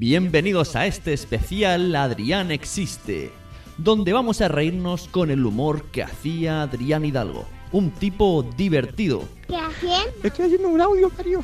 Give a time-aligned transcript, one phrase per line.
[0.00, 3.32] Bienvenidos a este especial Adrián existe,
[3.78, 9.24] donde vamos a reírnos con el humor que hacía Adrián Hidalgo, un tipo divertido.
[9.48, 10.06] ¿Qué hacen?
[10.22, 11.42] Estoy haciendo un audio, Mario.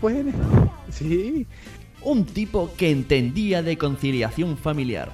[0.00, 0.32] Bueno,
[0.88, 1.46] sí.
[2.00, 5.12] Un tipo que entendía de conciliación familiar,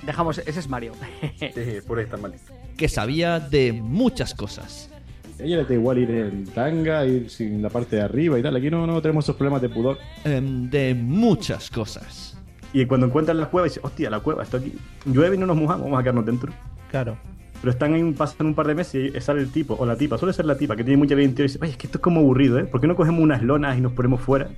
[0.00, 0.92] Dejamos, ese es Mario.
[1.38, 2.34] Sí, por ahí está mal.
[2.78, 4.88] que sabía de muchas cosas.
[5.38, 8.54] Ella le da igual ir en tanga, ir sin la parte de arriba y tal.
[8.56, 9.98] Aquí no, no tenemos esos problemas de pudor.
[10.24, 12.36] em, de muchas cosas.
[12.72, 14.74] Y cuando encuentran la cueva, dicen, hostia, la cueva, esto aquí.
[15.04, 16.52] Llueve y no nos mojamos, vamos a quedarnos dentro.
[16.90, 17.16] Claro.
[17.60, 20.18] Pero están ahí, pasan un par de meses y sale el tipo, o la tipa,
[20.18, 21.98] suele ser la tipa, que tiene mucha vida interior y dice, oye, es que esto
[21.98, 22.64] es como aburrido, ¿eh?
[22.64, 24.50] ¿Por qué no cogemos unas lonas y nos ponemos fuera?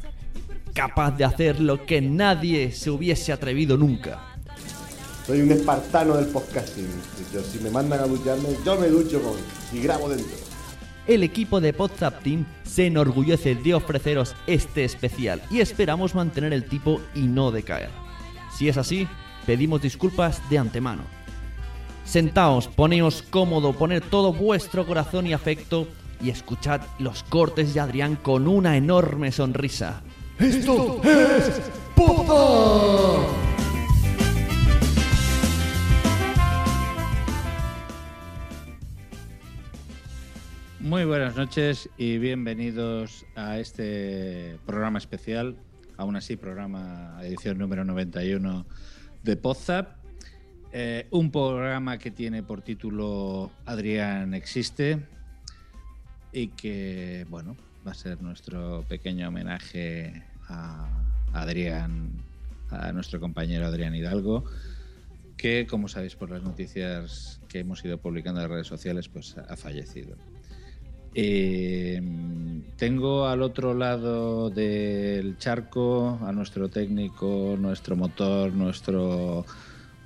[0.74, 4.20] Capaz de hacer lo que nadie se hubiese atrevido nunca.
[5.26, 6.86] Soy un espartano del podcasting.
[7.32, 9.34] Yo, si me mandan a ducharme, yo me ducho con
[9.72, 10.36] y grabo dentro.
[11.06, 16.64] El equipo de Podzap Team se enorgullece de ofreceros este especial y esperamos mantener el
[16.64, 17.90] tipo y no decaer.
[18.56, 19.06] Si es así,
[19.46, 21.02] pedimos disculpas de antemano.
[22.04, 25.86] Sentaos, poneos cómodo, poned todo vuestro corazón y afecto
[26.20, 30.02] y escuchad los cortes de Adrián con una enorme sonrisa.
[30.40, 31.60] ¡Esto es
[31.94, 33.46] Podzap!
[40.86, 45.56] Muy buenas noches y bienvenidos a este programa especial,
[45.96, 48.64] aún así programa edición número 91
[49.24, 49.96] de Podzap.
[50.70, 55.04] Eh, un programa que tiene por título Adrián existe
[56.30, 60.88] y que, bueno, va a ser nuestro pequeño homenaje a
[61.32, 62.12] Adrián,
[62.70, 64.44] a nuestro compañero Adrián Hidalgo,
[65.36, 69.56] que, como sabéis por las noticias que hemos ido publicando en redes sociales, pues ha
[69.56, 70.16] fallecido.
[71.18, 71.98] Eh,
[72.76, 79.46] tengo al otro lado del charco a nuestro técnico, nuestro motor, nuestro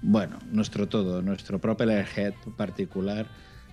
[0.02, 3.26] bueno, nuestro todo, nuestro propeller head particular,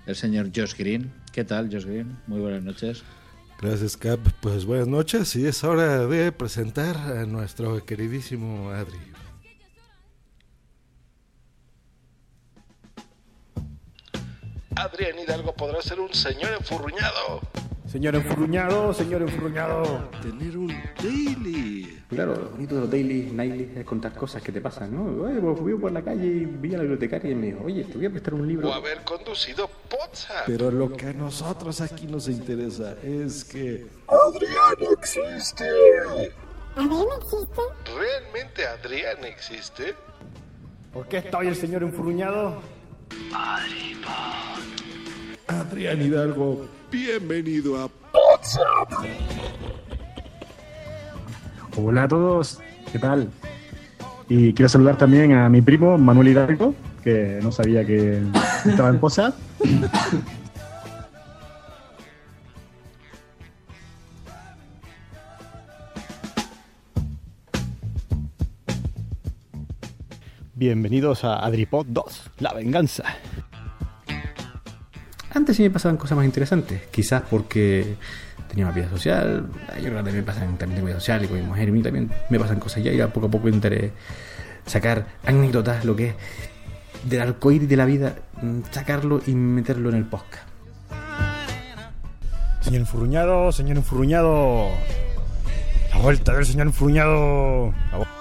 [0.08, 1.12] el señor Josh Green.
[1.32, 2.18] ¿Qué tal, Josh Green?
[2.26, 3.04] Muy buenas noches.
[3.62, 4.20] Gracias, Cap.
[4.42, 8.98] Pues buenas noches y es hora de presentar a nuestro queridísimo Adri.
[14.78, 17.42] Adrián Hidalgo podrá ser un señor enfurruñado.
[17.92, 20.10] Señor enfurruñado, señor enfurruñado.
[20.22, 20.68] Tener un
[21.02, 22.04] daily.
[22.10, 25.24] Claro, lo bonito de los daily, nightly es contar cosas que te pasan, ¿no?
[25.24, 27.86] Oye, pues fui por la calle y vi a la bibliotecaria y me dijo, oye,
[27.86, 28.70] te voy a prestar un libro.
[28.70, 30.44] O haber conducido WhatsApp.
[30.46, 35.70] Pero lo que a nosotros aquí nos interesa es que Adrián existe.
[36.76, 37.66] ¿Adrián existe?
[37.98, 39.96] ¿Realmente Adrián existe?
[40.94, 42.62] ¿Por qué está hoy el señor enfurruñado?
[45.48, 47.90] Adrián Hidalgo, bienvenido a
[51.76, 52.60] Hola a todos,
[52.92, 53.30] ¿qué tal?
[54.30, 58.22] Y quiero saludar también a mi primo Manuel Hidalgo, que no sabía que
[58.66, 59.34] estaba en posa.
[70.60, 73.04] Bienvenidos a Adripod 2, la venganza.
[75.30, 77.96] Antes sí me pasaban cosas más interesantes, quizás porque
[78.50, 81.28] tenía más vida social, yo creo que también me pasan también tengo vida social y
[81.28, 83.30] con mi mujer y a mí también me pasan cosas ya y a poco a
[83.30, 83.92] poco intentaré
[84.66, 86.16] sacar anécdotas, lo que es
[87.04, 90.50] del arcoíris de la vida, mm, sacarlo y meterlo en el podcast.
[92.62, 94.70] Señor enfurruñado, señor enfurruñado.
[95.92, 97.76] La vuelta del señor enfurruñado.
[97.92, 98.17] La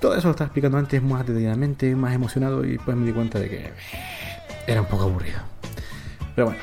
[0.00, 3.38] Todo eso lo estaba explicando antes más detalladamente, más emocionado y después me di cuenta
[3.38, 3.72] de que
[4.66, 5.38] era un poco aburrido.
[6.34, 6.60] Pero bueno,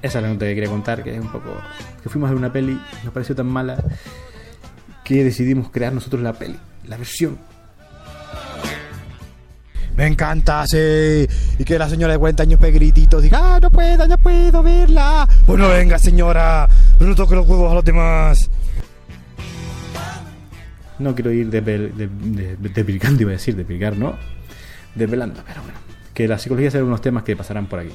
[0.00, 1.54] esa es la nota que quería contar, que es un poco...
[2.02, 3.82] que fuimos a una peli, nos pareció tan mala
[5.04, 7.38] que decidimos crear nosotros la peli, la versión.
[9.96, 11.28] Me encanta, sí.
[11.58, 14.62] Y que la señora de 40 años pegue grititos diga, ah, no puedo, no puedo
[14.62, 15.28] verla.
[15.46, 16.68] Bueno, venga, señora.
[16.98, 18.50] Pero no toque los huevos a los demás.
[20.98, 24.14] No quiero ir desvel- de, de, de- despilgando, iba a decir, despilgar, ¿no?
[24.94, 25.78] Desvelando, pero bueno.
[26.14, 27.92] Que la psicología será unos temas que pasarán por aquí.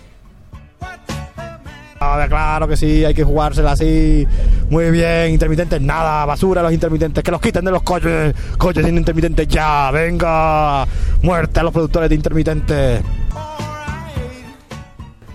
[1.99, 4.27] A ver, claro que sí, hay que jugársela así.
[4.69, 8.97] Muy bien, intermitentes nada, basura los intermitentes, que los quiten de los coches, coches sin
[8.97, 10.85] intermitentes ya, venga,
[11.23, 13.01] muerte a los productores de intermitentes.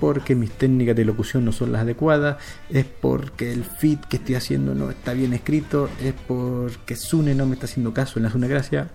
[0.03, 2.37] Porque mis técnicas de locución no son las adecuadas,
[2.69, 7.47] es porque el feed que estoy haciendo no está bien escrito, es porque Sune no
[7.47, 8.91] me está haciendo caso en la Zona Gracia.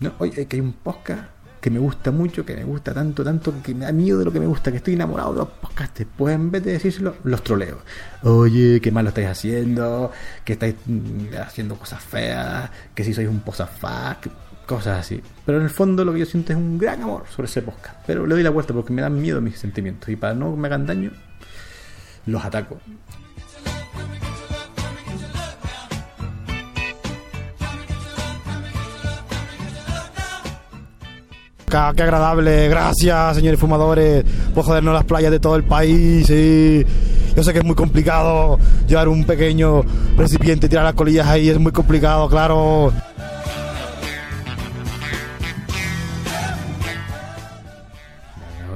[0.00, 3.52] No, oye, que hay un podcast que me gusta mucho, que me gusta tanto, tanto,
[3.62, 6.04] que me da miedo de lo que me gusta, que estoy enamorado de los podcasts.
[6.16, 7.78] Pues en vez de decírselo, los troleo.
[8.22, 10.12] Oye, qué mal lo estáis haciendo,
[10.44, 14.30] que estáis mm, haciendo cosas feas, que si sois un posafá, que-
[14.66, 15.22] cosas así.
[15.46, 17.96] Pero en el fondo lo que yo siento es un gran amor sobre ese podcast.
[18.06, 20.10] Pero le doy la vuelta porque me dan miedo mis sentimientos.
[20.10, 21.10] Y para no me hagan daño,
[22.26, 22.78] los ataco.
[31.68, 34.24] Qué agradable, gracias señores fumadores
[34.54, 36.26] por jodernos las playas de todo el país.
[36.26, 39.82] Yo sé que es muy complicado llevar un pequeño
[40.16, 42.90] recipiente y tirar las colillas ahí, es muy complicado, claro.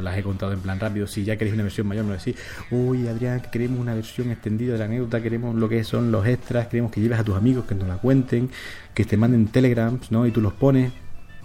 [0.03, 1.07] Las he contado en plan rápido.
[1.07, 2.37] Si ya queréis una versión mayor, me lo decís.
[2.71, 5.23] Uy, Adrián, que queremos una versión extendida de la anécdota.
[5.23, 6.67] Queremos lo que son los extras.
[6.67, 8.51] Queremos que lleves a tus amigos, que nos la cuenten.
[8.93, 10.27] Que te manden telegrams, ¿no?
[10.27, 10.93] Y tú los pones.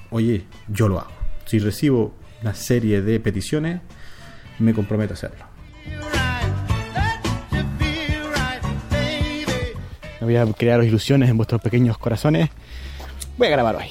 [0.09, 1.16] Oye, yo lo hago.
[1.47, 3.79] Si recibo una serie de peticiones,
[4.59, 5.45] me comprometo a hacerlo.
[10.19, 12.49] Me voy a crear ilusiones en vuestros pequeños corazones.
[13.37, 13.87] Voy a grabar hoy.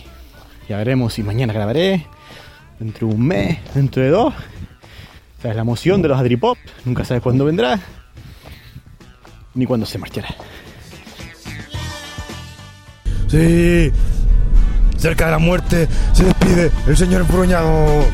[0.68, 2.06] Ya veremos si mañana grabaré,
[2.78, 4.34] dentro de un mes, dentro de dos.
[5.38, 6.58] Esa es la emoción de los Adripop.
[6.84, 7.80] Nunca sabes cuándo vendrá,
[9.54, 10.28] ni cuándo se marchará.
[13.28, 13.90] Sí,
[15.06, 18.04] cerca de la muerte se despide el señor embruñado.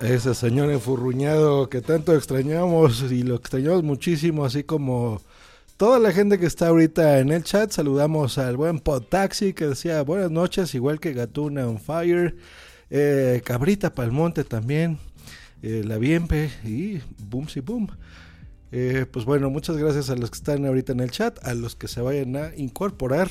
[0.00, 5.22] Ese señor enfurruñado que tanto extrañamos y lo extrañamos muchísimo, así como
[5.76, 7.72] toda la gente que está ahorita en el chat.
[7.72, 12.36] Saludamos al buen Potaxi que decía buenas noches, igual que Gatuna on Fire,
[12.90, 15.00] eh, Cabrita Palmonte también,
[15.64, 17.00] eh, La Bienpe y
[17.30, 17.88] Boom si Boom.
[18.70, 21.74] Eh, pues bueno, muchas gracias a los que están ahorita en el chat, a los
[21.74, 23.30] que se vayan a incorporar.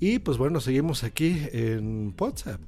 [0.00, 2.60] Y pues bueno, seguimos aquí en WhatsApp.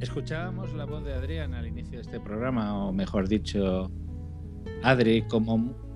[0.00, 3.92] Escuchábamos la voz de Adrián al inicio de este programa, o mejor dicho,
[4.82, 5.91] Adri, como,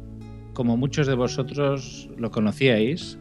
[0.56, 3.18] como muchos de vosotros lo conocíais.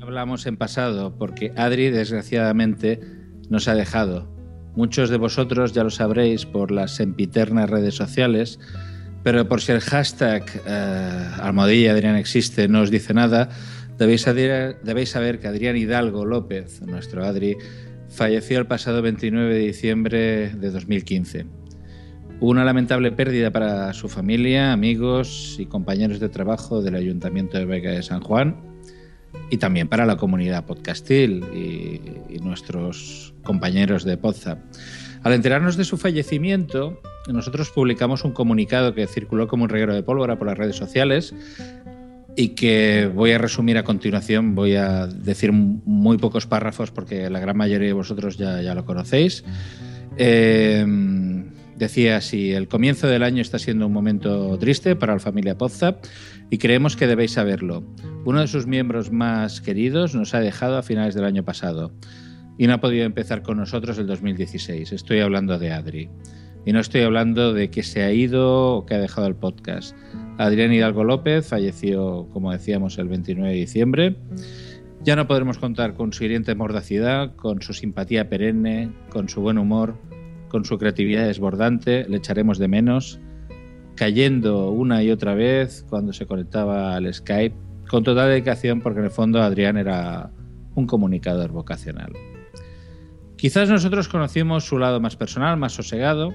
[0.00, 3.00] Hablamos en pasado porque Adri, desgraciadamente,
[3.50, 4.32] nos ha dejado.
[4.74, 8.58] Muchos de vosotros ya lo sabréis por las sempiternas redes sociales,
[9.22, 13.50] pero por si el hashtag eh, Almohadilla Adrián existe no os dice nada,
[13.98, 17.58] debéis saber, debéis saber que Adrián Hidalgo López, nuestro Adri,
[18.08, 21.63] falleció el pasado 29 de diciembre de 2015.
[22.40, 27.92] Una lamentable pérdida para su familia, amigos y compañeros de trabajo del Ayuntamiento de Vega
[27.92, 28.56] de San Juan
[29.50, 34.58] y también para la comunidad podcastil y, y nuestros compañeros de Podzap.
[35.22, 40.02] Al enterarnos de su fallecimiento, nosotros publicamos un comunicado que circuló como un reguero de
[40.02, 41.34] pólvora por las redes sociales
[42.36, 44.54] y que voy a resumir a continuación.
[44.54, 48.84] Voy a decir muy pocos párrafos porque la gran mayoría de vosotros ya, ya lo
[48.84, 49.44] conocéis.
[50.18, 50.84] Eh,
[51.76, 56.04] decía así, el comienzo del año está siendo un momento triste para la familia Podzap
[56.50, 57.84] y creemos que debéis saberlo.
[58.24, 61.92] Uno de sus miembros más queridos nos ha dejado a finales del año pasado
[62.58, 64.92] y no ha podido empezar con nosotros el 2016.
[64.92, 66.10] Estoy hablando de Adri.
[66.66, 69.94] Y no estoy hablando de que se ha ido o que ha dejado el podcast.
[70.38, 74.16] Adrián Hidalgo López falleció, como decíamos, el 29 de diciembre.
[75.02, 79.58] Ya no podremos contar con su hiriente mordacidad, con su simpatía perenne, con su buen
[79.58, 79.98] humor,
[80.54, 82.06] con su creatividad desbordante.
[82.08, 83.18] Le echaremos de menos,
[83.96, 87.56] cayendo una y otra vez cuando se conectaba al Skype,
[87.88, 90.30] con total dedicación, porque en el fondo Adrián era
[90.76, 92.12] un comunicador vocacional.
[93.36, 96.32] Quizás nosotros conocimos su lado más personal, más sosegado.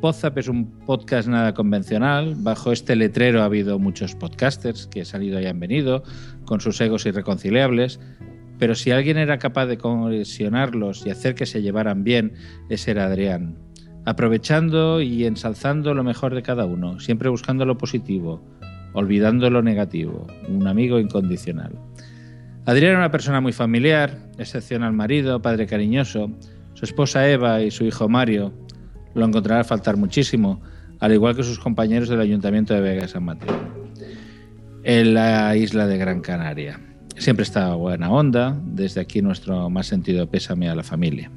[0.00, 2.34] Podzap es un podcast nada convencional.
[2.38, 6.02] Bajo este letrero ha habido muchos podcasters que han ido y han venido,
[6.46, 8.00] con sus egos irreconciliables.
[8.58, 12.32] Pero si alguien era capaz de cohesionarlos y hacer que se llevaran bien,
[12.68, 13.58] ese era Adrián.
[14.06, 18.40] aprovechando y ensalzando lo mejor de cada uno, siempre buscando lo positivo,
[18.92, 21.72] olvidando lo negativo, un amigo incondicional.
[22.66, 26.30] Adrián era una persona muy familiar, excepcional marido, padre cariñoso.
[26.74, 28.52] Su esposa Eva y su hijo Mario
[29.14, 30.60] lo encontrarán a faltar muchísimo,
[31.00, 33.56] al igual que sus compañeros del Ayuntamiento de Vega San Mateo,
[34.84, 36.80] en la isla de Gran Canaria.
[37.18, 41.30] Siempre estaba buena onda, desde aquí nuestro más sentido pésame a la familia.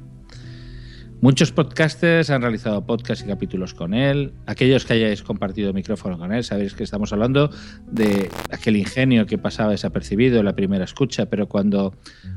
[1.22, 4.32] Muchos podcasters han realizado podcasts y capítulos con él.
[4.46, 7.50] Aquellos que hayáis compartido micrófono con él, sabéis que estamos hablando
[7.90, 11.94] de aquel ingenio que pasaba desapercibido en la primera escucha, pero cuando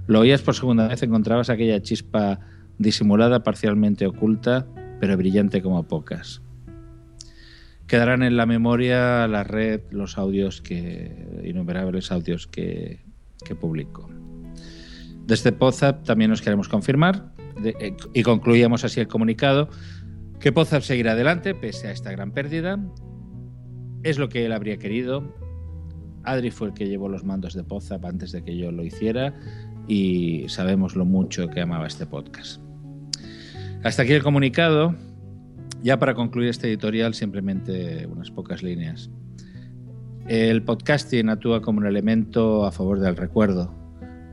[0.07, 2.39] lo oías por segunda vez encontrabas aquella chispa
[2.77, 4.67] disimulada, parcialmente oculta,
[4.99, 6.41] pero brillante como pocas.
[7.87, 11.41] Quedarán en la memoria la red, los audios que.
[11.43, 13.01] innumerables audios que,
[13.45, 14.09] que publico.
[15.25, 19.69] Desde Pozap también nos queremos confirmar eh, y concluíamos así el comunicado
[20.39, 22.77] que Pozap seguirá adelante pese a esta gran pérdida.
[24.03, 25.33] Es lo que él habría querido.
[26.23, 29.33] Adri fue el que llevó los mandos de Pozap antes de que yo lo hiciera
[29.87, 32.61] y sabemos lo mucho que amaba este podcast.
[33.83, 34.95] Hasta aquí el comunicado.
[35.81, 39.09] Ya para concluir este editorial, simplemente unas pocas líneas.
[40.27, 43.73] El podcasting actúa como un elemento a favor del recuerdo.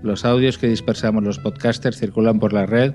[0.05, 2.95] Los audios que dispersamos los podcasters circulan por la red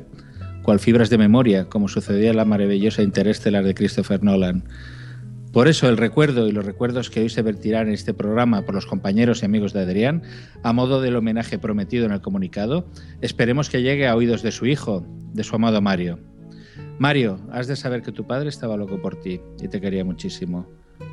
[0.64, 4.64] cual fibras de memoria, como sucedía en la maravillosa Interestelar de Christopher Nolan.
[5.52, 8.76] Por eso el recuerdo y los recuerdos que hoy se vertirán en este programa por
[8.76, 10.24] los compañeros y amigos de Adrián,
[10.64, 12.88] a modo del homenaje prometido en el comunicado,
[13.22, 16.18] esperemos que llegue a oídos de su hijo, de su amado Mario.
[16.98, 20.66] Mario, has de saber que tu padre estaba loco por ti y te quería muchísimo.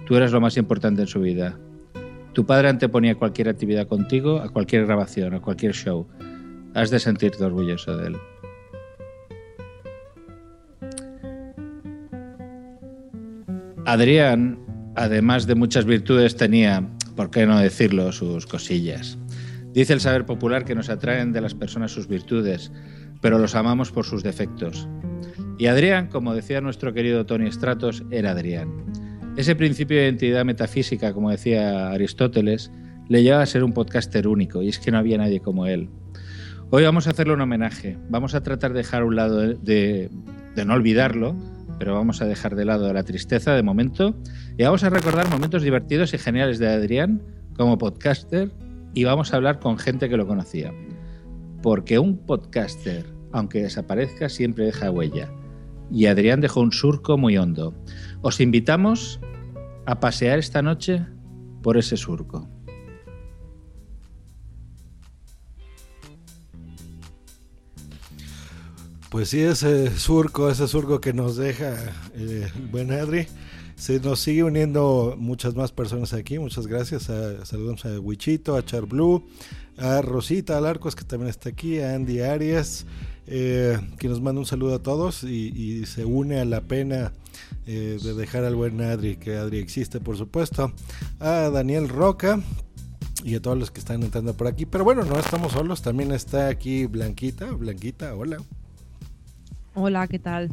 [0.07, 1.59] Tú eras lo más importante en su vida.
[2.33, 6.07] Tu padre anteponía cualquier actividad contigo a cualquier grabación, a cualquier show.
[6.75, 8.17] Has de sentirte orgulloso de él.
[13.85, 14.59] Adrián,
[14.95, 19.19] además de muchas virtudes, tenía, por qué no decirlo, sus cosillas.
[19.75, 22.73] Dice el saber popular que nos atraen de las personas sus virtudes,
[23.21, 24.89] pero los amamos por sus defectos.
[25.59, 28.71] Y Adrián, como decía nuestro querido Tony Stratos, era Adrián.
[29.37, 32.71] Ese principio de identidad metafísica, como decía Aristóteles,
[33.09, 35.89] le lleva a ser un podcaster único, y es que no había nadie como él.
[36.71, 37.97] Hoy vamos a hacerle un homenaje.
[38.11, 40.11] Vamos a tratar de dejar un lado de,
[40.55, 41.35] de no olvidarlo,
[41.79, 44.15] pero vamos a dejar de lado la tristeza de momento
[44.59, 47.23] y vamos a recordar momentos divertidos y geniales de Adrián
[47.57, 48.51] como podcaster
[48.95, 50.73] y vamos a hablar con gente que lo conocía.
[51.63, 55.31] Porque un podcaster, aunque desaparezca, siempre deja huella.
[55.91, 57.75] Y Adrián dejó un surco muy hondo.
[58.23, 59.19] Os invitamos
[59.85, 61.05] a pasear esta noche
[61.61, 62.49] por ese surco.
[69.11, 71.75] Pues sí, ese surco, ese surco que nos deja
[72.15, 73.27] eh, el buen Adri.
[73.75, 76.39] Se nos sigue uniendo muchas más personas aquí.
[76.39, 77.11] Muchas gracias.
[77.11, 79.27] A, saludamos a Wichito, a Char Blue,
[79.77, 82.87] a Rosita Alarcos, que también está aquí, a Andy Arias,
[83.27, 87.13] eh, que nos manda un saludo a todos y, y se une a la pena
[87.67, 90.73] eh, de dejar al buen Adri, que Adri existe, por supuesto.
[91.21, 92.41] A Daniel Roca,
[93.25, 94.67] y a todos los que están entrando por aquí.
[94.67, 97.53] Pero bueno, no estamos solos, también está aquí Blanquita.
[97.53, 98.39] Blanquita, hola.
[99.75, 100.51] Hola, ¿qué tal?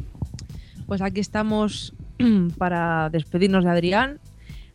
[0.86, 1.94] Pues aquí estamos
[2.58, 4.20] para despedirnos de Adrián.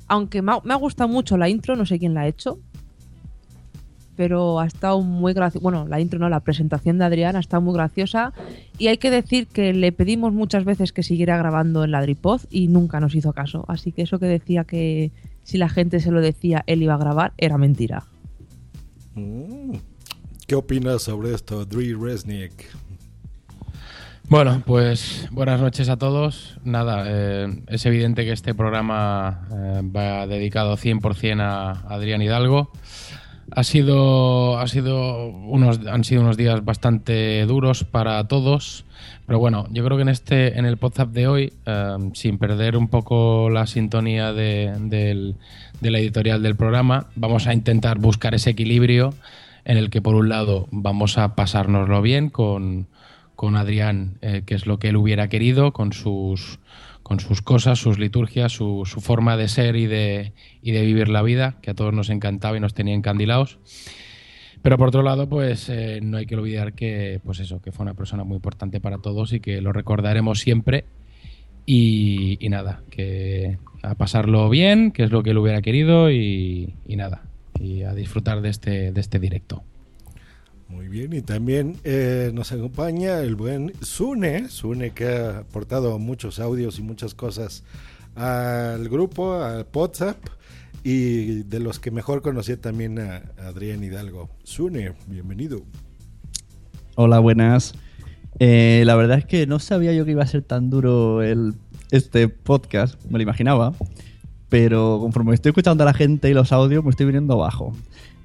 [0.08, 2.60] Aunque me me ha, gustado mucho la intro, no sé quién la ha hecho.
[4.16, 5.64] Pero ha estado muy graciosa.
[5.64, 8.34] Bueno, la intro no, la presentación de Adrián ha estado muy graciosa.
[8.78, 12.68] Y hay que decir que le pedimos muchas veces que siguiera grabando en Ladripoz y
[12.68, 13.66] nunca nos hizo caso.
[13.68, 15.12] Así que eso que decía que
[15.44, 18.06] si la gente se lo decía él iba a grabar era mentira.
[19.16, 19.76] Mm.
[20.48, 22.66] ¿Qué opinas sobre esto, Dre Resnick?
[24.28, 26.58] Bueno, pues buenas noches a todos.
[26.64, 32.72] Nada, eh, es evidente que este programa eh, va dedicado 100% a Adrián Hidalgo.
[33.52, 38.86] Ha sido, ha sido unos, han sido unos días bastante duros para todos,
[39.28, 42.76] pero bueno, yo creo que en este, en el WhatsApp de hoy, eh, sin perder
[42.76, 48.50] un poco la sintonía de, de la editorial del programa, vamos a intentar buscar ese
[48.50, 49.14] equilibrio
[49.64, 52.88] en el que por un lado vamos a pasárnoslo bien con
[53.36, 56.60] con Adrián, eh, que es lo que él hubiera querido, con sus,
[57.06, 60.34] con sus cosas, sus liturgias, su, su, forma de ser y de,
[60.64, 63.60] y de vivir la vida, que a todos nos encantaba y nos tenía encandilados.
[64.64, 67.84] Pero por otro lado, pues eh, no hay que olvidar que, pues eso, que fue
[67.84, 70.86] una persona muy importante para todos y que lo recordaremos siempre.
[71.68, 76.74] Y, y nada, que a pasarlo bien, que es lo que él hubiera querido y,
[76.88, 77.22] y nada,
[77.60, 79.62] y a disfrutar de este, de este directo.
[80.68, 86.40] Muy bien, y también eh, nos acompaña el buen Sune, Sune que ha aportado muchos
[86.40, 87.64] audios y muchas cosas
[88.16, 90.18] al grupo, al WhatsApp,
[90.84, 94.30] y de los que mejor conocía también a Adrián Hidalgo.
[94.44, 95.62] Sune, bienvenido.
[96.96, 97.74] Hola, buenas.
[98.40, 101.54] Eh, la verdad es que no sabía yo que iba a ser tan duro el,
[101.92, 103.74] este podcast, me lo imaginaba,
[104.50, 107.74] pero conforme estoy escuchando a la gente y los audios me estoy viniendo abajo.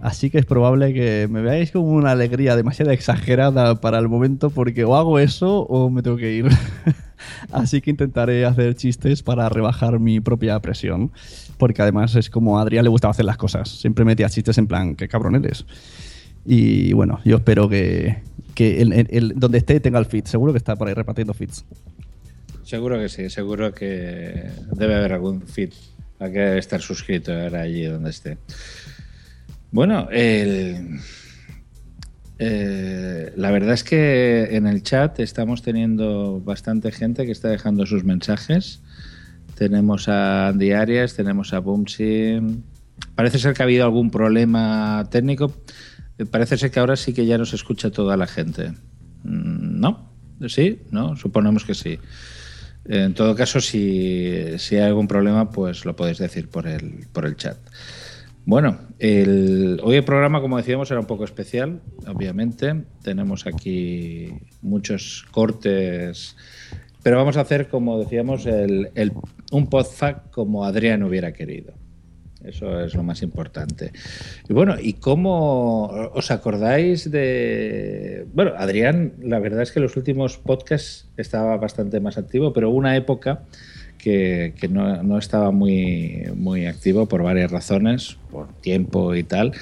[0.01, 4.49] Así que es probable que me veáis como una alegría demasiado exagerada para el momento
[4.51, 6.47] porque o hago eso o me tengo que ir.
[7.53, 11.11] Así que intentaré hacer chistes para rebajar mi propia presión.
[11.59, 13.69] Porque además es como a Adrián le gustaba hacer las cosas.
[13.69, 15.67] Siempre metía chistes en plan, qué cabrón eres.
[16.47, 18.23] Y bueno, yo espero que,
[18.55, 20.25] que el, el- el- donde esté tenga el feed.
[20.25, 21.67] Seguro que está por ahí repartiendo feeds.
[22.65, 25.73] Seguro que sí, seguro que debe haber algún feed.
[26.19, 28.39] Hay que estar suscrito ahora allí donde esté.
[29.73, 30.99] Bueno, el-
[32.39, 37.87] eh, la verdad es que en el chat estamos teniendo bastante gente que está dejando
[37.87, 38.81] sus mensajes.
[39.57, 42.41] Tenemos a Andy Arias, tenemos a Bumsy.
[43.15, 45.53] Parece ser que ha habido algún problema técnico.
[46.19, 48.71] Eh, Parece ser que ahora sí que ya nos escucha toda la gente.
[49.23, 50.11] Mm, ¿No?
[50.49, 50.81] ¿Sí?
[50.91, 51.15] ¿No?
[51.17, 51.99] Suponemos que sí.
[52.87, 57.27] En todo caso, si, si hay algún problema, pues lo podéis decir por el, por
[57.27, 57.59] el chat.
[58.47, 62.85] Bueno, el, hoy el programa, como decíamos, era un poco especial, obviamente.
[63.03, 64.29] Tenemos aquí
[64.63, 66.37] muchos cortes,
[67.03, 69.13] pero vamos a hacer, como decíamos, el,
[69.53, 71.75] un podfact como Adrián hubiera querido.
[72.43, 73.93] Eso es lo más importante.
[74.49, 78.27] Y bueno, ¿y cómo os acordáis de...
[78.33, 82.79] Bueno, Adrián, la verdad es que los últimos podcasts estaba bastante más activo, pero hubo
[82.79, 83.43] una época
[84.01, 89.53] que, que no, no estaba muy, muy activo por varias razones, por tiempo y tal.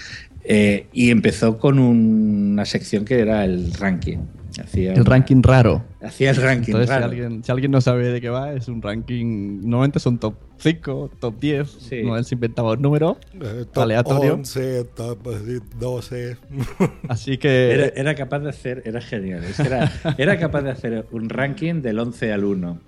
[0.45, 4.19] Eh, y empezó con un- una sección que era el ranking.
[4.59, 5.85] Hacía El una- ranking raro.
[6.03, 7.03] Hacía el ranking Entonces, raro.
[7.11, 9.61] Si, alguien, si alguien no sabe de qué va, es un ranking.
[9.63, 11.71] Normalmente son top 5, top 10.
[11.71, 12.03] Sí.
[12.03, 14.35] No él se inventaba un número Eh, top aleatorio.
[14.35, 16.37] 11, top eh, 12.
[17.09, 17.71] Así que.
[17.73, 21.99] Era, era capaz de hacer, era genial, era, era capaz de hacer un ranking del
[22.01, 22.81] 11 al 1.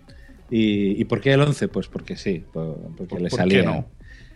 [0.51, 1.69] ¿Y, y por qué el 11?
[1.69, 3.61] Pues porque sí, por- porque ¿Por- le por salía.
[3.61, 3.87] qué no?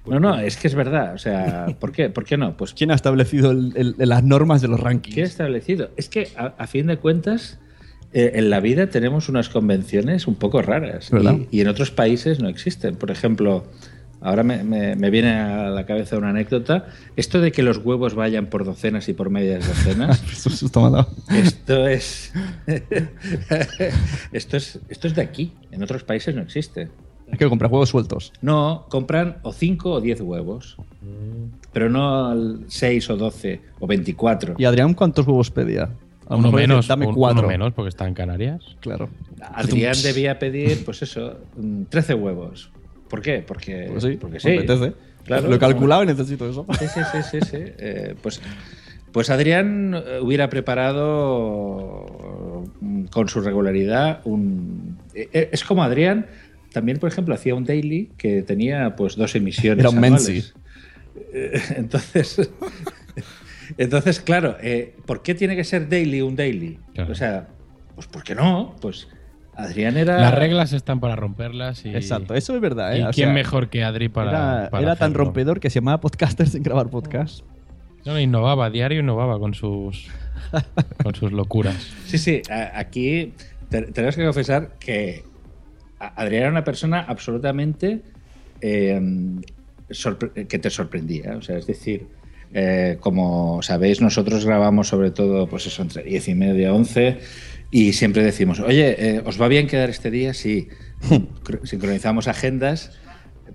[0.07, 1.14] No, no, es que es verdad.
[1.14, 2.11] O sea, ¿por qué?
[2.11, 2.57] ¿Por qué no?
[2.57, 5.14] Pues ¿Quién ha establecido el- el- las normas de los rankings?
[5.14, 5.90] ¿Qué ha establecido?
[5.96, 7.59] Es que, a, a fin de cuentas,
[8.12, 11.11] eh, en la vida tenemos unas convenciones un poco raras.
[11.50, 12.96] Y, y en otros países no existen.
[12.96, 13.64] Por ejemplo,
[14.25, 16.87] ahora me, me- me viene a la cabeza una anécdota.
[17.15, 20.21] Esto de que los huevos vayan por docenas y por medias docenas.
[21.31, 22.33] Esto es.
[24.33, 24.79] esto es.
[24.89, 25.53] Esto es de aquí.
[25.71, 26.89] En otros países no existe.
[27.31, 28.33] Es que comprar huevos sueltos.
[28.43, 30.77] No, compran o 5 o 10 huevos.
[31.73, 34.55] Pero no 6 o 12 o 24.
[34.59, 35.91] ¿Y Adrián cuántos huevos pedía?
[36.27, 37.41] A Uno menos, Dame un- cuatro.
[37.41, 38.63] uno menos porque está en Canarias.
[38.81, 39.09] Claro.
[39.55, 42.71] Adrián debía pedir, pues eso, mm, 13 huevos.
[43.14, 43.44] ¿Por qué?
[43.46, 44.57] Porque, Pues sí, porque me sí.
[44.57, 44.92] apetece.
[45.24, 45.48] Claro.
[45.48, 46.66] Lo he calculado y necesito eso.
[46.81, 47.38] Sí, sí, sí, sí.
[47.48, 47.57] sí.
[47.79, 48.40] Eh, pues,
[49.12, 54.98] pues Adrián eh, hubiera preparado mm, con su regularidad un...
[55.14, 56.27] eh, Es como Adrián
[56.72, 60.00] también, por ejemplo, hacía un daily que tenía pues dos emisiones Era un.
[60.00, 60.42] Menzi.
[61.77, 62.40] Entonces,
[63.79, 66.81] entonces claro, eh, ¿por qué tiene que ser daily un daily?
[66.94, 67.12] Claro.
[67.12, 67.46] O sea,
[67.94, 68.74] pues ¿por qué no?
[68.81, 69.07] Pues
[69.57, 70.19] Adrián era...
[70.21, 71.90] Las reglas están para romperlas y.
[71.95, 72.95] Exacto, eso es verdad.
[72.97, 73.01] ¿eh?
[73.01, 74.31] ¿Y O quién sea, mejor que Adri para.
[74.31, 77.45] Era, para era tan rompedor que se llamaba podcaster sin grabar podcast.
[78.05, 80.09] No, no, innovaba, diario innovaba con sus.
[81.03, 81.93] con sus locuras.
[82.07, 82.43] Sí, sí,
[82.75, 83.33] aquí
[83.71, 85.25] te- tenemos que confesar que
[85.99, 88.03] Adrián era una persona absolutamente
[88.61, 89.01] eh,
[90.49, 91.37] que te sorprendía.
[91.37, 92.07] O sea, es decir,
[92.53, 97.19] eh, como sabéis, nosotros grabamos sobre todo, pues eso, entre 10 y media, 11,
[97.70, 100.35] y siempre decimos, oye, eh, ¿os va bien quedar este día?
[100.35, 100.68] Sí.
[101.11, 102.92] Cr- Sincronizamos agendas.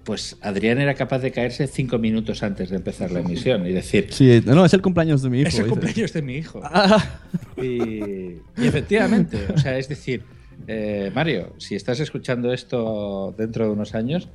[0.04, 4.08] Pues Adrián era capaz de caerse cinco minutos antes de empezar la emisión y decir,
[4.12, 5.50] Sí, no, es el cumpleaños de mi hijo.
[5.50, 5.70] es el dice.
[5.70, 6.62] cumpleaños de mi hijo.
[6.72, 7.22] Ah.
[7.58, 7.64] Y,
[8.58, 10.24] y efectivamente, o sea, es decir,
[10.68, 14.30] eh, Mario, si estás escuchando esto dentro de unos años,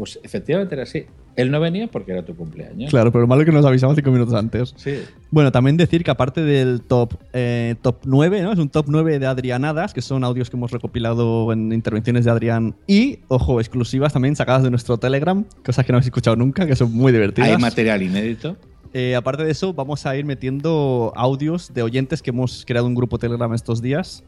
[0.00, 1.04] pues efectivamente era así.
[1.36, 2.88] Él no venía porque era tu cumpleaños.
[2.88, 4.72] Claro, pero lo malo es que nos avisamos cinco minutos antes.
[4.78, 4.94] Sí.
[5.30, 8.50] Bueno, también decir que aparte del top, eh, top 9, ¿no?
[8.50, 12.30] Es un top 9 de Adrianadas, que son audios que hemos recopilado en intervenciones de
[12.30, 12.74] Adrián.
[12.86, 16.74] Y, ojo, exclusivas también sacadas de nuestro Telegram, cosas que no habéis escuchado nunca, que
[16.74, 17.50] son muy divertidas.
[17.50, 18.56] Hay material inédito.
[18.94, 22.94] Eh, aparte de eso, vamos a ir metiendo audios de oyentes que hemos creado un
[22.94, 24.24] grupo Telegram estos días.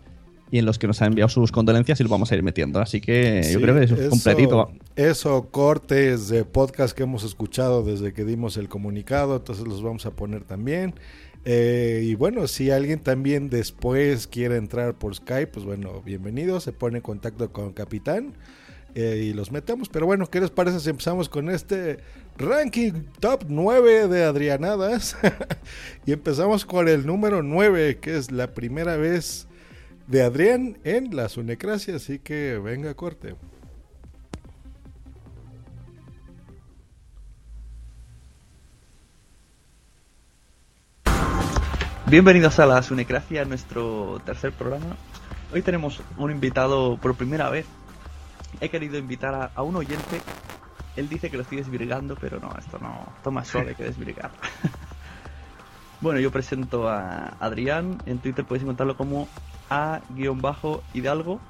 [0.53, 2.79] Y en los que nos han enviado sus condolencias y lo vamos a ir metiendo.
[2.79, 4.71] Así que yo creo que es eso- completito.
[4.95, 10.05] Eso, cortes de podcast que hemos escuchado desde que dimos el comunicado, entonces los vamos
[10.05, 10.95] a poner también.
[11.47, 16.73] Eh, y bueno, si alguien también después quiere entrar por Skype, pues bueno, bienvenido, se
[16.73, 18.35] pone en contacto con Capitán
[18.95, 19.89] eh, y los metemos.
[19.89, 21.97] Pero bueno, ¿qué les parece si empezamos con este
[22.37, 25.17] ranking top 9 de Adrianadas?
[26.05, 29.49] y empezamos con el número 9, que es la primera vez
[30.13, 33.35] de Adrián en la Sunecracia, así que venga corte.
[42.07, 44.99] Bienvenidos a la Sunecracia, nuestro tercer programa.
[45.51, 47.65] Hoy tenemos un invitado por primera vez.
[48.61, 50.21] He querido invitar a, a un oyente.
[50.95, 53.33] Él dice que lo estoy desvirgando, pero no, esto no.
[53.33, 54.31] Más suave que desvirgar.
[56.03, 57.97] bueno, yo presento a Adrián.
[58.05, 59.27] En Twitter podéis encontrarlo como
[59.73, 61.41] a-hidalgo.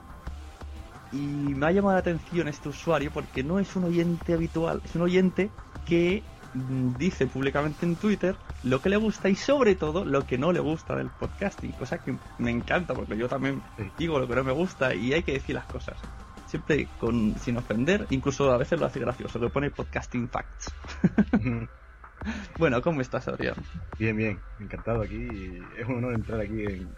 [1.12, 4.94] Y me ha llamado la atención este usuario porque no es un oyente habitual, es
[4.94, 5.50] un oyente
[5.86, 6.22] que
[6.54, 10.52] mm, dice públicamente en Twitter lo que le gusta y sobre todo lo que no
[10.52, 13.60] le gusta del podcasting, cosa que me encanta porque yo también
[13.98, 15.96] digo lo que no me gusta y hay que decir las cosas.
[16.46, 20.72] Siempre con, sin ofender, incluso a veces lo hace gracioso, le pone podcasting facts.
[22.58, 23.56] bueno, ¿cómo estás, Adrián?
[23.98, 25.28] Bien, bien, encantado aquí.
[25.76, 26.88] Es un honor entrar aquí en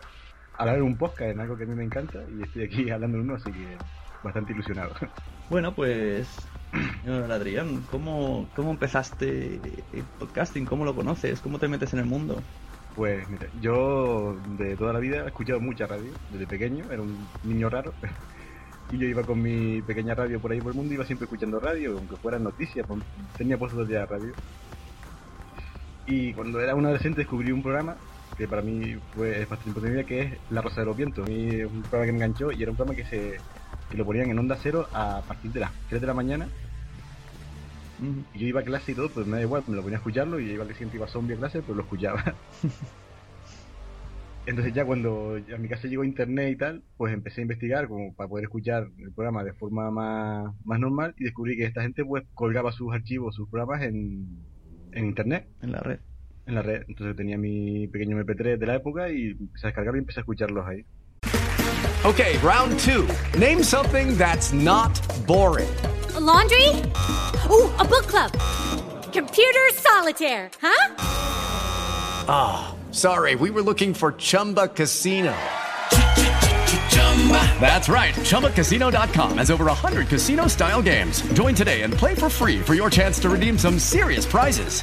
[0.56, 3.18] hablar en un podcast, en algo que a mí me encanta, y estoy aquí hablando
[3.18, 3.78] en uno, así que
[4.22, 4.94] bastante ilusionado.
[5.46, 6.50] Bueno, pues,
[7.02, 10.64] señor Adrián, ¿cómo, ¿cómo empezaste el podcasting?
[10.64, 11.42] ¿Cómo lo conoces?
[11.42, 12.48] ¿Cómo te metes en el mundo?
[12.94, 17.36] Pues mira, yo de toda la vida he escuchado mucha radio, desde pequeño, era un
[17.42, 17.98] niño raro.
[18.90, 21.58] Y yo iba con mi pequeña radio por ahí por el mundo, iba siempre escuchando
[21.58, 22.86] radio, aunque fueran noticias,
[23.36, 24.32] tenía puestos de radio.
[26.06, 27.96] Y cuando era un adolescente descubrí un programa
[28.36, 31.26] que para mí fue es bastante vida, que es La Rosa de los Vientos.
[31.26, 33.38] A mí es un programa que me enganchó y era un programa que se
[33.90, 36.48] que lo ponían en onda cero a partir de las 3 de la mañana.
[38.34, 40.00] Y yo iba a clase y todo, pues me da igual, me lo ponía a
[40.00, 42.22] escucharlo y iba al siguiente iba zombie a clase, pero lo escuchaba.
[44.46, 48.14] Entonces ya cuando a mi casa llegó internet y tal, pues empecé a investigar como
[48.14, 52.04] para poder escuchar el programa de forma más, más normal y descubrí que esta gente
[52.04, 54.26] pues colgaba sus archivos, sus programas en,
[54.92, 55.48] en internet.
[55.62, 56.00] En la red.
[56.46, 56.82] En la red.
[56.88, 60.22] Entonces tenía mi pequeño MP3 de la época y empecé a descargarlo y empecé a
[60.22, 60.84] escucharlos ahí.
[62.04, 63.08] Okay, round two.
[63.38, 64.92] Name something that's not
[65.26, 65.74] boring.
[66.14, 66.68] A laundry?
[67.48, 68.30] Ooh, a book club.
[69.10, 70.94] Computer solitaire, huh?
[72.28, 75.34] Ah, sorry, we were looking for Chumba Casino.
[77.58, 81.22] That's right, ChumbaCasino.com has over 100 casino style games.
[81.32, 84.82] Join today and play for free for your chance to redeem some serious prizes.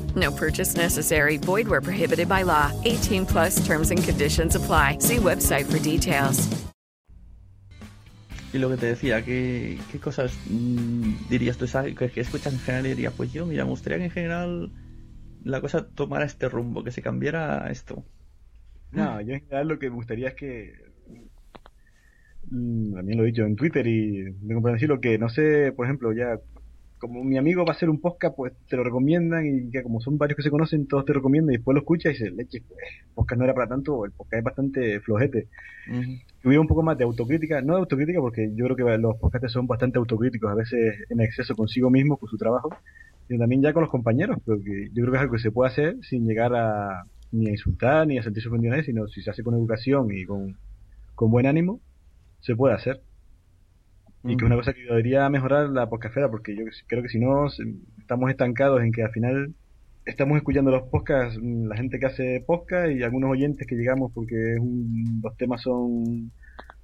[0.15, 1.37] No purchase necessary.
[1.37, 2.71] Void where prohibited by law.
[2.85, 4.97] 18 plus terms and conditions apply.
[4.99, 6.49] See website for details.
[8.53, 11.67] Y lo que te decía, ¿qué, qué cosas mm, dirías tú?
[11.67, 11.95] ¿sabes?
[11.95, 12.85] ¿Qué, qué escuchas en general?
[12.87, 14.71] Y dirías, pues yo, mira, me gustaría que en general
[15.43, 18.05] la cosa tomara este rumbo, que se cambiara a esto.
[18.91, 20.73] No, yo en general lo que me gustaría es que.
[22.49, 25.85] mm, También lo he dicho en Twitter y me compran decirlo que no sé, por
[25.85, 26.39] ejemplo, ya
[27.01, 29.99] como mi amigo va a hacer un podcast, pues te lo recomiendan y que como
[29.99, 32.61] son varios que se conocen, todos te recomiendan y después lo escuchas y dices, leche,
[32.67, 35.47] pues, el podcast no era para tanto, el podcast es bastante flojete.
[36.43, 39.51] Hubiera un poco más de autocrítica, no de autocrítica porque yo creo que los podcasts
[39.51, 42.69] son bastante autocríticos, a veces en exceso consigo mismo, con su trabajo,
[43.27, 45.71] sino también ya con los compañeros, porque yo creo que es algo que se puede
[45.71, 49.23] hacer sin llegar a ni a insultar ni a sentirse ofendido a nadie, sino si
[49.23, 50.55] se hace con educación y con,
[51.15, 51.79] con buen ánimo,
[52.41, 53.01] se puede hacer.
[54.23, 57.09] Y que es una cosa que ayudaría a mejorar la podcastfera, porque yo creo que
[57.09, 57.47] si no,
[57.99, 59.53] estamos estancados en que al final
[60.05, 64.11] estamos escuchando los podcasts, mm, la gente que hace podcast y algunos oyentes que llegamos
[64.13, 66.31] porque es un- los temas son,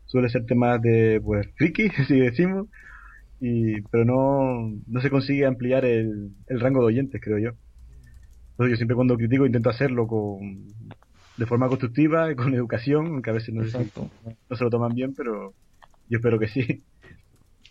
[0.05, 2.67] suele ser temas de, pues, friki, si decimos,
[3.39, 7.51] y, pero no, no se consigue ampliar el, el rango de oyentes, creo yo.
[8.51, 10.65] Entonces yo siempre cuando critico intento hacerlo con,
[11.37, 14.09] de forma constructiva con educación, aunque a veces no, sé si- Exacto.
[14.49, 15.53] no se lo toman bien, pero
[16.09, 16.83] yo espero que sí.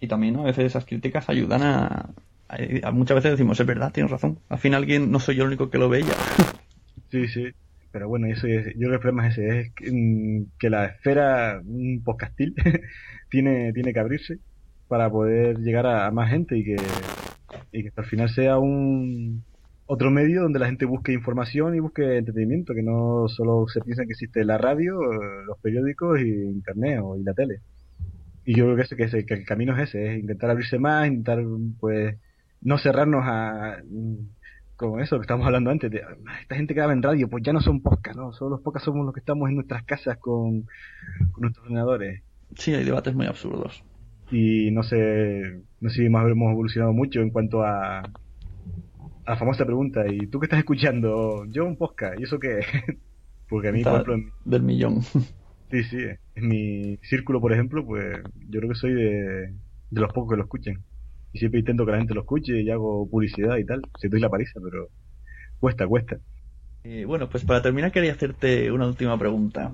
[0.01, 0.37] Y también.
[0.37, 2.11] A veces esas críticas ayudan a,
[2.93, 4.39] Muchas veces decimos, es verdad, tienes razón.
[4.49, 6.15] Al final alguien, no soy yo el único que lo veía.
[7.09, 7.47] Sí, sí.
[7.93, 10.87] pero bueno, eso es, yo creo que el problema es ese, es que, mm, la
[10.87, 12.53] esfera un podcastil
[13.31, 14.41] tiene, tiene que abrirse
[14.89, 16.77] para poder llegar a, más gente y que,
[17.71, 19.45] y que al final sea un
[19.87, 24.05] otro medio donde la gente busque información y busque entretenimiento, que no solo se piensa
[24.05, 25.01] que existe la radio,
[25.45, 27.61] los periódicos y internet o, y la tele.
[28.47, 30.79] Y yo creo que, ese, que, ese- que el camino es ese, es intentar abrirse
[30.79, 31.43] más, intentar
[31.81, 32.17] pues
[32.63, 33.79] no cerrarnos a
[34.77, 37.43] como eso que estábamos hablando antes, de "Ah, esta gente que graba en radio, pues
[37.43, 38.33] ya no son podcasts, ¿no?
[38.33, 40.63] Solo los podcasts somos los que estamos en nuestras casas con,
[41.33, 42.23] con nuestros ordenadores.
[42.57, 43.83] Sí, hay debates muy absurdos.
[44.31, 48.11] Y no sé, no sé si más hemos evolucionado mucho en cuanto a, a
[49.27, 51.47] la famosa pregunta, ¿y tú qué estás escuchando?
[51.49, 52.59] Yo un podcast, ¿y eso qué?
[52.61, 52.67] es?".
[53.49, 55.01] Porque a mí, por ejemplo, en- Del millón.
[55.71, 55.99] Sí, sí,
[56.35, 59.53] en mi círculo, por ejemplo, pues yo creo que soy de,
[59.91, 60.79] de los pocos que lo escuchen.
[61.33, 63.83] Y siempre intento que la gente lo escuche y hago publicidad y tal.
[64.01, 64.89] Si doy la paliza, pero
[65.61, 66.19] cuesta, cuesta.
[66.85, 69.73] Eh, bueno, pues para terminar quería hacerte una última pregunta.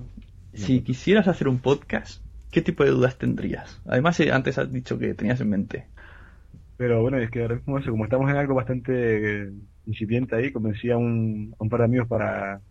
[0.53, 3.81] Si quisieras hacer un podcast, ¿qué tipo de dudas tendrías?
[3.85, 5.87] Además, eh, antes has dicho que tenías en mente.
[6.77, 9.51] Pero bueno, es que ahora mismo eso, como estamos en algo bastante eh,
[9.85, 12.61] incipiente ahí, convencí a un, a un par de amigos para,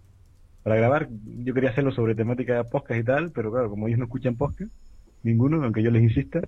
[0.62, 1.08] para grabar.
[1.44, 4.36] Yo quería hacerlo sobre temática de podcast y tal, pero claro, como ellos no escuchan
[4.36, 4.70] podcast,
[5.22, 6.40] ninguno, aunque yo les insista,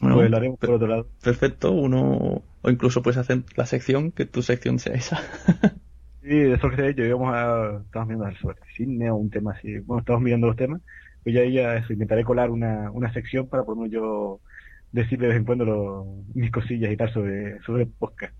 [0.00, 1.06] Bueno, pues lo haremos por otro lado.
[1.22, 5.18] Perfecto, uno o incluso puedes hacer la sección, que tu sección sea esa.
[6.22, 9.52] Sí, eso que te he dicho, íbamos a, estamos viendo sobre cine o un tema
[9.52, 9.78] así.
[9.78, 10.82] Bueno, estamos mirando los temas.
[11.24, 14.38] Pues ya, ya eso, intentaré colar una, una sección para por yo
[14.92, 18.34] decir de vez en cuando lo- mis cosillas y tal sobre, sobre podcast.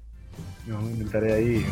[0.68, 1.64] Yo intentaré ahí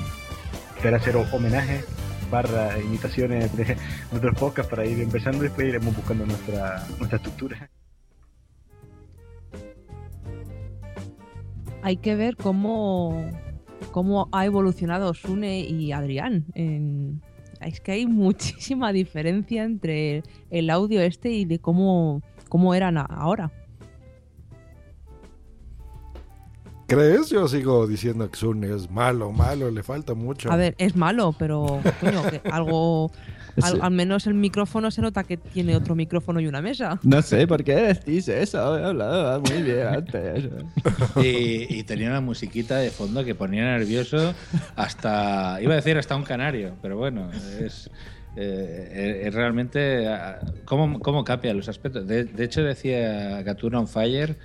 [0.71, 1.85] intentar hacer ho- homenajes
[2.31, 3.77] barra imitaciones de
[4.15, 7.71] otros podcasts para ir empezando y después iremos buscando nuestra, nuestra estructura.
[11.83, 13.31] Hay que ver cómo,
[13.93, 16.45] cómo ha evolucionado Sune y Adrián.
[17.61, 23.53] Es que hay muchísima diferencia entre el audio este y de cómo, cómo eran ahora.
[26.89, 27.29] ¿Crees?
[27.29, 30.51] Yo sigo diciendo que Sune es malo, malo, le falta mucho.
[30.51, 33.13] A ver, es malo, pero coño, que algo.
[33.61, 37.01] Al, al menos el micrófono se nota que tiene otro micrófono y una mesa.
[37.03, 40.49] No sé por qué decís eso, hablaba muy bien antes.
[41.17, 44.33] Y, y tenía una musiquita de fondo que ponía nervioso
[44.77, 47.91] hasta, iba a decir hasta un canario, pero bueno, es,
[48.37, 52.07] eh, es realmente ah, cómo, cómo cambia los aspectos.
[52.07, 54.37] De, de hecho decía Gatuna on Fire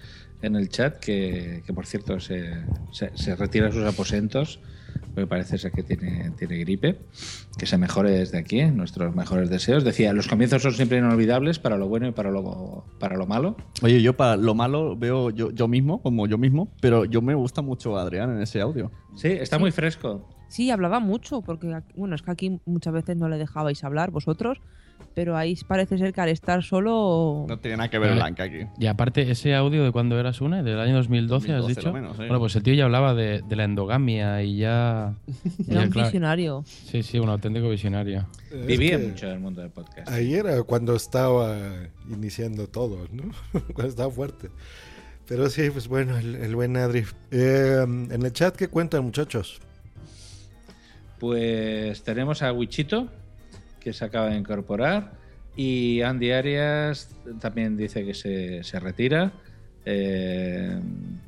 [0.43, 2.53] en el chat que, que, por cierto se,
[2.91, 4.59] se, se retira de sus aposentos
[5.13, 6.99] porque parece ser que tiene, tiene gripe,
[7.57, 9.83] que se mejore desde aquí, nuestros mejores deseos.
[9.83, 13.55] Decía, los comienzos son siempre inolvidables para lo bueno y para lo, para lo malo.
[13.83, 17.35] Oye, yo para lo malo veo yo, yo mismo, como yo mismo, pero yo me
[17.35, 18.91] gusta mucho Adrián en ese audio.
[19.15, 20.27] Sí, está muy fresco.
[20.47, 24.59] Sí, hablaba mucho, porque bueno, es que aquí muchas veces no le dejabais hablar vosotros,
[25.13, 27.45] pero ahí parece ser que al estar solo.
[27.47, 28.21] No tiene nada que ver Vale.
[28.21, 28.67] Blanca aquí.
[28.79, 31.87] Y aparte, ese audio de cuando eras una, del año 2012, has 2012 dicho.
[31.89, 32.17] lo menos.
[32.17, 35.13] Bueno, pues el tío ya hablaba de, de la endogamia y ya.
[35.67, 36.05] Era un claro.
[36.07, 36.63] visionario.
[36.65, 38.27] Sí, sí, un auténtico visionario.
[38.51, 40.09] Es Vivía que mucho en el mundo del podcast.
[40.09, 41.57] Ahí era cuando estaba
[42.09, 43.31] iniciando todo, ¿no?
[43.73, 44.49] cuando estaba fuerte.
[45.27, 47.05] Pero sí, pues bueno, el, el buen Adri.
[47.31, 49.61] Eh, en el chat, ¿qué cuentan, muchachos?
[51.19, 53.07] Pues tenemos a Wichito,
[53.83, 55.13] que se acaba de incorporar,
[55.55, 59.31] y Andy Arias también dice que se, se retira.
[59.85, 60.79] Eh,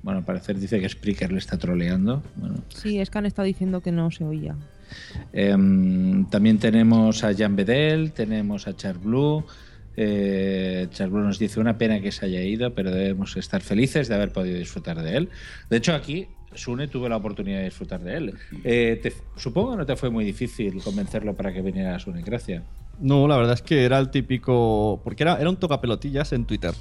[0.02, 2.24] bueno, al parecer dice que Spreaker le está troleando.
[2.36, 4.56] Bueno, Sí, es que han estado diciendo que no se oía.
[5.34, 9.44] Em, también tenemos a Jan Bedel, tenemos a Char Blue.
[9.98, 14.32] Eh, nos dice una pena que se haya ido, pero debemos estar felices de haber
[14.32, 15.30] podido disfrutar de él.
[15.70, 18.34] De hecho, aquí Sune tuve la oportunidad de disfrutar de él.
[18.64, 22.22] Eh, te- supongo que no te fue muy difícil convencerlo para que viniera a Sune
[22.22, 22.64] Gracia.
[23.00, 25.02] No, la verdad es que era el típico.
[25.04, 26.74] Porque era, era un tocapelotillas en Twitter.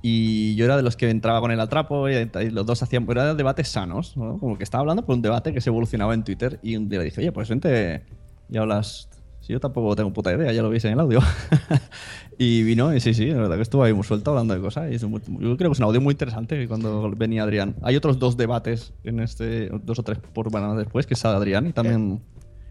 [0.00, 3.06] Y yo era de los que entraba con el atrapo y, y los dos hacían.
[3.10, 4.38] Eran debates sanos, ¿no?
[4.38, 6.58] Como que estaba hablando por un debate que se evolucionaba en Twitter.
[6.62, 8.02] Y un día le dije, oye, pues vente
[8.48, 9.07] y hablas.
[9.48, 11.20] Si yo tampoco tengo puta idea, ya lo veis en el audio.
[12.38, 14.92] y vino, y sí, sí, la verdad que estuvo ahí muy suelto hablando de cosas.
[14.92, 17.74] Y muy- yo creo que es un audio muy interesante cuando venía Adrián.
[17.82, 21.66] Hay otros dos debates en este, dos o tres por semana después, que es Adrián
[21.66, 22.20] y también.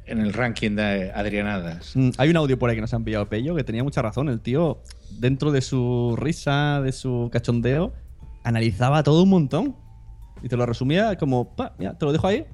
[0.06, 1.96] En el ranking de Adrianadas.
[1.96, 4.30] Mm, Hay un audio por ahí que nos han pillado Pello que tenía mucha razón.
[4.30, 4.78] El tío,
[5.20, 7.92] dentro de su risa, de su cachondeo,
[8.44, 9.76] analizaba todo un montón.
[10.44, 12.46] Y te lo resumía como, pa, mira, te lo dejo ahí.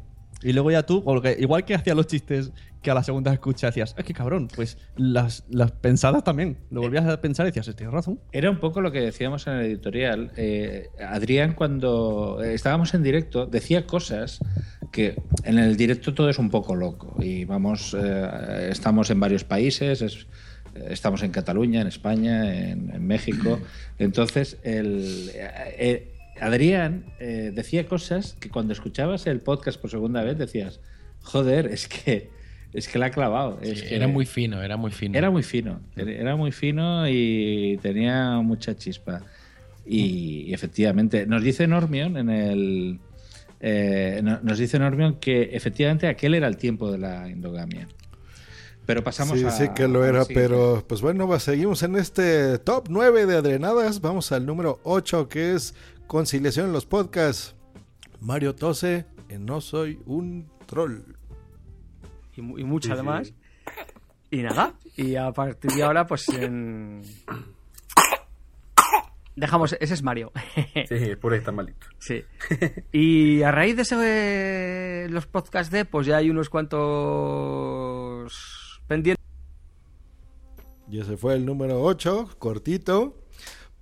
[0.43, 2.51] Y luego ya tú, o lo que- igual que hacía los chistes
[2.81, 6.57] que a la segunda escucha decías, es que cabrón, pues las, las pensadas también.
[6.69, 8.19] Lo volvías a pensar y decías, tienes razón.
[8.33, 10.31] Era un poco lo que decíamos en el editorial.
[10.35, 14.39] Eh, Adrián, cuando estábamos en directo, decía cosas
[14.91, 19.43] que en el directo todo es un poco loco y vamos, eh, estamos en varios
[19.45, 20.27] países, es-
[20.89, 23.59] estamos en Cataluña, en España, en, en México.
[23.99, 26.12] Entonces, el, eh,
[26.45, 30.79] Adrián eh, decía cosas que cuando escuchabas el podcast por segunda vez decías,
[31.21, 32.29] joder, es que,
[32.73, 33.59] es que la ha clavado.
[33.61, 35.17] Es Sí, que era muy fino, era muy fino.
[35.17, 39.21] Era muy fino, era muy fino y tenía mucha chispa.
[39.85, 42.99] Y, y efectivamente, nos dice Normion en el.
[43.59, 47.87] eh, no- nos dice Normion que efectivamente aquel era el tiempo de la endogamia.
[48.85, 49.51] Pero pasamos sí, a.
[49.51, 54.01] sí que lo era, pero pues bueno, seguimos en este top 9 de adrenadas.
[54.01, 55.73] Vamos al número 8 que es
[56.13, 57.55] conciliación en los podcasts.
[58.21, 61.01] Mario Tose en No Soy un Troll.
[62.35, 62.93] Y, y mucho Sí, sí.
[62.93, 63.33] además.
[64.29, 67.01] Y nada, y a partir de ahora, pues en...
[69.35, 70.31] Dejamos, ese es Mario.
[70.87, 71.87] Sí, por ahí está malito.
[71.97, 72.23] Sí.
[72.91, 76.83] Y a raíz de ese, los podcasts de, pues ya hay unos cuantos
[78.87, 79.25] pendientes.
[80.91, 83.22] Y ese fue el número 8, cortito.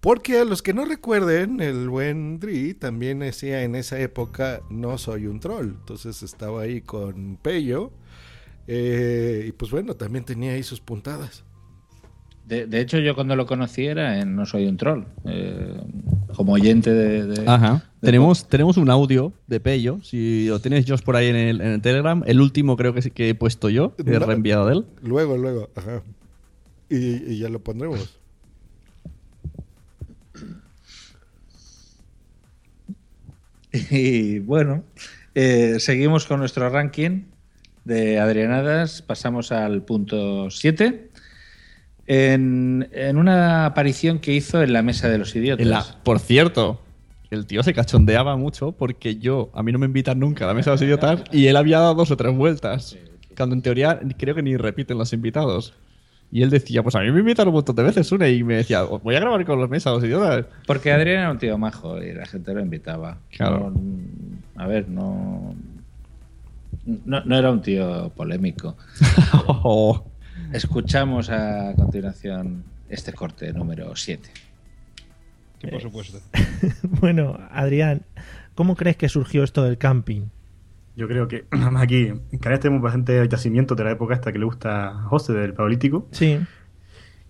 [0.01, 4.97] Porque a los que no recuerden, el buen Dri también decía en esa época No
[4.97, 5.67] soy un troll.
[5.79, 7.91] Entonces estaba ahí con Pello.
[8.67, 11.43] eh, y pues bueno, también tenía ahí sus puntadas.
[12.47, 15.79] De, de hecho, yo cuando lo conocí era en No Soy un Troll, eh,
[16.35, 17.25] como oyente de.
[17.27, 17.87] de- Ajá.
[18.01, 19.99] de- Tenemos, tenemos un audio de Pello.
[20.01, 23.01] Si lo tienes Josh por ahí en el, en el Telegram, el último creo que,
[23.03, 24.25] sí que he puesto yo, que he No.
[24.25, 24.85] reenviado de él.
[25.01, 26.01] Luego, luego, ajá.
[26.89, 26.95] Y,
[27.33, 28.19] y ya lo pondremos.
[33.91, 34.83] Y bueno,
[35.35, 37.23] eh, seguimos con nuestro ranking
[37.85, 39.01] de Adrianadas.
[39.01, 41.09] Pasamos al punto 7.
[42.07, 45.65] En, en una aparición que hizo en la Mesa de los Idiotas.
[45.67, 46.81] La- por cierto,
[47.29, 50.53] el tío se cachondeaba mucho porque yo, a mí no me invitan nunca a la
[50.53, 52.97] mesa de los idiotas y él había dado dos o tres vueltas.
[53.37, 55.73] Cuando en teoría creo que ni repiten los invitados.
[56.31, 58.55] Y él decía, pues a mí me invitan un montón de veces una y me
[58.55, 60.45] decía, "Os voy a grabar con los mesas los idiotas.
[60.65, 63.17] Porque Adrián era un tío majo y la gente lo invitaba.
[63.31, 63.71] Claro.
[63.75, 65.53] No- a ver, no,
[66.85, 67.21] no.
[67.25, 68.77] no era un tío polémico.
[69.63, 70.05] Oh.
[70.53, 74.29] Escuchamos a continuación este corte número 7.
[75.69, 76.19] por supuesto.
[76.83, 78.01] bueno, Adrián,
[78.55, 80.23] ¿cómo crees que surgió esto del camping?
[81.01, 84.37] Yo creo que, además aquí, en Canarias tenemos bastante yacimiento de la época esta que
[84.37, 86.07] le gusta a José del Paleolítico.
[86.11, 86.39] Sí.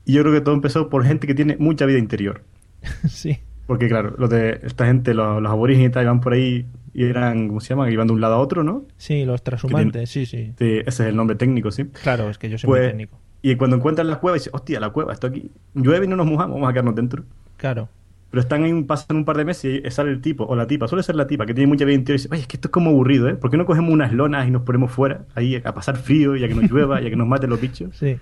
[0.03, 2.43] Y yo creo que todo empezó por gente que tiene mucha vida interior.
[3.07, 3.39] sí.
[3.67, 7.05] Porque claro, los de esta gente, los, los aborígenes y tal, iban por ahí y
[7.05, 7.89] eran, ¿cómo se llama?
[7.89, 8.83] Iban de un lado a otro, ¿no?
[8.97, 10.51] Sí, los transhumantes, sí, sí.
[10.59, 11.85] Sí, ese es el nombre técnico, sí.
[12.03, 13.17] Claro, es que yo soy Pues, muy técnico.
[13.41, 16.27] Y cuando encuentran la cueva, dicen, hostia, la cueva, esto aquí llueve y no nos
[16.27, 17.23] mojamos, vamos a quedarnos dentro.
[17.55, 17.87] Claro.
[18.31, 20.65] Pero están ahí, un- pasan un par de meses y sale el tipo o la
[20.65, 22.57] tipa, suele ser la tipa, que tiene mucha vida interior y dice, oye, es que
[22.57, 23.35] esto es como aburrido, ¿eh?
[23.35, 26.43] ¿Por qué no cogemos unas lonas y nos ponemos fuera, ahí a pasar frío y
[26.43, 27.95] a que nos llueva y a que nos maten los bichos?
[27.97, 28.17] Sí.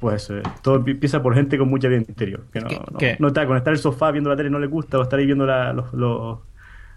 [0.00, 3.16] Pues eh, todo empieza por gente con mucha vida interior, que no, no, qué?
[3.20, 5.18] no está, con estar en el sofá viendo la tele no le gusta, o estar
[5.18, 6.38] ahí viendo la- los, los,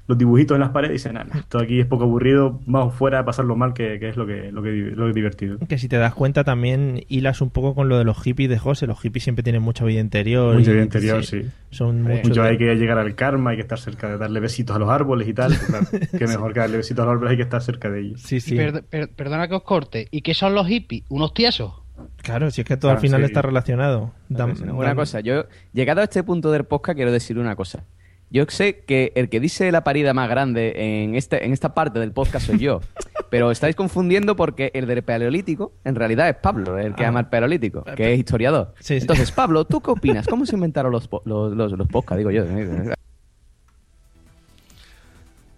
[0.05, 3.19] los dibujitos en las paredes y dicen, nada, esto aquí es poco aburrido, vamos fuera
[3.19, 5.57] a pasarlo mal, que, que es lo que, lo, que, lo que es divertido.
[5.59, 8.59] Que si te das cuenta también hilas un poco con lo de los hippies de
[8.59, 8.85] José.
[8.85, 10.55] Los hippies siempre tienen mucha vida interior.
[10.55, 11.43] Mucha vida interior, sí.
[11.69, 14.39] Son muchos Mucho de- hay que llegar al karma, hay que estar cerca de darle
[14.41, 15.57] besitos a los árboles y tal.
[15.57, 15.85] claro,
[16.17, 18.21] que mejor que darle besitos a los árboles, hay que estar cerca de ellos.
[18.21, 20.07] Sí, per- per- perdona que os corte.
[20.11, 21.03] ¿Y qué son los hippies?
[21.09, 21.73] ¿Unos tiesos?
[22.21, 23.25] Claro, si es que todo al final sí.
[23.27, 24.11] está relacionado.
[24.29, 27.85] Una cosa, yo, llegado a este punto del podcast, quiero decir una cosa.
[28.34, 32.00] Yo sé que el que dice la parida más grande en, este, en esta parte
[32.00, 32.82] del podcast soy yo.
[33.30, 37.10] pero estáis confundiendo porque el del paleolítico en realidad es Pablo, el que Ah.
[37.10, 38.74] ama el paleolítico, que es historiador.
[38.80, 39.02] Sí, sí.
[39.02, 40.28] Entonces, Pablo, ¿tú qué opinas?
[40.28, 42.17] ¿Cómo se inventaron los, los, los, los podcasts?
[42.17, 42.43] Digo yo.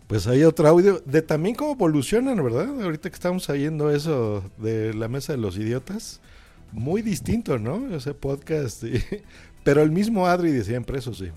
[0.07, 2.69] Pues hay otro audio de también cómo evolucionan, ¿verdad?
[2.83, 6.21] Ahorita que estamos oyendo eso de la mesa de los idiotas,
[6.71, 7.95] muy distinto, ¿no?
[7.95, 9.01] Ese podcast, y-
[9.63, 11.31] pero el mismo Adri de siempre, eso sí.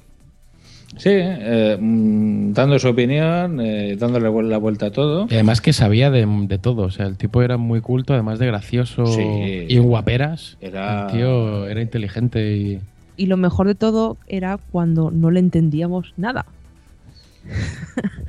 [0.97, 5.27] Sí, eh, mm, dando su opinión, eh, dándole la vuelta a todo.
[5.31, 6.83] Y además que sabía de, de todo.
[6.83, 9.23] O sea, el tipo era muy culto, además de gracioso Sí.
[9.69, 10.57] y guaperas.
[10.61, 12.81] Era- El tío era inteligente y.
[13.17, 16.47] Y lo mejor de todo era cuando no le entendíamos nada.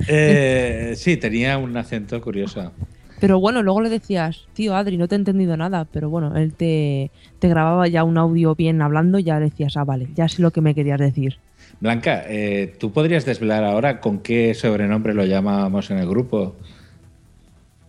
[0.08, 2.72] Eh, sí, tenía un acento curioso.
[3.20, 5.84] Pero bueno, luego le decías, tío Adri, no te he entendido nada.
[5.90, 9.84] Pero bueno, él te, te grababa ya un audio bien hablando y ya decías, ah,
[9.84, 11.38] vale, ya sé lo que me querías decir.
[11.80, 16.54] Blanca, eh, ¿tú podrías desvelar ahora con qué sobrenombre lo llamábamos en el grupo?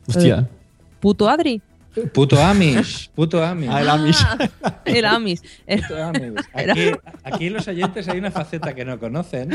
[0.08, 0.48] Hostia.
[1.00, 1.62] ¿Puto Adri?
[2.14, 3.70] Puto Amish, puto Amish.
[3.70, 4.26] Ah, el Amish.
[4.86, 5.42] el Amish.
[5.68, 6.34] Puto Amish.
[6.54, 6.92] Aquí,
[7.24, 9.50] aquí los oyentes hay una faceta que no conocen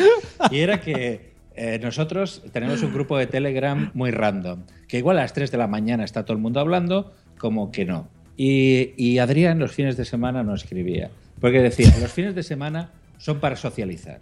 [0.51, 5.23] y era que eh, nosotros tenemos un grupo de Telegram muy random, que igual a
[5.23, 8.09] las 3 de la mañana está todo el mundo hablando, como que no.
[8.37, 11.11] Y, y Adrián los fines de semana no escribía,
[11.41, 14.21] porque decía, los fines de semana son para socializar.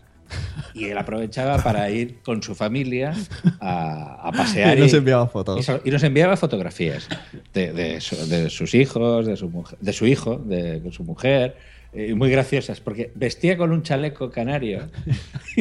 [0.72, 3.14] Y él aprovechaba para ir con su familia
[3.60, 4.76] a, a pasear.
[4.78, 5.60] Y nos enviaba fotos.
[5.60, 7.08] Y, so- y nos enviaba fotografías
[7.52, 11.04] de, de su- de sus hijos, de su, mujer, de su hijo, de, de su
[11.04, 11.56] mujer,
[11.92, 14.88] eh, muy graciosas, porque vestía con un chaleco canario.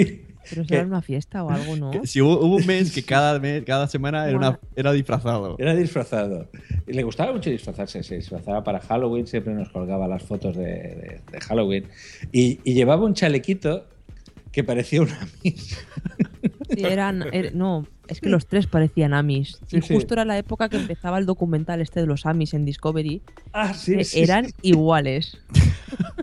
[0.53, 1.91] Pero eso era una fiesta o algo, ¿no?
[2.05, 5.55] Si hubo, hubo un mes que cada, mes, cada semana era, una, era disfrazado.
[5.59, 6.49] Era disfrazado.
[6.87, 8.03] Y le gustaba mucho disfrazarse.
[8.03, 11.85] Se disfrazaba para Halloween, siempre nos colgaba las fotos de, de- de Halloween.
[12.31, 13.85] Y, y llevaba un chalequito
[14.51, 15.77] que parecía una Amis.
[16.69, 19.59] Sí, eran, er- no, es que los tres parecían Amis.
[19.67, 19.93] Sí, y sí.
[19.95, 23.21] justo era la época que empezaba el documental este de los Amis en Discovery.
[23.53, 24.53] Ah, sí, que sí, eran sí.
[24.63, 25.37] iguales.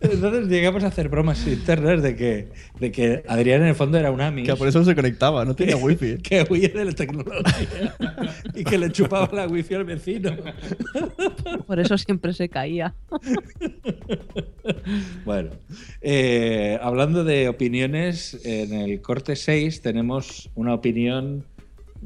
[0.00, 2.48] Entonces llegamos a hacer bromas internas de que,
[2.78, 4.46] de que Adrián en el fondo era un Amis.
[4.48, 6.18] Que por eso no se conectaba, no tenía wifi.
[6.22, 7.96] Que huía de la tecnología
[8.54, 10.30] y que le chupaba la wifi al vecino.
[11.66, 12.94] Por eso siempre se caía.
[15.24, 15.50] Bueno,
[16.00, 21.44] eh, hablando de opiniones, en el corte 6 tenemos una opinión.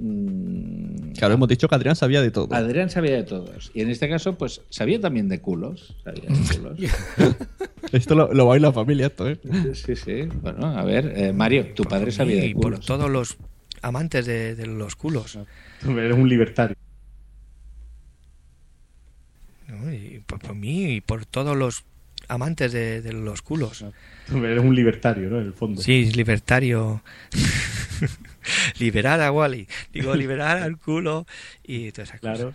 [0.01, 2.49] Mm, Claro, hemos dicho que Adrián sabía de todo.
[2.55, 3.71] Adrián sabía de todos.
[3.75, 5.95] Y en este caso, pues sabía también de culos.
[6.05, 6.79] Sabía de culos.
[7.93, 9.39] Esto lo, lo baila la familia, esto, ¿eh?
[9.75, 10.29] Sí, sí.
[10.43, 12.87] Bueno, a ver, eh, Mario, tu padre sabía Y de por culos.
[12.87, 13.37] todos los
[13.83, 15.39] amantes de, de los culos.
[15.87, 16.77] Eres un libertario.
[19.69, 19.93] ¿no?
[19.93, 21.85] Y por, por mí y por todos los
[22.29, 23.85] amantes de, de los culos.
[24.33, 25.41] Eres un libertario, ¿no?
[25.41, 25.83] En el fondo.
[25.83, 27.03] Sí, libertario.
[28.79, 29.67] liberar a Wally.
[29.93, 31.27] Digo, liberar al culo
[31.63, 32.55] y todas esas Claro.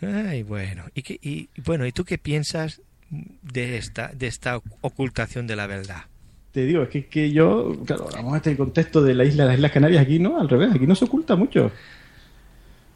[0.00, 0.26] cosas.
[0.30, 0.84] Ay, bueno.
[0.94, 2.80] ¿Y, qué, y bueno, ¿y tú qué piensas
[3.10, 6.04] de esta, de esta ocultación de la verdad?
[6.52, 9.54] Te digo, es que, que yo, claro, vamos a este contexto de la isla, las
[9.56, 11.70] Islas Canarias, aquí no, al revés, aquí no se oculta mucho.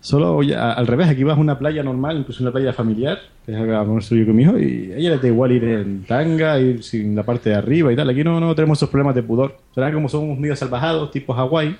[0.05, 3.52] Solo ya- al revés, aquí vas a una playa normal, incluso una playa familiar, que
[3.52, 6.05] es a vamos yo con mi hijo, y a ella les da igual ir en
[6.05, 8.11] tanga, ir sin la parte de arriba y tal.
[8.11, 9.57] Aquí no, no tenemos esos problemas de pudor.
[9.74, 11.74] Será como somos medio salvajados, tipo Hawái.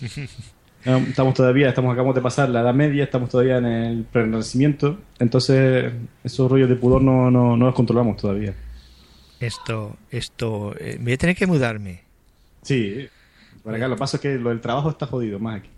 [0.84, 5.92] Estamos todavía, estamos acabamos de pasar la Edad Media, estamos todavía en el Renacimiento, entonces
[6.24, 8.52] esos rollos de pudor no, no, no los controlamos todavía.
[9.38, 12.00] Esto, esto, eh, voy a tener que mudarme.
[12.62, 13.06] Sí,
[13.62, 15.68] para acá lo que pasa es que lo del trabajo está jodido más aquí.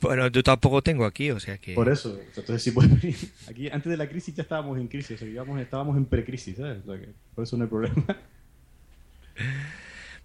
[0.00, 1.74] Bueno, yo tampoco tengo aquí, o sea que...
[1.74, 3.16] Por eso, entonces sí puedes venir.
[3.48, 6.56] Aquí antes de la crisis ya estábamos en crisis, o sea, íbamos- estábamos en precrisis,
[6.56, 6.78] ¿sabes?
[6.86, 8.04] O sea, que por eso no hay problema.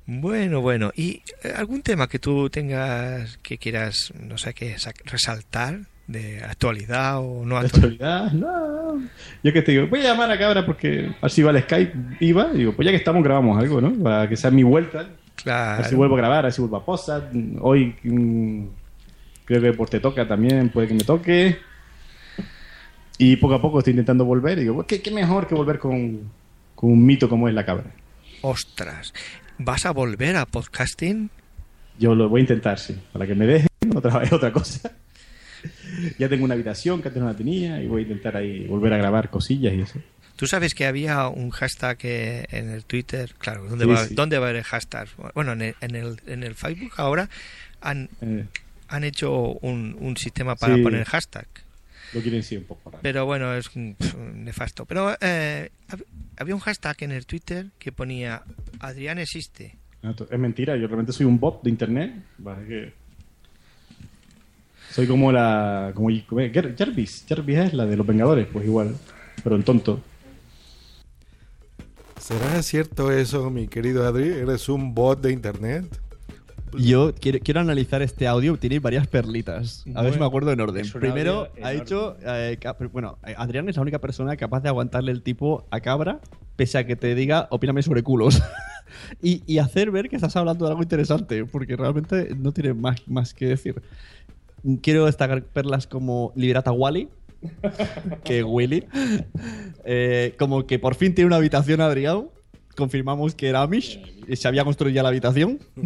[0.05, 0.91] Bueno, bueno.
[0.95, 6.43] ¿Y eh, algún tema que tú tengas que quieras, no sé qué, sac- resaltar de
[6.43, 9.01] actualidad o no De actualidad, no.
[9.43, 12.51] Yo que te digo, voy a llamar a Cabra porque así va el Skype, iba,
[12.53, 13.93] y digo, pues ya que estamos grabamos algo, ¿no?
[14.03, 15.09] Para que sea mi vuelta.
[15.35, 15.83] Claro.
[15.87, 17.31] si vuelvo a grabar, a ver si vuelvo a posar.
[17.61, 18.65] Hoy mm,
[19.45, 21.57] creo que por te toca también, puede que me toque.
[23.17, 26.31] Y poco a poco estoy intentando volver y digo, ¿qué, qué mejor que volver con,
[26.75, 27.91] con un mito como es la cabra?
[28.41, 29.13] Ostras,
[29.57, 31.29] ¿vas a volver a podcasting?
[31.99, 34.91] Yo lo voy a intentar, sí, para que me dejen otra vez otra cosa.
[36.19, 38.93] ya tengo una habitación que antes no la tenía y voy a intentar ahí volver
[38.93, 39.99] a grabar cosillas y eso.
[40.35, 44.15] Tú sabes que había un hashtag en el Twitter, claro, ¿dónde, Sí, va, sí.
[44.15, 45.07] ¿dónde va a haber hashtag?
[45.35, 47.29] Bueno, en el, en el, en el Facebook ahora
[47.81, 48.45] han, Eh,
[48.95, 50.81] han hecho un, un sistema para Sí.
[50.83, 51.47] poner hashtag.
[52.13, 53.01] lo quieren decir un poco raro.
[53.01, 54.85] Pero bueno, es un- pf, nefasto.
[54.85, 56.05] Pero eh, hab-
[56.37, 58.43] había un hashtag en el Twitter que ponía
[58.79, 59.77] Adrián existe.
[60.15, 62.13] To- Es mentira, yo realmente soy un bot de internet.
[64.91, 65.91] Soy como la.
[65.95, 67.25] como como- Jar- Jarvis.
[67.27, 68.95] Jarvis es la de los Vengadores, pues igual.
[69.43, 69.99] Pero en tonto.
[72.19, 74.29] ¿Será cierto eso, mi querido Adri?
[74.29, 75.85] ¿Eres un bot de internet?
[76.77, 79.83] Yo quiero, quiero analizar este audio, tiene varias perlitas.
[79.95, 80.85] A ver si me acuerdo en orden.
[80.91, 81.79] Primero, ha enorme.
[81.79, 82.17] dicho.
[82.25, 82.57] eh,
[82.91, 86.19] bueno, eh, Adrián es la única persona capaz de aguantarle el tipo a cabra,
[86.55, 88.41] pese a que te diga, opíname sobre culos.
[89.21, 93.07] y, y hacer ver que estás hablando de algo interesante, porque realmente no tiene más,
[93.07, 93.81] más que decir.
[94.81, 97.09] Quiero destacar perlas como Liberata Wally,
[98.23, 98.85] que Willy.
[99.85, 102.29] Eh, como que por fin tiene una habitación Adrián.
[102.75, 103.99] Confirmamos que era Amish.
[104.27, 105.59] y Se había construido ya la habitación.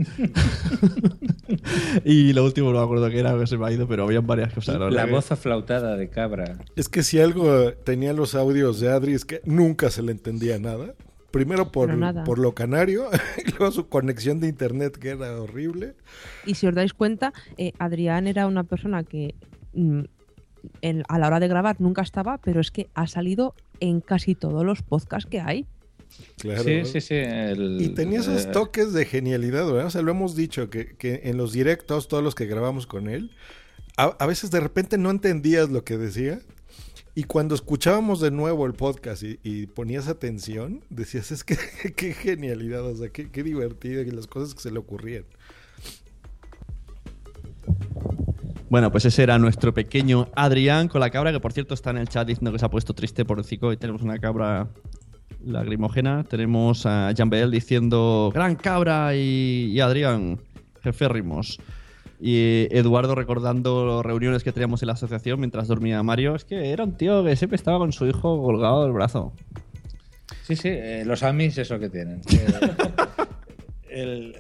[2.05, 4.25] y lo último no me acuerdo qué era, que se me ha ido, pero habían
[4.25, 4.79] varias cosas.
[4.91, 6.57] La que- voz aflautada de cabra.
[6.75, 10.59] Es que si algo tenía los audios de Adri es que nunca se le entendía
[10.59, 10.93] nada.
[11.31, 11.91] Primero por,
[12.23, 13.09] por lo canario,
[13.45, 15.93] y luego su conexión de internet que era horrible.
[16.45, 19.35] Y si os dais cuenta, eh, Adrián era una persona que
[19.73, 20.01] mm,
[20.81, 24.35] en- a la hora de grabar nunca estaba, pero es que ha salido en casi
[24.35, 25.65] todos los podcasts que hay.
[26.37, 26.63] Claro.
[26.63, 27.15] Sí, sí, sí.
[27.15, 29.85] el- Y tenía esos eh, toques de genialidad, ¿verdad?
[29.87, 33.07] O sea, lo hemos dicho, que, que en los directos, todos los que grabamos con
[33.07, 33.31] él,
[33.97, 36.39] a, a veces de repente no entendías lo que decía.
[37.15, 41.57] Y cuando escuchábamos de nuevo el podcast y, y ponías atención, decías, es que
[41.95, 45.25] qué genialidad, o sea, qué, qué divertido y las cosas que se le ocurrían.
[48.69, 51.97] Bueno, pues ese era nuestro pequeño Adrián con la cabra, que por cierto está en
[51.97, 54.67] el chat diciendo que se ha puesto triste por el cico y tenemos una cabra
[55.43, 56.23] lagrimógena.
[56.23, 60.39] Tenemos a Jean Bell diciendo gran cabra y, y Adrián,
[60.83, 61.59] jeférrimos.
[62.19, 66.35] Y Eduardo recordando reuniones que teníamos en la asociación mientras dormía Mario.
[66.35, 69.33] Es que era un tío que siempre estaba con su hijo colgado del brazo.
[70.43, 72.21] Sí, sí, eh, los Amis es lo que tienen.
[73.89, 74.35] El,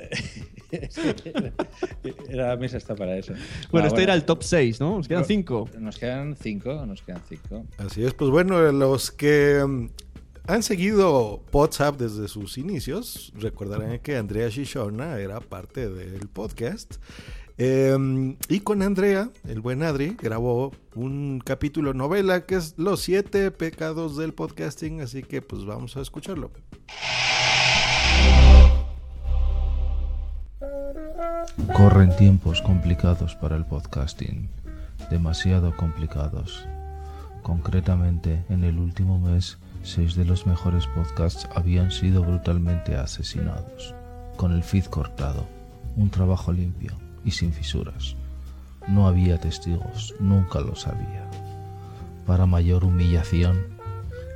[2.29, 3.33] el Amis está para eso.
[3.71, 4.97] Bueno, Ah, este era el top 6, ¿no?
[4.97, 5.69] Nos quedan No, 5.
[5.79, 7.65] Nos quedan 5, nos quedan 5.
[7.77, 9.89] Así es, pues bueno, los que
[10.47, 16.95] han seguido WhatsApp desde sus inicios, recordarán que Andrea Shishona era parte del podcast.
[17.57, 23.51] Eh, y con Andrea, el buen Adri, grabó un capítulo novela que es Los siete
[23.51, 26.51] pecados del podcasting, así que pues vamos a escucharlo.
[31.75, 34.49] Corren tiempos complicados para el podcasting,
[35.09, 36.65] demasiado complicados.
[37.41, 39.57] Concretamente, en el último mes,
[39.87, 43.95] seis de los mejores podcasts habían sido brutalmente asesinados,
[44.35, 45.47] con el feed cortado,
[45.95, 46.91] un trabajo limpio
[47.23, 48.15] y sin fisuras.
[48.87, 51.25] No había testigos, nunca los había.
[52.25, 53.77] Para mayor humillación,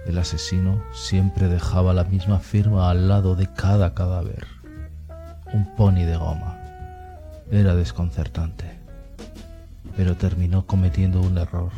[0.05, 4.47] el asesino siempre dejaba la misma firma al lado de cada cadáver.
[5.53, 6.57] Un pony de goma.
[7.51, 8.79] Era desconcertante.
[9.97, 11.71] Pero terminó cometiendo un error.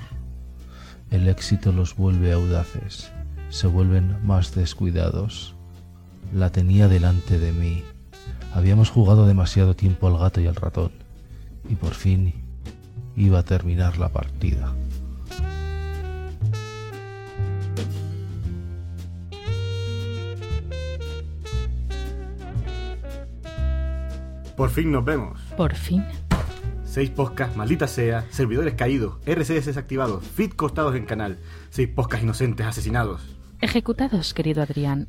[1.09, 3.11] El éxito los vuelve audaces,
[3.53, 5.53] se vuelven más descuidados.
[6.33, 7.83] La tenía delante de mí.
[8.51, 10.91] Habíamos jugado demasiado tiempo al gato y al ratón,
[11.69, 12.33] y por fin
[13.15, 14.73] iba a terminar la partida.
[24.57, 25.39] Por fin nos vemos.
[25.55, 26.03] Por fin.
[26.85, 31.37] Seis podcasts, maldita sea, servidores caídos, RCS desactivados, feed cortados en canal,
[31.69, 33.32] seis podcasts inocentes asesinados.
[33.63, 35.07] Ejecutados, querido Adrián.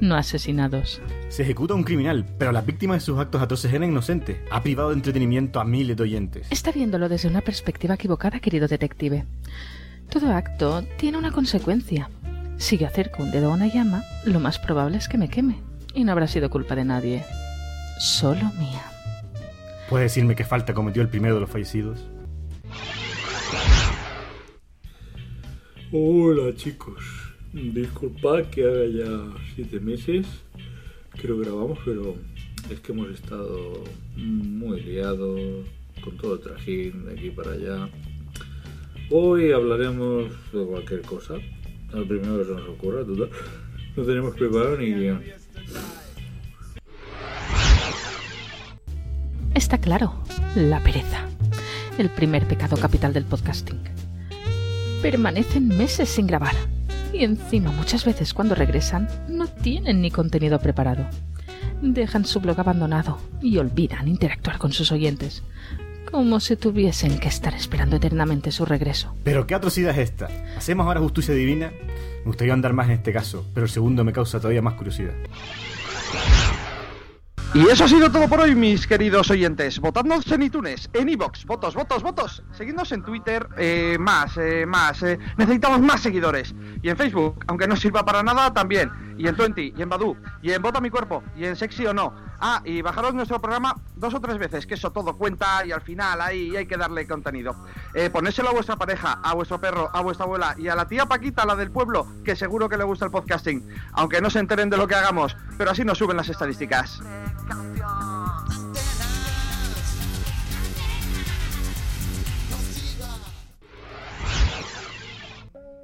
[0.00, 1.02] No asesinados.
[1.28, 4.42] Se ejecuta a un criminal, pero la víctima de sus actos atroces era inocente.
[4.50, 6.46] Ha privado de entretenimiento a miles de oyentes.
[6.50, 9.26] Está viéndolo desde una perspectiva equivocada, querido detective.
[10.08, 12.08] Todo acto tiene una consecuencia.
[12.56, 15.60] Si yo acerco un dedo a una llama, lo más probable es que me queme.
[15.92, 17.22] Y no habrá sido culpa de nadie.
[17.98, 18.82] Solo mía.
[19.90, 22.02] ¿Puede decirme qué falta cometió el primero de los fallecidos?
[25.92, 27.23] Hola chicos,
[27.54, 30.26] disculpad que haga ya siete meses
[31.20, 32.16] que lo grabamos, pero
[32.70, 33.84] es que hemos estado
[34.16, 35.40] muy liados
[36.02, 37.88] con todo el trajín de aquí para allá.
[39.10, 41.34] Hoy hablaremos de cualquier cosa,
[41.92, 43.30] lo primero que se nos ocurra, total.
[43.96, 45.22] No tenemos preparado ni guion.
[49.54, 50.14] Está claro,
[50.56, 51.28] la pereza.
[51.96, 53.78] El primer pecado capital del podcasting.
[55.00, 56.56] Permanecen meses sin grabar.
[57.14, 61.06] Y encima muchas veces cuando regresan no tienen ni contenido preparado.
[61.80, 65.44] Dejan su blog abandonado y olvidan interactuar con sus oyentes.
[66.10, 69.14] Como si tuviesen que estar esperando eternamente su regreso.
[69.22, 70.28] ¿Pero qué atrocidad es esta?
[70.56, 71.70] ¿Hacemos ahora justicia divina?
[71.70, 75.14] Me gustaría andar más en este caso, pero el segundo me causa todavía más curiosidad.
[77.54, 79.78] Y eso ha sido todo por hoy, mis queridos oyentes.
[79.78, 82.42] Votadnos en iTunes, en iVoox, votos, votos, votos.
[82.50, 85.00] Seguidnos en Twitter, eh, más, eh, más.
[85.04, 86.52] eh, necesitamos más seguidores.
[86.82, 88.90] Y en Facebook, aunque no sirva para nada, también.
[89.16, 91.94] Y en Twenty, y en Badu, y en Vota mi cuerpo, y en Sexy o
[91.94, 92.12] no.
[92.46, 95.80] Ah, y bajaros nuestro programa dos o tres veces, que eso todo cuenta y al
[95.80, 97.56] final ahí hay que darle contenido.
[97.94, 101.06] Eh, ponéselo a vuestra pareja, a vuestro perro, a vuestra abuela y a la tía
[101.06, 103.66] Paquita, la del pueblo, que seguro que le gusta el podcasting.
[103.92, 107.00] Aunque no se enteren de lo que hagamos, pero así nos suben las estadísticas.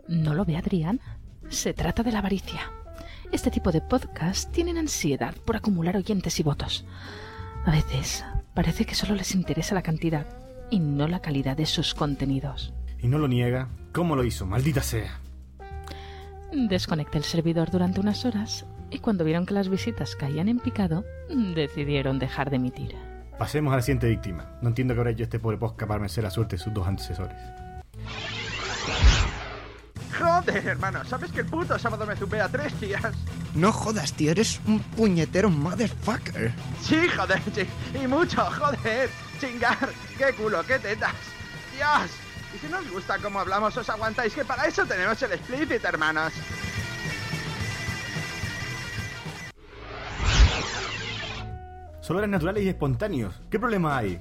[0.09, 1.01] ¿No lo ve Adrián?
[1.49, 2.71] Se trata de la avaricia.
[3.33, 6.85] Este tipo de podcast tienen ansiedad por acumular oyentes y votos.
[7.65, 8.25] A veces
[8.55, 10.27] parece que solo les interesa la cantidad
[10.69, 12.73] y no la calidad de sus contenidos.
[12.99, 13.69] Y no lo niega.
[13.93, 14.47] ¿Cómo lo hizo?
[14.47, 15.21] Maldita sea.
[16.53, 21.05] Desconecté el servidor durante unas horas y cuando vieron que las visitas caían en picado,
[21.29, 22.97] decidieron dejar de emitir.
[23.39, 24.59] Pasemos a la siguiente víctima.
[24.61, 27.37] No entiendo que habrá hecho este pobre podcast para la suerte de sus dos antecesores.
[30.19, 33.13] Joder, hermano, ¿sabes que el puto sábado me zumbé a tres tías?
[33.55, 36.53] No jodas, tío, eres un puñetero motherfucker.
[36.83, 37.67] Sí, joder, sí.
[38.03, 39.11] Y mucho, joder.
[39.41, 39.89] Chingar.
[40.19, 41.15] Qué culo, qué tetas.
[41.75, 42.11] Dios.
[42.55, 45.85] Y si no os gusta cómo hablamos, os aguantáis, que para eso tenemos el explicit,
[45.85, 46.33] hermanos.
[52.01, 53.41] Solo eran naturales y espontáneos.
[53.51, 54.21] ¿Qué problema hay?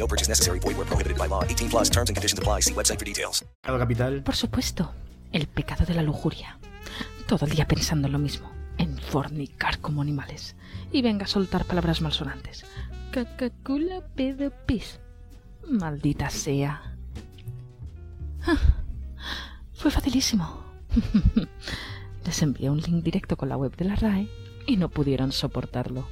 [0.00, 0.58] No purchase necessary.
[0.60, 1.44] Void were prohibited by law.
[1.44, 2.62] 18 plus terms and conditions apply.
[2.62, 3.44] See website for details.
[3.60, 4.22] Pecado capital.
[4.22, 4.94] Por supuesto,
[5.30, 6.58] el pecado de la lujuria.
[7.26, 10.56] Todo el día pensando en lo mismo, en fornicar como animales.
[10.90, 12.64] Y venga a soltar palabras malsonantes.
[13.12, 15.00] Cacacula pedo pis.
[15.68, 16.96] Maldita sea.
[18.46, 18.56] Ah,
[19.74, 20.64] fue facilísimo.
[22.24, 24.28] Les envié un link directo con la web de la RAE
[24.66, 26.08] y no pudieron soportarlo.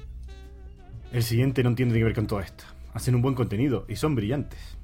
[1.10, 2.64] El siguiente no tiene que ver con todo esto.
[2.94, 4.78] Hacen un buen contenido y son brillantes.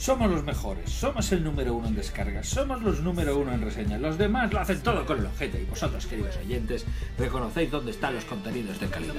[0.00, 4.00] Somos los mejores, somos el número uno en descargas, somos los número uno en reseñas.
[4.00, 6.86] Los demás lo hacen todo con el ojete y vosotros, queridos oyentes,
[7.18, 9.14] reconocéis dónde están los contenidos de calidad.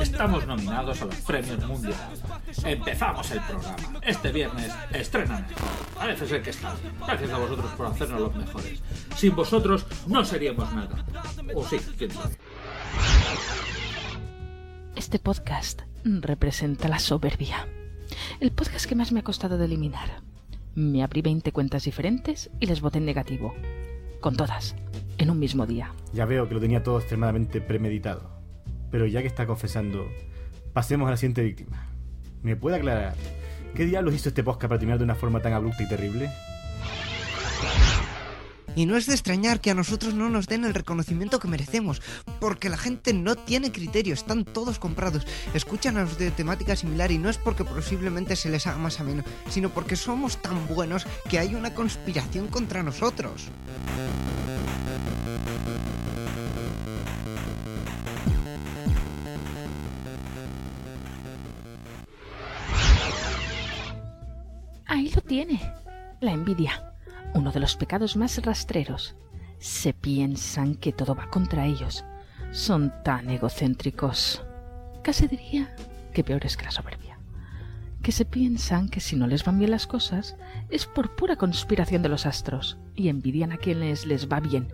[0.00, 2.22] Estamos nominados a los premios mundiales.
[2.64, 3.76] Empezamos el programa.
[4.02, 5.44] Este viernes estrenan.
[5.96, 6.76] Parece ser que está.
[7.04, 8.82] Gracias a vosotros por hacernos los mejores.
[9.16, 11.04] Sin vosotros no seríamos nada.
[11.56, 12.36] O sí, quién sabe.
[14.94, 17.68] Este podcast representa la soberbia.
[18.40, 20.22] El podcast que más me ha costado de eliminar.
[20.74, 23.54] Me abrí 20 cuentas diferentes y les voté en negativo.
[24.20, 24.74] Con todas,
[25.18, 25.92] en un mismo día.
[26.12, 28.30] Ya veo que lo tenía todo extremadamente premeditado.
[28.90, 30.06] Pero ya que está confesando,
[30.72, 31.86] pasemos a la siguiente víctima.
[32.42, 33.14] ¿Me puede aclarar
[33.74, 36.30] qué diablos hizo este podcast para terminar de una forma tan abrupta y terrible?
[38.76, 42.02] Y no es de extrañar que a nosotros no nos den el reconocimiento que merecemos,
[42.38, 47.10] porque la gente no tiene criterio, están todos comprados, escuchan a los de temática similar
[47.10, 51.06] y no es porque posiblemente se les haga más ameno, sino porque somos tan buenos
[51.28, 53.48] que hay una conspiración contra nosotros.
[64.84, 65.60] Ahí lo tiene.
[66.20, 66.95] La envidia.
[67.36, 69.14] Uno de los pecados más rastreros.
[69.58, 72.02] Se piensan que todo va contra ellos.
[72.50, 74.42] Son tan egocéntricos.
[75.02, 75.76] Casi diría
[76.14, 77.18] que peores que la soberbia.
[78.02, 80.36] Que se piensan que si no les van bien las cosas
[80.70, 84.68] es por pura conspiración de los astros y envidian a quienes les va bien,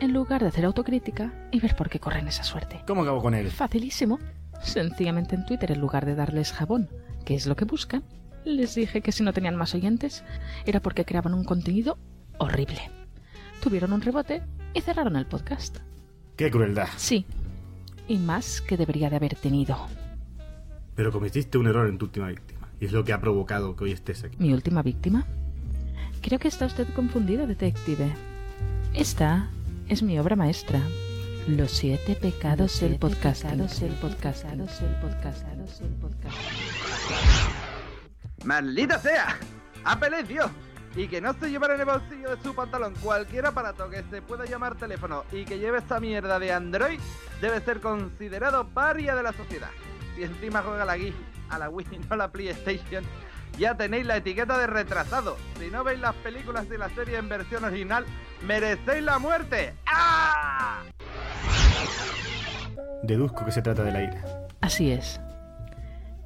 [0.00, 2.80] en lugar de hacer autocrítica y ver por qué corren esa suerte.
[2.86, 3.50] ¿Cómo acabo con él?
[3.50, 4.18] Facilísimo.
[4.62, 6.88] Sencillamente en Twitter, en lugar de darles jabón,
[7.26, 8.04] que es lo que buscan,
[8.44, 10.24] les dije que si no tenían más oyentes
[10.66, 11.98] era porque creaban un contenido
[12.38, 12.90] horrible.
[13.60, 14.42] Tuvieron un rebote
[14.74, 15.78] y cerraron el podcast.
[16.36, 16.88] ¡Qué crueldad!
[16.96, 17.24] Sí.
[18.08, 19.76] Y más que debería de haber tenido.
[20.94, 22.68] Pero cometiste un error en tu última víctima.
[22.80, 24.36] Y es lo que ha provocado que hoy estés aquí.
[24.38, 25.26] ¿Mi última víctima?
[26.20, 28.12] Creo que está usted confundido, detective.
[28.92, 29.48] Esta
[29.88, 30.80] es mi obra maestra.
[31.46, 33.44] Los siete pecados del podcast.
[33.44, 33.82] el podcast.
[33.82, 34.44] el podcast.
[34.44, 37.63] el podcast.
[38.44, 39.38] ¡Maldita sea!
[39.84, 40.50] ¡Apple Dios!
[40.96, 44.22] Y que no se llevara en el bolsillo de su pantalón cualquier aparato que se
[44.22, 47.00] pueda llamar teléfono y que lleve esta mierda de Android
[47.40, 49.70] debe ser considerado paria de la sociedad.
[50.14, 51.14] Si encima juega la Wii,
[51.50, 53.04] a la Wii, no a la PlayStation,
[53.58, 55.36] ya tenéis la etiqueta de retrasado.
[55.58, 58.04] Si no veis las películas de la serie en versión original,
[58.46, 59.74] merecéis la muerte.
[59.86, 60.82] ¡Ah!
[63.02, 64.24] Deduzco que se trata de la ira.
[64.60, 65.20] Así es.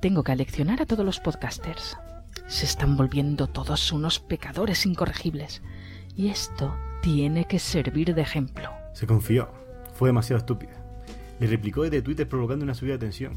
[0.01, 1.99] Tengo que aleccionar a todos los podcasters.
[2.49, 5.63] Se están volviendo todos unos pecadores incorregibles.
[6.17, 8.71] Y esto tiene que servir de ejemplo.
[8.95, 9.51] Se confió.
[9.93, 10.73] Fue demasiado estúpida.
[11.41, 13.35] Le replicó desde Twitter provocando una subida de tensión.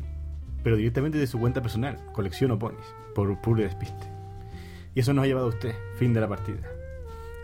[0.63, 4.07] Pero directamente de su cuenta personal, colecciono ponis, por puro despiste.
[4.95, 6.61] Y eso nos ha llevado a usted, fin de la partida.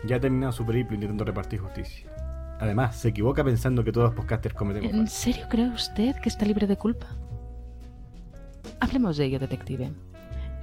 [0.04, 2.10] Ya ha terminado su periplo intentando repartir justicia.
[2.60, 6.46] Además, se equivoca pensando que todos los podcasters cometemos ¿En serio cree usted que está
[6.46, 7.08] libre de culpa?
[8.80, 9.92] Hablemos de ello, detective.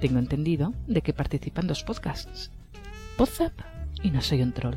[0.00, 2.50] Tengo entendido de que participa en dos podcasts.
[3.16, 3.52] Podzap
[4.02, 4.76] y No Soy un Troll.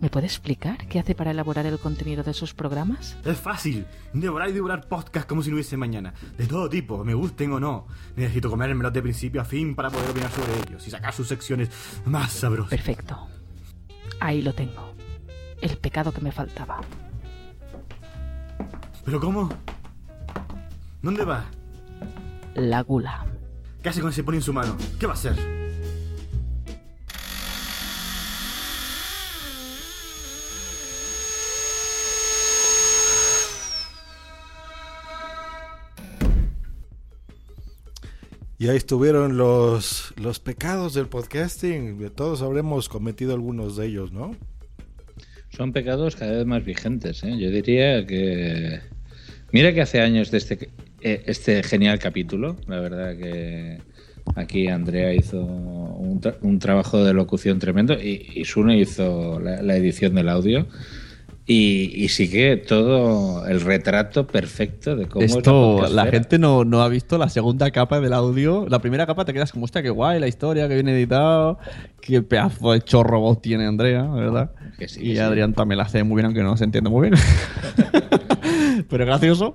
[0.00, 3.16] ¿Me puede explicar qué hace para elaborar el contenido de sus programas?
[3.24, 3.86] Es fácil.
[4.12, 6.12] Devorar y devorar podcast como si no hubiese mañana.
[6.36, 7.86] De todo tipo, me gusten o no.
[8.16, 11.70] Necesito comérmelos de principio a fin para poder opinar sobre ellos y sacar sus secciones
[12.04, 12.70] más sabrosas.
[12.70, 13.28] Perfecto.
[14.18, 14.92] Ahí lo tengo.
[15.60, 16.80] El pecado que me faltaba.
[19.04, 19.48] ¿Pero cómo?
[21.00, 21.44] ¿Dónde va?
[22.56, 23.24] La gula.
[23.82, 24.76] ¿Qué hace con ese pone en su mano?
[25.00, 25.34] ¿Qué va a hacer?
[38.56, 42.08] Y ahí estuvieron los, los pecados del podcasting.
[42.10, 44.36] Todos habremos cometido algunos de ellos, ¿no?
[45.48, 47.24] Son pecados cada vez más vigentes.
[47.24, 47.36] ¿eh?
[47.36, 48.78] Yo diría que.
[49.50, 50.70] Mira que hace años de este,
[51.02, 52.56] este genial capítulo.
[52.66, 53.78] La verdad que
[54.36, 59.62] aquí Andrea hizo un, tra- un trabajo de locución tremendo y, y Sune hizo la,
[59.62, 60.66] la edición del audio.
[61.44, 66.10] Y, y sigue todo el retrato perfecto de cómo es la Esto, la podcastfera.
[66.12, 68.64] gente no, no ha visto la segunda capa del audio.
[68.68, 71.58] La primera capa te quedas como, hostia, qué guay la historia, que viene editado.
[72.00, 74.52] Qué pedazo de chorro voz tiene Andrea, ¿verdad?
[74.78, 75.18] Que sí, y que sí.
[75.18, 77.20] Adrián también la hace muy bien, aunque no se entiende muy bien.
[78.88, 79.54] Pero gracioso.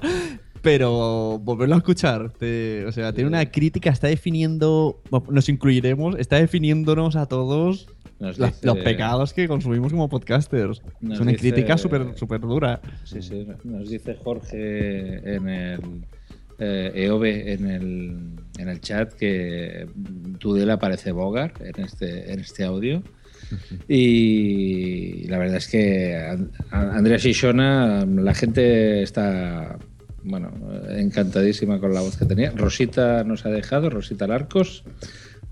[0.62, 6.38] Pero volverlo a escuchar, te- o sea, tiene una crítica, está definiendo, nos incluiremos, está
[6.38, 7.88] definiéndonos a todos
[8.20, 10.82] Nos las- dice- los pecados que consumimos como podcasters.
[11.10, 12.82] Es una dice- crítica súper súper dura.
[13.04, 13.48] Sí, sí.
[13.64, 15.80] Nos dice Jorge en el
[16.60, 18.18] eh, Eove en el,
[18.58, 19.88] en el chat que
[20.40, 23.04] Tudela parece Bogart en este, en este audio.
[23.88, 29.78] Y la verdad es que An- Andrea Shishona, la gente está
[30.24, 30.52] bueno,
[30.90, 32.52] encantadísima con la voz que tenía.
[32.52, 34.84] Rosita nos ha dejado, Rosita Larcos.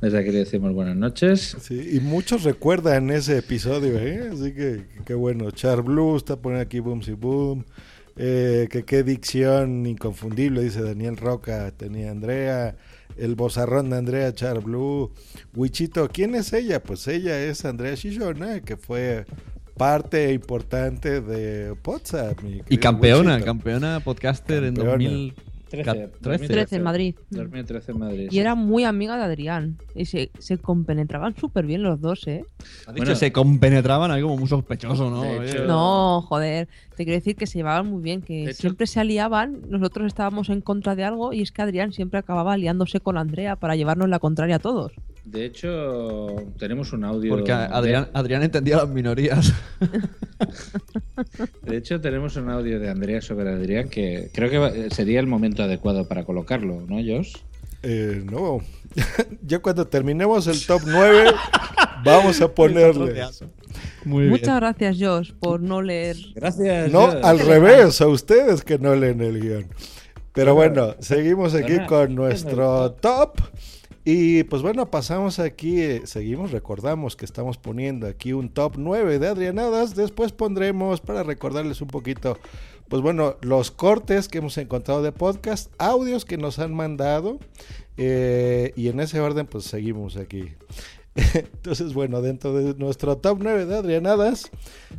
[0.01, 1.55] Desde aquí le decimos buenas noches.
[1.61, 4.29] Sí, y muchos recuerdan ese episodio, ¿eh?
[4.31, 5.51] Así que qué bueno.
[5.51, 7.65] Char Blue está poniendo aquí Boom Si Boom.
[8.17, 11.71] Eh, que qué dicción inconfundible, dice Daniel Roca.
[11.71, 12.75] Tenía Andrea.
[13.17, 15.11] El bozarrón de Andrea Char Blue.
[15.55, 16.83] Wichito, ¿quién es ella?
[16.83, 19.25] Pues ella es Andrea Shishona, que fue
[19.77, 22.41] parte importante de WhatsApp.
[22.41, 25.03] mi Y campeona, campeona podcaster en Campeona.
[25.03, 26.09] 2013.
[26.21, 27.15] 13 en Madrid.
[27.31, 28.27] 2013 en Madrid.
[28.31, 29.77] Y era muy amiga de Adrián.
[29.93, 32.45] Y se, se compenetraban súper bien los dos, ¿eh?
[32.87, 35.25] Has dicho, se compenetraban ahí como muy sospechoso, ¿no?
[35.43, 36.69] Hecho- No, joder.
[36.95, 39.61] Te quiero decir que se llevaban muy bien, que siempre se aliaban.
[39.67, 43.57] Nosotros estábamos en contra de algo y es que Adrián siempre acababa aliándose con Andrea
[43.57, 44.93] para llevarnos la contraria a todos.
[45.25, 47.31] De hecho, tenemos un audio.
[47.35, 49.53] Porque de- Adrián, Adrián entendía las minorías.
[51.63, 55.63] De hecho, tenemos un audio de Andrea sobre Adrián que creo que sería el momento
[55.63, 57.35] adecuado para colocarlo, ¿no, Josh?
[57.83, 58.59] Eh, no.
[59.41, 61.31] Yo cuando terminemos el top 9
[62.03, 63.23] vamos a ponerle.
[64.03, 66.17] Muy Muchas gracias, Josh, por no leer.
[66.35, 66.91] Gracias.
[66.91, 69.67] No, al revés, a ustedes que no leen el guion.
[70.33, 73.39] Pero bueno, seguimos aquí con nuestro top.
[74.07, 79.17] Y pues bueno, pasamos aquí, eh, seguimos, recordamos que estamos poniendo aquí un top 9
[79.17, 79.95] de Adrianadas.
[79.95, 82.37] Después pondremos, para recordarles un poquito,
[82.87, 87.39] pues bueno, los cortes que hemos encontrado de podcast, audios que nos han mandado.
[87.97, 90.53] eh, y en ese orden, pues seguimos aquí.
[91.33, 94.51] Entonces, bueno, dentro de nuestro top 9 de Adrianadas,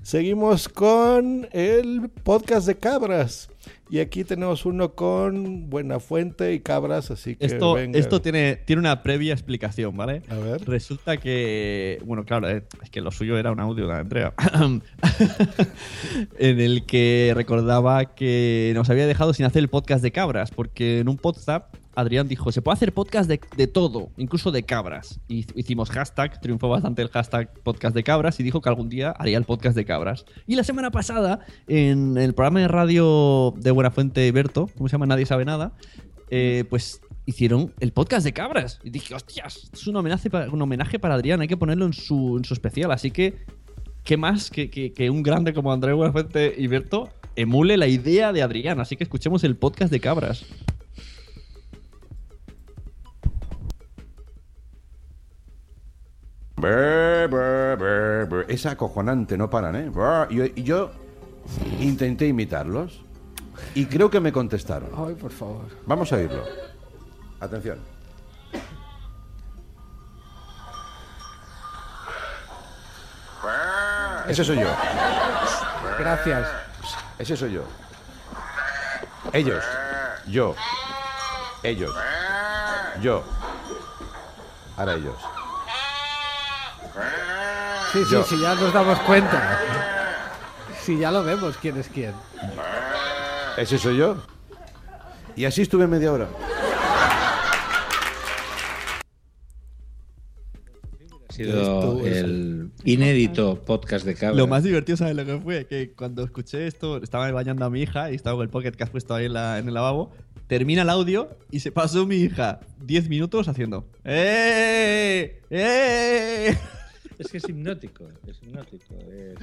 [0.03, 3.51] seguimos con el podcast de cabras.
[3.89, 7.99] Y aquí tenemos uno con Buenafuente y cabras, así que Esto, venga.
[7.99, 10.23] esto tiene, tiene una previa explicación, ¿vale?
[10.29, 10.67] A ver.
[10.67, 14.35] Resulta que, bueno, claro, eh, es que lo suyo era un audio de Andrea,
[16.39, 21.01] en el que recordaba que nos había dejado sin hacer el podcast de cabras, porque
[21.01, 25.19] en un WhatsApp Adrián dijo, se puede hacer podcast de, de todo, incluso de cabras.
[25.29, 29.11] Y hicimos hashtag, triunfó bastante el hashtag podcast de cabras y dijo que algún día
[29.19, 30.25] haría el podcast de cabras.
[30.47, 35.07] Y la semana pasada, en el programa de radio de Buenafuente Berto, ¿cómo se llama?
[35.07, 35.73] Nadie sabe nada,
[36.31, 38.79] eh, pues hicieron el podcast de cabras.
[38.85, 41.93] Y dije, hostias, es un homenaje para, un homenaje para Adrián, hay que ponerlo en
[41.93, 42.93] su, en su especial.
[42.93, 43.39] Así que,
[44.05, 48.33] ¿qué más que, que- que un grande como Andrés Buenafuente y Berto emule la idea
[48.33, 48.79] de Adrián?
[48.81, 50.45] Así que escuchemos el podcast de cabras.
[58.49, 59.91] Es acojonante, no paran, ¿eh?
[59.91, 60.29] Brr.
[60.31, 60.91] Y, y yo
[61.81, 63.03] intenté imitarlos
[63.75, 64.91] y creo que me contestaron.
[64.97, 65.67] Ay, por favor.
[65.87, 66.43] Vamos a oírlo.
[67.41, 67.79] Atención.
[74.29, 74.69] Ese soy yo.
[75.99, 76.49] Gracias.
[77.19, 77.63] Ese soy yo.
[79.33, 79.65] Ellos.
[80.27, 80.55] Yo.
[81.63, 81.95] Ellos.
[83.01, 83.23] Yo.
[84.77, 85.36] Ahora ellos.
[87.93, 88.23] Sí, sí, Yo.
[88.25, 89.61] sí, ya nos damos cuenta.
[90.83, 92.13] Sí, ya lo vemos quién es quién.
[93.57, 94.17] Ese soy yo.
[95.35, 96.29] Y así estuve media hora.
[101.29, 104.37] Ha sido el inédito podcast de cabra.
[104.37, 105.67] Lo más divertido, ¿sabes lo que fue?
[105.67, 108.85] Que cuando escuché esto, estaba bañando a mi hija y estaba con el pocket que
[108.85, 110.13] has puesto ahí en, la- en el lavabo.
[110.47, 113.87] Termina el audio y se pasó mi hija 10 minutos haciendo.
[114.05, 115.43] ¡Eh!
[115.51, 116.57] ¡Eh!
[117.19, 118.95] Es que es hipnótico, es hipnótico.
[119.11, 119.37] es-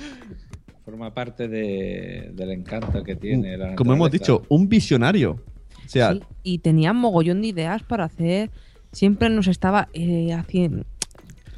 [0.85, 5.39] forma parte de- del encanto que tiene la Como hemos dicho, un visionario.
[5.85, 8.51] O sea, Sí, y tenía mogollón de ideas para hacer.
[8.91, 10.85] Siempre nos estaba eh, haciendo.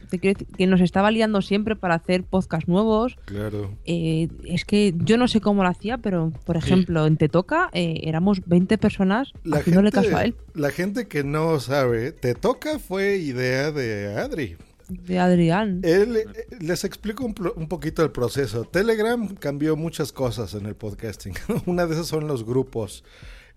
[0.10, 3.18] Te quiero decir que nos estaba liando siempre para hacer podcast nuevos.
[3.26, 3.76] Claro.
[3.86, 7.70] Eh, es que yo no sé cómo lo hacía, pero por ejemplo, en Te Toca
[7.74, 12.12] eh, éramos 20 personas La haciéndole gente, caso a él, la gente que no sabe,
[12.12, 14.56] Te Toca fue idea de Adri.
[14.90, 15.82] De Adrián.
[15.84, 16.26] Eh,
[16.60, 18.66] les explico un, poquito el proceso.
[18.66, 21.34] Telegram cambió muchas cosas en el podcasting.
[21.66, 23.04] Una de esas son los grupos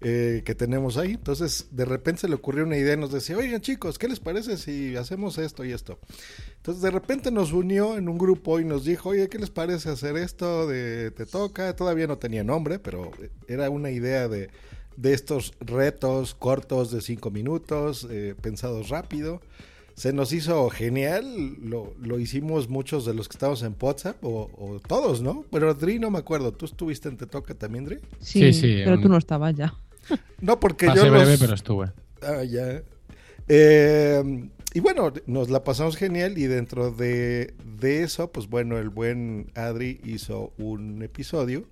[0.00, 1.12] eh, que tenemos ahí.
[1.12, 4.20] Entonces, de repente se le ocurrió una idea y nos decía, oigan chicos, ¿qué les
[4.20, 5.98] parece si hacemos esto y esto?
[6.56, 9.90] Entonces, de repente nos unió en un grupo y nos dijo, oye, ¿qué les parece
[9.90, 11.74] hacer esto Te Toca?
[11.74, 13.10] Todavía no tenía nombre, pero
[13.48, 14.50] era una idea de,
[14.98, 19.40] de estos retos cortos de cinco minutos, eh, pensados rápido.
[19.98, 24.48] Se nos hizo genial, lo, lo hicimos muchos de los que estamos en WhatsApp, o,
[24.56, 25.44] o todos, ¿no?
[25.50, 27.98] Pero Dri no me acuerdo, ¿tú estuviste en Te Toca también, Dri?
[28.20, 29.74] Sí, Sí, sí, pero un- tú no estabas ya.
[30.40, 31.90] No, porque Pasé yo los- breve, pero estuve.
[32.22, 32.80] Ah, ya.
[33.48, 38.90] Eh, y bueno, nos la pasamos genial y dentro de, de eso, pues bueno, el
[38.90, 41.64] buen Adri hizo un episodio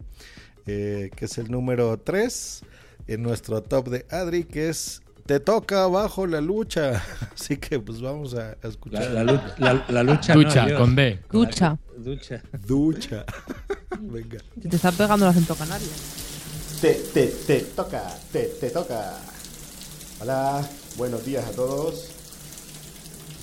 [0.66, 2.62] eh, que es el número 3
[3.07, 7.03] en nuestro top de Adri, que es Te toca bajo la lucha.
[7.35, 9.11] Así que pues vamos a, a escuchar.
[9.11, 11.20] La- la la- la lucha Ducha, no, con D.
[11.31, 11.77] Ducha.
[11.97, 12.43] Ducha.
[12.66, 13.24] Ducha.
[14.01, 14.39] Venga.
[14.62, 15.89] Se te está pegando el acento canario.
[16.81, 18.03] Te, te, te toca,
[18.33, 19.18] te, te toca.
[20.20, 20.66] Hola,
[20.97, 22.11] buenos días a todos.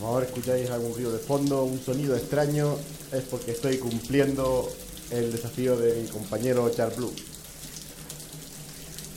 [0.02, 2.76] Ahora escucháis algún ruido de fondo, un sonido extraño,
[3.12, 4.70] es porque estoy cumpliendo
[5.12, 7.14] el desafío de mi compañero Char Blue.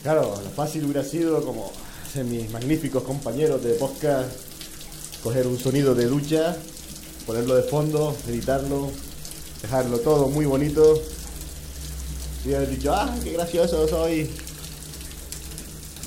[0.03, 1.73] Claro, lo fácil hubiera sido como
[2.25, 4.31] mis magníficos compañeros de podcast,
[5.23, 6.57] coger un sonido de ducha,
[7.27, 8.91] ponerlo de fondo, editarlo,
[9.63, 11.03] dejarlo todo muy bonito
[12.47, 14.31] y haber dicho, ah, qué gracioso soy.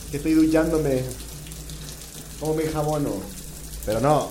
[0.10, 1.04] Que estoy duchándome.
[2.40, 3.16] Como me jabono.
[3.86, 4.30] Pero no.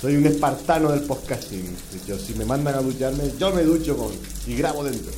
[0.00, 1.76] Soy un espartano del podcasting.
[2.06, 4.12] Yo, si me mandan a ducharme, yo me ducho con.
[4.46, 5.12] y grabo dentro.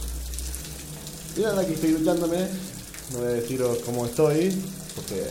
[1.37, 2.49] Y nada, aquí estoy duchándome.
[3.13, 4.59] No voy a deciros cómo estoy.
[4.97, 5.23] Porque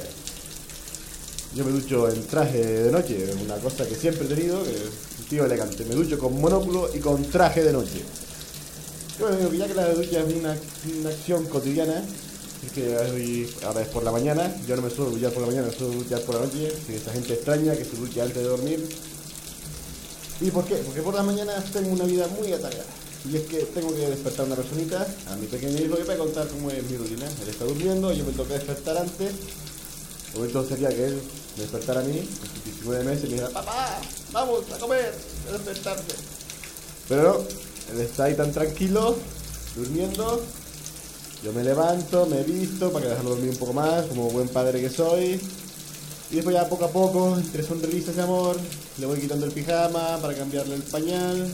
[1.56, 3.32] yo me ducho en traje de noche.
[3.32, 4.64] Es una cosa que siempre he tenido.
[4.64, 5.86] Que es un tío elegante.
[5.86, 8.04] Me ducho con monóculo y con traje de noche.
[9.20, 12.06] Yo bueno, digo ya que la ducha es una, acción cotidiana,
[12.66, 12.95] es que
[13.66, 15.93] ahora es por la mañana, yo no me suelo duchar por la mañana, me suelo
[15.93, 18.88] duchar por la noche, soy esa gente extraña que se ducha antes de dormir.
[20.39, 20.76] ¿Y por qué?
[20.76, 22.86] Porque por las mañanas tengo una vida muy atareada.
[23.30, 26.14] Y es que tengo que despertar a una personita, a mi pequeño hijo, que me
[26.14, 27.26] a contar cómo es mi rutina.
[27.26, 29.34] Él está durmiendo, yo me toca despertar antes.
[30.34, 31.21] Lo bonito sería que él
[31.55, 33.99] me despertara a mí, con sus 19 meses, y me dijera, papá,
[34.32, 35.13] vamos a comer,
[35.47, 36.15] a despertarse.
[37.07, 39.15] Pero no, él está ahí tan tranquilo,
[39.75, 40.43] durmiendo.
[41.43, 44.82] Yo me levanto, me visto para que dejarlo dormir un poco más, como buen padre
[44.82, 45.41] que soy.
[46.32, 48.57] Y después ya poco a poco, entre sonrisas de amor,
[48.99, 51.49] le voy quitando el pijama para cambiarle el pañal.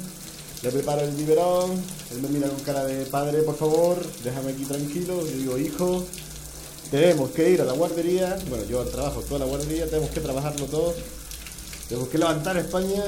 [0.64, 1.72] Le preparo el biberón.
[2.12, 5.26] Él me mira con cara de padre, por favor, déjame aquí tranquilo.
[5.26, 6.04] Yo digo, hijo,
[6.92, 8.38] tenemos que ir a la guardería.
[8.50, 10.94] Bueno, yo trabajo toda la guardería, tenemos que trabajarlo todo.
[11.88, 13.04] Tenemos que levantar España.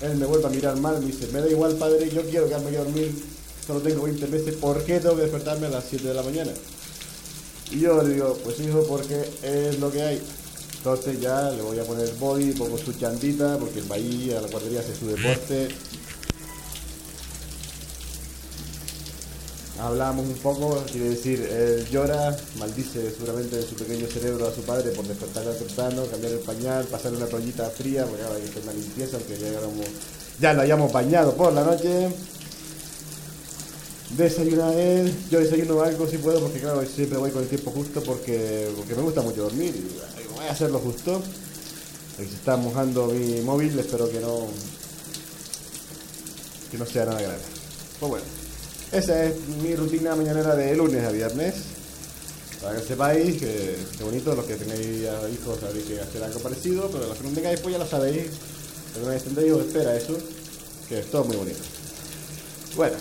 [0.00, 2.68] Él me vuelve a mirar mal, me dice, me da igual padre, yo quiero quedarme
[2.68, 3.14] aquí a dormir,
[3.66, 6.52] solo tengo 20 meses, ¿por qué tengo que despertarme a las 7 de la mañana?
[7.70, 10.22] Y yo le digo, pues hijo, porque es lo que hay.
[10.78, 14.48] Entonces ya le voy a poner body, pongo su chandita, porque va ahí a la
[14.48, 15.68] guardería a hacer su deporte.
[19.80, 24.62] Hablamos un poco, quiere decir, él llora, maldice seguramente en su pequeño cerebro a su
[24.62, 28.50] padre por despertarle temprano, cambiar el pañal, pasarle una toallita fría, porque ahora hay que
[28.50, 29.86] hacer una limpieza, aunque ya, éramos-
[30.40, 32.08] ya lo hayamos bañado por la noche.
[34.16, 38.00] Desayuna él, yo desayuno algo si puedo, porque claro, siempre voy con el tiempo justo
[38.02, 41.20] porque, porque me gusta mucho dormir y voy a hacerlo justo.
[42.16, 44.46] Ahí se está mojando mi móvil, espero que no,
[46.70, 47.40] que no sea nada grave.
[47.98, 48.24] Pues bueno,
[48.94, 51.54] esa es mi rutina mañanera de lunes a viernes.
[52.62, 56.40] Para que sepáis que, que bonito, los que tengáis ya hijos sabéis que hacer algo
[56.40, 58.26] parecido, pero los que no tengáis pues ya lo sabéis.
[58.94, 60.16] Pero no tendréis espera eso,
[60.88, 61.58] que es todo muy bonito.
[62.76, 62.96] Bueno,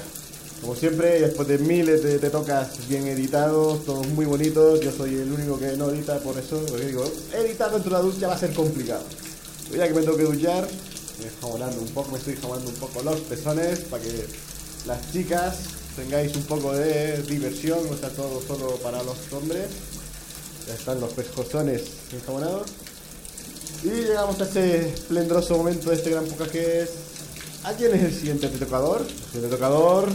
[0.62, 5.16] como siempre, después de miles de te tocas bien editados, todos muy bonitos, yo soy
[5.16, 8.34] el único que no edita por eso, porque digo, editar dentro de la ducha va
[8.34, 9.04] a ser complicado.
[9.70, 10.68] Pero ya que me tengo que duchar,
[11.20, 14.26] me estoy un poco, me estoy jabonando un poco los pezones para que
[14.88, 15.56] las chicas
[15.96, 19.68] tengáis un poco de diversión, no está todo solo para los hombres.
[20.68, 22.68] Ya están los pescozones enjabonados.
[23.84, 26.90] Y llegamos a ese esplendoroso momento de este gran podcast que es...
[27.64, 29.02] ¿A quién es el siguiente tocador?
[29.02, 30.10] El siguiente tocador,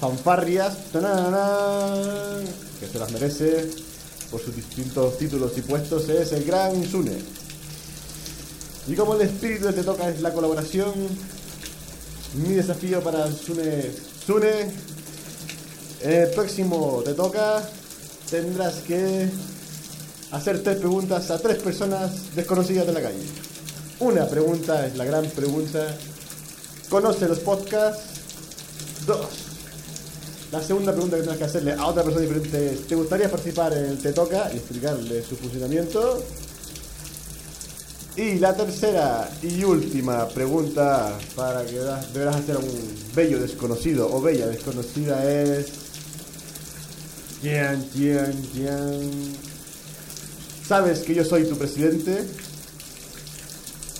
[0.00, 3.70] fanfarrias, que se las merece
[4.30, 7.16] por sus distintos títulos y puestos, es el gran Sune.
[8.88, 10.92] Y como el espíritu de Te Toca es la colaboración,
[12.34, 13.90] mi desafío para Sune,
[14.26, 14.70] Sune,
[16.02, 17.62] el próximo Te Toca
[18.30, 19.28] tendrás que
[20.32, 23.24] hacer tres preguntas a tres personas desconocidas de la calle.
[24.00, 25.96] Una pregunta es la gran pregunta.
[26.88, 28.02] ¿Conoce los podcasts?
[29.06, 29.26] Dos.
[30.50, 33.72] La segunda pregunta que tienes que hacerle a otra persona diferente es, ¿te gustaría participar
[33.72, 36.22] en el Te Toca y explicarle su funcionamiento?
[38.16, 41.78] Y la tercera y última pregunta para que
[42.12, 45.91] deberás hacer a un bello desconocido o bella desconocida es...
[47.42, 49.36] ¿Quién, quién, quién?
[50.64, 52.24] ¿Sabes que yo soy tu presidente?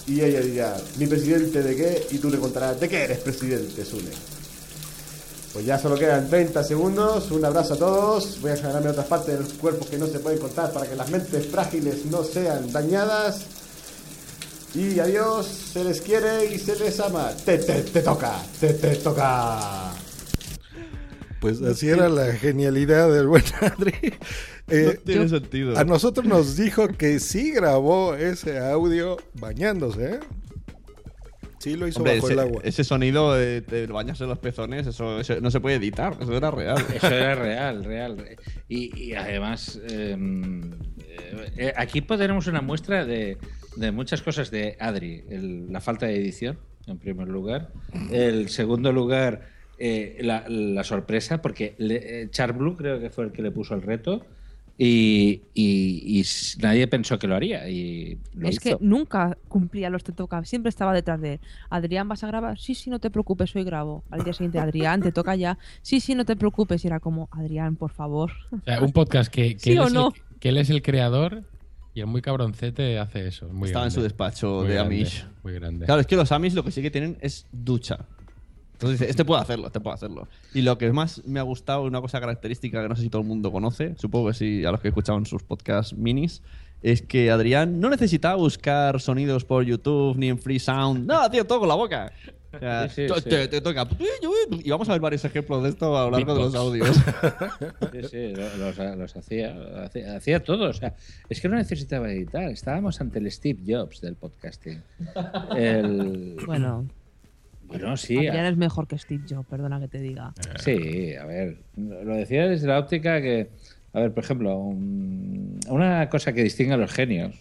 [0.07, 2.07] Y ella dirá, ¿mi presidente de qué?
[2.13, 4.11] Y tú le contarás, ¿de qué eres presidente, Sune?
[5.53, 7.31] Pues ya solo quedan 30 segundos.
[7.33, 8.41] Un abrazo a todos.
[8.41, 11.11] Voy a ganarme otras partes del cuerpo que no se pueden contar para que las
[11.11, 13.41] mentes frágiles no sean dañadas.
[14.75, 17.33] Y adiós, se les quiere y se les ama.
[17.45, 19.93] Te, te, te toca, te, te toca.
[21.43, 23.93] Pues así era la genialidad del buen Adri.
[24.69, 25.77] Eh, tiene yo- sentido.
[25.77, 30.21] A nosotros nos dijo que sí grabó ese audio bañándose, ¿eh?
[31.59, 32.61] Sí lo hizo Hombre, bajo ese, el agua.
[32.65, 36.51] ese sonido de, de bañarse los pezones, eso, eso no se puede editar, eso era
[36.51, 36.77] real.
[36.95, 38.25] Eso era real, real.
[38.69, 40.17] Y, y además, eh,
[41.57, 43.39] eh, aquí tenemos una muestra de,
[43.77, 45.25] de muchas cosas de Adri.
[45.29, 47.71] El- la falta de edición, en primer lugar.
[48.11, 53.33] El segundo lugar, eh, la, la sorpresa, porque le, eh, Charblue creo que fue el
[53.33, 54.25] que le puso el reto.
[54.79, 57.69] Y, y- y s- nadie pensó que lo haría.
[57.69, 58.79] Y lo es hizo.
[58.79, 61.41] que nunca cumplía los te toca, siempre estaba detrás de él.
[61.69, 62.59] Adrián, ¿vas a grabar?
[62.59, 64.03] Sí, sí, no te preocupes, hoy grabo.
[64.11, 65.59] Al día siguiente, Adrián, te toca ya.
[65.83, 66.83] Sí, sí, no te preocupes.
[66.85, 68.33] Y era como, Adrián, por favor.
[68.51, 70.09] O sea, un podcast que, que ¿Sí él o es no?
[70.09, 71.43] el, que él es el creador
[71.95, 73.49] y el muy cabroncete hace eso.
[73.53, 75.27] Muy Estaba en su despacho Muy de grande, Amish.
[75.45, 75.85] Muy grande.
[75.87, 78.07] Claro, es que los Amish lo que sí que tienen es ducha.
[78.83, 80.27] Entonces dice, este puede hacerlo, este puede hacerlo.
[80.53, 83.23] Y lo que más me ha gustado, una cosa característica que no sé si todo
[83.23, 86.43] el mundo conoce, supongo que sí, a los que escuchaban sus podcasts minis,
[86.83, 91.07] es que Adrián no necesitaba buscar sonidos por YouTube ni en Free Sound.
[91.07, 92.11] No, tío, todo con la boca.
[92.55, 93.29] O sea, Sí, sí, te, sí.
[93.31, 93.89] te- te toca.
[94.65, 96.89] Y vamos a ver varios ejemplos de esto a lo largo de los audios.
[97.93, 100.69] Sí, sí, lo- los, los hacía, hacía, hacía todo.
[100.71, 100.95] O sea,
[101.29, 102.51] es que no necesitaba editar.
[102.51, 104.83] Estábamos ante el Steve Jobs del podcasting.
[105.57, 106.87] El- Bueno,
[107.79, 108.17] Bueno, sí.
[108.19, 110.33] Adrián es mejor que Steve Jobs, perdona que te diga.
[110.59, 111.59] Sí, a ver.
[111.77, 113.51] Lo decía desde la óptica que,
[113.93, 117.35] a ver, por ejemplo, un- una cosa que distingue a los genios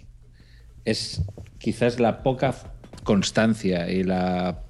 [0.86, 1.22] es
[1.58, 2.54] quizás la poca
[3.04, 4.64] constancia y la.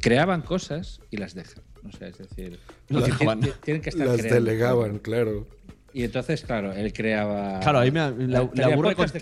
[0.00, 1.62] Creaban cosas y las dejan.
[1.88, 2.58] O sea, es decir,
[2.88, 3.04] Las-
[3.62, 4.34] tienen que estar las creando.
[4.34, 5.48] delegaban, claro.
[5.92, 7.58] Y entonces, claro, él creaba.
[7.60, 8.32] Claro, ahí me- de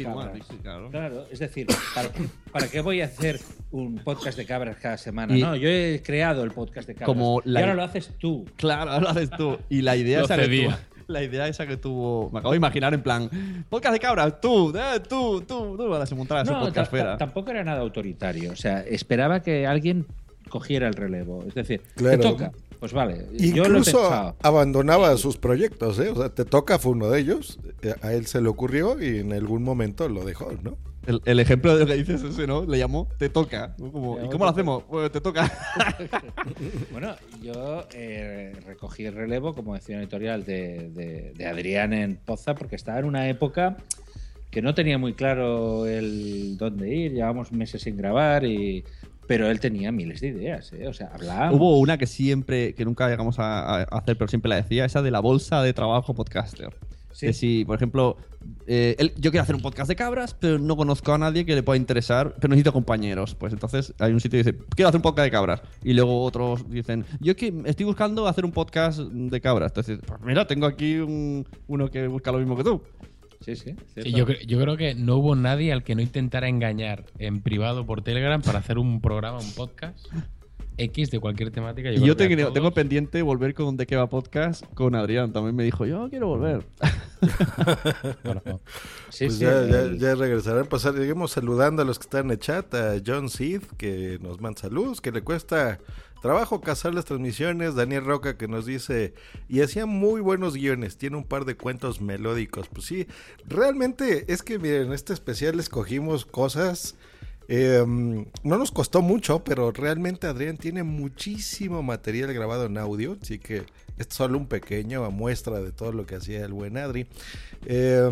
[0.04, 0.46] cabras.
[0.48, 0.90] sí, claro.
[0.90, 3.40] Claro, es decir, ¿para qué, para qué voy a hacer
[3.70, 5.36] un podcast de cabras cada semana?
[5.36, 7.06] Y- no, yo he creado el podcast de cabras.
[7.08, 8.44] Como y la- ahora lo haces tú.
[8.56, 9.58] Claro, ahora lo haces tú.
[9.70, 10.74] Y la idea tuvo,
[11.06, 13.30] la idea esa que tuvo, me acabo de imaginar en plan,
[13.70, 16.98] podcast de cabras, tú, eh, tú, tú, tú, ahora se montara su No, podcast ta-
[17.12, 18.52] ta- tampoco era nada autoritario.
[18.52, 20.04] O sea, esperaba que alguien
[20.50, 21.44] cogiera el relevo.
[21.48, 22.18] Es decir, Claro.
[22.18, 22.52] te toca.
[22.80, 26.10] Pues vale, yo lo he Incluso abandonaba sus proyectos, ¿eh?
[26.10, 27.58] O sea, Te Toca fue uno de ellos.
[27.82, 30.76] eh, A él se le ocurrió y en algún momento lo dejó, ¿no?
[31.06, 32.64] El, el ejemplo de lo que dices ese, ¿no?
[32.66, 33.74] Le llamó Te toca.
[33.78, 34.82] ¿Y cómo lo hacemos?
[34.88, 35.50] Pues te toca.
[36.92, 42.16] Bueno, yo eh, recogí el relevo, como decía una editorial, de, de- de Adrián en
[42.16, 43.76] Poza, porque estaba en una época
[44.50, 48.84] que no tenía muy claro el dónde ir, llevábamos meses sin grabar, y
[49.28, 50.88] pero él tenía miles de ideas, ¿eh?
[50.88, 51.54] O sea, hablábamos.
[51.60, 55.02] Hubo una que siempre, que nunca llegamos a, a hacer, pero siempre la decía, esa
[55.02, 56.70] de la bolsa de trabajo podcaster.
[57.20, 58.16] Que si, por ejemplo,
[58.68, 61.56] eh, él- yo quiero hacer un podcast de cabras, pero no conozco a nadie que
[61.56, 63.34] le pueda interesar, pero necesito compañeros.
[63.34, 65.60] Pues entonces hay un sitio que dice, quiero hacer un podcast de cabras.
[65.82, 69.72] Y luego otros dicen, yo que estoy buscando hacer un podcast de cabras.
[69.72, 72.82] Entonces, pues mira, tengo aquí un- uno que busca lo mismo que tú.
[73.96, 78.02] Yo, yo creo que no hubo nadie al que no intentara engañar en privado por
[78.02, 80.06] Telegram para hacer un programa, un podcast
[80.78, 81.90] X de cualquier temática.
[81.90, 85.32] Y yo tengo, pendiente volver con De qué va podcast con Adrián.
[85.32, 86.64] También me dijo, yo quiero volver.
[89.18, 90.66] pues ya, ya, ya regresarán.
[90.66, 92.72] Pues seguimos saludando a los que están en el chat.
[92.74, 95.78] A John Seed, que nos manda saludos, que le cuesta
[96.22, 97.74] trabajo cazar las transmisiones.
[97.74, 99.14] Daniel Roca, que nos dice,
[99.48, 100.96] y hacía muy buenos guiones.
[100.96, 102.68] Tiene un par de cuentos melódicos.
[102.68, 103.06] Pues sí,
[103.46, 106.96] realmente es que, miren, en este especial escogimos cosas.
[107.48, 113.38] Eh, no nos costó mucho, pero realmente Adrián tiene muchísimo material grabado en audio, así
[113.38, 113.64] que
[113.96, 117.06] es solo un pequeño muestra de todo lo que hacía el buen Adri.
[117.64, 118.06] Eh,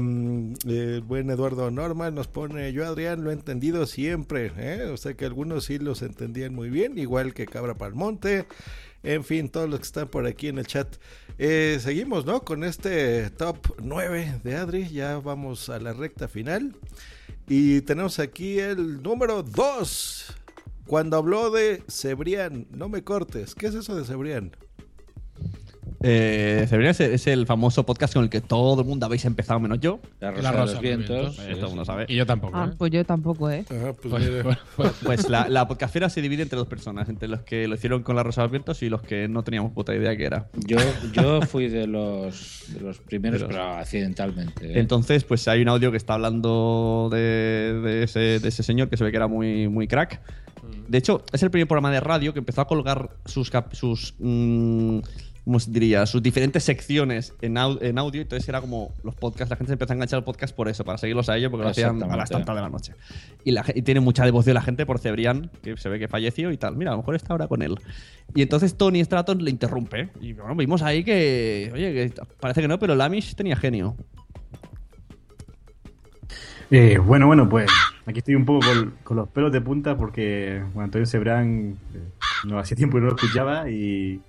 [0.66, 4.84] el buen Eduardo Norman nos pone, yo Adrián lo he entendido siempre, ¿eh?
[4.92, 8.46] o sea que algunos sí los entendían muy bien, igual que Cabra Palmonte,
[9.02, 10.96] en fin, todos los que están por aquí en el chat.
[11.38, 12.42] Eh, seguimos, ¿no?
[12.42, 16.74] Con este top 9 de Adri, ya vamos a la recta final.
[17.48, 20.34] Y tenemos aquí el número 2.
[20.86, 23.54] Cuando habló de Cebrián, no me cortes.
[23.54, 24.52] ¿Qué es eso de Cebrián?
[26.08, 29.58] Eh, Cebrián es, es el famoso podcast con el que todo el mundo habéis empezado,
[29.58, 29.98] menos yo.
[30.20, 31.38] La Rosa de los Vientos.
[31.40, 32.06] Eh, todo el mundo sabe.
[32.08, 32.56] Y yo tampoco.
[32.56, 32.74] Ah, ¿eh?
[32.78, 33.64] pues yo tampoco, ¿eh?
[33.68, 37.66] Pues- pues- pues- Pues la, la podcastera se divide entre dos personas, entre los que
[37.66, 40.16] lo hicieron con la Rosa de los Vientos y los que no teníamos puta idea
[40.16, 40.48] que era.
[40.54, 40.78] Yo,
[41.12, 44.64] yo fui de los, de los primeros, pero accidentalmente.
[44.66, 44.78] ¿eh?
[44.78, 48.96] Entonces, pues hay un audio que está hablando de, de ese, de ese señor que
[48.96, 50.20] se ve que era muy, muy crack.
[50.88, 54.98] De hecho, es el primer programa de radio que empezó a colgar sus, sus mm,
[55.46, 56.04] ¿cómo se diría?
[56.06, 58.20] Sus diferentes secciones en, au- en audio.
[58.20, 60.84] Entonces era como los podcasts, la gente se empezó a enganchar al podcast por eso,
[60.84, 62.92] para seguirlos a ellos, porque lo hacían a las tantas de la noche.
[63.44, 66.50] Y, la, y tiene mucha devoción la gente por Cebrián, que se ve que falleció
[66.50, 66.76] y tal.
[66.76, 67.76] Mira, a lo mejor está ahora con él.
[68.34, 70.10] Y entonces Tony Stratton le interrumpe.
[70.20, 73.96] Y bueno, vimos ahí que, oye, que parece que no, pero Lamish tenía genio.
[76.72, 77.70] Eh, bueno, bueno, pues
[78.06, 82.00] aquí estoy un poco con, con los pelos de punta porque bueno, Antonio Cebrán eh,
[82.44, 84.20] no hacía tiempo que no lo escuchaba y,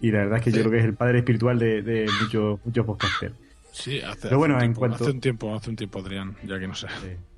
[0.00, 2.60] y la verdad es que yo creo que es el padre espiritual de, de muchos,
[2.64, 3.34] muchos podcasters.
[3.72, 5.98] Sí, hace, Pero bueno, hace un en tiempo, cuanto- hace un tiempo, hace un tiempo,
[6.00, 6.86] Adrián, ya que no sé.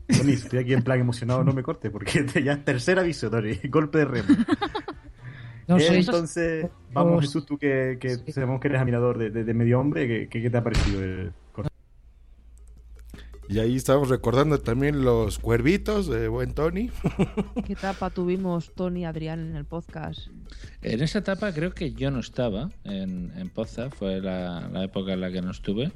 [0.07, 3.55] Tony, estoy aquí en plan emocionado, no me cortes porque ya es tercer aviso, Tony,
[3.69, 4.29] golpe de remo.
[5.67, 5.99] No sé.
[5.99, 9.81] Entonces, vamos Os- Jesús, tú que, que sabemos que eres admirador de, de- de medio
[9.81, 11.33] hombre, ¿qué, qué, te ha parecido el?
[13.49, 16.91] Y ahí estamos recordando también los cuervitos de buen Tony.
[17.67, 20.29] ¿Qué etapa tuvimos Tony y Adrián en el podcast?
[20.83, 25.15] En esa etapa creo que yo no estaba en, en Poza, fue la, la época
[25.15, 25.93] en la que no estuve.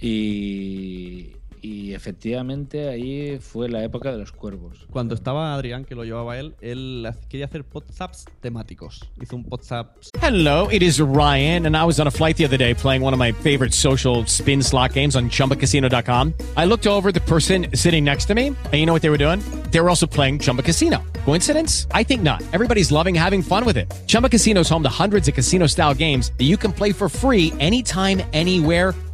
[0.00, 1.32] Y,
[1.66, 4.86] y efectivamente ahí fue la época de los cuervos.
[4.90, 9.00] Cuando estaba Adrián, que lo llevaba él, él quería hacer podzaps temáticos.
[9.20, 10.10] Hizo un podzaps.
[10.22, 13.12] Hello, it is Ryan, and I was on a flight the other day playing one
[13.12, 16.34] of my favorite social spin slot games on chumbacasino.com.
[16.56, 19.18] I looked over the person sitting next to me, and you know what they were
[19.18, 19.40] doing?
[19.72, 21.02] They were also playing Chumba Casino.
[21.24, 21.88] Coincidence?
[21.90, 22.42] I think not.
[22.52, 23.92] Everybody's loving having fun with it.
[24.06, 27.08] Chumba Casino is home to hundreds of casino style games that you can play for
[27.08, 28.94] free anytime, anywhere,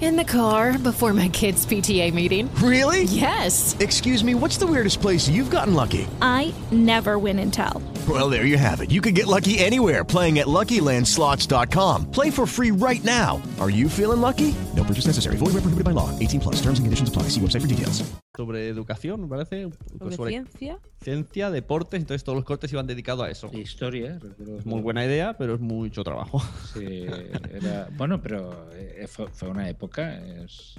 [0.00, 2.48] In the car before my kids' PTA meeting.
[2.54, 3.02] Really?
[3.04, 3.76] Yes.
[3.80, 6.06] Excuse me, what's the weirdest place you've gotten lucky?
[6.22, 7.82] I never win and tell.
[8.08, 8.90] Well, there you have it.
[8.90, 12.10] You can get lucky anywhere playing at LuckyLandSlots.com.
[12.10, 13.42] Play for free right now.
[13.60, 14.54] Are you feeling lucky?
[14.74, 15.36] No purchase necessary.
[15.36, 16.08] Void where prohibited by law.
[16.18, 16.56] 18 plus.
[16.56, 17.24] Terms and conditions apply.
[17.24, 18.02] See website for details.
[18.36, 19.68] Sobre educación, me parece.
[19.98, 20.78] ¿Sobre ciencia?
[21.02, 23.50] Ciencia, deportes, entonces todos los cortes iban dedicados a eso.
[23.52, 24.58] Historia, recuerdo.
[24.58, 26.40] Es muy buena idea, pero es mucho trabajo.
[26.72, 27.06] Sí,
[27.52, 30.74] era, bueno, pero eh, fue, fue una época, es,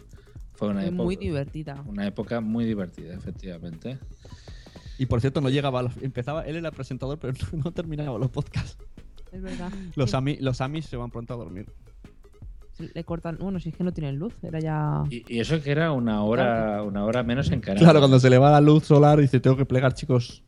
[0.54, 1.84] fue una época muy divertida.
[1.88, 3.98] Una época muy divertida, efectivamente.
[4.98, 8.18] Y por cierto, no llegaba a los- Empezaba, él era presentador, pero no, no terminaba
[8.20, 8.78] los podcasts.
[9.32, 9.72] Es verdad.
[9.96, 10.18] Los, Sí.
[10.18, 11.66] ami- los amis se van pronto a dormir.
[12.96, 13.38] Le cortan.
[13.40, 15.04] Bueno, si es que no tienen luz, era ya.
[15.10, 17.84] Y, y eso que era una hora, una hora menos en Canarias.
[17.84, 20.44] Claro, cuando se le va la luz solar, dice: Tengo que plegar, chicos.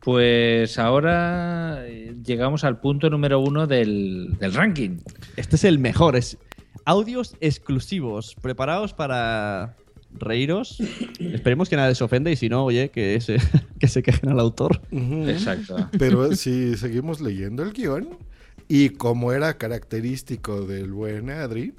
[0.00, 4.98] Pues ahora eh, llegamos al punto número uno del, del ranking.
[5.36, 6.16] Este es el mejor.
[6.16, 6.38] Es
[6.84, 9.76] audios exclusivos, preparados para
[10.12, 10.80] reíros.
[11.18, 13.38] Esperemos que nadie se ofenda y si no, oye, que se,
[13.78, 14.80] que se quejen al autor.
[14.90, 15.88] Exacto.
[15.98, 18.08] Pero si seguimos leyendo el guion,
[18.68, 21.74] y como era característico del buen Adri,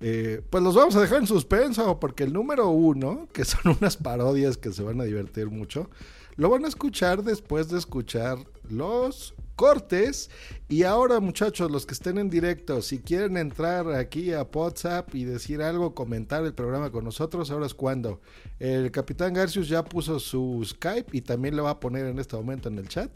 [0.00, 3.96] eh, pues los vamos a dejar en suspenso, porque el número uno, que son unas
[3.96, 5.90] parodias que se van a divertir mucho,
[6.38, 8.38] lo van a escuchar después de escuchar
[8.70, 10.30] los cortes.
[10.68, 15.24] Y ahora, muchachos, los que estén en directo, si quieren entrar aquí a WhatsApp y
[15.24, 18.20] decir algo, comentar el programa con nosotros, ahora es cuando.
[18.60, 22.36] El capitán Garcius ya puso su Skype y también lo va a poner en este
[22.36, 23.10] momento en el chat.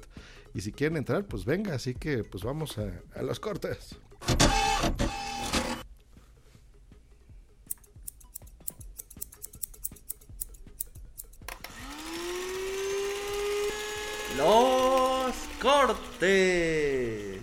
[0.53, 1.75] Y si quieren entrar, pues venga.
[1.75, 3.97] Así que, pues vamos a, a los cortes.
[14.37, 17.41] Los cortes.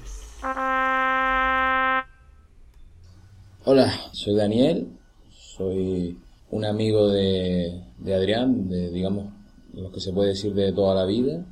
[3.63, 4.87] Hola, soy Daniel,
[5.29, 6.17] soy
[6.49, 9.33] un amigo de, de Adrián, de digamos
[9.73, 11.45] lo que se puede decir de toda la vida.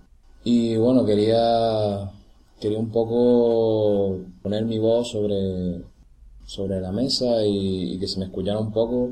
[0.44, 2.12] Y bueno, quería,
[2.60, 5.84] quería un poco poner mi voz sobre,
[6.46, 9.12] sobre la mesa y, y que se me escuchara un poco,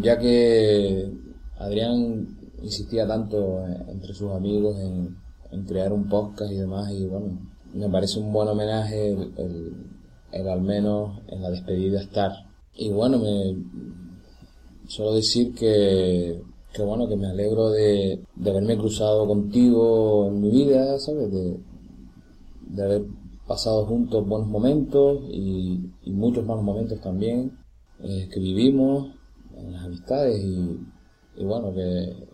[0.00, 1.10] ya que
[1.58, 5.16] Adrián insistía tanto eh, entre sus amigos en,
[5.66, 7.38] crear un podcast y demás, y bueno,
[7.72, 9.86] me parece un buen homenaje el, el-
[10.32, 12.30] el al menos en la despedida estar.
[12.74, 13.56] Y bueno, me
[14.86, 16.42] solo decir que,
[16.74, 21.32] que bueno, que me alegro de, de haberme cruzado contigo en mi vida, ¿sabes?
[21.32, 21.58] De,
[22.68, 23.04] de haber
[23.46, 25.80] pasado juntos buenos momentos y,
[26.10, 27.56] muchos malos momentos también
[28.02, 29.08] eh, que vivimos
[29.56, 32.25] en las amistades y bueno, que,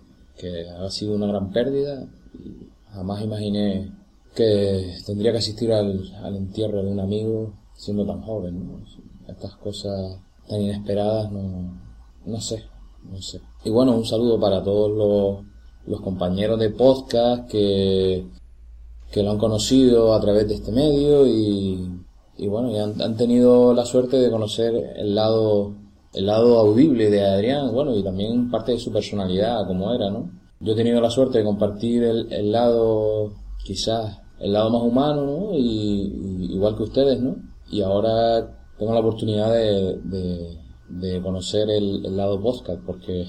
[0.42, 2.04] que ha sido una gran pérdida
[2.34, 3.92] y jamás imaginé
[4.34, 8.80] que tendría que asistir al, al entierro de un amigo siendo tan joven, ¿no?
[9.28, 11.80] Estas cosas tan inesperadas, no,
[12.26, 12.64] no sé,
[13.08, 13.40] no sé.
[13.64, 15.46] Y bueno, un saludo para todos los,
[15.86, 18.26] los compañeros de podcast que,
[19.12, 21.88] que lo han conocido a través de este medio y,
[22.36, 25.74] y bueno, y han, han tenido la suerte de conocer el lado,
[26.14, 30.30] el lado audible de Adrián, bueno, y también parte de su personalidad, como era, ¿no?
[30.60, 33.32] Yo he tenido la suerte de compartir el, el lado,
[33.64, 35.54] quizás, el lado más humano, ¿no?
[35.54, 37.36] Y, igual que ustedes, ¿no?
[37.70, 40.58] Y ahora tengo la oportunidad de, de,
[40.88, 43.26] de conocer el, el lado podcast, porque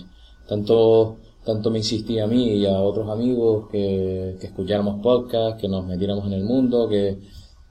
[0.47, 5.69] tanto, tanto me insistía a mí y a otros amigos que, que escucháramos podcast, que
[5.69, 7.17] nos metiéramos en el mundo, que,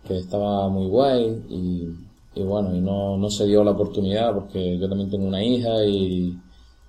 [0.06, 4.78] que estaba muy guay y, y bueno, y no, no se dio la oportunidad porque
[4.78, 6.38] yo también tengo una hija y,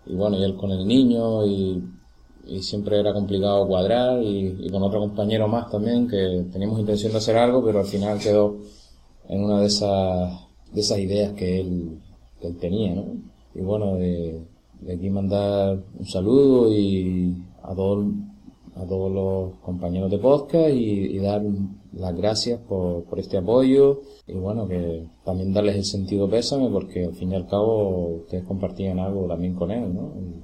[0.05, 1.83] y bueno, y él con el niño y,
[2.45, 7.17] y siempre era complicado cuadrar y, con otro compañero más también que teníamos intención de
[7.17, 8.57] hacer algo, pero al final quedó
[9.27, 10.33] en una de esas,
[10.71, 11.99] de esas ideas que él,
[12.39, 13.05] que él tenía, ¿no?
[13.55, 14.41] Y bueno, de,
[14.81, 18.05] de aquí mandar un saludo y a todos,
[18.75, 21.41] a todos los compañeros de podcast y, y dar
[21.93, 27.05] las gracias por, por este apoyo y bueno, que también darles el sentido pésame porque
[27.05, 30.13] al fin y al cabo ustedes compartían algo también con él, ¿no?
[30.19, 30.43] Y,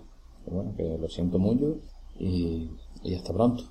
[0.52, 1.78] bueno, que lo siento mucho
[2.18, 2.72] y,
[3.04, 3.64] y hasta pronto.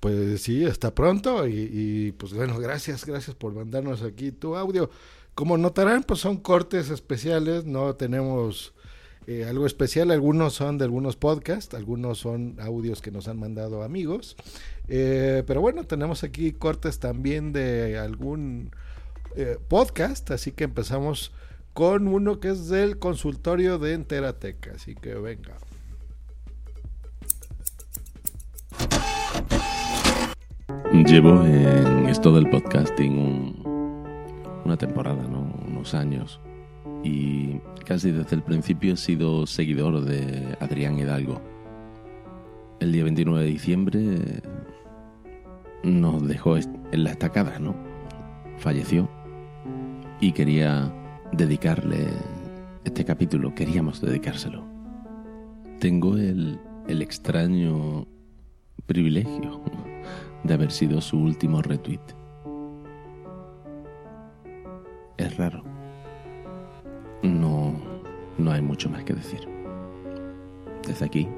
[0.00, 4.90] Pues sí, hasta pronto y, y, pues bueno, gracias, gracias por mandarnos aquí tu audio.
[5.34, 8.74] Como notarán, pues son cortes especiales, no tenemos
[9.26, 13.82] eh, algo especial, algunos son de algunos podcasts, algunos son audios que nos han mandado
[13.82, 14.36] amigos,
[14.92, 18.72] Eh, pero bueno, tenemos aquí cortes también de algún
[19.36, 21.32] eh, podcast, así que empezamos
[21.74, 25.54] con uno que es del consultorio de Enterateca, así que venga.
[30.92, 34.02] Llevo en esto del podcasting un-
[34.64, 35.52] una temporada, ¿no?
[35.66, 36.40] unos años.
[37.02, 41.40] Y casi desde el principio he sido seguidor de Adrián Hidalgo.
[42.80, 44.00] El día 29 de diciembre
[45.82, 47.74] nos dejó en la estacada, ¿no?
[48.58, 49.08] Falleció.
[50.20, 50.92] Y quería
[51.32, 52.08] dedicarle
[52.84, 54.64] este capítulo, queríamos dedicárselo.
[55.78, 58.06] Tengo el, el extraño
[58.86, 59.62] privilegio
[60.44, 62.00] de haber sido su último retweet.
[65.16, 65.62] Es raro.
[67.22, 67.74] No,
[68.38, 69.40] no hay mucho más que decir.
[70.86, 71.28] Desde aquí,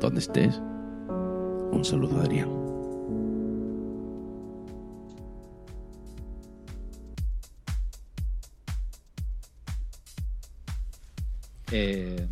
[0.00, 0.60] donde estés,
[1.70, 2.63] un saludo Adrián.
[11.72, 12.26] Eh,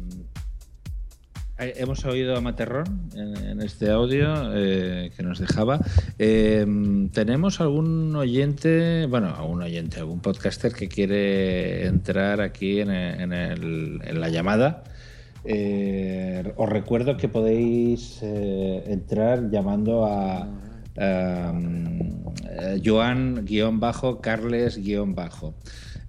[1.58, 5.80] hemos oído a Materrón en, este audio eh, que nos dejaba.
[6.18, 6.66] Eh,
[7.12, 14.84] tenemos algún oyente, bueno, algún oyente, algún podcaster que quiere entrar aquí en, la llamada.
[15.44, 20.48] Os recuerdo que podéis entrar llamando a
[22.50, 25.54] eh, Joan-Carles-Bajo.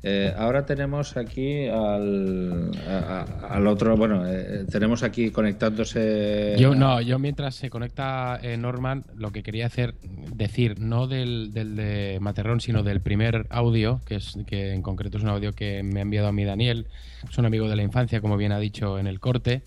[0.05, 6.55] Eh, ahora tenemos aquí al, a- a- al otro, bueno, eh, tenemos aquí conectándose.
[6.59, 9.95] Yo no, yo mientras se conecta eh, Norman, lo que quería hacer,
[10.35, 15.17] decir, no del, del de Materrón, sino del primer audio, que es que en concreto
[15.17, 16.88] es un audio que me ha enviado a mí Daniel,
[17.30, 19.61] es un amigo de la infancia, como bien ha dicho en el corte.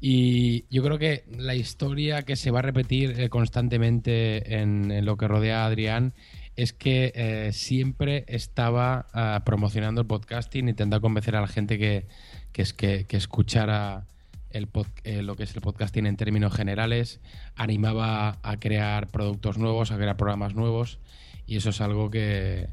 [0.00, 5.04] Y yo creo que la historia que se va a repetir eh, constantemente en, en
[5.04, 6.14] lo que rodea a Adrián
[6.56, 12.06] es que eh, siempre estaba ah, promocionando el podcasting, intentando convencer a la gente que,
[12.52, 14.06] que, es, que, que escuchara
[14.50, 14.68] el
[15.04, 17.20] eh, lo que es el podcasting en términos generales,
[17.54, 20.98] animaba a crear productos nuevos, a crear programas nuevos,
[21.46, 22.68] y eso es algo que,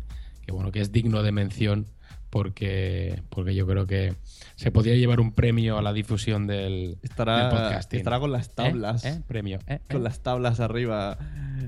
[0.46, 1.88] que, bueno, que es digno de mención
[2.30, 4.16] porque, porque yo creo que
[4.56, 7.98] se podría llevar un premio a la difusión del, Estará, del podcasting.
[8.00, 9.06] estará con las tablas.
[9.06, 9.10] ¿Eh?
[9.10, 9.22] ¿Eh?
[9.28, 9.60] Premio.
[9.68, 9.80] ¿eh?
[9.90, 11.18] Con las tablas arriba.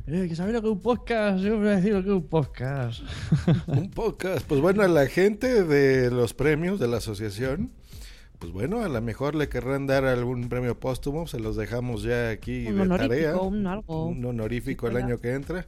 [0.07, 1.39] Eh, que sabéis lo que es un podcast.
[1.43, 3.01] Yo voy a decir lo que es un podcast.
[3.67, 4.45] Un podcast.
[4.47, 7.71] Pues bueno, a la gente de los premios de la asociación,
[8.39, 12.29] pues bueno, a lo mejor le querrán dar algún premio póstumo, se los dejamos ya
[12.29, 13.35] aquí Un de honorífico, tarea.
[13.37, 14.05] un algo.
[14.07, 15.65] Un honorífico el año que entra.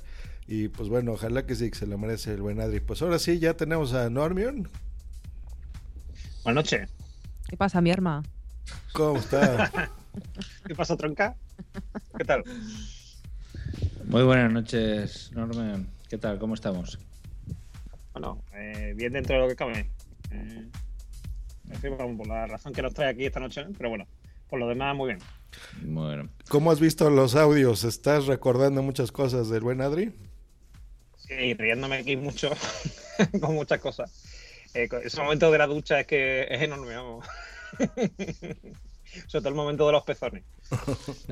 [0.47, 2.80] Y pues bueno, ojalá que sí, que se lo merece el buen Adri.
[2.80, 4.69] Pues ahora sí, ya tenemos a Normion.
[6.43, 6.89] Buenas noches.
[7.47, 8.23] ¿Qué pasa, mi arma?
[8.93, 9.72] ¿Cómo está?
[10.65, 11.35] ¿Qué pasa, tronca?
[12.18, 12.43] ¿Qué tal?
[14.05, 15.88] Muy buenas noches, Norman.
[16.09, 16.39] ¿Qué tal?
[16.39, 16.99] ¿Cómo estamos?
[18.13, 19.89] Bueno, eh, bien dentro de lo que cabe.
[20.31, 20.68] Eh,
[22.18, 23.72] por la razón que nos trae aquí esta noche, ¿no?
[23.77, 24.07] pero bueno,
[24.49, 25.19] por lo demás, muy bien.
[25.84, 26.30] Bueno.
[26.49, 27.84] ¿Cómo has visto los audios?
[27.84, 30.11] ¿Estás recordando muchas cosas del buen Adri?
[31.37, 32.49] Sí, riéndome aquí mucho
[33.41, 34.11] con muchas cosas.
[34.73, 37.25] Eh, ese momento de la ducha es que es enorme, vamos.
[39.27, 40.43] Sobre todo el momento de los pezones.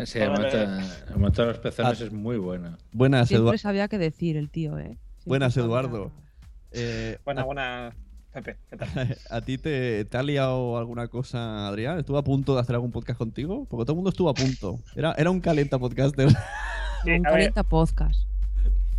[0.06, 2.06] Sí, el momento, el momento de los pezones Ah.
[2.06, 2.78] es muy bueno.
[2.94, 3.58] Buenas, Siempre Eduardo.
[3.58, 4.98] sabía qué decir el tío, ¿eh?
[5.26, 6.12] Buenas, Eduardo.
[6.72, 7.96] Eh, Buena, buena,
[8.34, 8.58] Pepe.
[8.70, 9.18] ¿Qué tal?
[9.30, 12.00] ¿A ti te, te ha liado alguna cosa, Adrián?
[12.00, 13.66] ¿Estuvo a punto de hacer algún podcast contigo?
[13.70, 14.80] Porque todo el mundo estuvo a punto.
[14.96, 16.30] Era, era un calienta podcaster.
[17.04, 18.20] Sí, Un a ver, 40 podcast.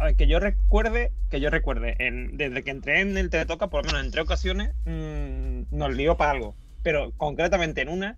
[0.00, 1.94] A ver, que yo recuerde, que yo recuerde,
[2.32, 6.16] desde que entré en el Teletoca, por lo menos en tres ocasiones, mm, nos lió
[6.16, 6.56] para algo.
[6.82, 8.16] Pero concretamente en una,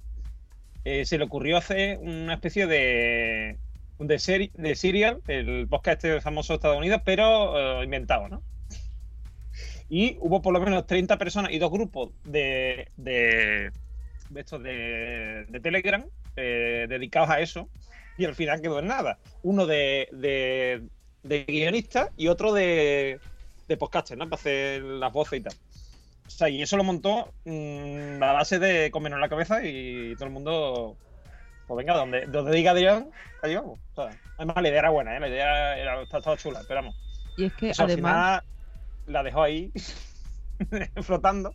[0.84, 3.59] eh, se le ocurrió hacer una especie de
[3.98, 8.42] de, de Serial, el podcast este famoso de Estados Unidos, pero eh, inventado, ¿no?
[9.88, 13.72] Y hubo por lo menos 30 personas y dos grupos de, de,
[14.36, 16.04] estos de, de Telegram
[16.36, 17.68] eh, dedicados a eso.
[18.16, 19.18] Y al final quedó en nada.
[19.42, 20.09] Uno de,
[21.23, 23.20] de, guionista y otro de,
[23.69, 24.28] de podcaster, ¿no?
[24.28, 25.55] Para hacer las voces y tal.
[26.27, 30.27] O sea, y eso lo montó mm, a base de comernos la cabeza y todo
[30.27, 30.97] el mundo.
[31.66, 33.11] Pues venga, donde, donde diga Adrián,
[33.43, 33.78] ahí vamos.
[33.94, 35.20] O sea, además, la idea era buena, ¿eh?
[35.20, 36.97] La idea era, estaba, estaba chula, pero vamos.
[37.36, 38.40] Y es que además.
[38.40, 38.43] final
[39.07, 39.73] la dejó ahí
[41.03, 41.55] flotando.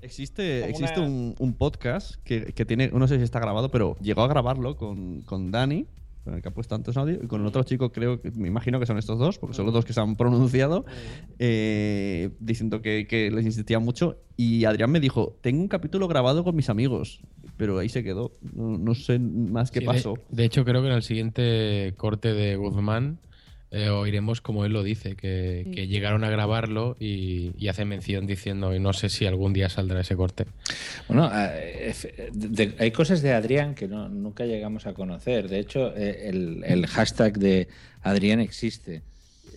[0.00, 3.96] Existe, existe una- un, un podcast que, que tiene, no sé si está grabado, pero
[4.00, 5.86] llegó a grabarlo con, con Dani,
[6.24, 8.48] con el que ha puesto tantos audios, y con el otro chico, creo que me
[8.48, 10.86] imagino que son estos dos, porque son los dos que se han pronunciado,
[11.38, 14.18] eh, diciendo que, que les insistía mucho.
[14.36, 17.20] Y Adrián me dijo: Tengo un capítulo grabado con mis amigos,
[17.56, 18.32] pero ahí se quedó.
[18.54, 20.14] No, no sé más qué Sí, pasó.
[20.30, 23.20] De, de hecho, creo que en el siguiente corte de Guzmán
[23.74, 28.26] eh, oiremos como él lo dice, que, que llegaron a grabarlo y, y hace mención
[28.26, 30.46] diciendo, y no sé si algún día saldrá ese corte.
[31.08, 31.92] Bueno, eh,
[32.32, 35.48] de- hay cosas de Adrián que no, nunca llegamos a conocer.
[35.48, 37.68] De hecho, eh, el, el hashtag de
[38.02, 39.02] Adrián existe.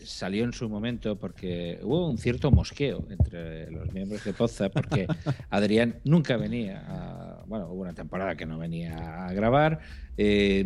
[0.08, 5.06] Salió en su momento porque hubo un cierto mosqueo entre los miembros de Poza porque
[5.50, 9.80] Adrián nunca venía a, bueno, hubo una temporada que no venía a grabar
[10.20, 10.66] eh,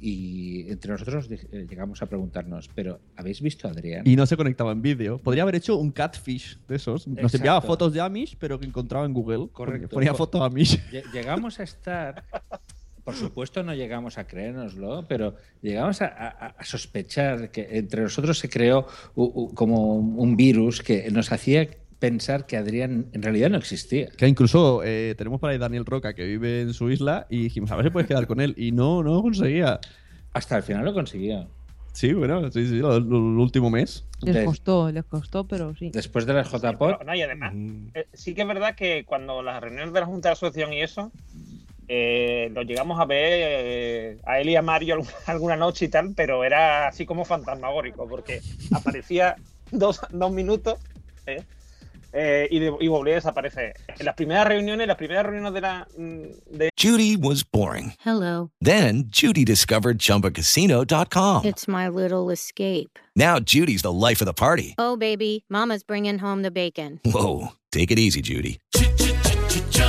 [0.00, 4.02] y entre nosotros eh, llegamos a preguntarnos, pero ¿habéis visto a Adrián?
[4.06, 5.18] Y no se conectaba en vídeo.
[5.18, 7.06] Podría haber hecho un catfish de esos.
[7.06, 7.36] Nos Exacto.
[7.38, 9.48] enviaba fotos de Amish, pero que encontraba en Google.
[9.52, 9.88] Correcto.
[9.88, 10.80] Ponía Co- foto Amish.
[10.90, 12.24] Lle- Llegamos a estar,
[13.06, 18.36] por supuesto no llegamos a creérnoslo, pero llegamos a, a- a sospechar que entre nosotros
[18.36, 21.68] se creó u- u- como un virus que nos hacía
[22.00, 24.08] pensar que Adrián en realidad no existía.
[24.08, 27.70] Que incluso eh, tenemos por ahí Daniel Roca que vive en su isla y dijimos,
[27.70, 28.54] a ver si puedes quedar con él.
[28.58, 29.78] Y no, no conseguía.
[30.32, 31.46] Hasta el final lo conseguía.
[31.92, 34.04] Sí, bueno, sí, sí, el último mes.
[34.20, 35.90] Les costó, les costó, pero sí.
[35.94, 37.54] Después de la JPOT, No, y además,
[37.94, 40.82] eh, sí que es verdad que cuando las reuniones de la Junta de Asociación y
[40.82, 41.10] eso,
[41.88, 46.12] eh, lo llegamos a ver eh, a él y a Mario alguna noche y tal,
[46.16, 48.40] pero era así como fantasmagórico, porque
[48.72, 49.36] aparecía
[49.70, 50.78] dos, dos minutos
[51.26, 51.42] ¿eh?
[52.18, 53.74] Eh, y, de- y volvía a desaparecer.
[53.98, 55.86] En las primeras reuniones, las primeras reuniones de la.
[55.98, 56.22] mm,
[56.56, 57.92] De, Judy was boring.
[58.02, 58.50] Hello.
[58.58, 61.44] Then Judy discovered ChumbaCasino.com.
[61.44, 62.98] It's my little escape.
[63.14, 64.74] Now Judy's the life of the party.
[64.78, 67.00] Oh, baby, Mama's bringing home the bacon.
[67.04, 68.60] Whoa, take it easy, Judy.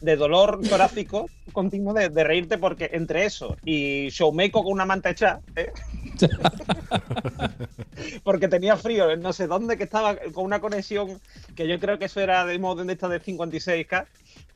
[0.00, 5.10] de dolor torácico continuo de, de reírte porque entre eso y Showmeko con una manta
[5.10, 5.72] hecha, ¿eh?
[8.22, 11.20] porque tenía frío no sé dónde que estaba con una conexión
[11.54, 14.06] que yo creo que eso era de modo de esta de 56k.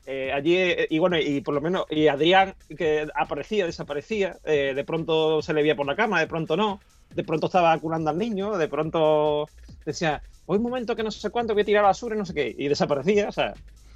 [0.05, 4.73] eh, allí, eh, y bueno, y por lo menos, y Adrián, que aparecía, desaparecía, eh,
[4.75, 6.81] de pronto se le veía por la cama, de pronto no,
[7.15, 9.47] de pronto estaba curando al niño, de pronto
[9.85, 12.33] decía, hoy un momento que no sé cuánto voy a tirar basura y no sé
[12.33, 13.53] qué, y desaparecía, o sea,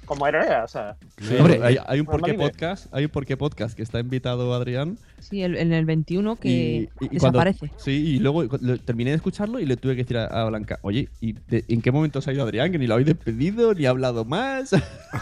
[0.08, 0.96] como era, era, o sea.
[1.38, 4.98] Hombre, hay, hay un porqué podcast, hay un porqué podcast que está invitado Adrián.
[5.20, 7.70] Sí, el- en el 21 que y, y cuando- desaparece.
[7.76, 10.78] sí, y luego lo- terminé de escucharlo y le tuve que decir a, a Blanca,
[10.82, 12.72] oye, ¿y de- en qué momento se ha ido Adrián?
[12.72, 14.70] Que ni lo habéis despedido, ni ha hablado más.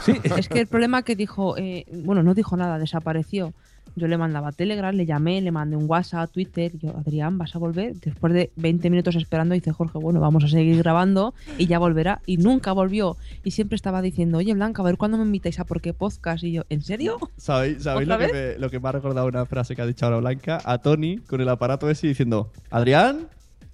[0.05, 3.53] Sí, es que el problema que dijo, eh, bueno, no dijo nada, desapareció.
[3.97, 6.73] Yo le mandaba Telegram, le llamé, le mandé un WhatsApp, Twitter.
[6.75, 7.95] y Yo, Adrián, ¿vas a volver?
[7.97, 12.21] Después de 20 minutos esperando, dice Jorge, bueno, vamos a seguir grabando y ya volverá.
[12.27, 13.17] Y nunca volvió.
[13.43, 16.45] Y siempre estaba diciendo, oye, Blanca, a ver cuándo me invitáis a por qué podcast.
[16.45, 17.19] Y yo, ¿en serio?
[17.37, 19.87] ¿Sabéis, sabéis ¿Otra lo, que me, lo que me ha recordado una frase que ha
[19.87, 20.61] dicho ahora Blanca?
[20.65, 23.29] A Tony con el aparato ese diciendo, Adrián,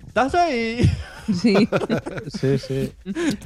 [0.07, 0.89] ¿estás ahí?
[1.41, 1.55] Sí.
[2.37, 2.93] Sí, sí.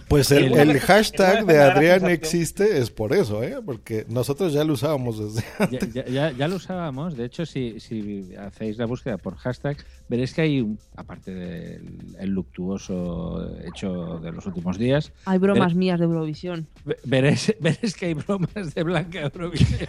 [0.08, 3.56] Pues el, hashtag de Adrián existe es por eso, ¿eh?
[3.62, 5.92] Porque nosotros ya lo usábamos desde Ya, antes.
[5.92, 7.18] ya- ya- ya lo usábamos.
[7.18, 9.76] De hecho, si, si hacéis la búsqueda por hashtag,
[10.08, 11.82] veréis que hay, un- aparte del
[12.18, 16.66] el luctuoso hecho de los últimos días, Hay bromas ver- mías de Eurovisión.
[16.86, 19.86] ve- veréis, veréis que hay bromas de Blanca Eurovisión.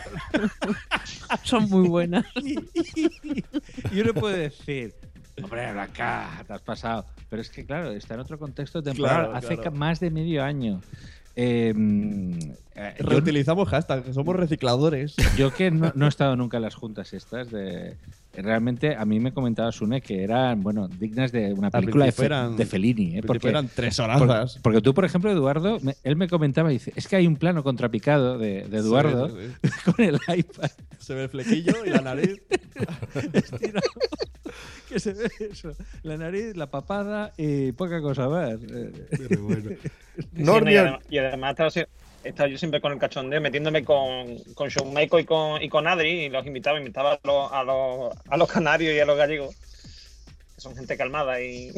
[1.43, 2.25] Son muy buenas.
[2.43, 4.93] y uno puede decir,
[5.43, 7.05] hombre, Blanca, te has pasado.
[7.29, 9.25] Pero es que, claro, está en otro contexto temporal.
[9.25, 9.71] Claro, Hace claro.
[9.71, 10.81] más de medio año.
[11.35, 11.71] Eh,
[12.75, 15.15] eh, Reutilizamos hashtag, somos recicladores.
[15.37, 17.95] Yo que no, no he estado nunca en las juntas estas de
[18.41, 22.55] realmente a mí me comentaba Sune que eran bueno dignas de una película de, eran-
[22.57, 23.21] de Fellini ¿eh?
[23.21, 24.53] principio eran tres horazas.
[24.55, 27.35] por- porque tú por ejemplo Eduardo me- él me comentaba dice es que hay un
[27.37, 30.69] plano contrapicado de, de Eduardo Sí, sí, con el iPad
[30.99, 32.41] Se ve el flequillo y la nariz.
[34.89, 35.71] que se ve eso
[36.03, 38.55] la nariz la papada y poca cosa más
[39.17, 39.69] Pero bueno.
[40.17, 41.55] Sí, no, y, además, y además
[42.27, 46.29] estaba, yo siempre con el cachondeo, metiéndome con, con y con, y con Adri, y
[46.29, 49.55] los invitaba, invitaba a los, a, los, a los canarios y a los gallegos,
[50.55, 51.71] que son gente calmada y,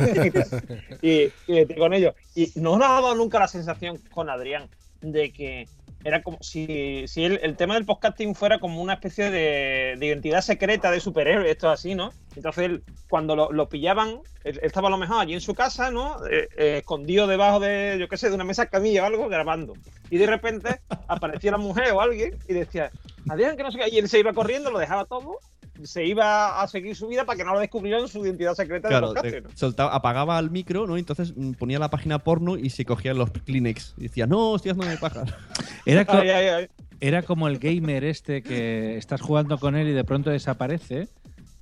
[1.02, 2.14] y, y con ellos.
[2.34, 4.68] Y no nos ha dado nunca la sensación con Adrián
[5.00, 5.68] de que
[6.04, 10.40] era como si, si el, tema del podcasting fuera como una especie de, de identidad
[10.40, 12.12] secreta de superhéroe, esto así, ¿no?
[12.34, 15.90] Entonces, él, cuando lo, pillaban, él, él estaba a lo mejor allí en su casa,
[15.90, 16.24] ¿no?
[16.26, 19.74] Eh, eh, escondido debajo de, yo qué sé, de una mesa camilla o algo, grabando.
[20.10, 22.90] Y de repente aparecía la mujer o alguien y decía,
[23.28, 23.90] Adrián, que no sé qué.
[23.90, 25.38] Y él se iba corriendo, lo dejaba todo,
[25.82, 29.12] se iba a seguir su vida para que no lo descubrieran su identidad secreta Claro,
[29.14, 30.96] de soltaba, apagaba el micro, ¿no?
[30.96, 33.94] Y entonces mm, ponía la página porno y se cogían los Kleenex.
[33.96, 35.24] Y decía, no, estoy haciendo paja.
[35.86, 36.66] Era, co- Ay, ay, ay.
[37.00, 41.08] era como el gamer este que estás jugando con él y de pronto desaparece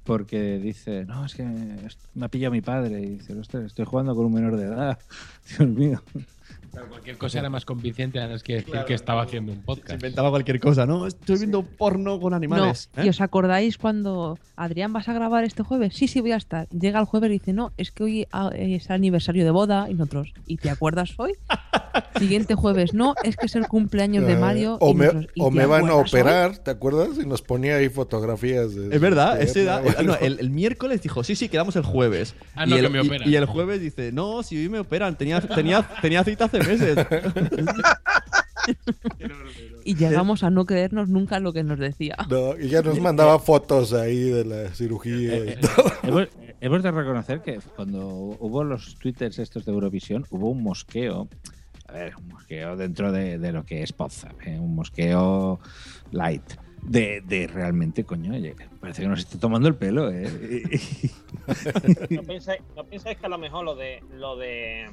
[0.05, 3.01] porque dice, no, es que me ha pillado mi padre.
[3.01, 4.99] Y dice, "Ostras, estoy jugando con un menor de edad.
[5.59, 6.03] Dios mío.
[6.89, 9.91] Cualquier cosa era más convincente antes que decir que estaba haciendo un Se podcast.
[9.95, 11.07] inventaba cualquier cosa, ¿no?
[11.07, 12.91] Estoy viendo porno con animales.
[12.97, 13.07] No, ¿eh?
[13.07, 15.95] ¿y os acordáis cuando Adrián vas a grabar este jueves?
[15.95, 16.69] Sí, sí, voy a estar.
[16.69, 19.89] Llega el jueves y dice, no, es que hoy ah, es el aniversario de boda
[19.91, 20.33] y nosotros.
[20.47, 21.33] ¿Y te acuerdas hoy?
[22.19, 24.79] Siguiente jueves, no, es que es el cumpleaños de Ah, Mario.
[24.81, 26.05] o y me, nosotros, ¿y o me van a hoy?
[26.07, 27.11] operar, ¿te acuerdas?
[27.21, 28.75] Y nos ponía ahí fotografías.
[28.75, 30.17] De Es verdad, ese da- no, bueno.
[30.21, 32.35] el, el miércoles dijo, sí, sí, quedamos el jueves.
[32.55, 33.29] Ah, no, y, el, que me y- operan.
[33.31, 36.97] y el jueves dice, no, si hoy me operan, tenía, tenía, tenía cita hace meses.
[39.85, 42.17] Y llegamos a no creernos nunca lo que nos decía.
[42.29, 45.93] No, y ya nos mandaba fotos ahí de la cirugía Eh, y todo.
[46.03, 46.29] hemos,
[46.61, 51.29] hemos de reconocer que cuando hubo los twitters estos de Eurovisión, hubo un mosqueo.
[51.89, 54.59] A ver, un mosqueo dentro de, de lo que es Podzap, ¿eh?
[54.61, 55.59] un mosqueo
[56.13, 56.45] light.
[56.83, 60.31] De, de realmente, coño, oye, parece que nos está tomando el pelo, ¿eh?
[62.11, 64.89] ¿No pensáis, no pensáis que a lo mejor lo de lo de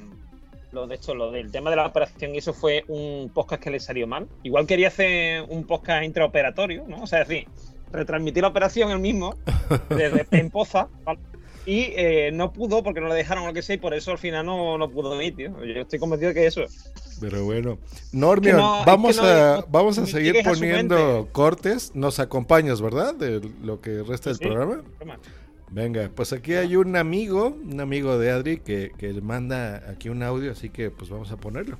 [0.72, 3.70] lo de esto, lo del tema de la operación y eso fue un podcast que
[3.70, 4.28] le salió mal?
[4.42, 7.02] Igual quería hacer un podcast intraoperatorio, ¿no?
[7.02, 7.48] O sea, es decir,
[7.90, 9.34] retransmitir la operación el mismo
[9.88, 11.20] desde en Poza, ¿vale?
[11.66, 14.16] Y eh, no pudo porque no le dejaron lo que sea y por eso al
[14.18, 15.52] final no, no pudo ir, tío.
[15.64, 16.62] Yo estoy convencido de que eso.
[17.20, 17.78] Pero bueno,
[18.12, 21.94] Normion, Es que no- es vamos, que no- a, vamos a seguir a poniendo cortes.
[21.94, 23.14] Nos acompañas, ¿verdad?
[23.14, 24.82] De lo que resta del Sí, programa.
[24.98, 25.18] toma.
[25.70, 30.08] Venga, pues aquí hay un amigo, un amigo de Adri que, que le manda aquí
[30.08, 31.78] un audio, así que pues vamos a ponerlo.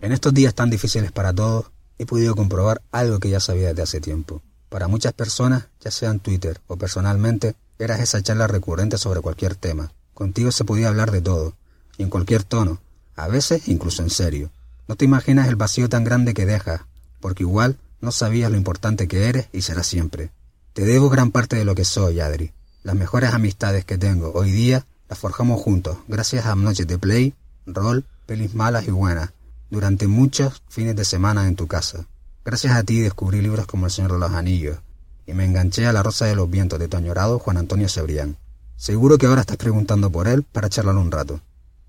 [0.00, 3.82] En estos días tan difíciles para todos, he podido comprobar algo que ya sabía desde
[3.82, 4.42] hace tiempo.
[4.68, 9.54] Para muchas personas, ya sea en Twitter o personalmente, eras esa charla recurrente sobre cualquier
[9.54, 9.92] tema.
[10.14, 11.54] Contigo se podía hablar de todo,
[11.98, 12.80] y en cualquier tono,
[13.14, 14.50] a veces incluso en serio.
[14.88, 16.82] No te imaginas el vacío tan grande que dejas,
[17.20, 20.30] porque igual no sabías lo importante que eres y serás siempre.
[20.72, 22.50] Te debo gran parte de lo que soy, Adri.
[22.82, 27.34] Las mejores amistades que tengo hoy día las forjamos juntos, gracias a noches de play,
[27.66, 29.32] rol, pelis malas y buenas,
[29.68, 32.06] durante muchos fines de semana en tu casa.
[32.42, 34.78] Gracias a ti descubrí libros como El Señor de los Anillos,
[35.26, 38.38] y me enganché a La Rosa de los Vientos de tu añorado Juan Antonio Cebrián.
[38.76, 41.42] Seguro que ahora estás preguntando por él para charlar un rato.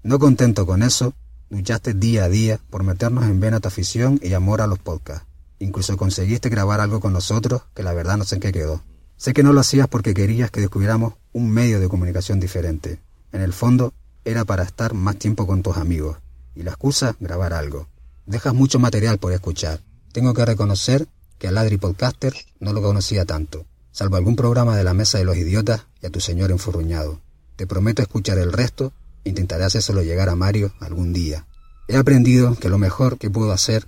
[0.03, 1.13] No contento con eso,
[1.49, 5.25] luchaste día a día por meternos en vena tu afición y amor a los podcasts.
[5.63, 8.83] Incluso conseguiste grabar algo con nosotros que la verdad no sé en qué quedó.
[9.15, 12.99] Sé que no lo hacías porque querías que descubriéramos un medio de comunicación diferente.
[13.31, 13.93] En el fondo,
[14.25, 16.17] era para estar más tiempo con tus amigos.
[16.53, 17.87] Y la excusa, grabar algo.
[18.25, 19.79] Dejas mucho material por escuchar.
[20.11, 21.07] Tengo que reconocer
[21.39, 25.23] que al Ladri Podcaster no lo conocía tanto, salvo algún programa de la Mesa de
[25.23, 27.21] los Idiotas y a tu señor enfurruñado.
[27.55, 28.91] Te prometo escuchar el resto
[29.23, 31.47] intentaré hacérselo llegar a Mario algún día.
[31.87, 33.87] He aprendido que lo mejor que puedo hacer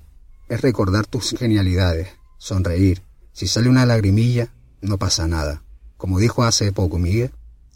[0.50, 3.02] es recordar tus genialidades, sonreír.
[3.34, 5.64] Si sale una lagrimilla, no pasa nada.
[5.98, 7.32] Como dijo hace poco Miguel,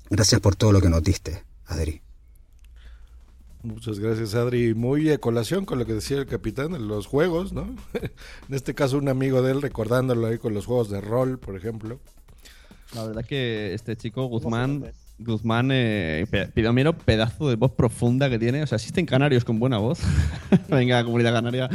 [0.10, 2.02] gracias por todo lo que nos diste, Adri.
[3.62, 4.74] Muchas gracias, Adri.
[4.74, 7.64] Muy a colación con lo que decía el capitán de los juegos, ¿no?
[7.94, 11.58] en este caso, un amigo de él recordándolo ahí con los juegos de rol, por
[11.58, 12.00] ejemplo.
[12.96, 18.64] La verdad que este chico, Guzmán, Guzmán, eh, Pidomiro, pedazo de voz profunda que tiene.
[18.64, 20.00] O sea, existen canarios con buena voz.
[20.70, 21.70] Venga, comunidad canaria.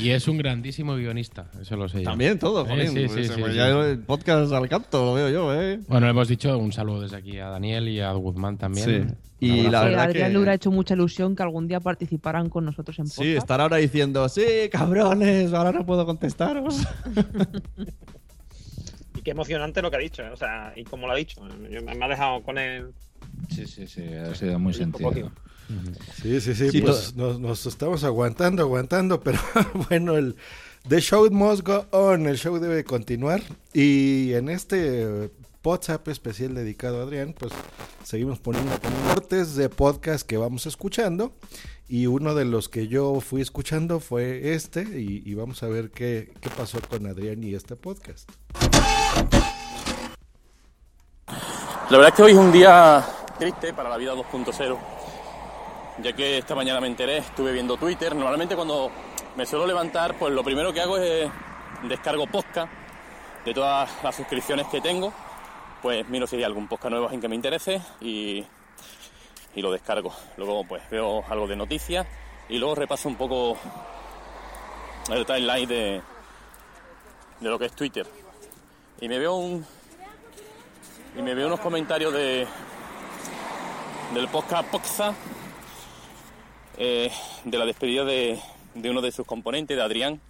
[0.00, 2.04] Y es un grandísimo guionista, eso lo sé yo.
[2.04, 2.88] También todo, Eh, jolín.
[2.88, 3.90] sí, Pues, sí, sí, pues sí, ya sí.
[3.90, 5.80] el podcast al canto, lo veo yo, ¿eh?
[5.88, 9.08] Bueno, hemos dicho un saludo desde aquí a Daniel y a Guzmán también.
[9.08, 9.16] Sí.
[9.44, 12.64] Y la verdad Adrián que- le hubiera hecho mucha ilusión que algún día participaran con
[12.64, 13.36] nosotros en Sí, podcast.
[13.38, 16.86] estar ahora diciendo, sí, cabrones, ahora no puedo contestaros.
[19.24, 20.30] Qué emocionante lo que ha dicho, ¿eh?
[20.30, 21.40] o sea, y como lo ha dicho.
[21.70, 22.92] Yo- me ha dejado con él.
[23.50, 25.30] Sí, sí, sí, ha sido muy Sí, sentido.
[26.20, 29.38] Sí, sí, sí, Sí, pues nos, nos estamos aguantando, aguantando, pero
[29.88, 30.36] bueno, el
[30.88, 33.40] The Show Must Go On, el show debe continuar.
[33.72, 35.30] Y en este
[35.64, 37.52] WhatsApp especial dedicado a Adrián, pues
[38.04, 38.72] seguimos poniendo
[39.14, 41.32] cortes de podcast que vamos escuchando.
[41.92, 46.32] Y uno de los que yo fui escuchando fue este, y, vamos a ver qué,
[46.40, 48.30] qué pasó con Adrián y este podcast.
[51.90, 53.04] La verdad es que hoy es un día
[53.38, 54.78] triste para la vida 2.0,
[56.02, 58.16] ya que esta mañana me enteré, estuve viendo Twitter.
[58.16, 58.90] Normalmente cuando
[59.36, 61.30] me suelo levantar, pues lo primero que hago es
[61.90, 62.72] descargo podcast
[63.44, 65.12] de todas las suscripciones que tengo,
[65.82, 68.46] pues miro si hay algún podcast nuevo en que me interese y,
[69.54, 70.12] y lo descargo.
[70.36, 72.06] Luego pues veo algo de noticias
[72.48, 73.56] y luego repaso un poco
[75.12, 76.02] el timeline de,
[77.40, 78.06] de lo que es Twitter.
[79.00, 79.64] Y me veo un,
[81.16, 82.46] y me veo unos comentarios de
[84.14, 85.14] del podcast Poxa
[86.76, 87.10] eh,
[87.44, 88.38] de la despedida de,
[88.74, 90.20] de uno de sus componentes, de Adrián,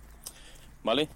[0.84, 1.08] ¿vale?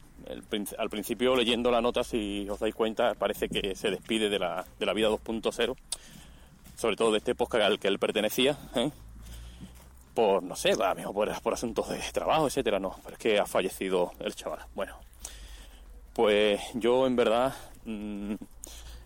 [0.78, 4.64] Al principio leyendo la nota, si os dais cuenta, parece que se despide de la,
[4.78, 5.76] de la vida 2.0,
[6.76, 8.90] sobre todo de este podcast al que él pertenecía, ¿eh?
[10.14, 13.18] por, no sé, a lo mejor por, por asuntos de trabajo, etcétera, no, pero es
[13.18, 14.60] que ha fallecido el chaval.
[14.74, 14.96] Bueno,
[16.12, 17.54] pues yo en verdad
[17.84, 18.34] mm,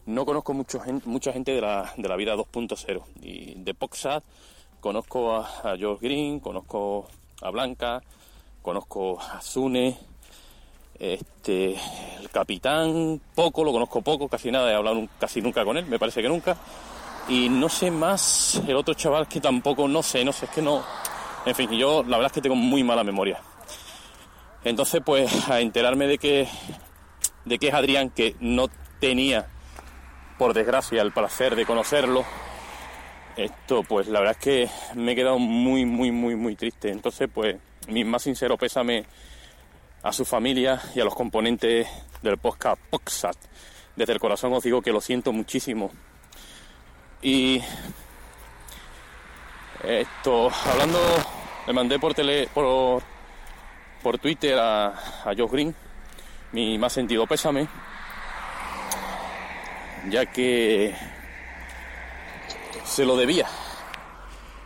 [0.06, 4.22] no conozco mucho mucha gente de la, de la vida 2.0 y de Poxat
[4.80, 7.08] conozco a, a George Green, conozco
[7.42, 8.02] a Blanca,
[8.62, 9.98] conozco a Zune,
[10.98, 11.76] este,
[12.20, 15.98] el capitán, poco, lo conozco poco, casi nada, he hablado casi nunca con él, me
[15.98, 16.56] parece que nunca.
[17.28, 20.62] Y no sé más el otro chaval que tampoco, no sé, no sé, es que
[20.62, 20.84] no.
[21.46, 23.40] En fin, yo la verdad es que tengo muy mala memoria.
[24.64, 26.48] Entonces, pues, a enterarme de que,
[27.44, 28.68] de que es Adrián, que no
[29.00, 29.46] tenía,
[30.38, 32.24] por desgracia, el placer de conocerlo,
[33.36, 36.90] esto, pues, la verdad es que me he quedado muy, muy, muy, muy triste.
[36.90, 37.56] Entonces, pues,
[37.88, 39.06] mi más sincero pésame
[40.02, 41.86] a su familia y a los componentes
[42.22, 43.36] del podcast Poxat.
[43.96, 45.90] Desde el corazón os digo que lo siento muchísimo.
[47.22, 47.62] Y
[49.84, 50.98] esto, hablando,
[51.66, 53.02] le mandé por tele, por,
[54.18, 55.74] Twitter a, a Josh Green
[56.52, 57.68] mi más sentido pésame,
[60.08, 60.94] ya que
[62.84, 63.46] se lo debía.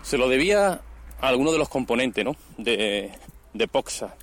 [0.03, 0.81] Se lo debía
[1.21, 2.37] a alguno de los componentes, ¿no?
[2.57, 3.13] De,
[3.53, 4.15] de Poxa.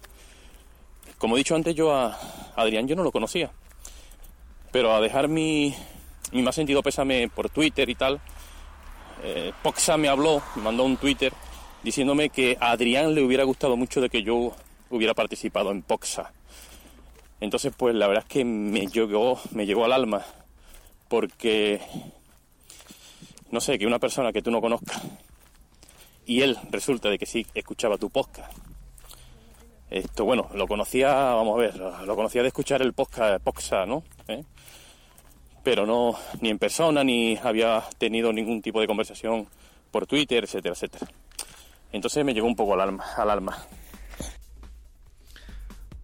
[1.17, 2.17] Como he dicho antes, yo a
[2.55, 3.51] Adrián yo no lo conocía.
[4.71, 5.75] Pero a dejar mi,
[6.31, 8.21] mi más sentido pésame por Twitter y tal,
[9.23, 11.33] eh, Poxa me habló, me mandó un Twitter
[11.83, 14.53] diciéndome que a Adrián le hubiera gustado mucho de que yo
[14.89, 16.31] hubiera participado en Poxa.
[17.39, 20.23] Entonces, pues la verdad es que me llegó, me llegó al alma,
[21.07, 21.81] porque
[23.51, 25.01] no sé, que una persona que tú no conozcas
[26.25, 28.53] y él resulta de que sí escuchaba tu podcast.
[29.89, 33.85] Esto, bueno, lo conocía, vamos a ver, lo lo conocía de escuchar el podcast Poxa,
[33.85, 34.03] ¿no?
[34.27, 34.43] ¿Eh?
[35.63, 39.47] Pero no, ni en persona, ni había tenido ningún tipo de conversación
[39.91, 41.07] por Twitter, etcétera, etcétera.
[41.91, 43.57] Entonces me llegó un poco al alma, al alma.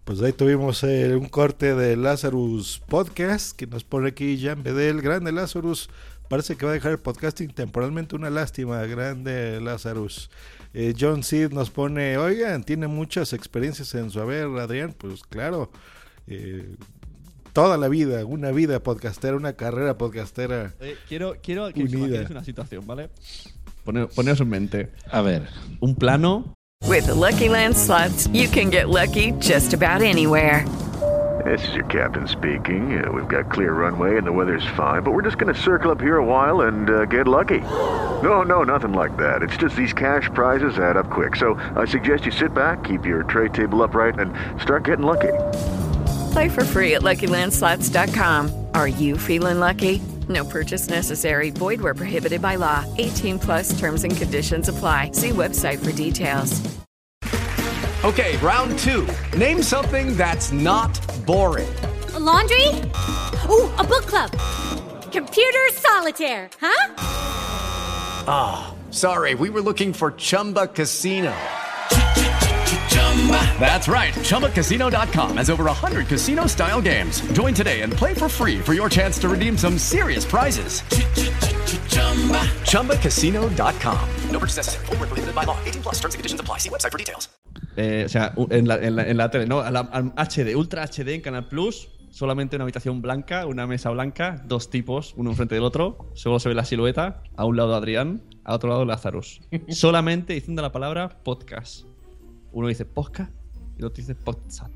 [0.04, 5.02] Pues ahí tuvimos eh, un corte de Lazarus Podcast que nos pone aquí Jan Bedel,
[5.02, 5.90] grande Lazarus.
[6.28, 10.30] Parece que va a dejar el podcasting temporalmente, una lástima, grande Lazarus.
[10.72, 14.94] Eh, John Seed nos pone, oigan, tiene muchas experiencias en su haber, Adrián.
[14.96, 15.70] Pues claro,
[16.26, 16.74] eh,
[17.52, 20.72] toda la vida, una vida podcastera, una carrera podcastera.
[20.80, 22.26] Eh, quiero quiero que Unida.
[22.30, 23.10] una situación, ¿vale?
[23.84, 24.90] Poneos en mente.
[25.10, 25.48] A ver.
[25.80, 26.54] Un plano.
[26.86, 30.64] With the Lucky Land slots, you can get lucky just about anywhere.
[31.44, 33.02] This is your captain speaking.
[33.02, 35.90] Uh, we've got clear runway and the weather's fine, but we're just going to circle
[35.90, 37.60] up here a while and uh, get lucky.
[38.22, 39.42] No, no, nothing like that.
[39.42, 41.36] It's just these cash prizes add up quick.
[41.36, 45.32] So I suggest you sit back, keep your tray table upright, and start getting lucky.
[46.32, 48.66] Play for free at LuckyLandSlots.com.
[48.74, 50.00] Are you feeling lucky?
[50.28, 51.50] No purchase necessary.
[51.50, 52.84] Void where prohibited by law.
[52.98, 55.12] 18 plus terms and conditions apply.
[55.12, 56.60] See website for details.
[58.04, 59.08] Okay, round two.
[59.36, 61.68] Name something that's not boring.
[62.14, 62.68] A laundry?
[63.48, 64.30] Ooh, a book club.
[65.10, 66.94] Computer solitaire, huh?
[68.28, 71.34] Ah, sorry, we were looking for Chumba Casino.
[73.60, 74.14] That's right.
[74.24, 77.20] ChumbaCasino.com has over 100 casino style games.
[77.32, 80.82] Join today and play for free for your chance to redeem some serious prizes.
[82.64, 83.98] ChumbaCasino.com.
[84.30, 84.86] No purchase necessary.
[84.86, 85.56] Void where prohibited by law.
[85.66, 86.58] 18 plus terms and conditions apply.
[86.58, 87.28] See website for details.
[87.76, 89.60] Eh, o sea, en la, en la- en la tele, ¿no?
[89.60, 93.90] A la- al HD, Ultra HD en Canal Plus, solamente una habitación blanca, una mesa
[93.90, 97.74] blanca, dos tipos, uno enfrente del otro, solo se ve la silueta, a un lado
[97.76, 99.40] Adrián, a otro lado Lazarus.
[99.68, 101.84] solamente diciendo la palabra podcast.
[102.52, 103.32] Uno dice podcast
[103.76, 104.72] y el otro dice podcast.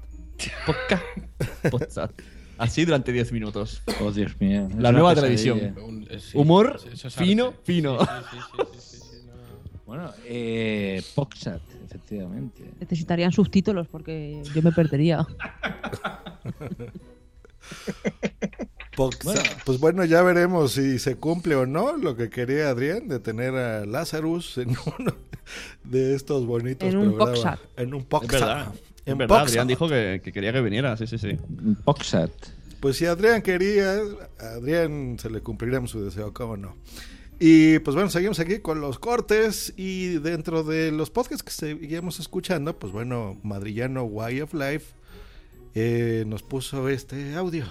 [0.67, 1.05] Podcast,
[1.71, 2.21] podcast.
[2.59, 3.83] Así durante 10 minutos.
[4.01, 4.69] Oh, Dios mío.
[4.79, 5.75] La nueva televisión.
[5.83, 6.79] Un- sí, Humor
[7.11, 7.99] fino, fino.
[9.87, 12.65] Bueno, eh, Poxat, efectivamente.
[12.81, 15.27] Necesitarían subtítulos porque yo me perdería.
[18.97, 19.41] Poxa- Bueno.
[19.65, 23.55] Pues bueno, ya veremos si se cumple o no lo que quería Adrián de tener
[23.55, 25.15] a Lazarus en uno
[25.85, 27.59] de estos bonitos En un programas.
[27.77, 28.31] En un Es Poxat.
[28.41, 28.67] verdad.
[29.07, 29.49] En Es verdad, Poxat.
[29.49, 31.39] Adrián dijo que, que quería que viniera, sí, sí, sí.
[31.85, 32.31] Poxat.
[32.81, 33.95] Pues si Adrián quería,
[34.41, 36.77] a Adrián se le cumplirá su deseo, cómo no.
[37.41, 42.21] Y pues bueno, seguimos aquí con los cortes y dentro de los podcasts que seguíamos
[42.21, 44.95] escuchando, pues bueno, Madrillano Way of Life
[45.75, 47.65] eh, nos puso este audio.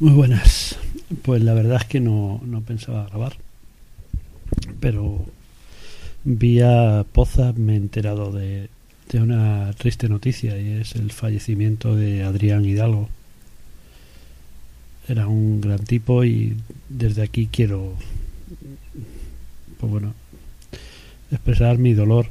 [0.00, 0.76] Muy buenas.
[1.22, 3.34] Pues la verdad es que no, no pensaba grabar.
[4.80, 5.24] Pero
[6.24, 8.68] vía Poza me he enterado de,
[9.10, 13.08] de una triste noticia y es el fallecimiento de Adrián Hidalgo.
[15.08, 16.56] Era un gran tipo y
[16.88, 17.94] desde aquí quiero
[19.78, 20.14] pues bueno,
[21.30, 22.26] expresar mi dolor.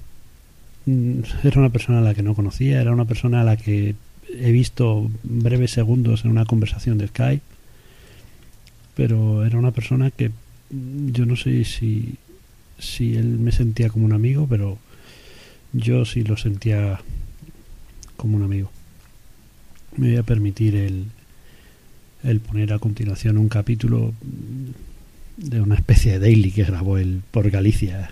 [0.85, 3.95] Mm, Era una persona a la que no conocía, era una persona a la que
[4.39, 7.43] he visto breves segundos en una conversación de Skype,
[8.95, 10.31] pero era una persona que
[10.69, 12.15] yo no sé si,
[12.79, 14.77] si él me sentía como un amigo, pero
[15.73, 16.99] yo sí lo sentía
[18.15, 18.71] como un amigo.
[19.97, 21.05] Me voy a permitir el,
[22.23, 24.13] el poner a continuación un capítulo
[25.37, 28.11] de una especie de daily que grabó él por Galicia,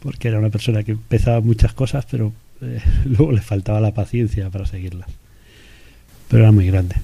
[0.00, 4.50] porque era una persona que empezaba muchas cosas, pero eh, luego le faltaba la paciencia
[4.50, 5.08] para seguirlas.
[6.28, 6.96] Pero era muy grande.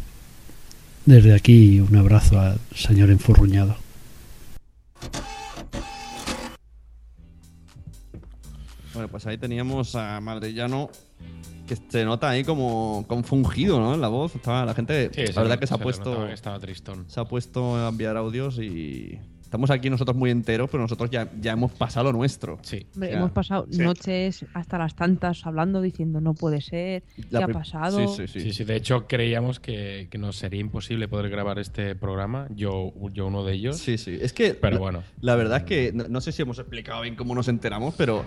[1.04, 3.76] Desde aquí un abrazo al señor enfurruñado.
[8.94, 10.90] Bueno, pues ahí teníamos a Madrellano
[11.66, 13.94] que se nota ahí como confundido, ¿no?
[13.94, 14.34] En la voz.
[14.34, 17.04] Estaba la gente, Sí, la verdad que se ha se puesto notaba que estaba tristón.
[17.08, 21.30] se ha puesto a enviar audios y estamos aquí nosotros muy enteros, pero nosotros ya,
[21.40, 22.58] ya hemos pasado lo nuestro.
[22.62, 22.86] Sí.
[22.94, 27.44] Hombre, hemos pasado noches hasta las tantas hablando, diciendo no puede ser, ¿qué La ha
[27.44, 28.08] prim- pasado?
[28.08, 32.48] Sí, sí, De hecho, creíamos que, que nos sería imposible poder grabar este programa.
[32.54, 33.78] Yo, yo uno de ellos.
[33.78, 34.18] Sí, sí.
[34.20, 34.54] Es que.
[34.54, 35.02] Pero la- bueno.
[35.20, 38.24] La verdad es que no, no sé si hemos explicado bien cómo nos enteramos, pero.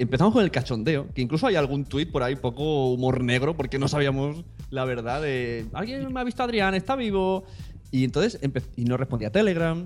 [0.00, 3.80] Empezamos con el cachondeo, que incluso hay algún tuit por ahí poco humor negro, porque
[3.80, 5.66] no sabíamos la verdad de.
[5.72, 7.44] Alguien me ha visto a Adrián, está vivo.
[7.90, 8.38] Y entonces
[8.76, 9.84] y no respondía a Telegram.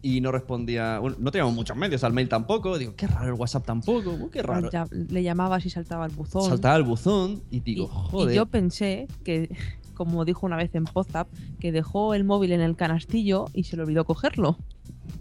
[0.00, 0.98] Y no respondía.
[1.00, 2.78] Bueno, no teníamos muchos medios, al mail tampoco.
[2.78, 4.12] Digo, qué raro, el WhatsApp tampoco.
[4.12, 4.70] uh, qué raro.
[4.70, 6.48] Ya le llamabas y saltaba el buzón.
[6.48, 8.32] Saltaba el buzón y digo, joder.
[8.32, 9.50] Y yo pensé que,
[9.94, 13.76] como dijo una vez en WhatsApp, que dejó el móvil en el canastillo y se
[13.76, 14.56] le olvidó cogerlo.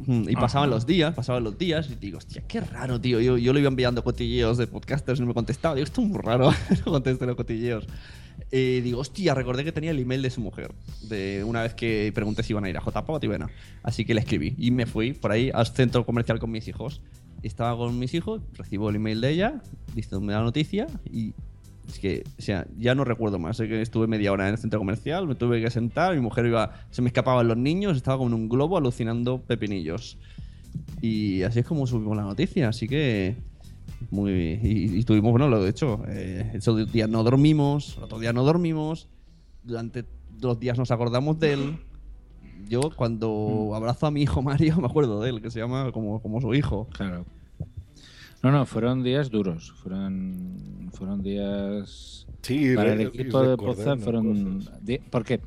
[0.05, 0.75] Mm, Y pasaban Ajá.
[0.75, 3.19] los días, pasaban los días, y digo, hostia, qué raro, tío.
[3.19, 5.73] Yo, yo le iba enviando cotilleos de podcasters y no me contestaba.
[5.73, 6.51] Digo, esto es muy raro,
[6.85, 7.87] no conteste los cotilleos.
[8.51, 10.73] Digo, hostia, recordé que tenía el email de su mujer.
[11.09, 13.47] De una vez que pregunté si iban a ir a JPOT y bueno.
[13.83, 14.55] Así que le escribí.
[14.57, 17.01] Y me fui por ahí al centro comercial con mis hijos.
[17.43, 19.61] Estaba con mis hijos, recibo el email de ella,
[19.93, 21.33] diciéndome la noticia y
[21.87, 23.57] es que, o sea, ya no recuerdo más.
[23.57, 26.45] Sé que estuve media hora en el centro comercial, me tuve que sentar, mi mujer
[26.45, 30.17] iba, se me escapaban los niños, estaba como en un globo alucinando pepinillos.
[31.01, 33.35] Y así es como subimos la noticia, así que
[34.11, 34.31] muy
[34.63, 38.43] y, y tuvimos, bueno, lo de hecho, eh, esos días no dormimos, otro día no
[38.43, 39.07] dormimos,
[39.63, 40.05] durante
[40.39, 41.73] dos días nos acordamos de él.
[42.69, 46.21] Yo cuando abrazo a mi hijo Mario me acuerdo de él, que se llama como,
[46.21, 46.87] como su hijo.
[46.93, 47.25] Claro.
[48.43, 49.73] No, no, fueron días duros.
[49.81, 52.27] Fueron, fueron días.
[52.43, 54.59] Sí, para el equipo de Poza fueron.
[54.81, 55.41] di- Porque, eh,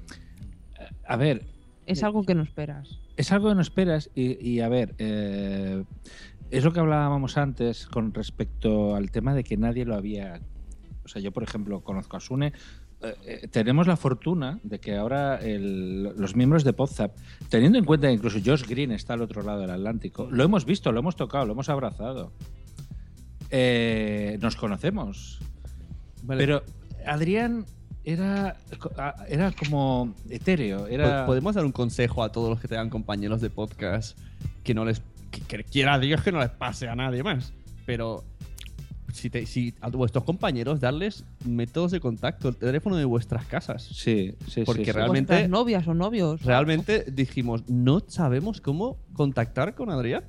[1.06, 1.46] a ver,
[1.86, 2.98] Es algo que no esperas.
[3.16, 5.84] es algo que no esperas y, y, a ver, eh,
[6.50, 10.40] es lo que hablábamos antes con respecto al tema de que nadie lo había...
[11.04, 12.52] O sea, yo, por ejemplo, conozco a Sune.
[13.02, 17.16] eh, eh, tenemos la fortuna de que ahora el- los miembros de Podzap,
[17.48, 20.66] teniendo en cuenta que incluso Josh Green está al otro lado del Atlántico, lo hemos
[20.66, 22.32] visto, lo hemos tocado, lo hemos abrazado.
[23.50, 25.38] Eh, nos conocemos.
[26.22, 26.40] Vale.
[26.44, 26.62] Pero
[27.06, 27.64] Adrián
[28.04, 28.58] era,
[29.28, 30.86] era como etéreo.
[30.86, 31.26] Era...
[31.26, 34.18] ¿Podemos dar un consejo a todos los que tengan compañeros de podcast
[34.62, 35.02] que no les.
[35.30, 37.52] Que, que quiera Dios que no les pase a nadie más?
[37.86, 38.24] Pero.
[39.12, 43.82] Si, te- si a vuestros compañeros darles métodos de contacto, el teléfono de vuestras casas.
[43.82, 44.92] Sí, sí, Porque sí.
[44.92, 45.32] realmente.
[45.32, 46.42] Vuestras novias o novios.
[46.44, 50.22] Realmente dijimos, no sabemos cómo contactar con Adrián.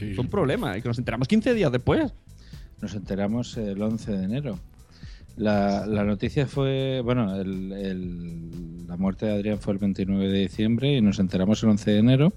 [0.00, 0.78] Es un problema.
[0.78, 2.14] Y que nos enteramos 15 días después.
[2.80, 4.58] Nos enteramos el 11 de enero.
[5.36, 10.38] La, la noticia fue, bueno, el- el- la muerte de Adrián fue el 29 de
[10.40, 12.32] diciembre y nos enteramos el 11 de enero.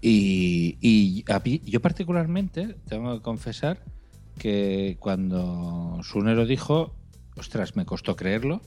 [0.00, 3.82] Y, y a mí- yo particularmente tengo que confesar
[4.38, 6.94] que cuando Sunero dijo,
[7.36, 8.60] ostras, me costó creerlo,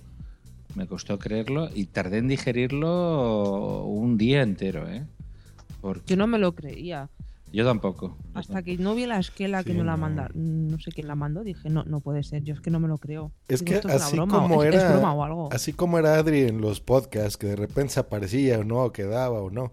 [0.75, 5.05] me costó creerlo y tardé en digerirlo un día entero, ¿eh?
[5.81, 7.09] Porque Yo no me lo creía.
[7.51, 8.17] yo tampoco.
[8.33, 11.15] Hasta que no vi la esquela que Sí, no la manda, no sé quién la
[11.15, 13.31] mandó, dije, no, no puede ser, yo es que no me lo creo.
[13.47, 15.49] Es Digo, que "Esto es una así broma, como es- era es broma o algo.
[15.51, 19.41] así como era Adri en los podcasts que de repente se aparecía o no, quedaba
[19.41, 19.71] o no.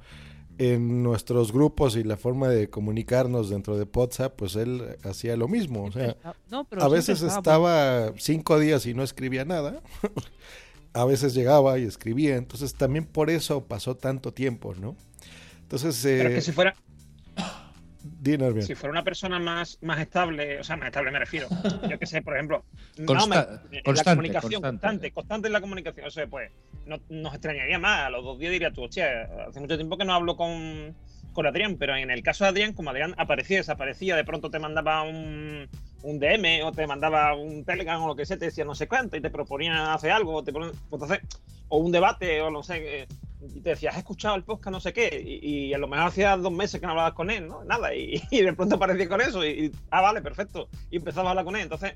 [0.58, 5.48] En nuestros grupos y la forma de comunicarnos dentro de WhatsApp, pues él hacía lo
[5.48, 5.84] mismo.
[5.84, 6.16] O sea,
[6.50, 9.82] No, pero a veces estaba, cinco días y no escribía nada.
[10.94, 12.36] a veces llegaba y escribía.
[12.36, 14.96] Entonces también por eso pasó tanto tiempo, ¿no?
[15.60, 16.74] Entonces, Pero eh, que si fuera,
[18.26, 18.66] dinos bien.
[18.66, 21.48] si fuera una persona más, más estable, o sea, más estable me refiero.
[21.90, 22.64] Yo que sé, por ejemplo,
[23.04, 23.36] Consta- me-
[23.68, 24.70] en la constante, comunicación, constante.
[24.70, 26.06] constante, constante en la comunicación.
[26.06, 26.50] O sea, pues
[26.86, 28.06] no, nos extrañaría más.
[28.06, 30.94] A los dos días diría tú, hostia, hace mucho tiempo que no hablo con,
[31.32, 34.58] con Adrián, pero en el caso de Adrián, como Adrián aparecía, desaparecía, de pronto te
[34.58, 35.68] mandaba un,
[36.02, 38.86] un DM o te mandaba un Telegram o lo que sea, te decía no sé
[38.88, 40.72] cuánto y te proponía hacer algo, o, te pues,
[41.68, 43.02] o un debate o no sé.
[43.02, 43.06] eh,
[43.54, 45.22] y te decía, ¿has escuchado el podcast no sé qué?
[45.24, 47.64] Y, y a lo mejor hacía dos meses que no hablabas con él, ¿no?
[47.64, 50.68] Nada, y, y de pronto aparecía con eso y, y, ah, vale, perfecto.
[50.90, 51.62] Y empezaba a hablar con él.
[51.62, 51.94] Entonces,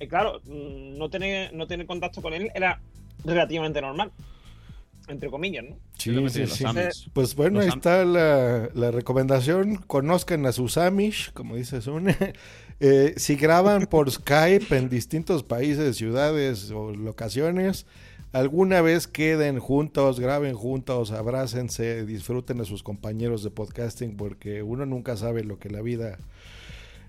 [0.00, 2.80] eh, claro, mm, no tener, no tener contacto con él era
[3.24, 4.10] relativamente normal.
[5.08, 5.76] Entre comillas, ¿no?
[5.98, 6.64] Sí, sí, sí.
[7.12, 9.76] Pues bueno, ahí está la, la, recomendación.
[9.76, 12.16] Conozcan a sus Amish, como dice Sune.
[12.84, 17.86] Eh, si graban por Skype en distintos países, ciudades o locaciones,
[18.32, 24.86] alguna vez queden juntos, graben juntos, abrácense, disfruten a sus compañeros de podcasting, porque uno
[24.86, 26.18] nunca sabe lo que la vida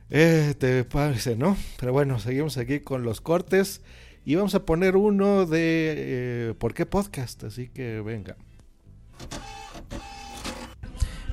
[0.09, 1.57] eh, te parece, ¿no?
[1.79, 3.81] Pero bueno, seguimos aquí con los cortes
[4.25, 7.43] y vamos a poner uno de eh, ¿Por qué podcast?
[7.43, 8.35] Así que venga.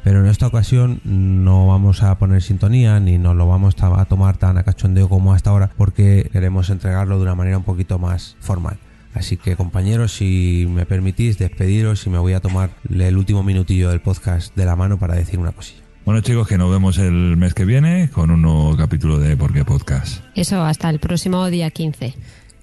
[0.02, 4.38] Pero en esta ocasión no vamos a poner sintonía ni nos lo vamos a tomar
[4.38, 8.36] tan a cachondeo como hasta ahora porque queremos entregarlo de una manera un poquito más
[8.40, 8.78] formal.
[9.14, 13.90] Así que compañeros, si me permitís despediros y me voy a tomar el último minutillo
[13.90, 15.82] del podcast de la mano para decir una cosilla.
[16.04, 19.52] Bueno chicos, que nos vemos el mes que viene con un nuevo capítulo de Por
[19.52, 20.24] qué Podcast.
[20.34, 22.14] Eso, hasta el próximo día 15.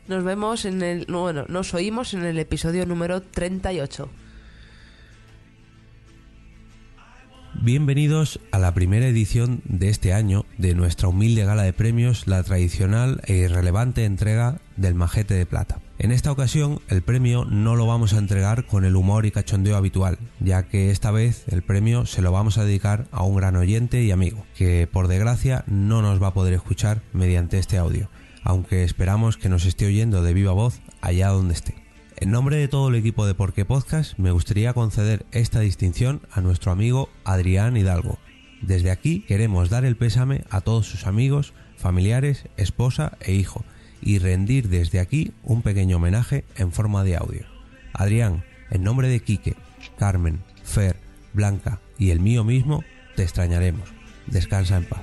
[0.07, 1.05] Nos vemos en el...
[1.07, 4.09] Bueno, nos oímos en el episodio número 38.
[7.61, 12.41] Bienvenidos a la primera edición de este año de nuestra humilde gala de premios, la
[12.43, 15.79] tradicional e irrelevante entrega del Majete de Plata.
[15.99, 19.75] En esta ocasión el premio no lo vamos a entregar con el humor y cachondeo
[19.75, 23.55] habitual, ya que esta vez el premio se lo vamos a dedicar a un gran
[23.55, 28.11] oyente y amigo, que por desgracia no nos va a poder escuchar mediante este audio,
[28.43, 31.73] aunque esperamos que nos esté oyendo de viva voz allá donde esté.
[32.17, 36.41] En nombre de todo el equipo de Porqué Podcast, me gustaría conceder esta distinción a
[36.41, 38.19] nuestro amigo Adrián Hidalgo.
[38.61, 43.65] Desde aquí queremos dar el pésame a todos sus amigos, familiares, esposa e hijo
[44.01, 47.45] y rendir desde aquí un pequeño homenaje en forma de audio.
[47.93, 49.55] Adrián, en nombre de Quique,
[49.97, 50.95] Carmen, Fer,
[51.33, 52.83] Blanca y el mío mismo,
[53.15, 53.89] te extrañaremos.
[54.27, 55.01] Descansa en paz.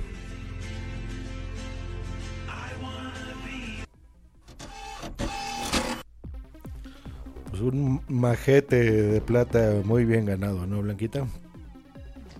[7.49, 11.25] Pues un majete de plata muy bien ganado, ¿no, Blanquita?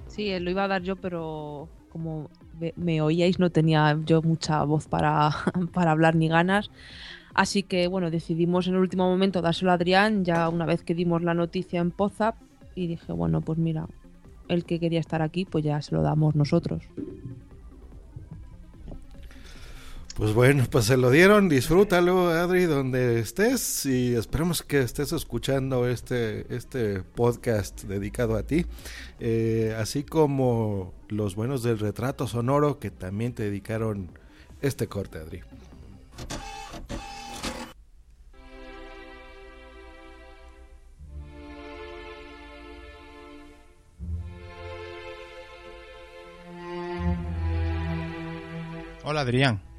[0.08, 2.30] Sí, lo iba a dar yo, pero como
[2.76, 5.32] me oíais no tenía yo mucha voz para,
[5.74, 6.70] para hablar ni ganas.
[7.34, 10.96] Así que bueno, decidimos en el último momento dárselo a Adrián, ya una vez que
[10.96, 12.36] dimos la noticia en Pozap,
[12.76, 13.88] y dije, bueno, pues mira,
[14.48, 16.84] el que quería estar aquí, pues ya se lo damos nosotros.
[20.16, 25.90] Pues bueno, pues se lo dieron, disfrútalo, Adri, donde estés y esperemos que estés escuchando
[25.90, 28.66] este, este podcast dedicado a ti,
[29.20, 34.10] eh, así como los buenos del retrato sonoro que también te dedicaron
[34.62, 35.42] este corte, Adri.
[49.04, 49.75] Hola Adrián.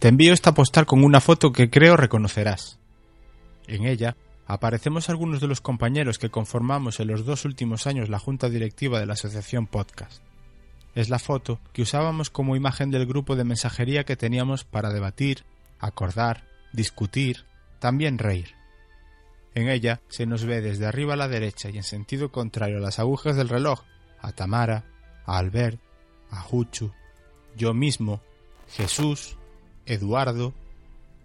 [0.00, 2.78] Te envío esta postal con una foto que creo reconocerás.
[3.66, 4.16] En ella
[4.46, 8.98] aparecemos algunos de los compañeros que conformamos en los dos últimos años la junta directiva
[8.98, 10.22] de la asociación Podcast.
[10.94, 15.44] Es la foto que usábamos como imagen del grupo de mensajería que teníamos para debatir,
[15.78, 17.44] acordar, discutir,
[17.78, 18.54] también reír.
[19.54, 22.80] En ella se nos ve desde arriba a la derecha y en sentido contrario a
[22.80, 23.82] las agujas del reloj
[24.22, 24.86] a Tamara,
[25.26, 25.78] a Albert,
[26.30, 26.90] a Juchu,
[27.54, 28.22] yo mismo,
[28.70, 29.36] Jesús,
[29.86, 30.54] Eduardo,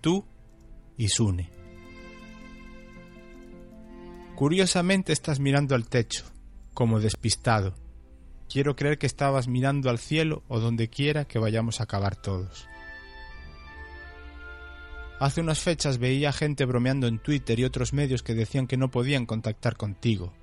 [0.01, 0.25] tú
[0.97, 1.49] y Sune.
[4.35, 6.25] Curiosamente estás mirando al techo,
[6.73, 7.75] como despistado.
[8.49, 12.67] Quiero creer que estabas mirando al cielo o donde quiera que vayamos a acabar todos.
[15.19, 18.91] Hace unas fechas veía gente bromeando en Twitter y otros medios que decían que no
[18.91, 20.33] podían contactar contigo.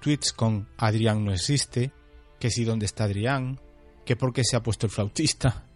[0.00, 1.92] Tweets con Adrián no existe,
[2.38, 3.60] que si dónde está Adrián,
[4.06, 5.66] que por qué se ha puesto el flautista,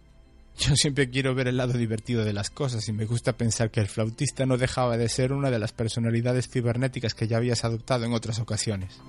[0.57, 3.81] yo siempre quiero ver el lado divertido de las cosas y me gusta pensar que
[3.81, 8.05] el flautista no dejaba de ser una de las personalidades cibernéticas que ya habías adoptado
[8.05, 9.01] en otras ocasiones.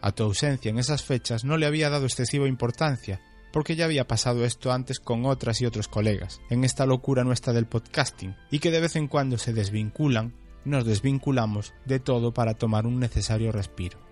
[0.00, 3.20] A tu ausencia en esas fechas no le había dado excesiva importancia,
[3.52, 7.52] porque ya había pasado esto antes con otras y otros colegas, en esta locura nuestra
[7.52, 10.34] del podcasting, y que de vez en cuando se desvinculan,
[10.64, 14.05] nos desvinculamos de todo para tomar un necesario respiro.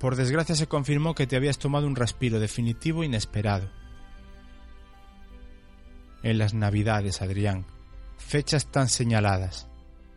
[0.00, 3.70] Por desgracia se confirmó que te habías tomado un respiro definitivo inesperado.
[6.22, 7.66] En las Navidades, Adrián.
[8.16, 9.68] Fechas tan señaladas.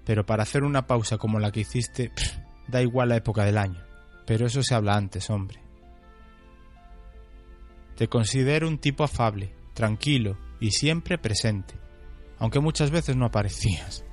[0.05, 2.13] Pero para hacer una pausa como la que hiciste,
[2.69, 3.83] da igual la época del año.
[4.25, 5.59] Pero eso se habla antes, hombre.
[7.97, 11.75] Te considero un tipo afable, tranquilo y siempre presente,
[12.39, 14.05] aunque muchas veces no aparecías.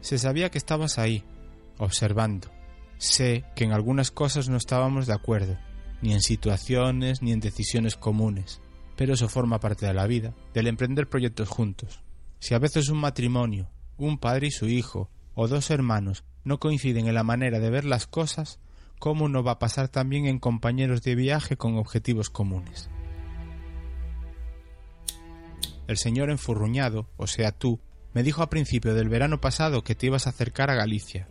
[0.00, 1.24] Se sabía que estabas ahí,
[1.78, 2.50] observando.
[3.00, 5.56] Sé que en algunas cosas no estábamos de acuerdo,
[6.02, 8.60] ni en situaciones ni en decisiones comunes,
[8.94, 12.02] pero eso forma parte de la vida, del emprender proyectos juntos.
[12.40, 17.06] Si a veces un matrimonio, un padre y su hijo, o dos hermanos no coinciden
[17.06, 18.60] en la manera de ver las cosas,
[18.98, 22.90] ¿cómo no va a pasar también en compañeros de viaje con objetivos comunes?
[25.86, 27.80] El señor enfurruñado, o sea tú,
[28.12, 31.28] me dijo a principio del verano pasado que te ibas a acercar a Galicia.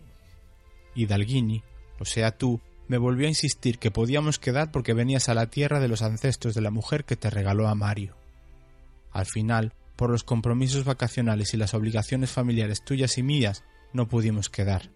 [1.04, 1.64] Y
[2.00, 5.80] o sea tú, me volvió a insistir que podíamos quedar porque venías a la tierra
[5.80, 8.16] de los ancestros de la mujer que te regaló a Mario.
[9.12, 13.64] Al final, por los compromisos vacacionales y las obligaciones familiares tuyas y mías,
[13.94, 14.90] no pudimos quedar.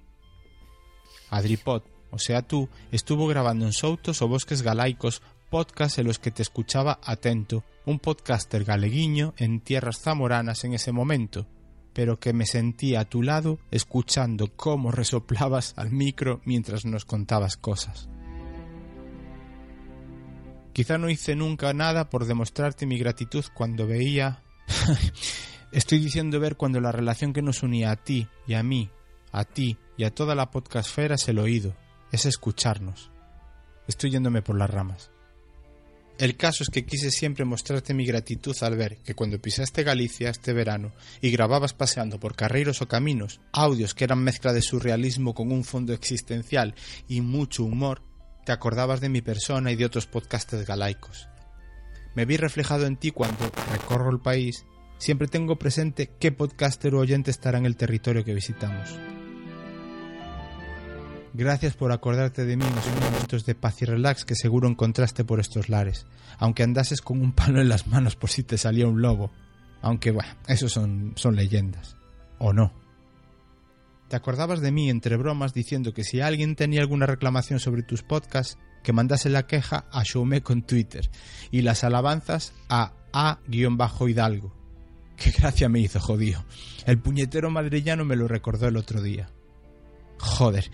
[1.30, 6.32] Adripod, o sea tú, estuvo grabando en Soutos o Bosques Galaicos podcasts en los que
[6.32, 11.46] te escuchaba atento, un podcaster galeguiño en tierras zamoranas en ese momento,
[11.94, 17.58] pero que me sentía a tu lado escuchando cómo resoplabas al micro mientras nos contabas
[17.58, 18.10] cosas.
[20.74, 24.44] Quizá no hice nunca nada por demostrarte mi gratitud cuando veía...
[25.72, 28.92] Estoy diciendo ver cuando la relación que nos unía a ti y a mí,
[29.32, 31.76] a ti y a toda la podcastfera es el oído,
[32.12, 33.10] es escucharnos.
[33.88, 35.13] Estoy yéndome por las ramas.
[36.20, 40.30] El caso es que quise siempre mostrarte mi gratitud al ver que cuando pisaste Galicia
[40.30, 45.34] este verano y grababas paseando por carreiros o caminos, audios que eran mezcla de surrealismo
[45.34, 46.76] con un fondo existencial
[47.08, 48.04] y mucho humor,
[48.46, 51.28] te acordabas de mi persona y de otros podcasters galaicos.
[52.14, 54.66] Me vi reflejado en ti cuando recorro el país,
[55.00, 59.00] siempre tengo presente qué podcaster o oyente estará en el territorio que visitamos.
[61.34, 65.24] Gracias por acordarte de mí en esos momentos de paz y relax que seguro encontraste
[65.24, 66.06] por estos lares,
[66.38, 69.32] aunque andases con un palo en las manos por si te salía un lobo.
[69.82, 71.98] Aunque, bueno, eso son, son leyendas.
[72.38, 72.72] ¿O no?
[74.10, 78.04] Te acordabas de mí entre bromas diciendo que si alguien tenía alguna reclamación sobre tus
[78.04, 81.10] podcasts, que mandase la queja a Showme con Twitter
[81.50, 84.54] y las alabanzas a A-Hidalgo.
[85.18, 86.44] Qué gracia me hizo, jodido.
[86.86, 89.30] El puñetero madrillano me lo recordó el otro día.
[90.20, 90.70] Joder,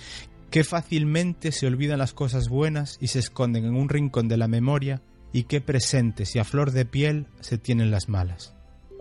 [0.50, 4.48] qué fácilmente se olvidan las cosas buenas y se esconden en un rincón de la
[4.48, 5.02] memoria
[5.32, 8.56] y qué presentes y a flor de piel se tienen las malas.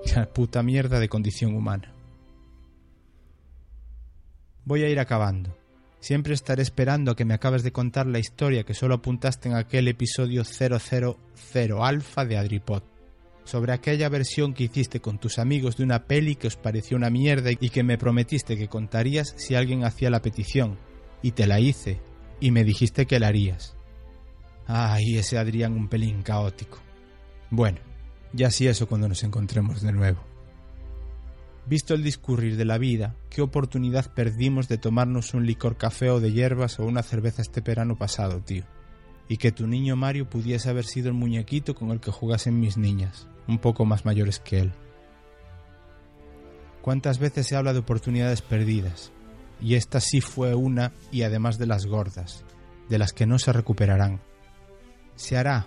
[0.14, 1.92] La puta mierda de condición humana.
[4.64, 5.56] Voy a ir acabando.
[6.00, 9.56] Siempre estaré esperando a que me acabes de contar la historia que solo apuntaste en
[9.56, 12.82] aquel episodio 000 alfa de Adripod,
[13.44, 17.10] sobre aquella versión que hiciste con tus amigos de una peli que os pareció una
[17.10, 20.78] mierda y que me prometiste que contarías si alguien hacía la petición,
[21.22, 22.00] y te la hice,
[22.40, 23.74] y me dijiste que la harías.
[24.66, 26.78] Ay, ese Adrián un pelín caótico.
[27.50, 27.78] Bueno,
[28.32, 30.20] ya sí eso cuando nos encontremos de nuevo.
[31.66, 36.20] Visto el discurrir de la vida, qué oportunidad perdimos de tomarnos un licor café o
[36.20, 38.64] de hierbas o una cerveza este verano pasado, tío.
[39.28, 42.78] Y que tu niño Mario pudiese haber sido el muñequito con el que jugasen mis
[42.78, 44.72] niñas, un poco más mayores que él.
[46.80, 49.12] ¿Cuántas veces se habla de oportunidades perdidas?
[49.60, 52.44] Y esta sí fue una y además de las gordas,
[52.88, 54.20] de las que no se recuperarán.
[55.16, 55.66] Se hará.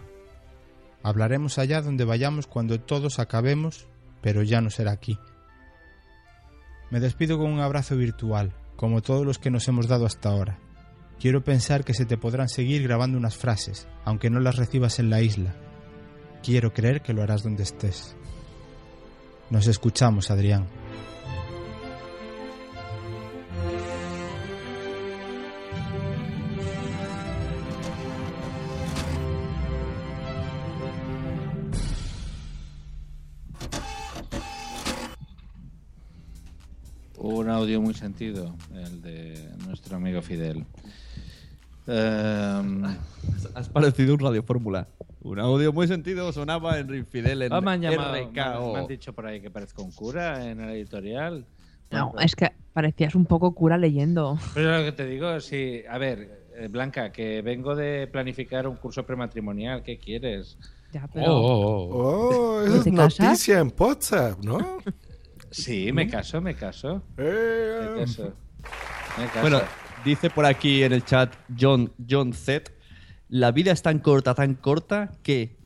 [1.03, 3.87] Hablaremos allá donde vayamos cuando todos acabemos,
[4.21, 5.17] pero ya no será aquí.
[6.89, 10.59] Me despido con un abrazo virtual, como todos los que nos hemos dado hasta ahora.
[11.19, 15.09] Quiero pensar que se te podrán seguir grabando unas frases, aunque no las recibas en
[15.09, 15.53] la isla.
[16.43, 18.15] Quiero creer que lo harás donde estés.
[19.51, 20.80] Nos escuchamos, Adrián.
[37.61, 40.65] Audio muy sentido, el de nuestro amigo Fidel.
[41.85, 42.83] Em,
[43.53, 44.87] Has parecido un Radio Fórmula.
[45.21, 48.73] Un audio muy sentido sonaba en Fidel en ah, me, han llamado, me, RKO.
[48.73, 51.45] me han dicho por ahí que parezco un cura en el editorial.
[51.91, 54.39] No, es que parecías un poco cura leyendo.
[54.55, 55.83] Pero lo que te digo, sí.
[55.87, 59.83] A ver, eh, Blanca, que vengo de planificar un curso prematrimonial.
[59.83, 60.57] ¿Qué quieres?
[60.91, 61.35] Ya, pero...
[61.35, 64.57] Oh, esa es noticia en WhatsApp, ¿no?
[65.51, 67.03] Sí, me caso, me caso.
[67.17, 68.33] Eh, Me caso.
[69.17, 69.41] Me caso.
[69.41, 69.61] Bueno,
[70.05, 72.71] dice por aquí en el chat John, John Z,
[73.29, 75.57] la vida es tan corta, tan corta que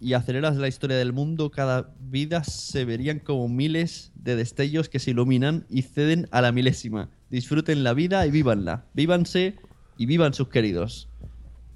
[0.00, 5.00] y aceleras la historia del mundo, cada vida se verían como miles de destellos que
[5.00, 7.10] se iluminan y ceden a la milésima.
[7.30, 8.84] Disfruten la vida y vívanla.
[8.94, 9.56] Vívanse
[9.96, 11.08] y vivan sus queridos.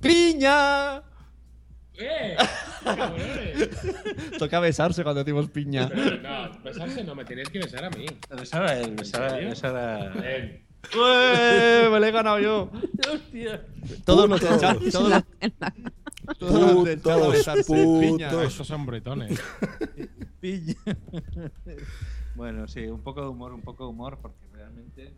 [0.01, 1.03] ¡Piña!
[1.99, 2.37] ¡Eh!
[4.39, 5.89] Toca besarse cuando decimos piña.
[5.89, 8.07] Pero no, besarse no, me tenéis que besar a mí.
[8.31, 10.65] Besar a él, besar a- besar a- Ven.
[10.97, 11.89] ¡Ué!
[11.91, 12.71] Me lo he ganado yo.
[14.05, 17.59] Todos los del chat, todos los, todos los del chat.
[17.67, 18.43] Piña.
[18.43, 19.41] Estos son bretones.
[20.41, 20.75] Piña.
[22.35, 25.13] bueno, sí, un poco de humor, un poco de humor, porque realmente.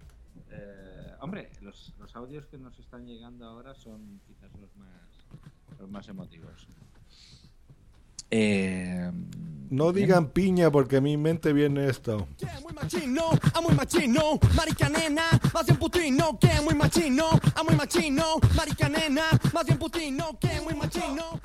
[0.51, 4.89] eh, hombre, los, los audios que nos están llegando ahora son quizás los más,
[5.79, 6.67] los más emotivos.
[8.31, 9.11] Eh,
[9.71, 12.27] No digan piña porque a mi mente viene esto.
[12.63, 15.23] muy machino, a muy machino, marica nena,
[15.53, 18.25] más bien putino, que muy machino, a muy machino,
[18.57, 19.23] marica nena,
[19.53, 21.41] más bien putino, que muy machino.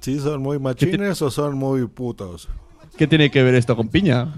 [0.00, 2.48] ¿Sí son muy machines o son muy putos?
[2.96, 4.34] ¿Qué tiene que ver esto con piña?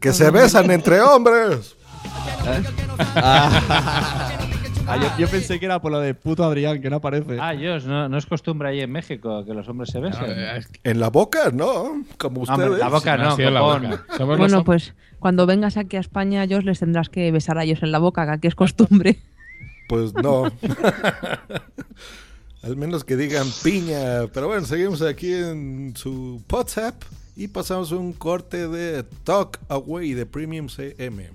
[0.00, 1.76] Que se besan entre hombres.
[4.86, 7.38] Ah, yo, yo pensé que era por lo de puto Adrián, que no aparece.
[7.40, 10.26] Ah, Dios, ¿no, no es costumbre ahí en México que los hombres se besen.
[10.84, 12.04] En la boca, no.
[12.18, 12.78] Como Hombre, ustedes.
[12.80, 14.04] la boca no, en la boca.
[14.24, 17.92] Bueno, pues cuando vengas aquí a España, Josh, les tendrás que besar a ellos en
[17.92, 19.18] la boca, que aquí es costumbre.
[19.88, 20.44] Pues no.
[22.62, 24.26] Al menos que digan piña.
[24.32, 27.02] Pero bueno, seguimos aquí en su WhatsApp
[27.36, 31.30] y pasamos un corte de Talk Away de Premium CM.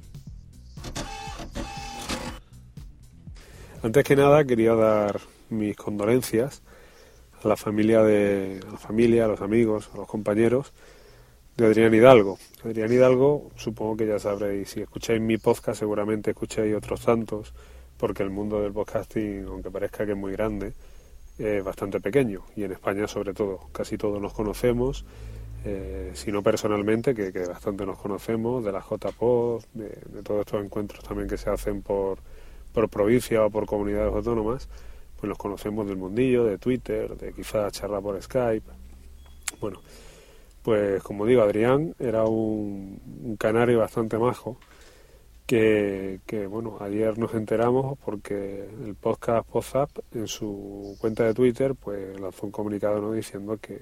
[3.82, 6.62] Antes que nada quería dar mis condolencias
[7.42, 10.74] a la familia de a la familia, a los amigos, a los compañeros
[11.56, 12.38] de Adrián Hidalgo.
[12.66, 17.54] Adrián Hidalgo, supongo que ya sabréis, si escucháis mi podcast seguramente escucháis otros tantos,
[17.96, 20.74] porque el mundo del podcasting, aunque parezca que es muy grande,
[21.38, 23.70] es bastante pequeño y en España sobre todo.
[23.72, 25.06] Casi todos nos conocemos,
[25.64, 30.42] eh, si no personalmente, que, que bastante nos conocemos, de la JPOD, de, de todos
[30.42, 32.20] estos encuentros también que se hacen por,
[32.74, 34.70] por provincia o por comunidades autónomas,
[35.20, 38.66] pues nos conocemos del mundillo, de Twitter, de quizás charla por Skype.
[39.60, 39.82] Bueno,
[40.62, 44.58] pues como digo, Adrián era un, canario bastante majo
[45.46, 51.74] que, que, bueno, ayer nos enteramos porque el podcast WhatsApp en su cuenta de Twitter
[51.76, 53.12] pues lanzó un comunicado ¿no?
[53.14, 53.80] diciendo que,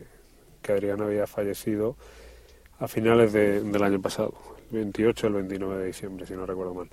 [0.62, 1.98] que Adrián había fallecido
[2.80, 4.34] a finales de- del año pasado,
[4.72, 6.90] el 28 o el 29 de diciembre, si no recuerdo mal.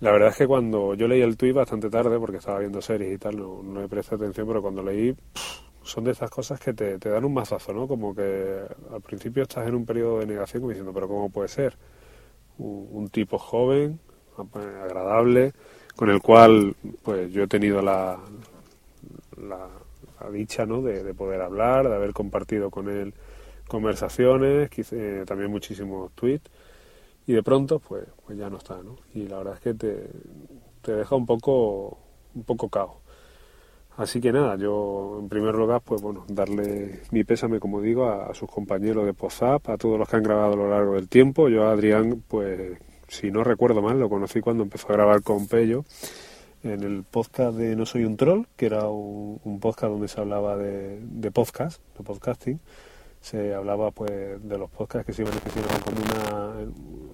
[0.00, 3.12] La verdad es que cuando yo leí el tuit bastante tarde, porque estaba viendo series
[3.14, 5.16] y tal, no, no le presté atención, pero cuando leí,
[5.82, 7.88] son de esas cosas que te, te dan un mazazo, ¿no?
[7.88, 8.60] Como que
[8.92, 11.76] al principio estás en un periodo de negación como diciendo, pero ¿cómo puede ser?
[12.58, 14.00] Un, tipo joven,
[14.54, 15.52] agradable,
[15.96, 18.18] con el cual pues yo he tenido la,
[19.36, 19.68] la,
[20.20, 20.82] la dicha, ¿no?
[20.82, 23.14] De, de poder hablar, de haber compartido con él
[23.68, 26.50] conversaciones, quizá- también muchísimos tweets
[27.28, 30.08] y de pronto pues pues ya no está no y la verdad es que te,
[30.80, 31.98] te deja un poco
[32.34, 33.00] un poco cao.
[33.98, 38.32] Así que nada yo en primer lugar pues bueno darle mi pésame como digo a,
[38.32, 41.50] sus compañeros de Pozap a todos los que han grabado a lo largo del tiempo.
[41.50, 42.78] Yo a Adrián pues
[43.08, 45.84] si no recuerdo mal lo conocí cuando empezó a grabar con Pello
[46.62, 50.56] en el podcast de No Soy un Troll, que era un, podcast donde se hablaba
[50.56, 52.60] de, de podcast, de podcasting.
[53.20, 56.54] Se hablaba pues de los podcasts que se iban haciendo como una,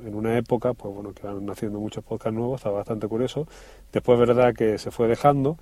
[0.06, 3.46] en- una época, pues bueno, que van haciendo muchos podcasts nuevos, estaba bastante curioso.
[3.92, 5.58] Después, verdad que se fue dejando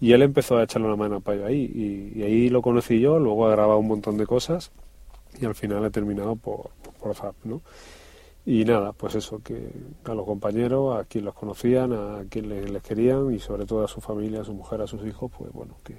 [0.00, 2.12] y él empezó a echarle una mano a Payo ahí.
[2.14, 4.72] Y, ahí lo conocí yo, luego ha grabado un montón de cosas
[5.40, 6.70] y al final he terminado por,
[7.00, 7.62] por ¿no?
[8.44, 9.70] Y nada, pues eso, que
[10.04, 13.84] a los compañeros, a quien los conocían, a quien les, les querían y sobre todo
[13.84, 15.94] a su familia, a su mujer, a sus hijos, pues bueno, que,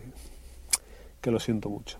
[1.21, 1.99] que lo siento mucho.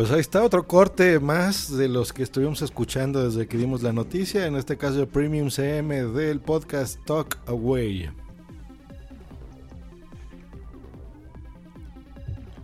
[0.00, 3.92] Pues ahí está otro corte más de los que estuvimos escuchando desde que dimos la
[3.92, 8.08] noticia, en este caso Premium CM del podcast Talk Away.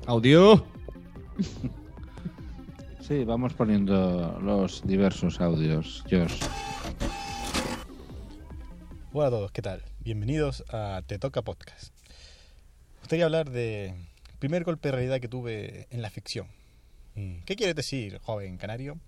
[0.06, 0.64] Audio.
[3.00, 6.40] Sí, vamos poniendo los diversos audios, Josh.
[9.12, 9.82] Hola a todos, ¿qué tal?
[10.00, 11.92] Bienvenidos a Te Toca Podcast.
[12.94, 13.94] Me gustaría hablar de
[14.38, 16.46] primer golpe de realidad que tuve en la ficción.
[17.16, 18.98] Mm, ¿Qué quiere decir, joven canario?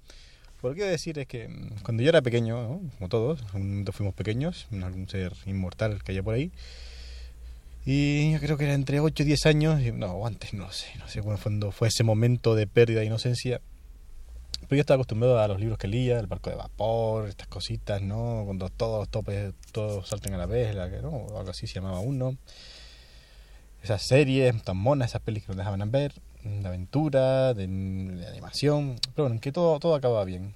[0.63, 2.81] Lo que quiero decir es que mm, cuando yo era pequeño, ¿no?
[2.99, 6.51] como todos, momento fuimos pequeños, algún ser inmortal que haya por ahí,
[7.87, 10.87] y yo creo que era entre 8 y 10 años, y- no, antes, no sé,
[10.99, 13.61] no sé cuándo fue ese momento de pérdida de inocencia.
[14.69, 18.03] Pero yo estaba acostumbrado a los libros que leía, el barco de vapor, estas cositas,
[18.03, 18.43] ¿no?
[18.45, 21.09] Cuando todos los topes, todos salten a la vez, la ¿no?
[21.11, 22.37] O algo así se llamaba uno.
[23.83, 26.13] Esas series tan monas, esas pelis que nos dejaban ver,
[26.63, 28.97] de aventura, de, de animación.
[29.15, 30.55] Pero bueno, que todo, todo acababa bien.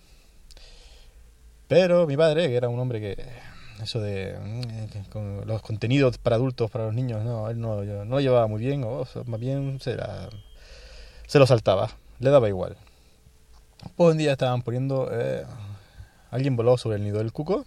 [1.68, 3.16] Pero mi padre, que era un hombre que
[3.82, 7.82] eso de mm, que con los contenidos para adultos, para los niños, no, él no,
[7.82, 10.28] no lo llevaba muy bien, o más bien se, la-
[11.26, 11.90] se lo saltaba,
[12.20, 12.76] le daba igual.
[13.96, 15.44] Pues un día estaban poniendo, eh,
[16.30, 17.64] alguien voló sobre el nido del cuco,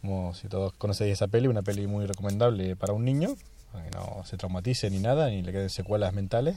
[0.00, 3.34] como si todos conocéis esa peli, una peli muy recomendable para un niño,
[3.72, 6.56] para que no se traumatice ni nada, ni le queden secuelas mentales.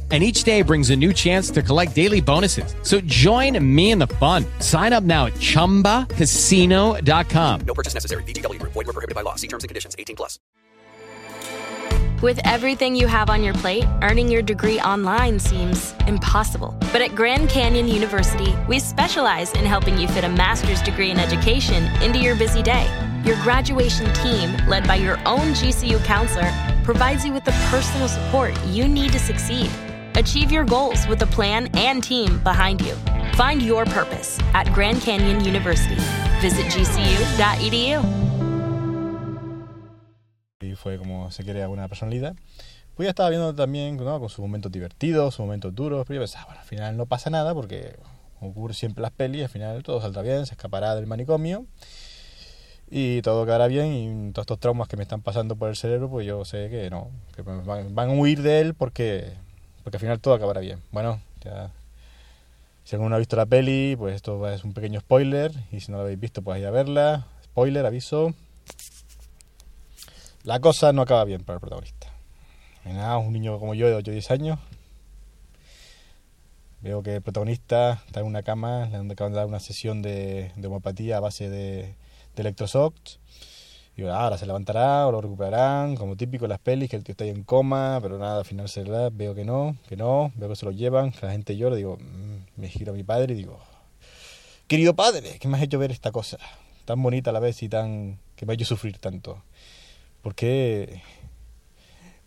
[0.11, 2.75] And each day brings a new chance to collect daily bonuses.
[2.81, 4.45] So join me in the fun.
[4.59, 7.61] Sign up now at chumbacasino.com.
[7.61, 8.23] No purchase necessary.
[8.23, 8.73] VGW Group.
[8.73, 9.35] Void were prohibited by law.
[9.35, 9.95] See terms and conditions.
[9.97, 10.37] 18 plus.
[12.21, 16.77] With everything you have on your plate, earning your degree online seems impossible.
[16.91, 21.17] But at Grand Canyon University, we specialize in helping you fit a master's degree in
[21.17, 22.85] education into your busy day.
[23.25, 26.51] Your graduation team, led by your own GCU counselor,
[26.83, 29.71] provides you with the personal support you need to succeed.
[30.15, 32.95] Achieve your goals with a plan and team behind you.
[33.35, 36.01] Find your purpose at Grand Canyon University.
[36.41, 38.01] Visit gcu.edu.
[40.61, 42.35] y fue como se crea una personalidad.
[42.95, 44.19] Pues ya estaba viendo también ¿no?
[44.19, 47.29] con sus momentos divertidos, sus momentos duros, pero yo pensaba, bueno, al final no pasa
[47.29, 47.95] nada porque
[48.39, 51.65] ocurre siempre las pelis, al final todo saldrá bien, se escapará del manicomio
[52.89, 56.09] y todo quedará bien y todos estos traumas que me están pasando por el cerebro,
[56.09, 59.33] pues yo sé que no, que van, van a huir de él porque,
[59.83, 60.81] porque al final todo acabará bien.
[60.91, 61.71] Bueno, ya
[62.83, 65.91] si alguno no ha visto la peli, pues esto es un pequeño spoiler y si
[65.91, 67.25] no lo habéis visto, pues ir a verla.
[67.43, 68.33] Spoiler, aviso.
[70.43, 72.07] La cosa no acaba bien para el protagonista.
[72.83, 74.59] Nada, un niño como yo de 8 o 10 años.
[76.81, 80.51] Veo que el protagonista está en una cama, le acaban de dar una sesión de,
[80.57, 81.95] homeopatía a base de,
[82.35, 83.20] de electroshocks.
[83.97, 87.03] Y "Ah, ahora se levantará o lo recuperarán, como típico en las pelis, que el
[87.03, 89.95] tío está ahí en coma, pero nada, al final se da, veo que no, que
[89.97, 92.95] no, veo que se lo llevan, que la gente llora, digo, "Mm", me giro a
[92.95, 93.59] mi padre y digo,
[94.67, 96.37] querido padre, ¿qué me has hecho ver esta cosa?
[96.85, 98.17] Tan bonita a la vez y tan...
[98.35, 99.43] que me ha hecho sufrir tanto.
[100.21, 101.01] ¿Por qué,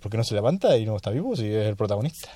[0.01, 2.29] ¿Por qué no se levanta y no está vivo si es el protagonista?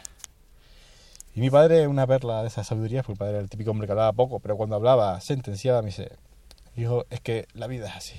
[1.34, 3.86] Y mi padre, una perla de esa sabiduría, porque mi padre era el típico hombre
[3.86, 6.10] que hablaba poco, pero cuando hablaba, sentenciaba, me dice,
[6.76, 8.14] hijo, es que la vida es así.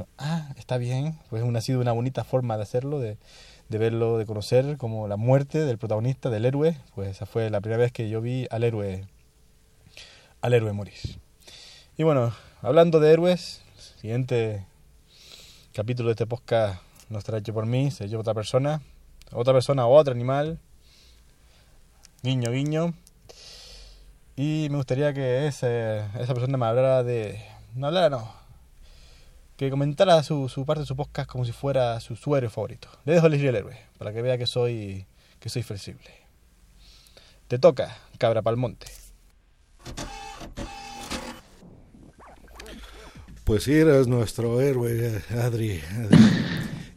[0.00, 3.18] Yo, ah, está bien, pues ha sido una bonita forma de hacerlo, de,
[3.68, 7.60] de verlo, de conocer como la muerte del protagonista, del héroe, pues esa fue la
[7.60, 9.04] primera vez que yo vi al héroe,
[10.40, 10.94] al héroe morir.
[11.98, 12.32] Y bueno,
[12.62, 13.60] hablando de héroes,
[14.00, 14.64] siguiente
[15.74, 18.80] capítulo de este podcast no estará hecho por mí, se lleva otra persona,
[19.32, 20.58] otra persona o otro animal,
[22.22, 22.94] guiño, guiño.
[24.34, 27.44] Y me gustaría que ese- esa persona me hablara de...
[27.74, 28.39] No hablara, no.
[29.60, 32.88] Que comentara su, su parte de su podcast como si fuera su, su héroe favorito.
[33.04, 35.04] Le dejo el héroe, para que vea que soy,
[35.38, 36.08] que soy flexible.
[37.46, 38.86] Te toca, cabra palmonte.
[43.44, 45.82] Pues sí, eres nuestro héroe, Adri.
[46.04, 46.18] Adri.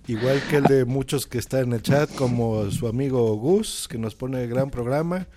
[0.08, 3.98] Igual que el de muchos que están en el chat, como su amigo Gus, que
[3.98, 5.28] nos pone gran programa.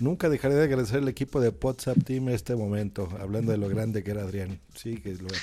[0.00, 4.04] Nunca dejaré de agradecer al equipo de WhatsApp Team este momento, hablando de lo grande
[4.04, 4.60] que era Adrián.
[4.74, 5.38] Sí, que lo era.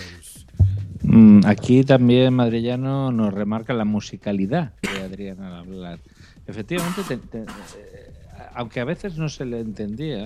[1.04, 6.00] Mm, Aquí también Madrillano nos remarca la musicalidad de Adrián al hablar.
[6.48, 7.46] Efectivamente, te- te- eh,
[8.54, 10.26] aunque a veces no se le entendía,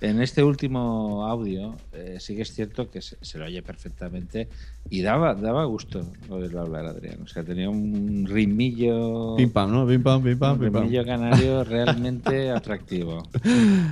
[0.00, 4.48] en este último audio eh, sí que es cierto que se, se lo oye perfectamente
[4.90, 7.22] y daba, daba gusto oírlo hablar Adrián.
[7.22, 9.36] O sea, tenía un ritmillo.
[9.36, 9.86] Pim pam, ¿no?
[9.86, 10.82] Pim pam, pim pam, un pim pam.
[10.82, 13.22] ritmillo canario realmente atractivo.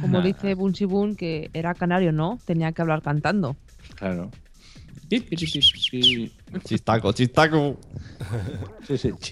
[0.00, 2.38] Como Nah, dice Bunsi Bun, que era canario, ¿no?
[2.44, 3.56] Tenía que hablar cantando.
[3.96, 4.30] Claro.
[6.64, 7.78] Chistaco, chistaco.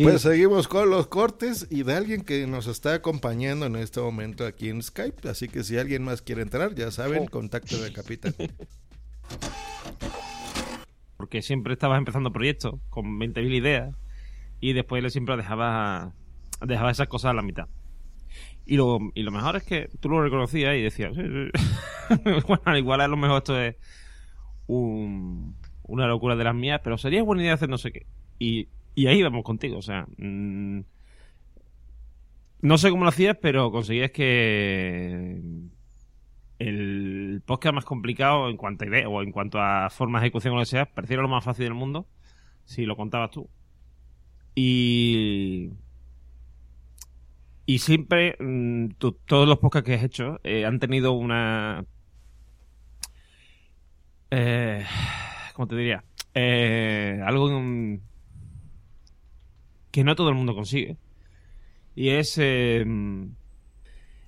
[0.04, 4.46] Pues seguimos con los cortes y de alguien que nos está acompañando en este momento
[4.46, 5.28] aquí en Skype.
[5.28, 8.34] Así que si alguien más quiere entrar, ya saben, contacto del capitán.
[11.16, 13.94] Porque siempre estabas empezando proyectos con 20.000 ideas
[14.60, 16.12] y después le siempre dejabas
[16.60, 17.66] dejaba esas cosas a la mitad.
[18.66, 22.14] Y lo, y lo mejor es que tú lo reconocías y decías, "Sí, sí".
[22.46, 23.76] bueno, al igual a lo mejor esto es
[24.66, 28.06] un- una locura de las mías, pero sería buena idea hacer no sé qué.
[28.38, 30.80] Y, y ahí vamos contigo, o sea, mm,
[32.62, 35.40] no sé cómo lo hacías, pero conseguías que
[36.58, 40.54] el podcast más complicado en cuanto a idea o en cuanto a forma de ejecución
[40.54, 42.06] o lo que sea, pareciera lo más fácil del mundo
[42.64, 43.48] si lo contabas tú.
[44.54, 45.70] Y
[47.66, 51.84] Y siempre, mm, todos los podcasts que has hecho eh, han tenido una...
[54.30, 54.84] Eh,
[55.54, 56.04] ¿Cómo te diría?
[56.34, 57.48] Eh, algo
[59.90, 60.98] que no todo el mundo consigue.
[61.94, 62.36] Y es...
[62.38, 62.84] eh,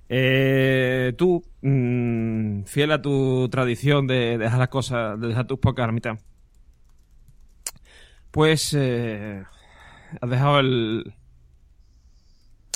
[0.09, 5.83] eh, tú, mm, fiel a tu tradición de dejar las cosas, de dejar tus podcasts
[5.83, 6.19] a la mitad,
[8.31, 9.43] pues eh,
[10.21, 11.13] has dejado el,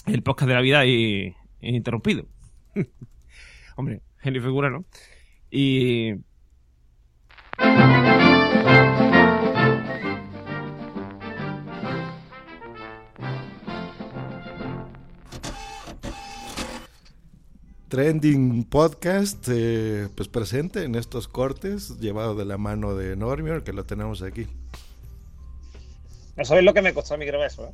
[0.07, 2.25] el podcast de la vida y, interrumpido.
[3.77, 4.85] Hombre, genio y figura, ¿no?
[5.49, 6.15] Y...
[17.95, 23.73] Trending Podcast, eh, pues presente en estos cortes, llevado de la mano de Normior, que
[23.73, 24.47] lo tenemos aquí.
[26.37, 27.71] No sabéis lo que me costó el microbeso, ¿eh?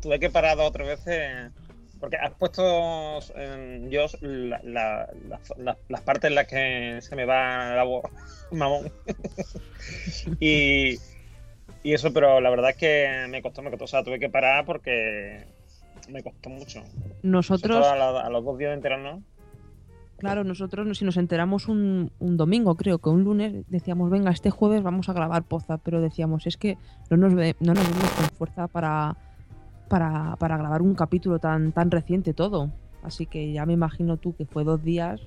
[0.00, 1.50] Tuve que parar dos o tres veces.
[1.98, 7.16] Porque has puesto en yo la- la- la- la- las partes en las que se
[7.16, 8.04] me va la voz,
[8.52, 8.92] mamón.
[10.38, 11.00] y,
[11.82, 13.86] y eso, pero la verdad es que me costó, me costó.
[13.86, 15.46] O sea, tuve que parar porque
[16.08, 16.84] me costó mucho.
[17.24, 19.20] Nosotros, A, la- a los dos días de enterarnos.
[20.18, 24.30] Claro, nosotros no- si nos enteramos un, un domingo, creo que un lunes, decíamos, venga,
[24.30, 26.76] este jueves vamos a grabar Poza, pero decíamos, es que
[27.10, 29.16] no nos, ve- no nos vemos con fuerza para,
[29.88, 32.70] para, para grabar un capítulo tan, tan reciente todo.
[33.02, 35.20] Así que ya me imagino tú que fue dos días.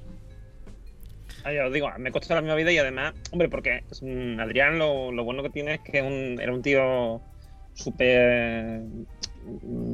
[1.45, 4.77] Ah, ya os digo, me costó la misma vida y además, hombre, porque mm, Adrián
[4.77, 7.21] lo, lo bueno que tiene es que un- era un tío
[7.73, 8.81] súper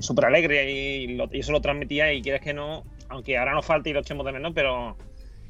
[0.02, 3.94] súper alegre y, eso lo transmitía y quieres que no, aunque ahora nos falte y
[3.94, 4.96] lo echemos de menos, pero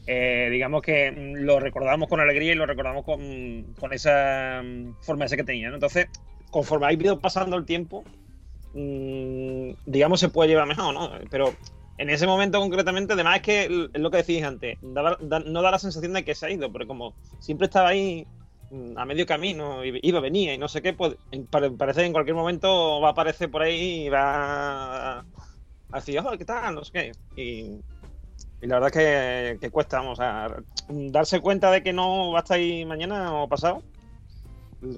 [0.05, 4.95] eh, digamos que mm, lo recordamos con alegría y lo recordamos con, con esa mm,
[5.01, 5.75] forma esa que tenía, ¿no?
[5.75, 6.07] Entonces,
[6.49, 8.03] conforme ha ido pasando el tiempo,
[8.73, 11.11] mm, digamos se puede llevar mejor, ¿no?
[11.29, 11.53] Pero
[11.97, 15.79] en ese momento concretamente, además es que es lo que decís antes, no da la
[15.79, 18.36] sensación de que se ha ido, pero como siempre estaba ahí mm,
[18.95, 21.15] a medio camino, iba, venía y no sé qué, pues
[21.77, 25.25] parece que en cualquier momento va a aparecer por ahí y va a
[25.93, 26.75] decir, oh, ¿qué tal?
[26.75, 27.11] No sé qué.
[27.41, 27.81] Y,
[28.61, 30.49] y la verdad es que, que cuesta, vamos, a
[30.89, 33.83] darse cuenta de que no va a estar ahí mañana o pasado,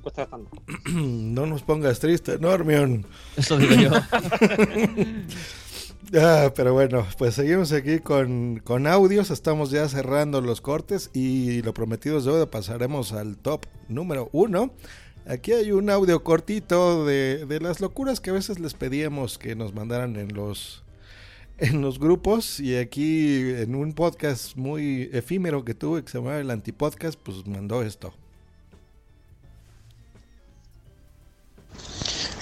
[0.01, 0.49] cuesta bastante.
[0.93, 3.05] no nos pongas triste, Normion.
[3.37, 3.91] Eso digo yo.
[6.15, 9.29] Ah, pero bueno, pues seguimos aquí con, con audios.
[9.29, 12.49] Estamos ya cerrando los cortes y lo prometido es deuda.
[12.49, 14.73] Pasaremos al top número uno.
[15.27, 19.55] Aquí hay un audio cortito de, de las locuras que a veces les pedíamos que
[19.55, 20.83] nos mandaran en los
[21.59, 26.39] en los grupos y aquí en un podcast muy efímero que tuve que se llamaba
[26.39, 28.13] el Antipodcast, pues mandó esto.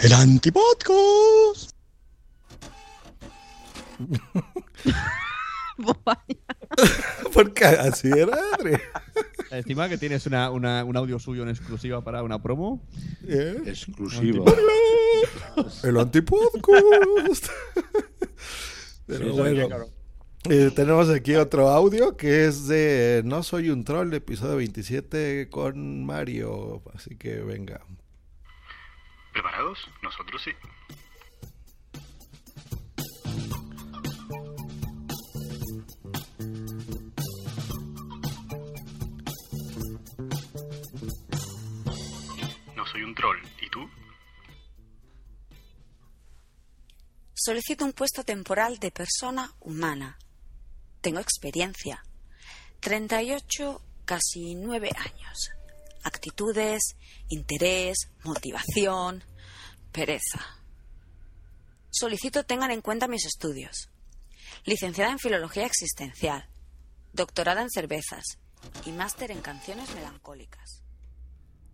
[0.04, 1.77] El antipodcast.
[7.34, 8.78] Porque así era, Adri.
[9.52, 12.82] Encima que tienes una, una- un audio suyo en exclusiva para una promo.
[13.28, 13.62] ¿Eh?
[13.66, 14.46] Exclusivo.
[15.84, 17.48] El Antipodcast.
[19.06, 19.68] Pero Sí, sí, bueno.
[19.68, 19.86] claro.
[20.50, 26.06] Eh, tenemos aquí otro audio que es de No Soy un Troll, episodio 27 con
[26.06, 26.82] Mario.
[26.94, 27.82] Así que venga.
[29.34, 29.80] ¿Preparados?
[30.02, 30.52] Nosotros sí.
[47.48, 50.20] Solicito un puesto temporal de persona humana.
[51.00, 52.04] Tengo experiencia.
[52.82, 55.52] 38, casi 9 años.
[56.04, 56.98] Actitudes,
[57.30, 59.24] interés, motivación,
[59.94, 60.46] pereza.
[61.90, 63.92] Solicito tengan en cuenta mis estudios.
[64.66, 66.50] Licenciada en Filología Existencial,
[67.14, 68.26] doctorada en cervezas
[68.86, 70.77] y máster en canciones melancólicas.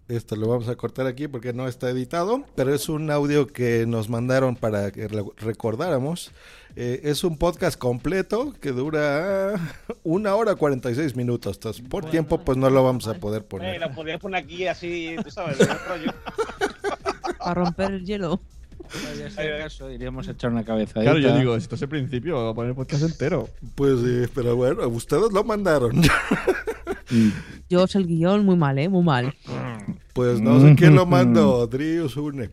[0.09, 3.85] Esto lo vamos a cortar aquí porque no está editado, pero es un audio que
[3.87, 6.31] nos mandaron para que re- recordáramos.
[6.75, 9.53] Eh, es un podcast completo que dura
[10.03, 11.55] una hora 46 minutos.
[11.55, 13.79] Entonces, por tiempo, pues no lo vamos a poder Eh, poner.
[13.81, 15.57] lo podrías poner aquí así, tú sabes.
[17.39, 18.41] Para romper el hielo.
[19.33, 21.13] Sea el caso, iríamos a echar una cabezadita.
[21.13, 23.47] Claro, yo digo, esto es el principio, voy a poner el podcast entero.
[23.75, 26.01] Pues sí, pero bueno, ustedes lo mandaron.
[27.73, 28.87] Yo el guion muy mal, ¿eh?
[28.87, 29.33] Muy mal.
[30.13, 32.51] Pues no sé quién lo mandó, Drius une.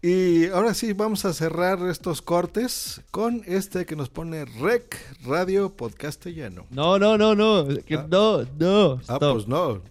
[0.00, 5.74] Y ahora sí, vamos a cerrar estos cortes con este que nos pone Rec Radio
[5.74, 6.66] Podcastellano.
[6.70, 7.66] No, no, no, no.
[7.84, 8.92] que no, no.
[9.08, 9.32] Ah, stop.
[9.32, 9.82] pues no.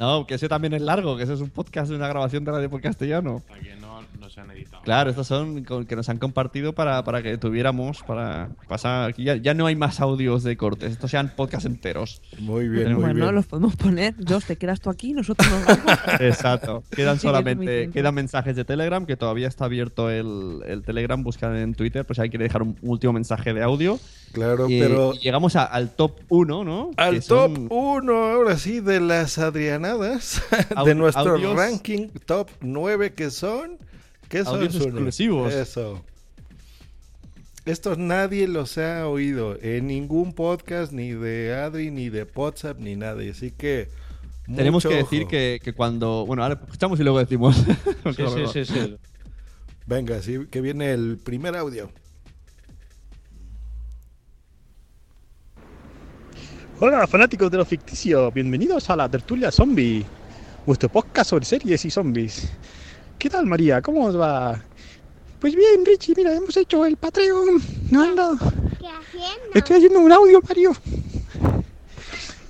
[0.00, 2.50] No, que ese también es largo, que ese es un podcast de una grabación de
[2.50, 3.44] radio por castellano.
[3.48, 3.85] Para que no,
[4.30, 4.82] se han editado.
[4.82, 9.10] Claro, estos son que nos han compartido para, para que tuviéramos, para pasar.
[9.10, 12.22] aquí Ya, ya no hay más audios de cortes, estos sean podcasts enteros.
[12.38, 14.14] Muy bueno, los podemos poner.
[14.26, 15.98] Jos, te quedas tú aquí, nosotros nos vamos.
[16.20, 16.82] Exacto.
[16.90, 21.22] Quedan Sí, muy solamente quedan mensajes de Telegram, que todavía está abierto el, el Telegram.
[21.22, 23.98] Buscan en Twitter, pues ahí quiere dejar un último mensaje de audio.
[24.32, 26.90] Claro, Y- pero- y llegamos a- al top 1, ¿no?
[26.96, 30.42] Al Que top son 1, ahora sí, de las Adrianadas,
[30.84, 33.78] de nuestro audios- ranking top 9 que son...
[34.28, 34.56] ¿Qué son?
[34.56, 34.86] Audios Sune?
[34.86, 35.52] exclusivos.
[35.52, 36.04] Eso.
[37.64, 42.94] Estos nadie los ha oído en ningún podcast, ni de Adri, ni de WhatsApp, ni
[42.96, 43.22] nada.
[43.28, 43.88] Así que...
[44.46, 46.24] Tenemos que decir que, que cuando.
[46.24, 47.64] Bueno, ahora escuchamos y luego decimos.
[49.86, 51.90] Venga, sí, que viene el primer audio.
[56.78, 60.04] Hola fanáticos de lo ficticio, bienvenidos a la tertulia zombie,
[60.66, 62.52] vuestro podcast sobre series y zombies.
[63.18, 63.80] ¿Qué tal María?
[63.80, 64.62] ¿Cómo os va?
[65.40, 67.62] Pues bien, Richie, mira, hemos hecho el Patreon.
[67.90, 68.38] No han dado.
[69.54, 70.72] Estoy haciendo un audio, Mario.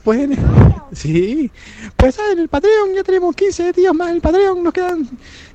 [0.03, 0.31] Pues
[0.93, 1.51] sí,
[1.97, 5.09] pues en el Patreon ya tenemos 15 días más en el Patreon, nos quedan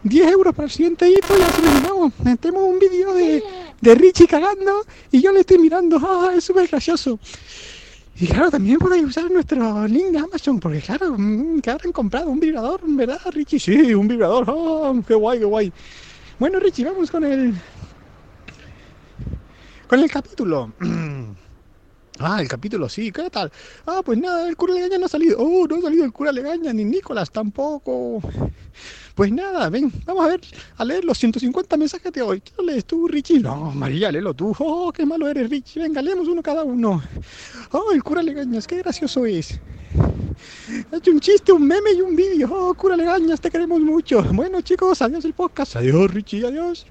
[0.04, 2.14] 10 euros para el siguiente hito y así terminamos.
[2.40, 3.44] Tenemos un vídeo de,
[3.80, 7.20] de Richie cagando y yo le estoy mirando, ah, es súper gracioso.
[8.22, 12.30] Y claro, también podéis usar nuestro link de Amazon, porque claro, mm, que habrán comprado
[12.30, 13.60] un vibrador, ¿verdad, Richie?
[13.60, 15.74] Sí, un vibrador, ah, qué guay, qué guay.
[16.38, 17.56] Bueno, Richie, vamos con el.
[19.88, 20.72] con el capítulo.
[22.24, 23.52] Ah, el capítulo, sí, ¿qué tal?
[23.86, 25.38] Ah, pues nada, el cura Legaña no ha salido.
[25.40, 28.22] Oh, no ha salido el cura Legaña, ni Nicolás tampoco.
[29.16, 30.42] Pues nada, ven, vamos a ver,
[30.78, 32.42] a leer los 150 mensajes de hoy.
[32.42, 33.40] ¿Qué lo lees tú, Richie?
[33.40, 34.56] No, María, léelo tú.
[34.60, 35.82] Oh, qué malo eres, Richie.
[35.82, 37.02] Venga, leemos uno cada uno.
[37.72, 39.60] Oh, el cura Legañas, qué gracioso es.
[40.92, 42.50] Ha hecho un chiste, un meme y un vídeo.
[42.52, 44.24] Oh, cura Legañas, te queremos mucho.
[44.32, 45.76] Bueno, chicos, adiós el podcast.
[45.76, 46.86] Adiós, Richie, adiós.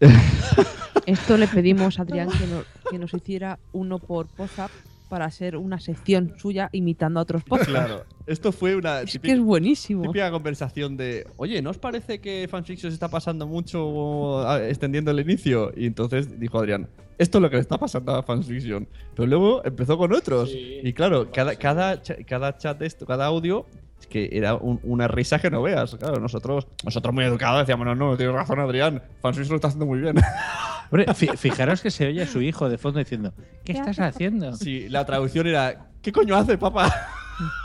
[1.10, 4.70] Esto le pedimos a Adrián que, no- que nos hiciera uno por WhatsApp
[5.08, 7.72] para hacer una sección suya imitando a otros podcasts.
[7.72, 10.02] Claro, esto fue una Es que es buenísimo.
[10.02, 15.18] típica conversación de, oye, ¿no os parece que fanfiction se está pasando mucho extendiendo el
[15.18, 15.72] inicio?
[15.76, 16.88] Y entonces dijo Adrián,
[17.18, 18.86] esto es lo que le está pasando a fanfiction.
[19.16, 20.50] Pero luego empezó con otros.
[20.54, 23.66] Y claro, cada, cada, cada chat de esto, cada audio,
[24.00, 25.94] es que era un- una risa que no veas.
[25.96, 29.86] Claro, nosotros, nosotros muy educados decíamos, no, no, tienes razón Adrián, fanfiction lo está haciendo
[29.86, 30.16] muy bien.
[30.90, 33.32] Hombre, fi- fijaros que se oye a su hijo de fondo diciendo,
[33.64, 34.52] ¿qué estás haciendo?
[34.54, 36.92] Sí, la traducción era, ¿qué coño hace, papá?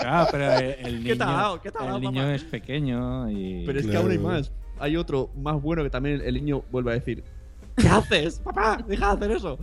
[0.00, 1.60] Ah, pero el ¿Qué niño, tal?
[1.60, 3.64] ¿Qué tal, el niño es pequeño y...
[3.66, 4.52] Pero es que aún hay más.
[4.78, 7.24] Hay otro más bueno que también el niño vuelve a decir,
[7.80, 8.78] ¿qué haces, papá?
[8.86, 9.58] Deja de hacer eso.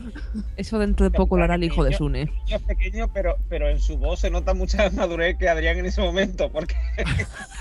[0.58, 2.32] Eso dentro de poco lo hará el hijo de Sune.
[2.50, 6.02] Es pequeño, pero, pero en su voz se nota mucha madurez que Adrián en ese
[6.02, 6.76] momento, porque,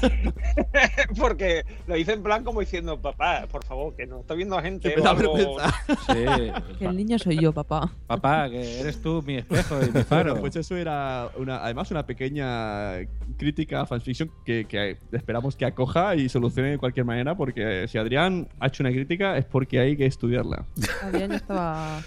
[1.18, 4.62] porque lo dice en plan como diciendo, papá, por favor, que no está viendo a
[4.62, 4.90] gente.
[4.90, 5.34] Que me o da algo".
[5.34, 5.74] vergüenza.
[6.06, 6.74] Sí.
[6.78, 7.92] Que el niño soy yo, papá.
[8.06, 10.30] Papá, que eres tú mi espejo y mi faro.
[10.30, 12.96] Bueno, pues eso era una, además una pequeña
[13.36, 17.98] crítica a fanfiction que, que esperamos que acoja y solucione de cualquier manera, porque si
[17.98, 20.06] Adrián ha hecho una crítica es porque hay que
[21.02, 22.00] Adrián estaba.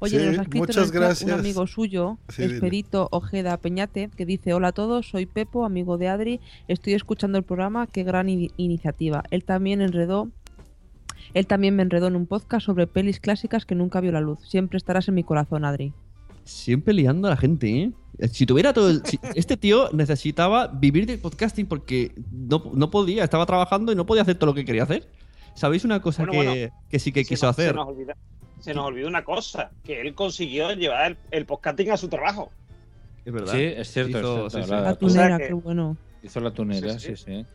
[0.00, 1.30] Oye, Sí, nos ha escrito muchas en el chat gracias.
[1.32, 2.42] un amigo suyo, Sí.
[2.44, 6.40] Esperito Ojeda Peñate, que dice: Hola a todos, soy Pepo, amigo de Adri.
[6.68, 9.24] Estoy escuchando el programa, qué gran ini- iniciativa.
[9.30, 10.30] Él también enredó.
[11.32, 14.38] Él también me enredó en un podcast sobre pelis clásicas que nunca vio la luz.
[14.48, 15.92] Siempre estarás en mi corazón, Adri.
[16.44, 17.92] Siempre liando a la gente, ¿eh?
[18.30, 23.24] Si tuviera todo el- si- este tío necesitaba vivir del podcasting porque no, no podía,
[23.24, 25.08] estaba trabajando y no podía hacer todo lo que quería hacer.
[25.54, 26.74] ¿Sabéis una cosa Bueno, que, bueno.
[26.90, 27.70] que sí que Se quiso nos- hacer?
[27.70, 28.16] Se nos, olvida,
[28.60, 32.50] se nos olvidó una cosa, que él consiguió llevar el, el podcasting a su trabajo.
[33.24, 33.52] Es verdad.
[33.54, 34.66] Sí, es cierto, Hizo- es sí, cierto.
[34.66, 34.70] sí.
[34.70, 35.96] La, La O sea tunera, que- qué bueno.
[36.22, 37.46] Hizo la tunera, Sí, sí, sí.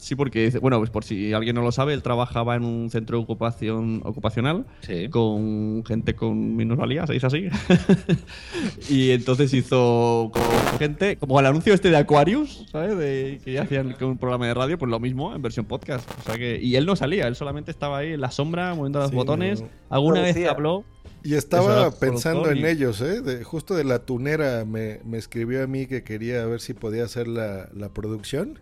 [0.00, 0.14] Sí.
[0.14, 3.24] Porque, bueno, pues por si alguien no lo sabe, él trabajaba en un centro de
[3.24, 5.08] ocupación ocupacional Sí.
[5.08, 7.48] con gente con minusvalía, se dice así.
[8.88, 12.96] y entonces hizo con gente, como el anuncio este de Aquarius, ¿sabes?
[12.98, 16.08] De, que hacían con un programa de radio, pues lo mismo en versión podcast.
[16.20, 18.98] O sea que, y él no salía, él solamente estaba ahí en la sombra, moviendo
[19.00, 19.60] los Sí, botones.
[19.62, 19.68] no.
[19.88, 20.84] Alguna vez habló.
[21.22, 23.20] Y estaba pensando en y- ellos, ¿eh?
[23.20, 27.04] De- justo de la tunera me, me escribió a mí que quería ver si podía
[27.04, 28.58] hacer la, la producción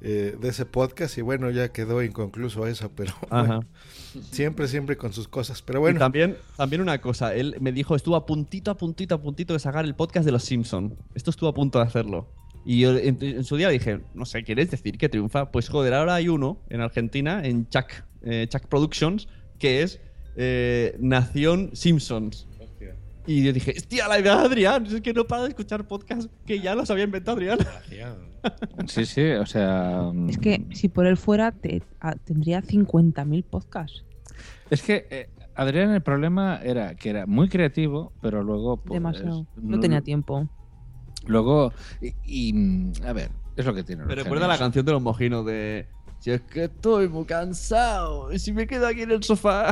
[0.00, 3.64] eh, de ese podcast y bueno, ya quedó inconcluso eso, pero bueno,
[4.30, 5.62] siempre, siempre con sus cosas.
[5.62, 9.14] Pero Y bueno, también, también una cosa, él me dijo, estuvo a puntito, a puntito,
[9.14, 10.96] a puntito de sacar el podcast de los Simpson.
[11.14, 12.28] Esto estuvo a punto de hacerlo.
[12.64, 15.50] Y yo en, en su día dije, no sé, ¿quieres decir que triunfa?
[15.50, 17.90] Pues joder, ahora hay uno en Argentina, en Chuck,
[18.22, 19.28] eh, Chuck Productions,
[19.58, 20.00] que es
[20.36, 22.46] eh, Nación Simpsons.
[23.32, 26.28] Y yo dije, hostia, la idea de Adrián, es que no para de escuchar podcasts
[26.44, 27.58] que ya los había inventado Adrián.
[28.88, 30.10] Sí, sí, o sea.
[30.28, 34.04] Es que si por él fuera, te, a- tendría 50.000 podcasts.
[34.68, 38.78] Es que eh, Adrián el problema era que era muy creativo, pero luego.
[38.78, 39.46] pues, Demasiado.
[39.54, 40.48] No tenía tiempo.
[41.26, 41.72] Luego.
[42.00, 44.06] Y, y, mm, a ver, es lo que tiene.
[44.06, 45.86] Los recuerda la canción de los mojinos de.
[46.20, 49.70] Si es que estoy muy cansado, y si me quedo aquí en el sofá.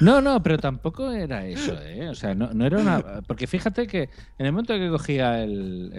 [0.00, 2.08] No, no, pero tampoco era eso, ¿eh?
[2.08, 3.22] O sea, no, no era una.
[3.26, 5.92] Porque fíjate que en el momento que cogía el,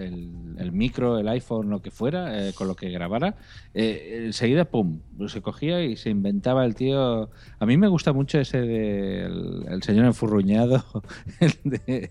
[0.58, 3.36] el- micro, el iPhone, lo que fuera, eh, con lo que grabara,
[3.72, 7.30] eh, enseguida, pum, se cogía y se inventaba el tío.
[7.58, 10.84] A mí me gusta mucho ese de el, el señor enfurruñado,
[11.40, 12.10] el de.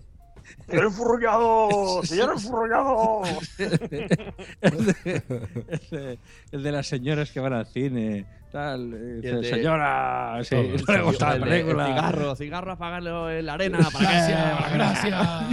[0.68, 2.02] ¡Señor enfurruñado!
[2.02, 3.22] ¡Señor enfurruñado!
[3.58, 3.70] el,
[4.86, 5.22] de,
[5.68, 6.18] el de-
[6.52, 8.26] el de las señoras que van al cine.
[8.50, 10.54] Tal, eh, Y el de- señora, sí,
[10.86, 11.86] no le gusta el la película.
[11.86, 15.48] cigarro, cigarro, apagarlo en la arena para sea.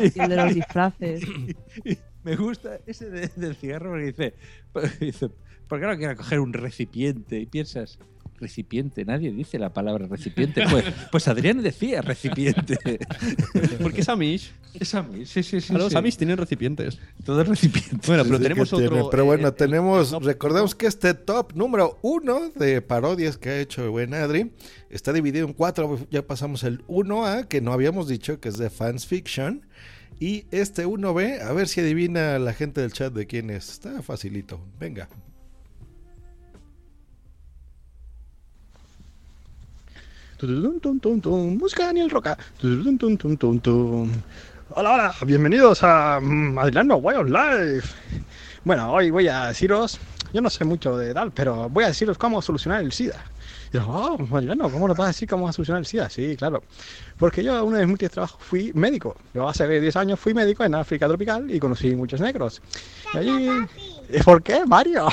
[0.00, 1.22] Y el de los disfraces.
[2.24, 4.34] Me gusta ese de- del cigarro porque dice,
[5.00, 5.28] dice,
[5.68, 7.38] ¿por qué no quiero coger un recipiente?
[7.38, 7.98] Y piensas,
[8.38, 10.64] recipiente, nadie dice la palabra recipiente.
[10.70, 12.98] Pues, pues Adrián decía recipiente.
[13.82, 14.52] Porque es Amish.
[14.78, 15.72] Es Amish, sí, sí, sí.
[15.72, 15.98] Los sí.
[15.98, 16.98] Amish tienen recipientes.
[17.24, 18.06] Todos recipientes.
[18.06, 18.88] Bueno, pero Sí, tenemos otro.
[18.88, 23.50] tiene, pero eh, bueno, eh, tenemos, recordemos que este top número uno de parodias que
[23.50, 24.52] ha hecho el buen Adri
[24.90, 25.98] está dividido en cuatro.
[26.10, 29.66] Ya pasamos el 1A, que no habíamos dicho, que es de Fans Fiction.
[30.20, 33.68] Y este 1B, a ver si adivina la gente del chat de quién es.
[33.68, 34.60] Está facilito.
[34.78, 35.08] Venga.
[40.46, 42.36] Música Daniel Roca.
[44.70, 47.94] Hola, hola, bienvenidos a mm, Adriano Way of Life.
[48.62, 49.98] Bueno, hoy voy a deciros,
[50.34, 53.24] yo no sé mucho de tal, pero voy a deciros cómo solucionar el SIDA.
[53.72, 56.10] Y yo, oh, Adriano, ¿cómo nos vas a decir cómo vas a solucionar el SIDA?
[56.10, 56.62] Sí, claro.
[57.16, 59.16] Porque yo, uno de mis múltiples trabajos, fui médico.
[59.32, 62.60] Yo hace 10 años fui médico en África tropical y conocí muchos negros.
[63.14, 63.48] Y allí...
[64.24, 65.08] ¿Por qué, Mario?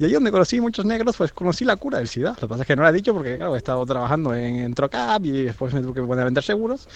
[0.00, 2.30] Y ahí donde conocí muchos negros, pues conocí la cura del SIDA.
[2.30, 4.56] Lo que pasa es que no lo he dicho porque, claro, he estado trabajando en,
[4.56, 6.88] en Trocap y después me tuve que poner a vender seguros.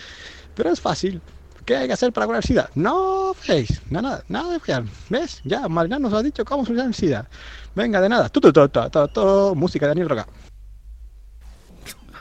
[0.55, 1.21] Pero es fácil.
[1.67, 2.71] ¿Qué hay que hacer para curar el SIDA?
[2.75, 4.85] No, veis, nada, nada de fiar.
[5.11, 5.43] ¿Ves?
[5.45, 7.29] Ya, Mariano nos ha dicho cómo solucionar el SIDA.
[7.75, 8.31] Venga, de nada.
[8.31, 9.55] Tu, tu, tu.
[9.55, 10.27] Música de Daniel Roca.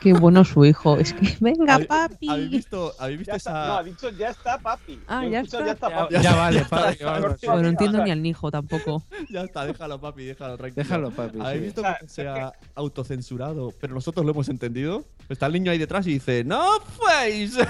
[0.04, 0.98] Qué bueno su hijo.
[0.98, 2.28] Es que, venga, papi.
[2.28, 3.50] ¿Habéis visto, ¿habéis visto Ya esa.?
[3.50, 5.00] está, no, ha dicho ya está, papi.
[5.08, 5.64] Ah, ya está.
[5.64, 6.14] Ya está, papi.
[6.14, 6.66] Ya- ya vale.
[7.46, 9.02] Bueno, no entiendo ni al hijo tampoco.
[9.30, 10.82] Ya está, déjalo, papi, déjalo, tranquilo.
[10.84, 11.64] Déjalo, papi, ¿Habéis sí.
[11.64, 15.06] visto O sea, que se ha autocensurado, pero nosotros lo hemos entendido?
[15.30, 17.56] Está el niño ahí detrás y dice, ¡No fuéis!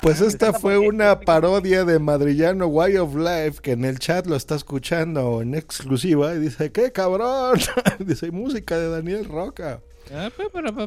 [0.00, 4.36] Pues esta fue una parodia de Madrillano Way of Life que en el chat lo
[4.36, 7.58] está escuchando en exclusiva y dice, ¡qué cabrón!
[7.98, 9.80] dice, música de Daniel Roca.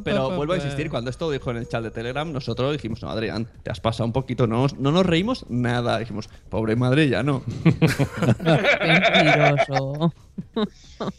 [0.03, 3.09] Pero vuelvo a insistir, cuando esto dijo en el chat de Telegram, nosotros dijimos, no,
[3.11, 5.99] Adrián, te has pasado un poquito, no, nos- no nos reímos nada.
[5.99, 7.43] Dijimos, pobre madre, ya no.
[8.79, 10.13] Mentiroso.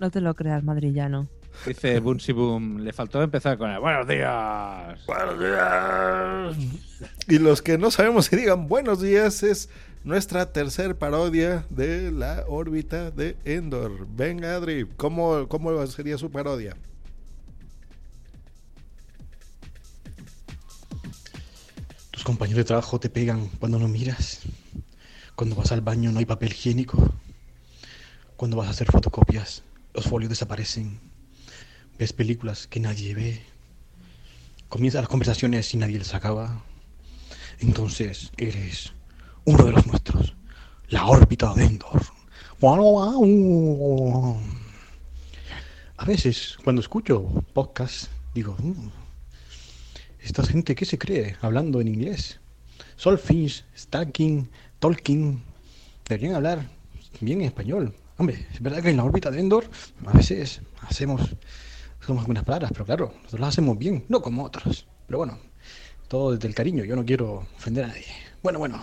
[0.00, 1.28] No te lo creas, madrillano.
[1.64, 4.98] Dice Boomsy Boom, le faltó empezar con el buenos días.
[5.06, 6.56] Buenos días.
[7.28, 9.68] Y los que no sabemos si digan buenos días es
[10.04, 14.06] nuestra tercer parodia de la órbita de Endor.
[14.08, 16.76] Venga, Adri, ¿cómo, cómo sería su parodia?
[22.10, 24.40] Tus compañeros de trabajo te pegan cuando no miras.
[25.36, 27.12] Cuando vas al baño no hay papel higiénico.
[28.36, 29.62] Cuando vas a hacer fotocopias,
[29.94, 31.00] los folios desaparecen.
[31.98, 33.42] Ves películas que nadie ve.
[34.68, 36.64] Comienzas las conversaciones y nadie las acaba.
[37.60, 38.92] Entonces eres
[39.44, 40.34] uno de los nuestros.
[40.88, 42.02] La órbita de Endor.
[45.96, 48.88] A veces, cuando escucho podcasts, digo, "Mm,
[50.20, 52.40] esta gente, ¿qué se cree hablando en inglés?
[52.96, 54.48] Solfish, Stacking,
[54.78, 55.42] Tolkien,
[56.08, 56.68] deberían hablar
[57.20, 57.94] bien en español.
[58.18, 59.68] Hombre, es verdad que en la órbita de Endor
[60.06, 61.20] a veces hacemos,
[62.00, 64.86] hacemos algunas palabras, pero claro, nosotros las hacemos bien, no como otros.
[65.06, 65.38] Pero bueno,
[66.08, 68.06] todo desde el cariño, yo no quiero ofender a nadie.
[68.42, 68.80] Bueno, bueno,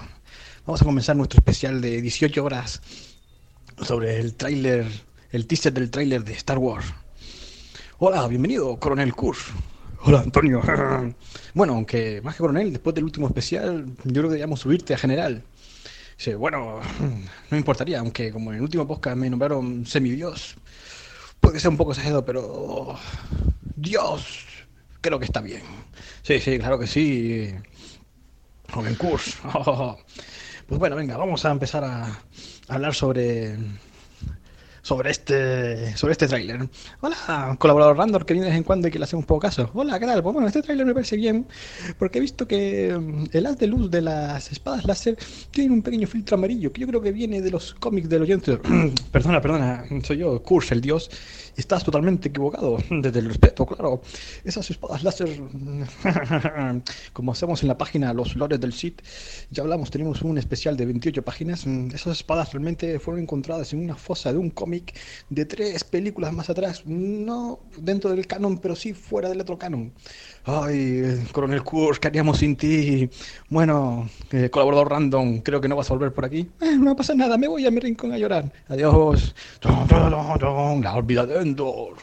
[0.69, 2.79] vamos a comenzar nuestro especial de 18 horas
[3.81, 4.85] sobre el tráiler,
[5.31, 6.85] el teaser del tráiler de Star Wars.
[7.97, 9.47] Hola, bienvenido, Coronel Kurz.
[10.03, 10.61] Hola, Antonio.
[11.55, 14.99] bueno, aunque más que coronel, después del último especial, yo creo que deberíamos subirte a
[14.99, 15.41] general.
[16.19, 16.81] Dice, bueno,
[17.49, 20.55] no importaría, aunque como en el último podcast me nombraron semidios,
[21.39, 22.95] puede ser un poco exagerado, pero
[23.75, 24.45] Dios,
[25.01, 25.63] creo que está bien.
[26.21, 27.55] Sí, sí, claro que sí.
[28.71, 29.35] Joven Kurz.
[30.69, 32.21] Pues bueno, venga, vamos a empezar a
[32.67, 33.57] hablar sobre
[34.83, 36.69] sobre este sobre este tráiler.
[37.01, 39.39] Hola, colaborador Randor que viene de vez en cuando y que le hacemos un poco
[39.39, 39.71] caso.
[39.73, 40.21] Hola, ¿qué tal?
[40.21, 41.47] Pues bueno, este tráiler me parece bien
[41.97, 45.17] porque he visto que mm, el haz de luz de las espadas láser
[45.49, 48.59] tiene un pequeño filtro amarillo que yo creo que viene de los cómics del oyente.
[49.11, 51.09] perdona, perdona, soy yo, Kurz, el dios.
[51.59, 54.01] Estás totalmente equivocado, desde el respeto, claro.
[54.45, 55.27] Esas espadas láser,
[57.13, 59.01] como hacemos en la página Los Lores del Sith,
[59.51, 61.67] ya hablamos, tenemos un especial de 28 páginas.
[61.67, 64.95] mm, Esas espadas realmente fueron encontradas en una fosa de un cómic
[65.29, 66.83] de tres películas más atrás.
[66.85, 69.91] No dentro del canon, pero sí fuera del otro canon.
[70.45, 73.09] Ay, eh, Coronel Kurz, ¿qué haríamos sin ti?
[73.49, 76.49] Bueno, eh, colaborador random, creo que no vas a volver por aquí.
[76.61, 78.51] Eh, no pasa nada, me voy a mi rincón a llorar.
[78.67, 79.35] Adiós.
[79.61, 81.95] La olvida de Endor.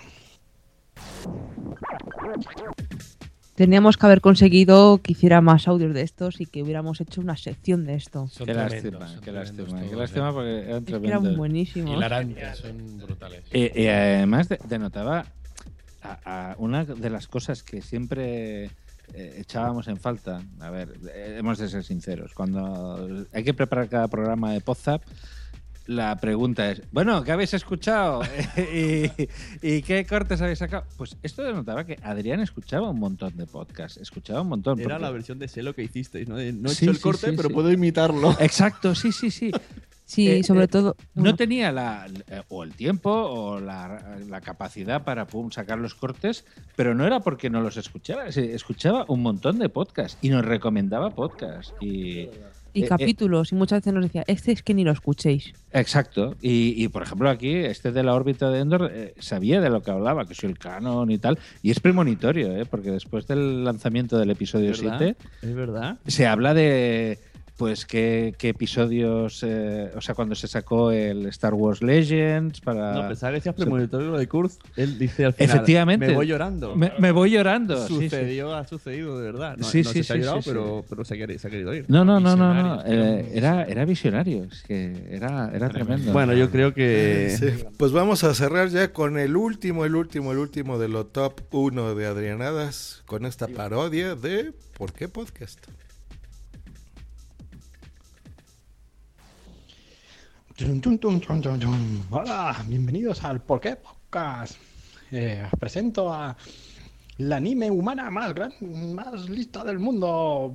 [3.54, 7.36] Teníamos que haber conseguido que hiciera más audios de estos y que hubiéramos hecho una
[7.38, 8.28] sección de esto.
[8.44, 11.36] Qué lástima, qué lástima, qué lástima porque eran Es que eran tremendos.
[11.38, 11.96] buenísimos.
[11.96, 13.44] Hilarantes, son brutales.
[13.52, 15.24] Y, y además de- denotaba
[16.24, 20.42] a, a una de las cosas que siempre eh, echábamos en falta.
[20.60, 22.32] A ver, eh, hemos de ser sinceros.
[22.34, 25.02] Cuando hay que preparar cada programa de Podzap,
[25.86, 28.22] la pregunta es: bueno, ¿qué habéis escuchado?
[28.56, 29.10] ¿Y,
[29.62, 30.84] y qué cortes habéis sacado?
[30.96, 33.96] Pues esto denotaba que Adrián escuchaba un montón de podcasts.
[33.98, 34.80] Escuchaba un montón.
[34.80, 36.36] Era porque- la versión de Selo que hicisteis, ¿no?
[36.36, 38.36] De, no he Sí, hecho el sí, corte, sí, pero puedo imitarlo.
[38.40, 39.50] Exacto, sí, sí, sí.
[40.06, 40.96] Sí, Eh, sobre eh, todo.
[41.14, 45.94] No tenía la, eh, o el tiempo o la, la capacidad para pum, sacar los
[45.94, 46.44] cortes,
[46.76, 48.30] pero no era porque no los escuchaba.
[48.32, 51.74] se- Escuchaba un montón de podcasts y nos recomendaba podcasts.
[51.80, 52.28] Y,
[52.72, 55.52] Y eh, eh, capítulos, y muchas veces nos decía, este es que ni lo escuchéis.
[55.72, 56.36] exacto.
[56.40, 59.82] Y, y, por ejemplo, aquí, este de la órbita de Endor eh, sabía de lo
[59.82, 61.38] que hablaba, que soy el canon y tal.
[61.62, 62.64] Y es premonitorio, ¿eh?
[62.66, 64.98] porque después del lanzamiento del episodio ¿Es verdad?
[64.98, 65.98] 7 Es verdad.
[66.06, 67.18] se habla de
[67.56, 72.92] pues qué, qué episodios eh, o sea cuando se sacó el Star Wars Legends para
[72.92, 74.58] No, pensaba que decías premonitorio lo de Kurz.
[74.76, 75.56] Él dice al final.
[75.56, 76.06] Efectivamente.
[76.08, 76.76] Me voy llorando.
[76.76, 78.02] Me- me voy llorando, sí, sí.
[78.04, 79.56] Sucedió, ha sucedido de verdad.
[79.56, 80.86] No, Sí, no sí, sé si ha llorado, sí, pero, sí.
[80.90, 81.84] pero se, ha querido, se ha querido ir.
[81.88, 82.82] no no no no, no.
[82.86, 87.34] Eh, era era visionario es que era era tremendo Bueno, yo creo que.
[87.38, 91.06] Sí, pues vamos a cerrar ya con el último, el último, el último de lo
[91.06, 95.58] top 1 de Adrianadas, con esta parodia de ¿Por qué podcast?
[102.10, 104.56] Hola, bienvenidos al ¿Por qué Podcast?
[105.10, 106.34] Eh, os presento a
[107.18, 108.54] la anime humana más gran,
[108.94, 110.54] más lista del mundo,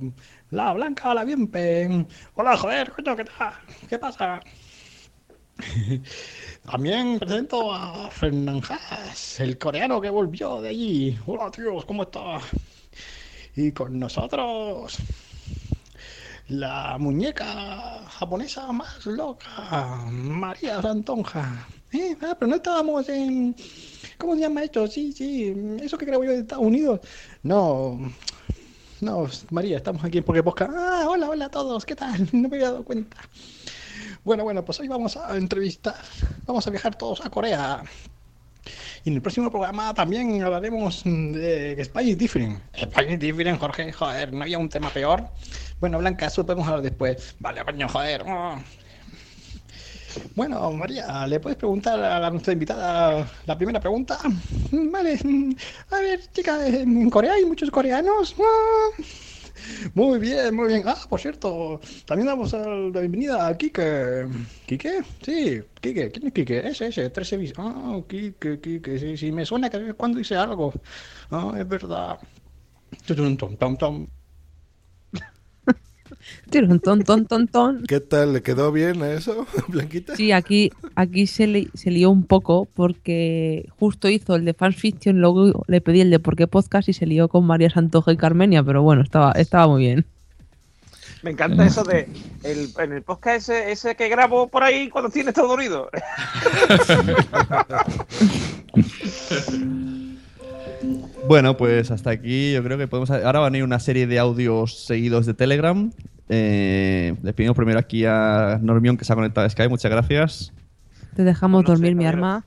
[0.50, 2.04] la Blanca la Bienpe.
[2.34, 3.54] Hola, joder, coño, ¿qué tal?
[3.88, 4.40] ¿Qué pasa?
[6.64, 11.18] También presento a Fernanjas, el coreano que volvió de allí.
[11.26, 12.40] Hola, tíos, ¿cómo está?
[13.54, 14.98] Y con nosotros
[16.48, 21.66] la muñeca japonesa más loca, María Santonja.
[21.92, 22.16] ¿Eh?
[22.22, 23.54] Ah, pero no estábamos en...
[24.18, 24.86] ¿Cómo se llama esto?
[24.86, 27.00] Sí, sí, eso que creo yo de Estados Unidos.
[27.42, 27.98] No,
[29.00, 30.70] no, María, estamos aquí en Porque Posca.
[30.72, 32.28] Ah, hola, hola a todos, ¿qué tal?
[32.32, 33.16] No me había dado cuenta.
[34.24, 35.96] Bueno, bueno, pues hoy vamos a entrevistar,
[36.46, 37.82] vamos a viajar todos a Corea.
[39.04, 42.62] Y en el próximo programa también hablaremos de España is Different.
[42.74, 45.24] España is Different, Jorge, joder, ¿no había un tema peor?
[45.80, 47.34] Bueno, Blanca, eso podemos hablar después.
[47.40, 48.22] Vale, coño, joder.
[48.26, 48.58] oh.
[50.34, 54.18] Bueno, María, ¿le puedes preguntar a nuestra invitada la primera pregunta?
[54.70, 55.18] Vale,
[55.90, 58.34] a ver, chica, ¿en Corea hay muchos coreanos?
[58.38, 59.02] Ah,
[59.94, 60.82] Muy bien, muy bien.
[60.86, 64.26] Ah, por cierto, también damos la bienvenida a Kike.
[64.66, 65.02] ¿Kike?
[65.22, 66.10] Sí, Kike.
[66.10, 66.68] ¿Quién es Kike?
[66.68, 67.52] Ese, ese, 13 bis.
[67.56, 68.98] Ah, Kike, Kike.
[68.98, 70.72] Sí, sí, me suena que cuando dice algo.
[71.30, 72.18] Ah, es verdad.
[73.06, 74.06] Tom, tom, tom.
[76.50, 77.84] Tirón, ton, ton, ton, ton.
[77.88, 78.32] ¿Qué tal?
[78.34, 80.16] ¿Le quedó bien a eso, Blanquita?
[80.16, 84.76] Sí, aquí, aquí se, li- se lió un poco porque justo hizo el de Fans
[84.76, 88.12] Fiction, luego le pedí el de Por qué Podcast y se lió con María Santoja
[88.12, 90.04] y Carmenia, pero bueno, estaba, estaba muy bien.
[91.22, 92.08] Me encanta eso de
[92.42, 95.88] el, en el podcast ese, ese que grabo por ahí cuando tienes todo unido.
[101.28, 103.10] Bueno, pues hasta aquí yo creo que podemos...
[103.10, 105.92] Ahora van a ir una serie de audios seguidos de Telegram.
[106.34, 109.68] Eh, le pedimos primero aquí a Normión que se ha conectado a Skype.
[109.68, 110.52] Muchas gracias.
[111.14, 112.42] Te dejamos dormir, mi arma.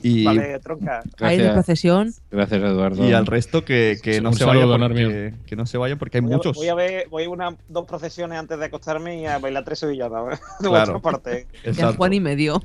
[0.00, 1.02] Y, Vale, tronca.
[1.18, 2.14] Ahí de procesión.
[2.30, 3.06] Gracias, Eduardo.
[3.08, 4.78] y al resto que, que no se Normio.
[4.78, 6.54] porque, que no se vayan porque hay Voy a, muchos.
[6.56, 9.80] voy a ver, voy a una, dos procesiones antes de acostarme y a bailar tres
[9.80, 11.00] sevillanas de Claro.
[11.00, 11.46] vuestra parte.
[11.72, 11.92] Ya.
[11.94, 12.62] Juan y medio.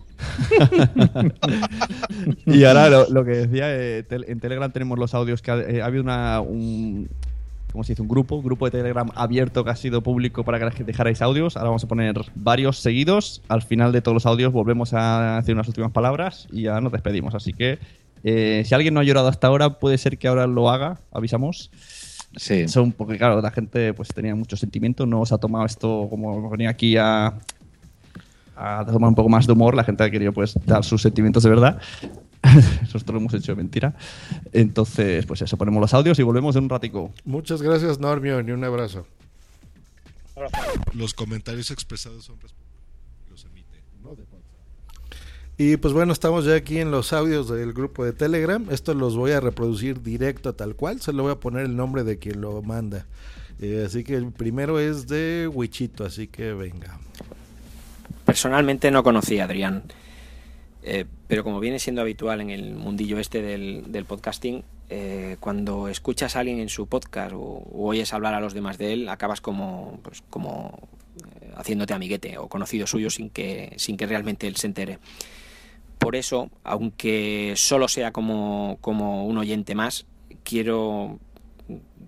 [2.46, 5.58] Y ahora lo, lo que decía, eh, tel- en Telegram tenemos los audios que ha,
[5.60, 7.10] eh, ha habido una, un-
[7.74, 10.72] como se dice, un grupo, un grupo de Telegram abierto que ha sido público para
[10.72, 11.58] que dejarais audios.
[11.58, 13.42] Ahora vamos a poner varios seguidos.
[13.50, 16.92] Al final de todos los audios volvemos a decir unas últimas palabras y ya nos
[16.92, 17.34] despedimos.
[17.34, 17.80] Así que
[18.24, 21.72] eh, si alguien no ha llorado hasta ahora, puede ser que ahora lo haga, avisamos.
[22.38, 22.68] Sí.
[22.68, 26.50] Son porque, claro, la gente pues tenía mucho sentimiento, no se ha tomado esto como
[26.52, 27.34] venía aquí a,
[28.56, 31.42] a tomar un poco más de humor, la gente ha querido pues dar sus sentimientos
[31.42, 31.82] de verdad.
[32.82, 33.96] Nosotros lo hemos hecho de mentira.
[34.52, 37.12] Entonces, pues eso, ponemos los audios y volvemos en un ratico.
[37.26, 39.08] Muchas gracias, Normio, y un abrazo.
[40.94, 42.38] Los comentarios expresados son
[43.30, 43.80] los emite.
[45.58, 48.66] Y pues bueno, estamos ya aquí en los audios del grupo de Telegram.
[48.72, 51.02] Esto los voy a reproducir directo tal cual.
[51.02, 53.06] Se lo voy a poner el nombre de quien lo manda.
[53.60, 57.00] Eh, así que el primero es de Wichito, así que venga.
[58.26, 59.84] Personalmente no conocí a Adrián,
[60.84, 66.36] eh, pero como viene siendo habitual en el mundillo este del, podcasting, eh, cuando escuchas
[66.36, 69.42] a alguien en su podcast o, o oyes hablar a los demás de él, acabas
[69.42, 70.88] como, pues, como
[71.42, 75.00] eh, haciéndote amiguete o conocido suyo sin que, sin que realmente él se entere.
[75.98, 80.06] Por eso, aunque solo sea como, como un oyente más,
[80.44, 81.20] quiero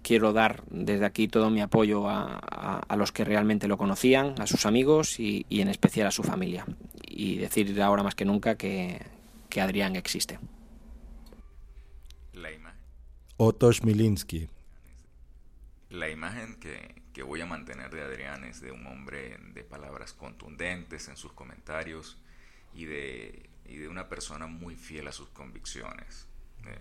[0.02, 4.36] quiero dar desde aquí todo mi apoyo a, a- a los que realmente lo conocían,
[4.40, 6.66] a sus amigos y, y en especial a su familia.
[7.08, 9.02] Y decir ahora más que nunca que,
[9.50, 10.40] que Adrián existe.
[12.34, 12.80] La imagen,
[13.38, 14.50] Otto Schmilinski.
[15.90, 20.14] la imagen que, que voy a mantener de Adrián es de un hombre de palabras
[20.14, 22.18] contundentes en sus comentarios
[22.74, 26.28] y de, y de una persona muy fiel a sus convicciones.
[26.66, 26.78] Eh,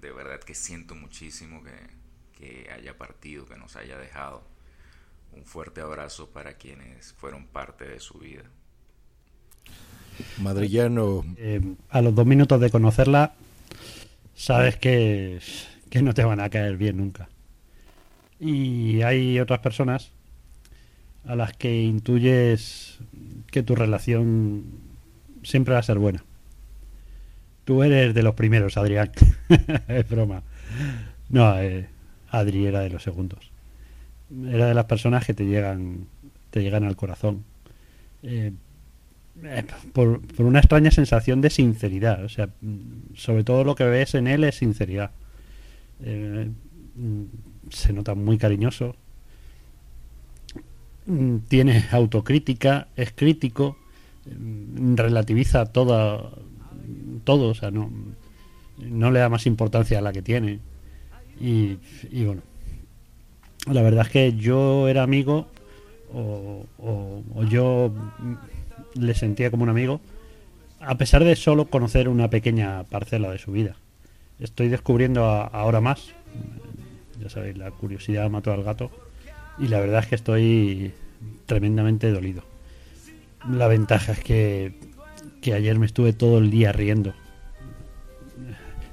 [0.00, 1.72] de verdad que siento muchísimo que,
[2.36, 4.46] que haya partido, que nos haya dejado.
[5.32, 8.44] Un fuerte abrazo para quienes fueron parte de su vida.
[10.38, 11.24] Madrillano.
[11.36, 13.34] Eh, a los dos minutos de conocerla,
[14.34, 15.40] sabes que,
[15.90, 17.28] que no te van a caer bien nunca.
[18.40, 20.12] Y hay otras personas
[21.26, 22.98] a las que intuyes
[23.50, 24.64] que tu relación
[25.42, 26.24] siempre va a ser buena.
[27.64, 29.10] Tú eres de los primeros, Adrián.
[29.88, 30.42] es broma.
[31.28, 31.86] No, eh,
[32.30, 33.50] Adri era de los segundos.
[34.48, 36.06] Era de las personas que te llegan,
[36.50, 37.44] te llegan al corazón.
[38.22, 38.52] Eh,
[39.44, 42.24] eh, por, una extraña sensación de sinceridad.
[42.24, 45.10] O sea, mm, sobre todo lo que ves en él es sinceridad.
[46.02, 46.50] Eh,
[46.96, 47.24] mm,
[47.70, 48.96] se nota muy cariñoso.
[51.06, 53.76] Mm, Tiene autocrítica, es crítico,
[54.94, 56.30] relativiza toda,
[57.24, 57.90] todo, o sea, no,
[58.78, 60.60] no le da más importancia a la que tiene.
[61.40, 61.78] Y,
[62.24, 62.42] bueno,
[63.70, 65.46] la verdad es que yo era amigo
[66.12, 66.64] o,
[67.48, 67.92] yo
[68.98, 70.00] le sentía como un amigo
[70.80, 73.76] a pesar de solo conocer una pequeña parcela de su vida.
[74.38, 76.12] Estoy descubriendo ahora más.
[77.20, 78.90] Ya sabéis, la curiosidad mató al gato.
[79.58, 80.92] Y la verdad es que estoy
[81.46, 82.44] tremendamente dolido.
[83.50, 84.74] La ventaja es que,
[85.42, 87.12] que ayer me estuve todo el día riendo.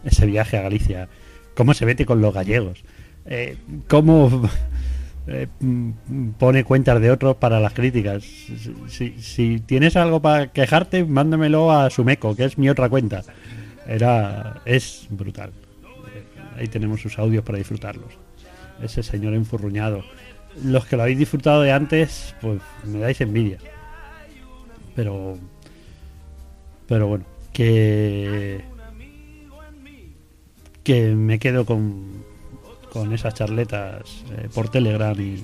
[0.04, 1.08] Ese viaje a Galicia.
[1.56, 2.84] Cómo se vete con los gallegos.
[3.26, 4.50] Eh, cómo
[5.28, 5.48] eh,
[6.38, 8.24] pone cuentas de otros para las críticas.
[8.24, 13.24] Si, si- si tienes algo para quejarte, mándamelo a Sumeco, que es mi otra cuenta.
[13.88, 15.52] Era es brutal.
[16.16, 16.24] Eh,
[16.60, 18.14] Ahí tenemos sus audios para disfrutarlos.
[18.82, 20.04] Ese señor enfurruñado.
[20.64, 23.58] Los que lo habéis disfrutado de antes, pues me dais envidia.
[24.96, 25.38] Pero
[26.88, 28.62] pero bueno, que
[30.84, 32.24] que me quedo con
[32.96, 35.44] con esas charletas eh, por Telegram y,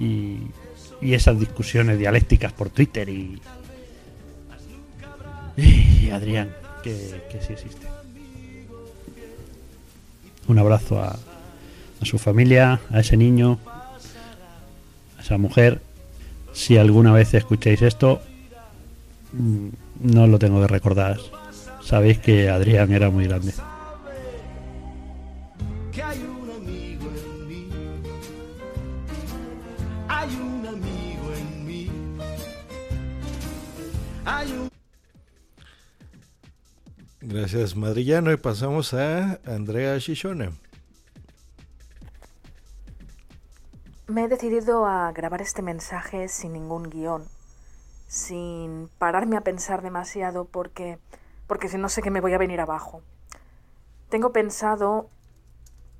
[0.00, 3.40] y, esas discusiones dialécticas por Twitter y,
[5.56, 7.86] y Adrián, que, que sí existe.
[10.48, 11.10] Un abrazo a,
[12.00, 15.80] a su familia, a ese niño, a esa mujer.
[16.52, 18.20] Si alguna vez escucháis esto,
[19.34, 19.68] mm,
[20.00, 21.20] no lo tengo que recordar.
[21.84, 23.52] Sabéis que Adrián era muy grande.
[37.20, 38.32] Gracias, Madrillano.
[38.32, 40.50] Y pasamos a Andrea Shishone.
[44.08, 47.24] Me he decidido a grabar este mensaje sin ningún guion,
[48.06, 50.98] sin pararme a pensar demasiado porque
[51.46, 53.02] porque si no sé que me voy a venir abajo.
[54.08, 55.10] Tengo pensado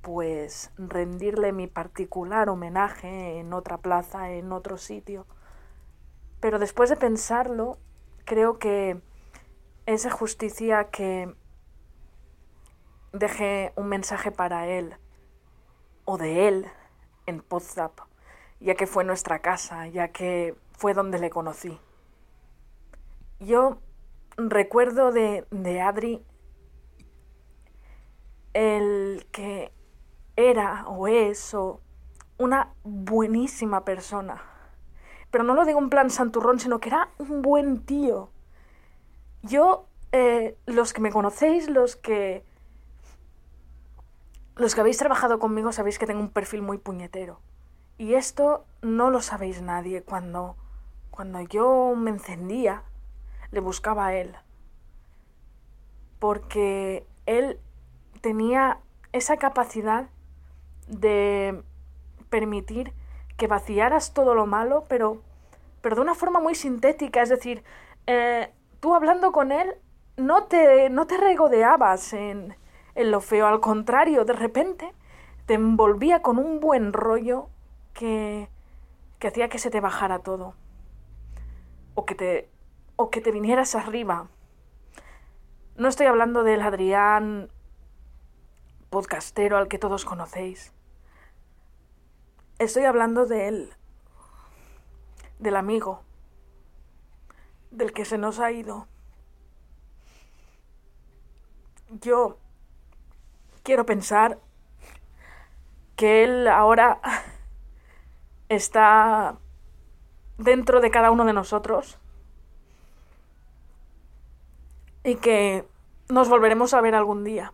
[0.01, 5.25] pues rendirle mi particular homenaje en otra plaza, en otro sitio.
[6.39, 7.77] Pero después de pensarlo,
[8.27, 9.01] creo que
[9.85, 11.33] es de justicia que
[13.13, 14.95] deje un mensaje para él
[16.03, 16.67] o de él
[17.25, 18.01] en Podzap,
[18.59, 21.79] ya que fue nuestra casa, ya que fue donde le conocí.
[23.39, 23.79] Yo
[24.35, 26.25] recuerdo de, de Adri
[28.53, 29.71] el que
[30.35, 31.79] era o es o
[32.37, 34.56] una buenísima persona.
[35.31, 38.29] Pero no lo digo en plan santurrón, sino que era un buen tío.
[39.43, 42.43] Yo, eh, los que me conocéis, los que...
[44.55, 47.39] Los que habéis trabajado conmigo sabéis que tengo un perfil muy puñetero.
[47.97, 50.01] Y esto no lo sabéis nadie.
[50.01, 50.55] Cuando,
[51.11, 52.83] cuando yo me encendía,
[53.51, 54.35] le buscaba a él.
[56.19, 57.59] Porque él
[58.21, 58.79] tenía
[59.13, 60.09] esa capacidad
[60.87, 61.61] de
[62.29, 62.93] permitir
[63.37, 65.21] que vaciaras todo lo malo, pero,
[65.81, 67.21] pero de una forma muy sintética.
[67.21, 67.63] Es decir,
[68.07, 69.75] eh, tú hablando con él
[70.17, 72.55] no te, no te regodeabas en,
[72.95, 74.93] en lo feo, al contrario, de repente
[75.45, 77.47] te envolvía con un buen rollo
[77.93, 78.49] que,
[79.19, 80.55] que hacía que se te bajara todo.
[81.95, 82.49] O que te,
[82.95, 84.27] o que te vinieras arriba.
[85.77, 87.49] No estoy hablando del Adrián
[88.89, 90.73] podcastero al que todos conocéis.
[92.59, 93.73] Estoy hablando de él,
[95.37, 96.01] del amigo,
[97.69, 98.87] del que se nos ha ido.
[102.01, 102.39] Yo
[103.61, 104.39] quiero pensar
[105.95, 106.99] que él ahora
[108.49, 109.37] está
[110.39, 111.99] dentro de cada uno de nosotros
[115.03, 115.67] y que
[116.09, 117.53] nos volveremos a ver algún día.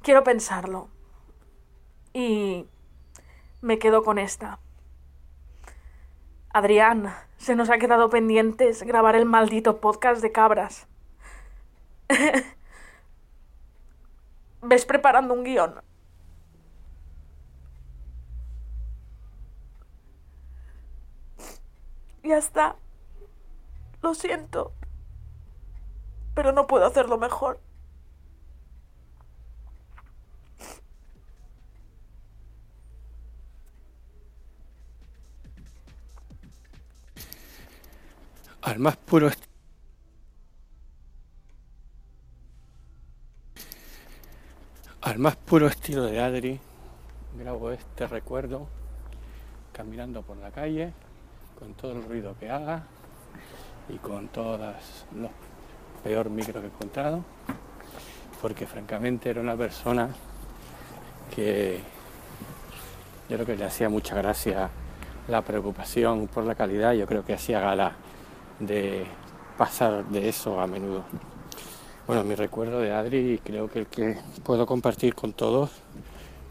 [0.00, 0.88] Quiero pensarlo.
[2.12, 2.66] Y
[3.60, 4.58] me quedo con esta.
[6.52, 10.88] Adrián, se nos ha quedado pendientes grabar el maldito podcast de cabras.
[14.62, 15.80] Ves preparando un guion.
[22.22, 22.76] Ya está.
[24.02, 24.72] Lo siento.
[26.34, 27.60] Pero no puedo hacerlo mejor.
[38.70, 39.28] Al más puro
[45.00, 46.60] al más puro estilo de Adri
[47.36, 48.68] grabo este recuerdo
[49.72, 50.92] caminando por la calle
[51.58, 52.84] con todo el ruido que haga
[53.88, 55.32] y con todas los
[56.04, 57.24] peor micro que he encontrado
[58.40, 60.10] porque francamente era una persona
[61.34, 61.80] que
[63.28, 64.70] yo creo que le hacía mucha gracia
[65.26, 67.96] la preocupación por la calidad yo creo que hacía gala
[68.60, 69.06] de
[69.58, 71.02] pasar de eso a menudo.
[72.06, 75.70] Bueno, mi recuerdo de Adri, creo que el que puedo compartir con todos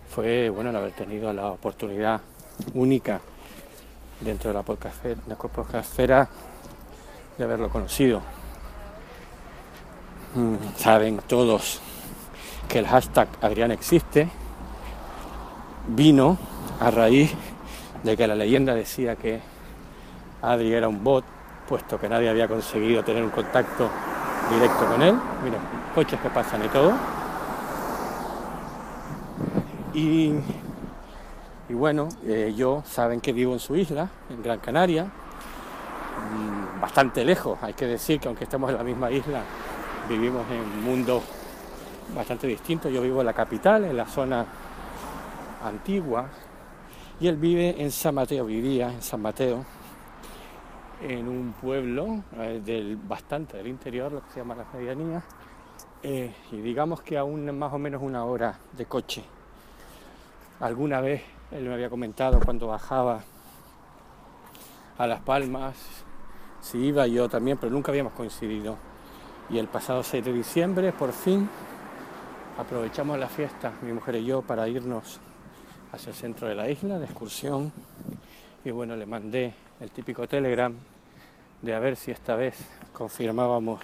[0.09, 2.21] fue bueno el haber tenido la oportunidad
[2.73, 3.21] única
[4.21, 4.63] dentro de la
[5.37, 6.29] podcastfera
[7.37, 8.21] de haberlo conocido.
[10.35, 11.79] Mm, Saben todos
[12.67, 14.29] que el hashtag Adrián existe
[15.87, 16.37] vino
[16.79, 17.33] a raíz
[18.03, 19.39] de que la leyenda decía que
[20.41, 21.25] Adri era un bot
[21.69, 23.87] puesto que nadie había conseguido tener un contacto
[24.51, 25.15] directo con él.
[25.93, 26.93] Coches que pasan y todo.
[29.93, 30.33] Y,
[31.69, 35.05] y bueno, eh, yo saben que vivo en su isla, en Gran Canaria,
[36.81, 37.59] bastante lejos.
[37.61, 39.43] Hay que decir que aunque estemos en la misma isla,
[40.09, 41.21] vivimos en un mundo
[42.15, 42.89] bastante distinto.
[42.89, 44.43] Yo vivo en la capital, en la zona
[45.63, 46.25] antigua,
[47.19, 49.65] y él vive en San Mateo, vivía en San Mateo,
[51.01, 55.23] en un pueblo eh, del bastante del interior, lo que se llama las medianías,
[56.03, 59.23] eh, y digamos que aún más o menos una hora de coche.
[60.59, 63.21] Alguna vez él me había comentado cuando bajaba
[64.97, 65.75] a Las Palmas,
[66.61, 68.77] si iba yo también, pero nunca habíamos coincidido.
[69.49, 71.49] Y el pasado 6 de diciembre, por fin,
[72.57, 75.19] aprovechamos la fiesta, mi mujer y yo, para irnos
[75.91, 77.71] hacia el centro de la isla de excursión.
[78.63, 80.75] Y bueno, le mandé el típico telegram
[81.61, 82.55] de a ver si esta vez
[82.93, 83.81] confirmábamos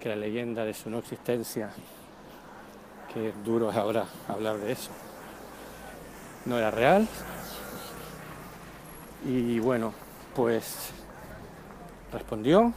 [0.00, 1.70] que la leyenda de su no existencia,
[3.12, 4.90] que duro es ahora hablar de eso,
[6.44, 7.06] no era real.
[9.24, 9.92] Y bueno,
[10.34, 10.90] pues
[12.12, 12.72] respondió,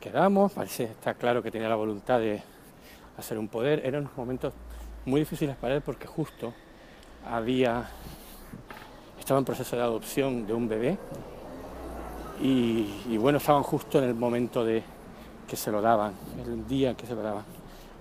[0.00, 2.42] quedamos, parece está claro que tenía la voluntad de
[3.16, 3.84] hacer un poder.
[3.84, 4.54] Eran unos momentos
[5.04, 6.54] muy difíciles para él porque justo
[7.28, 7.88] había
[9.18, 10.98] estaba en proceso de adopción de un bebé
[12.40, 14.82] y, bueno, estaban justo en el momento de
[15.46, 16.12] que se lo daban,
[16.44, 17.44] el día en que se lo daban,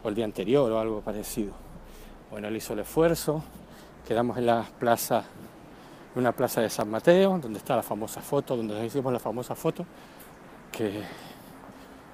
[0.03, 1.53] o el día anterior o algo parecido.
[2.29, 3.43] Bueno, él hizo el esfuerzo,
[4.07, 5.25] Quedamos en la plaza,
[6.15, 9.53] en una plaza de San Mateo, donde está la famosa foto, donde hicimos la famosa
[9.53, 9.85] foto
[10.71, 11.03] que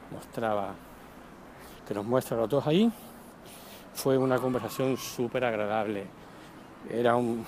[0.10, 0.74] mostraba,
[1.88, 2.92] que nos muestra los dos ahí.
[3.94, 6.06] Fue una conversación súper agradable.
[6.90, 7.46] Era un.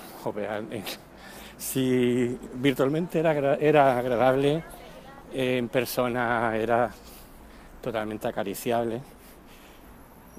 [1.58, 4.64] Si virtualmente era, era agradable,
[5.34, 6.90] eh, en persona era
[7.82, 9.02] totalmente acariciable.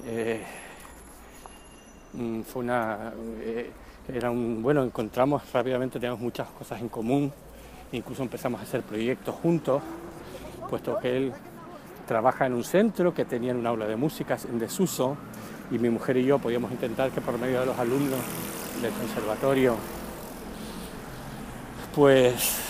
[0.05, 0.43] Eh,
[2.12, 3.12] mm, fue una.
[3.41, 3.70] eh,
[4.12, 4.62] era un.
[4.62, 7.33] Bueno, encontramos rápidamente, teníamos muchas cosas en común.
[7.93, 9.83] Incluso empezamos a hacer proyectos juntos,
[10.69, 11.33] puesto que él
[12.07, 15.17] trabaja en un centro que tenía un aula de música en desuso
[15.70, 18.20] y mi mujer y yo podíamos intentar que por medio de los alumnos
[18.81, 19.77] del conservatorio
[21.97, 22.60] pues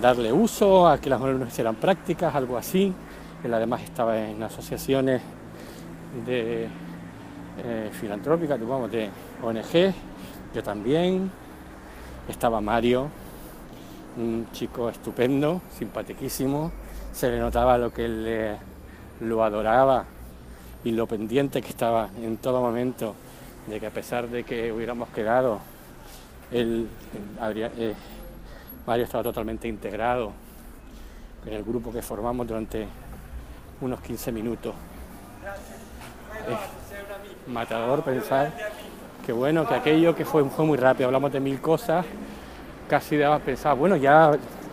[0.00, 2.90] darle uso a que las alumnos hicieran prácticas, algo así.
[3.44, 5.20] Él además estaba en asociaciones
[6.24, 6.66] de
[7.62, 9.10] eh, filantrópicas, digamos, de
[9.42, 9.92] ONG,
[10.54, 11.30] yo también.
[12.26, 13.08] Estaba Mario,
[14.16, 16.72] un chico estupendo, simpaticísimo.
[17.12, 18.56] Se le notaba lo que él le-
[19.20, 20.06] lo adoraba
[20.82, 23.14] y lo pendiente que estaba en todo momento
[23.66, 25.58] de que a pesar de que hubiéramos quedado,
[26.50, 27.94] él, él habría- eh,
[28.86, 30.32] Mario estaba totalmente integrado
[31.46, 32.86] en el grupo que formamos durante
[33.80, 34.74] unos 15 minutos.
[36.48, 38.52] Es matador pensar
[39.24, 42.04] que bueno, que aquello que fue, fue muy rápido, hablamos de mil cosas,
[42.88, 44.32] casi daba pensar, bueno, ya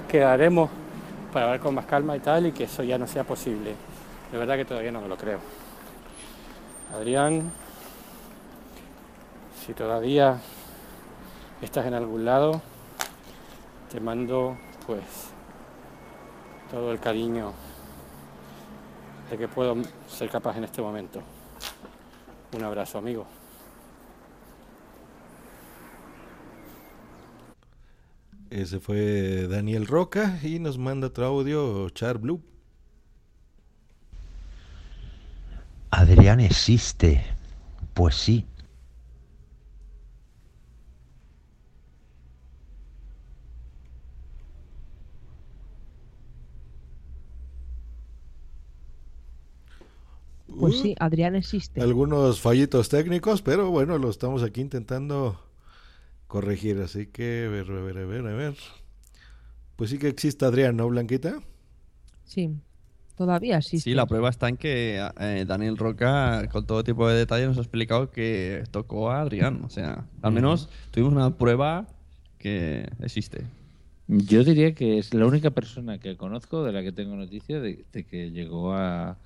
[0.09, 0.69] quedaremos
[1.31, 3.75] para hablar con más calma y tal, y que eso ya no sea posible.
[4.29, 5.39] De verdad que todavía no me lo creo.
[6.93, 7.49] Adrián,
[9.65, 10.37] si todavía
[11.61, 12.61] estás en algún lado,
[13.91, 15.03] te mando pues
[16.69, 17.51] todo el cariño
[19.29, 19.75] de que puedo
[20.07, 21.21] ser capaz en este momento.
[22.53, 23.25] Un abrazo, amigo.
[28.49, 32.41] Ese fue Daniel Roca y nos manda otro audio Char Blue.
[35.89, 37.25] Adrián existe.
[37.93, 38.45] Pues sí.
[50.59, 51.81] Pues sí, Adrián existe.
[51.81, 55.39] Algunos fallitos técnicos, pero bueno, lo estamos aquí intentando
[56.27, 56.79] corregir.
[56.79, 58.55] Así que, a ver, a ver, a ver, a ver.
[59.75, 61.39] Pues sí que existe Adrián, ¿no, Blanquita?
[62.23, 62.51] Sí,
[63.15, 63.89] todavía existe.
[63.89, 67.57] Sí, la prueba está en que eh, Daniel Roca, con todo tipo de detalles, nos
[67.57, 69.61] ha explicado que tocó a Adrián.
[69.63, 71.87] O sea, al menos tuvimos una prueba
[72.37, 73.45] que existe.
[74.07, 77.85] Yo diría que es la única persona que conozco de la que tengo noticia de,
[77.93, 79.17] de que llegó a,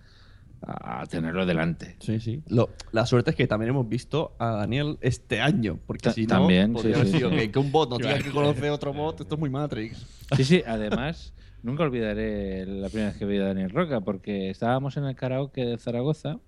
[0.68, 1.96] a tenerlo delante.
[2.00, 2.42] Sí, sí.
[2.48, 6.24] Lo- la suerte es que también hemos visto a Daniel este año, porque Ta- si
[6.24, 7.36] no, también, sí, haber sí, sido sí.
[7.38, 10.06] que, que un bot no tenga que conocer otro bot, esto es muy Matrix.
[10.36, 14.98] Sí, sí, además, nunca olvidaré la primera vez que vi a Daniel Roca, porque estábamos
[14.98, 16.40] en el karaoke de Zaragoza,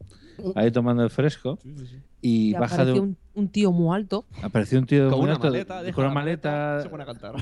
[0.55, 1.59] ahí tomando el fresco,
[2.21, 4.25] y Y baja de apareció un, un, un tío muy alto.
[4.41, 7.03] apareció un tío Con muy una alto, maleta, deja con una la maleta, se pone
[7.03, 7.35] a cantar.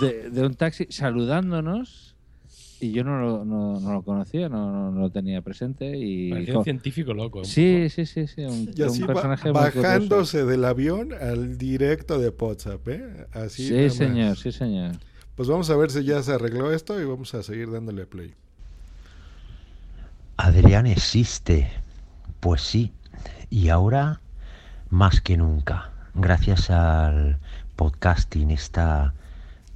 [0.00, 2.09] de, de un taxi saludándonos
[2.80, 6.30] y yo no lo, no, no lo conocía, no, no- no lo tenía presente y
[6.30, 9.52] Parecía un científico loco, un Sí, sí, sí, sí, un, Y así un ba- personaje
[9.52, 13.26] muy bajándose del avión al directo de WhatsApp, ¿eh?
[13.32, 14.92] Así Sí, señor, sí, señor.
[15.36, 18.34] Pues vamos a ver si ya se arregló esto y vamos a seguir dándole play.
[20.36, 21.70] Adrián existe.
[22.40, 22.92] Pues sí.
[23.50, 24.20] Y ahora
[24.88, 25.90] más que nunca.
[26.14, 27.38] Gracias al
[27.76, 29.14] podcasting, esta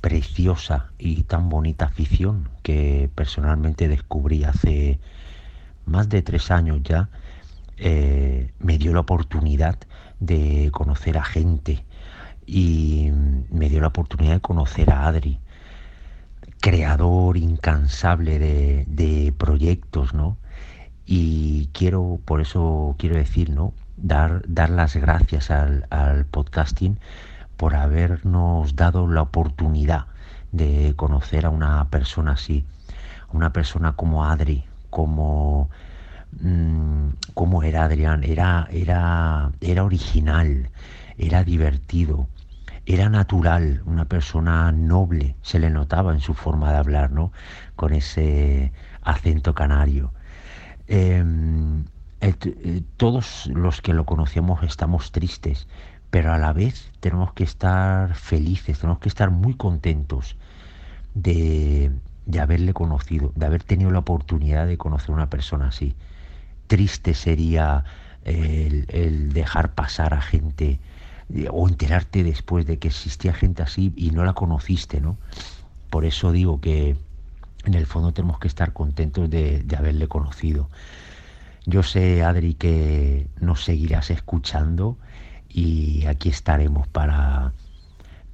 [0.05, 5.01] preciosa y tan bonita afición que personalmente descubrí hace
[5.87, 7.09] más de tres años ya,
[7.79, 9.79] eh, me dio la oportunidad
[10.21, 11.87] de conocer a gente
[12.45, 13.13] y
[13.49, 15.41] me dio la oportunidad de conocer a Adri,
[16.61, 20.37] creador incansable de, de proyectos, ¿no?
[21.07, 23.73] Y quiero, por eso quiero decir, ¿no?
[23.97, 26.99] Dar, dar las gracias al, al podcasting
[27.57, 30.07] por habernos dado la oportunidad
[30.53, 32.65] de conocer a una persona así,
[33.33, 35.71] una persona como Adri, como
[36.41, 40.71] mm, como era Adrián, era, era, era original,
[41.19, 42.29] era divertido,
[42.87, 47.33] era natural, una persona noble, se le notaba en su forma de hablar, ¿no?
[47.77, 50.13] Con ese acento canario.
[50.87, 51.25] Eh,
[52.21, 55.67] eh, eh, todos los que lo conocemos estamos tristes,
[56.15, 60.37] pero a la vez tenemos que estar felices, tenemos que estar muy contentos
[61.13, 61.91] de,
[62.25, 65.97] de haberle conocido, de haber tenido la oportunidad de conocer a una persona así.
[66.69, 67.83] Triste sería
[68.23, 70.79] el, el dejar pasar a gente
[71.35, 75.17] eh, o enterarte después de que existía gente así y no la conociste, ¿no?
[75.91, 76.97] Por eso digo que
[77.65, 80.71] en el fondo tenemos que estar contentos de, de haberle conocido.
[81.67, 84.97] Yo sé, Adri, que nos seguirás escuchando
[85.55, 87.53] y aquí estaremos para,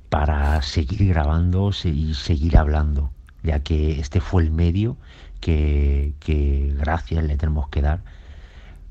[0.08, 3.10] para seguir grabando y seguir hablando,
[3.42, 4.96] ya que este fue el medio
[5.40, 6.14] que,
[6.78, 8.02] gracias le tenemos que dar.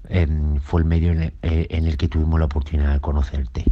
[0.10, 3.66] em, fue el medio en el, eh, en el que tuvimos la oportunidad de conocerte.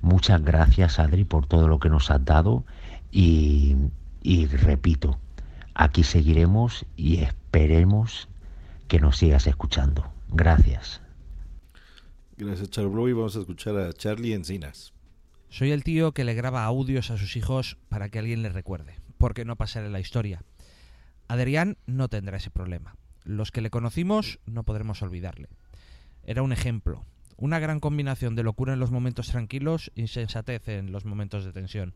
[0.00, 2.64] Muchas gracias, Adri, por todo lo que nos has dado
[3.10, 5.18] y repito,
[5.74, 8.28] aquí seguiremos y esperemos
[8.88, 10.04] que nos sigas escuchando.
[10.28, 11.07] Gracias.
[12.38, 13.08] Gracias, Charblo.
[13.08, 14.92] Y vamos a escuchar a Charlie Encinas.
[15.48, 19.00] Soy el tío que le graba audios a sus hijos para que alguien le recuerde,
[19.18, 20.44] porque no pasaré la historia.
[21.26, 22.94] Adrián no tendrá ese problema.
[23.24, 25.48] Los que le conocimos no podremos olvidarle.
[26.22, 27.04] Era un ejemplo,
[27.36, 31.52] una gran combinación de locura en los momentos tranquilos y sensatez en los momentos de
[31.52, 31.92] tensión.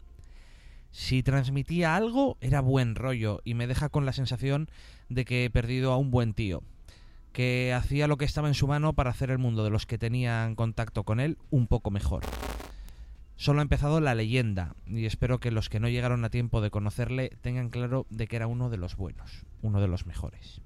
[0.90, 4.68] Si transmitía algo, era buen rollo y me deja con la sensación
[5.08, 6.64] de que he perdido a un buen tío,
[7.32, 9.98] que hacía lo que estaba en su mano para hacer el mundo de los que
[9.98, 12.22] tenían contacto con él un poco mejor.
[13.36, 16.70] Solo ha empezado la leyenda y espero que los que no llegaron a tiempo de
[16.70, 20.60] conocerle tengan claro de que era uno de los buenos, uno de los mejores.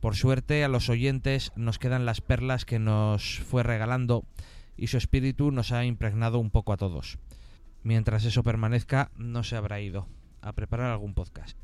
[0.00, 4.24] Por suerte a los oyentes nos quedan las perlas que nos fue regalando
[4.76, 7.18] y su espíritu nos ha impregnado un poco a todos.
[7.82, 10.06] Mientras eso permanezca, no se habrá ido
[10.42, 11.56] a preparar algún podcast.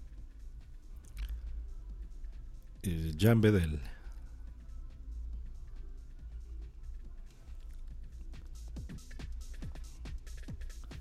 [2.82, 3.78] Eh, Jan Bedel.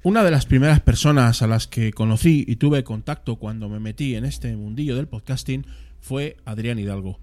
[0.01, 4.15] Una de las primeras personas a las que conocí y tuve contacto cuando me metí
[4.15, 5.65] en este mundillo del podcasting
[5.99, 7.19] fue Adrián Hidalgo.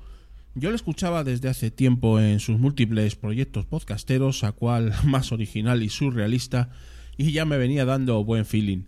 [0.55, 5.83] Yo lo escuchaba desde hace tiempo en sus múltiples proyectos podcasteros, a cual más original
[5.83, 6.71] y surrealista,
[7.19, 8.85] y ya me venía dando buen feeling.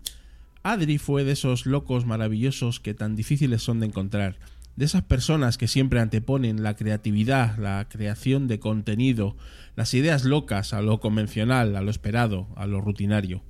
[0.63, 4.37] Adri fue de esos locos maravillosos que tan difíciles son de encontrar,
[4.79, 9.35] de esas personas que siempre anteponen la creatividad, la creación de contenido,
[9.75, 13.43] las ideas locas a lo convencional, a lo esperado, a lo rutinario.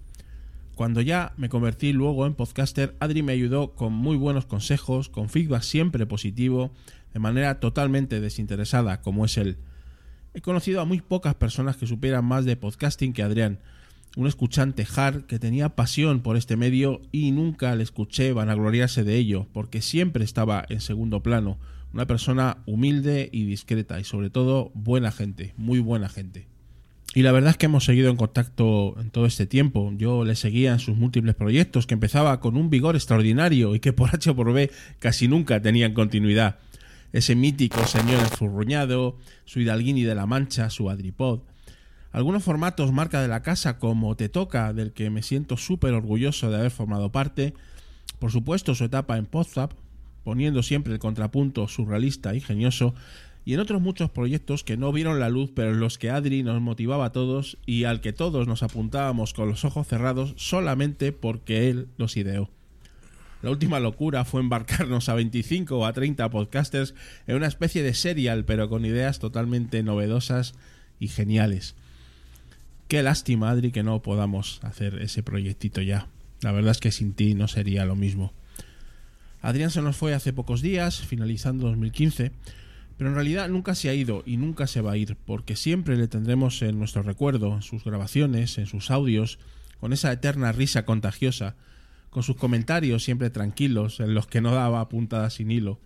[0.74, 5.30] Cuando ya me convertí luego en podcaster, Adri me ayudó con muy buenos consejos, con
[5.30, 6.72] feedback siempre positivo,
[7.14, 9.58] de manera totalmente desinteresada, como es él.
[10.34, 13.60] He conocido a muy pocas personas que supieran más de podcasting que Adrián,
[14.16, 19.16] un escuchante hard que tenía pasión por este medio y nunca le escuché vanagloriarse de
[19.16, 21.58] ello, porque siempre estaba en segundo plano,
[21.94, 26.48] una persona humilde y discreta y sobre todo buena gente, muy buena gente.
[27.16, 29.92] Y la verdad es que hemos seguido en contacto en todo este tiempo.
[29.98, 33.94] Yo le seguía en sus múltiples proyectos, que empezaba con un vigor extraordinario y que
[33.94, 36.58] por H o por B casi nunca tenían continuidad.
[37.12, 41.42] Ese mítico señor enfurruñado, su Hidalguini de la Mancha, su Adripod.
[42.12, 46.50] Algunos formatos marca de la casa como Te Toca, del que me siento súper orgulloso
[46.50, 47.54] de haber formado parte.
[48.18, 49.74] Por supuesto su etapa en Podzap,
[50.24, 52.96] poniendo siempre el contrapunto surrealista y genioso
[53.46, 56.44] y en otros muchos proyectos que no vieron la luz, pero en los que Adri
[56.44, 61.12] nos motivaba a todos y al que todos nos apuntábamos con los ojos cerrados solamente
[61.12, 62.50] porque él los ideó.
[63.42, 66.94] La última locura fue embarcarnos a 25 o a 30 podcasters
[67.26, 70.56] en una especie de serial, pero con ideas totalmente novedosas
[71.00, 71.76] y geniales.
[72.90, 76.08] Qué lástima, Adri, que no podamos hacer ese proyectito ya.
[76.42, 78.34] La verdad es que sin ti no sería lo mismo.
[79.42, 82.32] Adrián se nos fue hace pocos días, finalizando 2015,
[82.98, 85.98] pero en realidad nunca se ha ido y nunca se va a ir, porque siempre
[85.98, 89.38] le tendremos en nuestro recuerdo, en sus grabaciones, en sus audios,
[89.80, 91.56] con esa eterna risa contagiosa,
[92.10, 95.80] con sus comentarios siempre tranquilos, en los que no daba puntada sin hilo,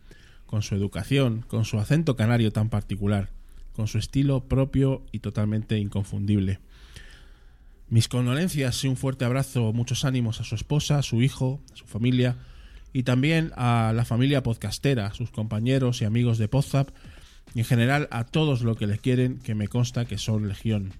[0.45, 3.29] con su educación, con su acento canario tan particular,
[3.73, 6.61] con su estilo propio y totalmente inconfundible.
[7.93, 11.75] Mis condolencias y un fuerte abrazo, muchos ánimos a su esposa, a su hijo, a
[11.75, 12.37] su familia,
[12.91, 16.89] y también a la familia podcastera, a sus compañeros y amigos de Podzap
[17.53, 20.93] y en general a todos los que les quieren, que me consta que son legión.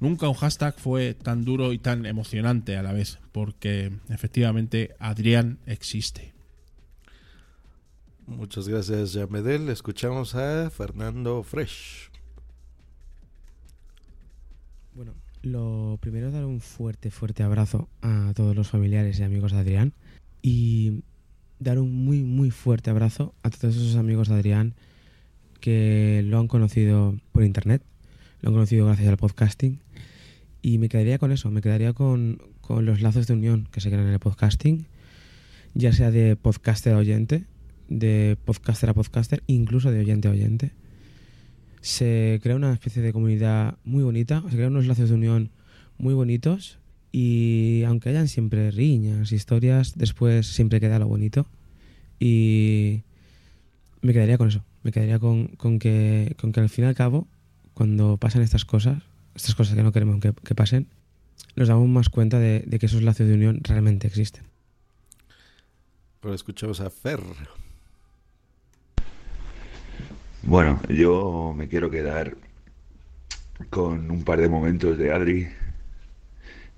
[0.00, 5.58] Nunca un hashtag fue tan duro y tan emocionante a la vez, porque efectivamente Adrián
[5.66, 6.32] existe.
[8.26, 9.68] Muchas gracias, Yamedel.
[9.68, 12.08] Escuchamos a Fernando Fresh.
[14.94, 15.12] Bueno,
[15.42, 19.58] lo primero es dar un fuerte, fuerte abrazo a todos los familiares y amigos de
[19.58, 19.92] Adrián
[20.42, 21.02] y
[21.58, 24.74] dar un muy, muy fuerte abrazo a todos esos amigos de Adrián
[25.60, 27.82] que lo han conocido por internet,
[28.40, 29.80] lo han conocido gracias al podcasting
[30.62, 33.90] y me quedaría con eso, me quedaría con, con los lazos de unión que se
[33.90, 34.86] crean en el podcasting,
[35.74, 37.44] ya sea de podcaster a oyente,
[37.88, 40.72] de podcaster a podcaster, incluso de oyente a oyente.
[41.80, 45.50] Se crea una especie de comunidad muy bonita, se crean unos lazos de unión
[45.98, 46.78] muy bonitos
[47.12, 51.46] y aunque hayan siempre riñas, historias, después siempre queda lo bonito
[52.20, 53.02] y
[54.02, 56.94] me quedaría con eso, me quedaría con, con que, con que al fin y al
[56.94, 57.26] cabo,
[57.74, 59.02] cuando pasan estas cosas,
[59.34, 60.88] estas cosas que no queremos que, pasen,
[61.56, 64.44] nos damos más cuenta de, que esos lazos de unión realmente existen.
[66.20, 67.20] Pero escuchamos a Fer.
[70.42, 72.36] Bueno, yo me quiero quedar
[73.70, 75.48] con un par de momentos de Adri.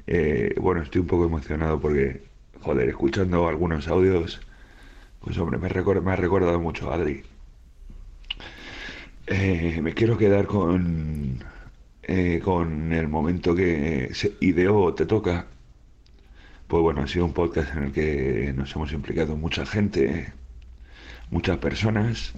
[0.07, 2.23] Eh, bueno, estoy un poco emocionado porque,
[2.61, 4.41] joder, escuchando algunos audios,
[5.21, 7.23] pues hombre, me, me ha recordado mucho a Adri.
[9.27, 11.43] Eh, me quiero quedar con,
[12.03, 15.47] eh, con el momento que se ideó Te Toca.
[16.69, 20.33] Pues bueno, ha sido un podcast en el que nos hemos implicado mucha gente,
[21.31, 22.35] muchas personas.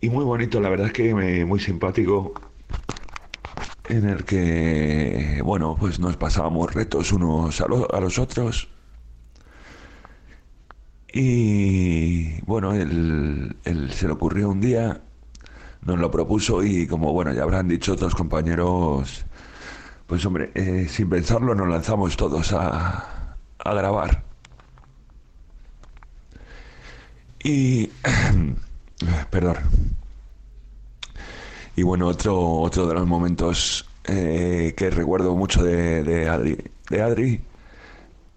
[0.00, 2.40] Y muy bonito, la verdad es que muy simpático,
[3.88, 8.68] en el que, bueno, pues nos pasábamos retos unos a, lo- a los otros.
[11.12, 15.00] Y bueno, él, él se le ocurrió un día,
[15.82, 19.26] nos lo propuso y como, bueno, ya habrán dicho otros compañeros,
[20.06, 24.24] pues hombre, eh, sin pensarlo nos lanzamos todos a, a grabar.
[27.42, 27.90] Y,
[29.30, 29.56] perdón.
[31.76, 36.58] Y bueno, otro, otro de los momentos eh, que recuerdo mucho de, de Adri,
[36.88, 37.40] de Adri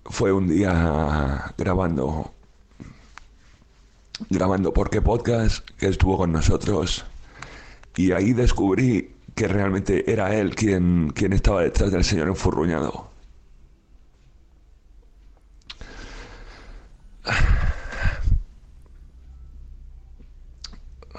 [0.06, 2.34] fue un día grabando,
[4.30, 7.06] grabando Porque Podcast, que estuvo con nosotros.
[7.96, 13.10] Y ahí descubrí que realmente era él quien, quien estaba detrás del señor enfurruñado.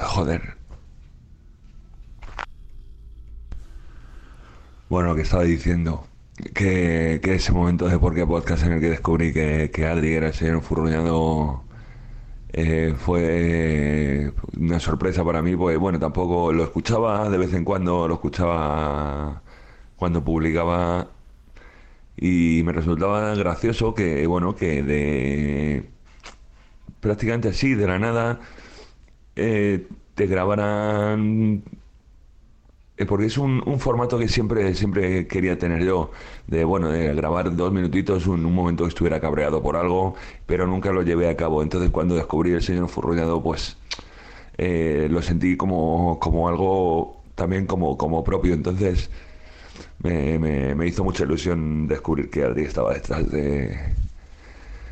[0.01, 0.57] Joder.
[4.89, 6.07] Bueno, que estaba diciendo,
[6.55, 10.29] que, ese momento de por qué podcast en el que descubrí que, que Adri era
[10.29, 11.63] el señor enfurruñado
[12.53, 18.09] eh, fue una sorpresa para mí, pues bueno, tampoco lo escuchaba de vez en cuando,
[18.09, 19.43] lo escuchaba
[19.97, 21.09] cuando publicaba
[22.17, 25.91] y me resultaba gracioso que, bueno, que de
[27.01, 28.41] prácticamente así, de la nada,
[29.37, 31.63] eh, te grabaran
[32.97, 36.11] eh, porque es un, un formato que siempre, siempre quería tener yo,
[36.47, 40.15] de bueno, de grabar dos minutitos, un, un momento que estuviera cabreado por algo,
[40.47, 41.63] pero nunca lo llevé a cabo.
[41.63, 43.79] Entonces cuando descubrí el señor Furruñado, pues
[44.59, 48.55] eh, lo sentí como, como algo también como, como propio.
[48.55, 49.11] Entonces
[50.03, 53.79] me, me- me hizo mucha ilusión descubrir que Adri estaba detrás de,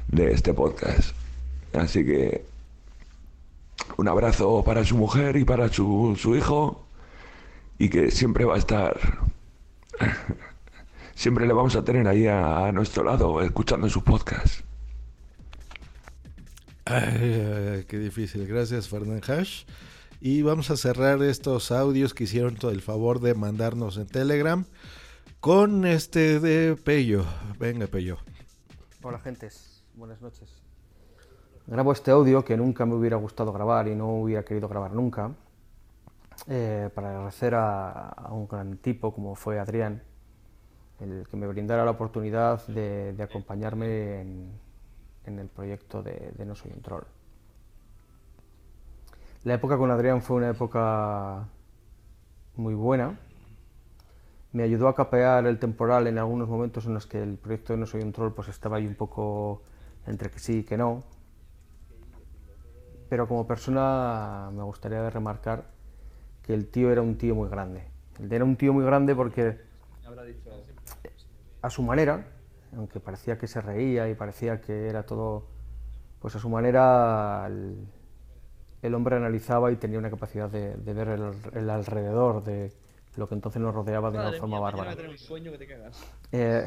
[0.08, 1.14] de este podcast.
[1.72, 2.47] Así que
[3.96, 6.86] un abrazo para su mujer y para su, su hijo
[7.78, 8.98] y que siempre va a estar,
[11.14, 14.64] siempre le vamos a tener ahí a, a nuestro lado, escuchando sus podcasts.
[16.84, 18.46] Ay, qué difícil.
[18.46, 19.64] Gracias, Fernand Hash.
[20.20, 24.64] Y vamos a cerrar estos audios que hicieron todo el favor de mandarnos en Telegram
[25.40, 27.24] con este de Pello.
[27.58, 28.18] Venga, Pello.
[29.02, 30.57] Hola gentes, buenas noches.
[31.70, 35.32] Grabo este audio que nunca me hubiera gustado grabar y no hubiera querido grabar nunca,
[36.46, 40.02] eh, para agradecer a, un gran tipo como fue Adrián,
[40.98, 46.72] el que me brindara la oportunidad de, acompañarme en, el proyecto de, de No Soy
[46.74, 47.04] un Troll.
[49.44, 51.48] La época con Adrián fue una época
[52.56, 53.20] muy buena.
[54.52, 57.80] Me ayudó a capear el temporal en algunos momentos en los que el proyecto de
[57.80, 59.60] No Soy un Troll pues estaba ahí un poco
[60.06, 61.17] entre que sí y que no.
[63.08, 65.64] Pero como persona me gustaría remarcar
[66.42, 67.84] que el tío era un tío muy grande.
[68.30, 69.60] Era un tío muy grande porque
[71.62, 72.26] a su manera,
[72.76, 75.46] aunque parecía que se reía y parecía que era todo,
[76.20, 77.86] pues a su manera el,
[78.82, 82.72] el hombre analizaba y tenía una capacidad de, de ver el, el alrededor de
[83.16, 84.96] lo que entonces nos rodeaba de una forma mía, bárbara.
[86.32, 86.64] Eh,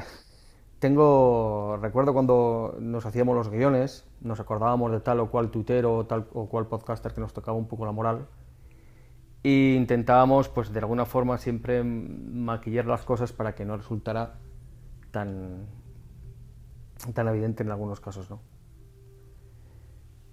[0.82, 6.08] tengo, recuerdo cuando nos hacíamos los guiones, nos acordábamos de tal o cual tuitero o
[6.08, 8.28] tal o cual podcaster que nos tocaba un poco la moral
[9.44, 14.40] e intentábamos, pues de alguna forma, siempre maquillar las cosas para que no resultara
[15.12, 15.68] tan,
[17.14, 18.40] tan evidente en algunos casos, ¿no?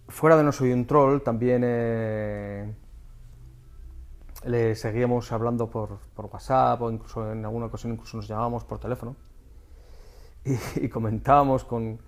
[0.08, 2.74] Fuera de No Soy un Troll, también eh,
[4.46, 8.78] le seguíamos hablando por, por WhatsApp o incluso en alguna ocasión incluso nos llamábamos por
[8.78, 9.27] teléfono
[10.76, 11.98] y, comentábamos con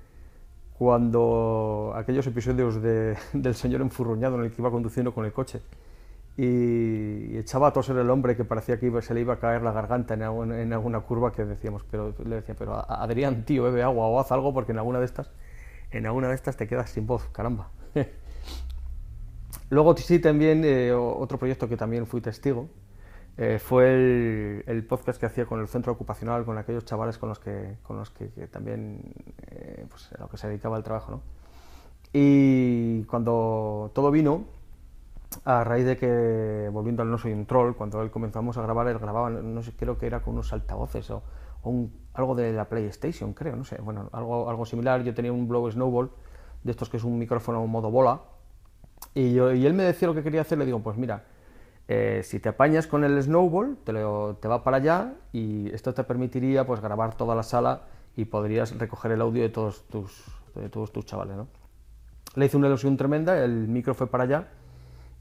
[0.78, 5.60] cuando aquellos episodios de- del señor enfurruñado en el que iba conduciendo con el coche
[6.36, 9.62] y, echaba a toser el hombre que parecía que iba- se le iba a caer
[9.62, 14.06] la garganta en, alguna curva que decíamos, pero le decía, pero Adrián, tío, bebe agua
[14.06, 15.30] o haz algo porque en alguna de estas,
[15.90, 17.70] en alguna de estas te quedas sin voz, caramba.
[19.70, 22.68] Luego sí también eh, otro proyecto que también fui testigo
[23.36, 27.28] eh, fue el, el podcast que hacía con el centro ocupacional, con aquellos chavales con
[27.30, 29.00] los que, con los que, que también
[29.50, 31.12] eh, pues, a lo que se dedicaba el trabajo.
[31.12, 31.22] ¿no?
[32.12, 34.44] Y cuando todo vino,
[35.44, 38.88] a raíz de que, volviendo al No Soy un Troll, cuando él comenzamos a grabar,
[38.88, 41.22] él grababa, no sé, creo que era con unos altavoces o,
[41.62, 45.02] o un- algo de la PlayStation, creo, no sé, bueno, algo, algo similar.
[45.04, 46.10] Yo tenía un Blow Snowball,
[46.64, 48.20] de estos que es un micrófono modo bola,
[49.14, 51.24] y, yo- y él me decía lo que quería hacer, le digo, pues mira,
[51.92, 56.64] eh, si te apañas con el Snowball, te, va para allá y esto te permitiría
[56.64, 57.82] pues grabar toda la sala
[58.14, 61.36] y podrías recoger el audio de todos tus, chavales.
[62.36, 64.48] Le hice una ilusión tremenda, el micro fue para allá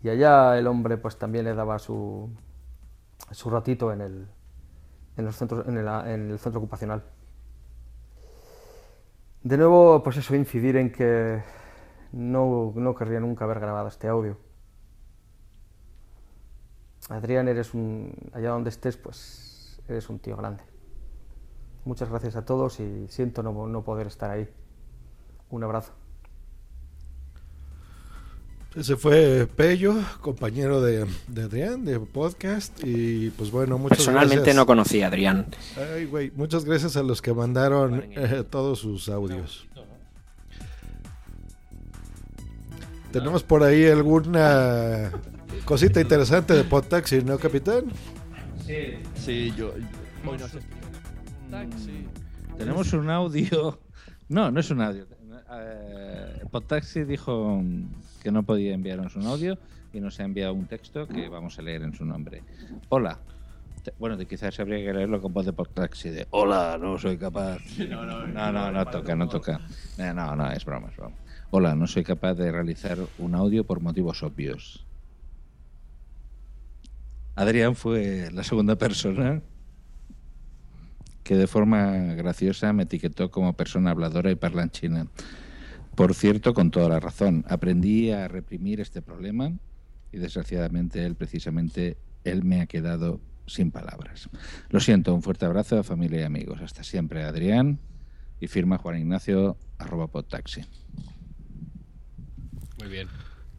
[0.03, 2.29] y allá el hombre pues también le daba su,
[3.31, 4.27] su ratito en el,
[5.33, 5.63] centro
[6.59, 7.03] ocupacional.
[9.41, 11.41] De nuevo, pues eso, incidir en que
[12.11, 14.37] no querría nunca haber grabado este audio.
[17.09, 20.63] Adrián, eres un, allá donde estés, pues eres un tío grande.
[21.85, 24.47] Muchas gracias a todos y siento no, no poder estar ahí.
[25.49, 25.93] Un abrazo.
[28.75, 32.79] Ese fue Pello, compañero de, de Adrián, de podcast.
[32.83, 34.55] Y pues bueno, muchas Personalmente gracias.
[34.55, 35.47] no conocí a Adrián.
[35.75, 39.67] Ay, güey, muchas gracias a los que mandaron eh, todos sus audios.
[43.11, 45.11] Tenemos por ahí alguna
[45.65, 47.85] cosita interesante de Podtaxi, ¿no, capitán?
[48.65, 48.99] Sí.
[49.15, 49.73] Sí, yo.
[50.25, 50.59] hoy no sé.
[52.57, 53.79] Tenemos un audio.
[54.27, 55.07] No, no es un audio.
[55.51, 57.63] Eh, Podtaxi dijo
[58.21, 59.57] que no podía enviarnos un audio
[59.91, 62.43] y nos ha enviado un texto que vamos a leer en su nombre.
[62.89, 63.17] Hola.
[63.97, 67.59] Bueno, quizás habría que leerlo con voz de Podtaxi de Hola, no soy capaz.
[67.89, 69.61] No, no, No, no, no toca, no toca.
[69.97, 71.15] Eh, No, no, es broma, es broma.
[71.51, 74.85] Hola, no soy capaz de realizar un audio por motivos obvios.
[77.39, 79.41] Adrián fue la segunda persona
[81.23, 85.07] que de forma graciosa me etiquetó como persona habladora y parlanchina.
[85.95, 89.53] Por cierto, con toda la razón, aprendí a reprimir este problema
[90.11, 91.95] y desgraciadamente él precisamente
[92.25, 94.29] él me ha quedado sin palabras.
[94.69, 96.59] Lo siento, un fuerte abrazo a familia y amigos.
[96.61, 97.79] Hasta siempre, Adrián.
[98.41, 99.55] Y firma Juan Ignacio
[100.11, 100.65] podtaxi.
[102.79, 103.07] Muy bien.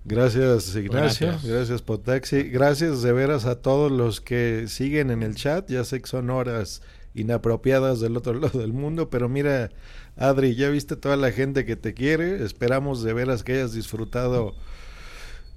[0.04, 1.28] Gracias, Ignacio.
[1.28, 1.44] Gracias.
[1.44, 2.44] Gracias, Podtaxi.
[2.44, 5.70] Gracias de veras a todos los que siguen en el chat.
[5.70, 6.82] Ya sé que son horas
[7.14, 9.70] inapropiadas del otro lado del mundo, pero mira,
[10.16, 12.42] Adri, ya viste toda la gente que te quiere.
[12.44, 14.54] Esperamos de veras que hayas disfrutado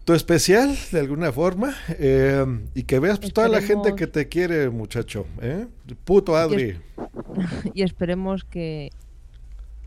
[0.06, 4.28] tu especial de alguna forma eh, y que veas pues, toda la gente que te
[4.28, 5.26] quiere, muchacho.
[5.42, 5.68] ¿eh?
[6.04, 6.78] Puto Adri.
[7.74, 8.90] y esperemos que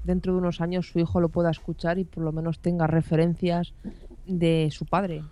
[0.04, 3.74] dentro de unos años su hijo lo pueda escuchar y por lo menos tenga referencias
[4.26, 5.22] de su padre,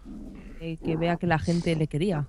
[0.60, 2.26] eh, que vea que la gente le quería.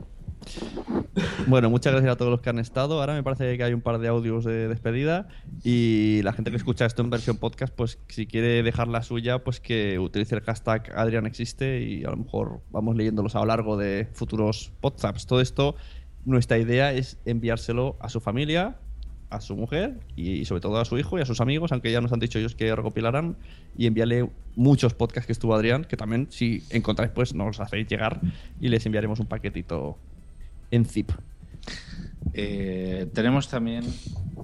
[1.47, 2.99] Bueno, muchas gracias a todos los que han estado.
[2.99, 5.27] Ahora me parece que hay un par de audios de despedida
[5.63, 9.43] y la gente que escucha esto en versión podcast, pues si quiere dejar la suya,
[9.43, 13.77] pues que utilice el hashtag AdrianExiste y a lo mejor vamos leyéndolos a lo largo
[13.77, 15.25] de futuros podcasts.
[15.25, 15.75] Todo esto,
[16.25, 18.77] nuestra idea es enviárselo a su familia,
[19.29, 22.01] a su mujer y sobre todo a su hijo y a sus amigos, aunque ya
[22.01, 23.37] nos han dicho ellos que recopilarán
[23.77, 28.19] y enviarle muchos podcasts que estuvo Adrián, que también si encontráis pues nos hacéis llegar
[28.61, 29.97] y les enviaremos un paquetito
[30.71, 31.11] en zip.
[32.33, 33.85] Eh, tenemos también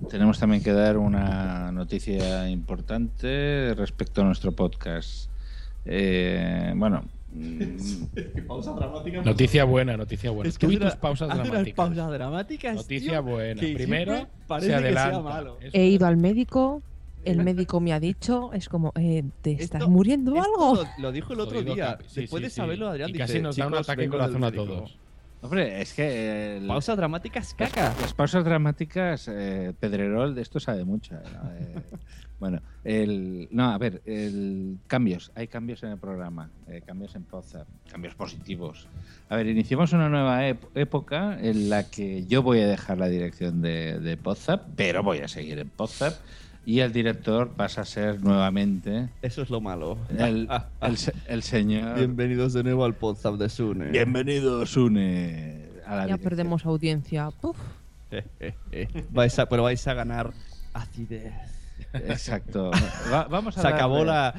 [0.09, 5.29] tenemos también que dar una noticia importante respecto a nuestro podcast.
[5.85, 9.21] Eh, bueno, mm, pausa dramática.
[9.21, 10.49] Noticia buena, noticia buena.
[10.49, 11.73] Es que Tú y tus pausas dramáticas.
[11.75, 13.59] pausas dramáticas, Noticia tío, buena.
[13.61, 14.27] que Primero se
[14.59, 15.19] que sea adelanta.
[15.21, 15.57] malo.
[15.61, 16.81] Eso He ido al médico,
[17.23, 20.75] el médico me ha dicho, es como, eh, ¿te estás muriendo o Esto algo?
[20.97, 21.97] Lo, lo dijo el otro Jodido día.
[22.07, 24.43] Sí, Después sí, de saberlo, Adrián Y dice, casi nos da un "Chicos, ataque corazón
[24.43, 24.65] a médico".
[24.65, 24.97] todos.
[25.41, 26.57] Hombre, es que.
[26.57, 27.95] el- Pausas dramáticas, caca.
[27.99, 31.15] las pausas dramáticas, eh, Pedrerol de esto sabe mucho.
[31.15, 31.51] eh, ¿no?
[31.53, 31.75] Eh,
[32.39, 35.31] bueno, el, no, a ver, el, cambios.
[35.33, 38.87] Hay cambios en el programa, eh, cambios en Podzap, cambios positivos.
[39.29, 43.61] A ver, iniciamos una nueva época en la que yo voy a dejar la dirección
[43.61, 44.17] de, de
[44.75, 46.13] pero voy a seguir en Podzap.
[46.65, 49.09] Y el director pasa a ser nuevamente.
[49.21, 49.97] Eso es lo malo.
[50.17, 50.47] El,
[50.81, 51.95] el se- el señor.
[51.97, 53.85] Bienvenidos de nuevo al podcast de Sune.
[53.89, 55.65] Bienvenido, Sune.
[55.85, 56.19] A la Ya dirección.
[56.19, 57.31] perdemos audiencia.
[57.41, 57.57] Puf.
[59.11, 60.31] Vais a- pero vais a ganar
[60.73, 61.33] acidez.
[61.93, 62.69] Exacto.
[63.11, 64.35] Va- vamos a Se acabó la,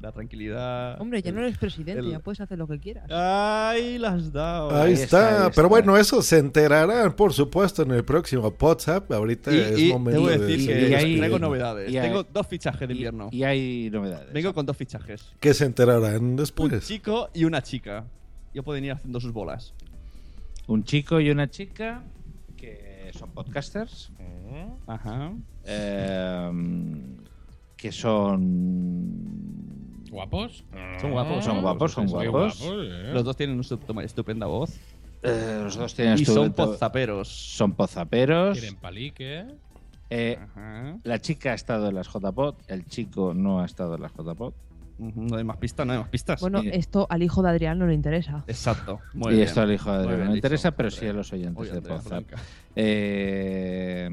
[0.00, 1.00] La tranquilidad.
[1.00, 3.10] Hombre, ya no eres presidente, el- ya puedes hacer lo que quieras.
[3.10, 4.70] Ahí las has dado.
[4.70, 5.50] Ahí, está.
[5.54, 9.10] Pero bueno, eso se enterarán, por supuesto, en el próximo WhatsApp.
[9.10, 11.18] Ahorita Y, es y momento debo de decir seguir que hay, despidiendo.
[11.20, 11.90] traigo novedades.
[11.90, 13.28] Y hay- Tengo dos fichajes de invierno.
[13.32, 14.32] Y hay novedades.
[14.32, 15.24] Vengo con dos fichajes.
[15.40, 16.86] Que se enterarán Un después.
[16.86, 18.04] chico y una chica.
[18.54, 19.74] Ya pueden ir haciendo sus bolas.
[20.68, 22.02] Un chico y una chica
[22.56, 24.12] que son podcasters.
[24.86, 25.32] Ajá.
[25.64, 26.50] eh,
[27.76, 29.77] que son.
[30.10, 30.64] ¿Guapos?
[31.00, 31.44] Son guapos.
[31.44, 32.58] Son guapos, son Muy guapos.
[32.60, 33.10] guapos, eh.
[33.12, 34.78] Los dos tienen una estu- estupenda voz.
[35.22, 37.28] Eh, los dos tienen Y son pozaperos.
[37.28, 38.58] Son pozaperos.
[38.58, 39.46] Quieren palique.
[40.10, 40.38] Eh,
[41.04, 44.54] la chica ha estado en las JPod, el chico no ha estado en las JPod.
[44.98, 46.40] No hay más pistas, no hay más pistas.
[46.40, 48.42] Bueno, esto al hijo de Adrián no le interesa.
[48.48, 48.98] Exacto.
[49.30, 51.80] y esto al hijo de Adrián no le interesa, pero sí a los oyentes de.
[51.80, 52.36] Blanca.
[52.74, 54.08] Eh,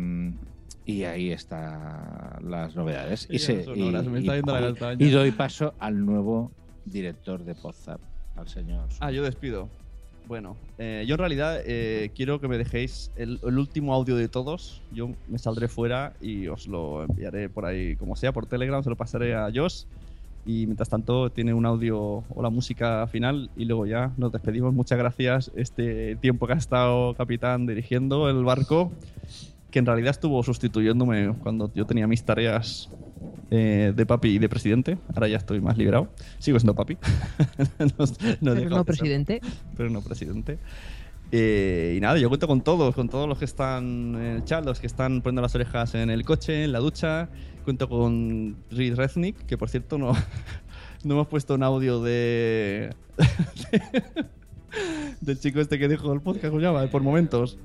[0.86, 3.28] y ahí están las novedades.
[3.30, 3.82] Y, se- y-
[4.24, 4.30] y-
[5.00, 6.52] y doy paso al nuevo
[6.86, 8.00] director de Podzap,
[8.36, 8.88] al señor.
[9.00, 9.68] Ah, yo despido.
[10.28, 14.28] Bueno, eh, yo en realidad eh, quiero que me dejéis el, el último audio de
[14.28, 14.82] todos.
[14.92, 18.90] Yo me saldré fuera y os lo enviaré por ahí, como sea, por Telegram, se
[18.90, 19.84] lo pasaré a Josh.
[20.48, 24.74] Y mientras tanto tiene un audio o la música final y luego ya nos despedimos.
[24.74, 28.92] Muchas gracias este tiempo que ha estado capitán dirigiendo el barco,
[29.76, 32.90] que en realidad estuvo sustituyéndome cuando yo tenía mis tareas
[33.52, 34.98] eh, de papi y de presidente.
[35.14, 36.08] Ahora ya estoy más liberado.
[36.40, 36.98] Sigo siendo papi.
[37.80, 39.42] no, no Pero no de ser presidente.
[39.76, 40.60] pero no presidente.
[41.34, 44.64] Eh, y nada, yo cuento con todos, con todos los que están en el chat,
[44.64, 47.28] los que están poniendo las orejas en el coche, en la ducha.
[47.66, 50.14] Cuento con Reed Reznik, que por cierto no,
[51.04, 52.95] no hemos puesto un audio de,
[55.20, 56.88] del chico este que dijo el podcast, ¿cómo llama?
[56.88, 57.58] Por momentos.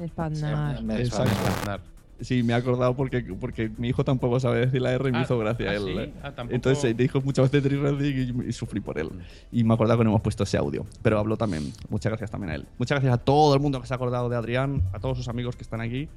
[0.00, 0.82] Espadnar.
[1.00, 1.82] Exacto.
[2.20, 5.18] Sí, me he acordado porque, porque mi hijo tampoco sabe decir la R y me
[5.18, 5.82] Ah, hizo gracia ¿ah, él.
[5.84, 5.90] sí?
[5.98, 6.12] eh.
[6.20, 9.08] Ah, tampoco- Entonces eh, dijo muchas veces Reznik y, y sufrí por él.
[9.52, 10.84] Y me he acordado que no hemos puesto ese audio.
[11.00, 11.72] Pero habló también.
[11.88, 12.66] Muchas gracias también a él.
[12.76, 15.28] Muchas gracias a todo el mundo que se ha acordado de Adrián, a todos sus
[15.28, 16.08] amigos que están aquí.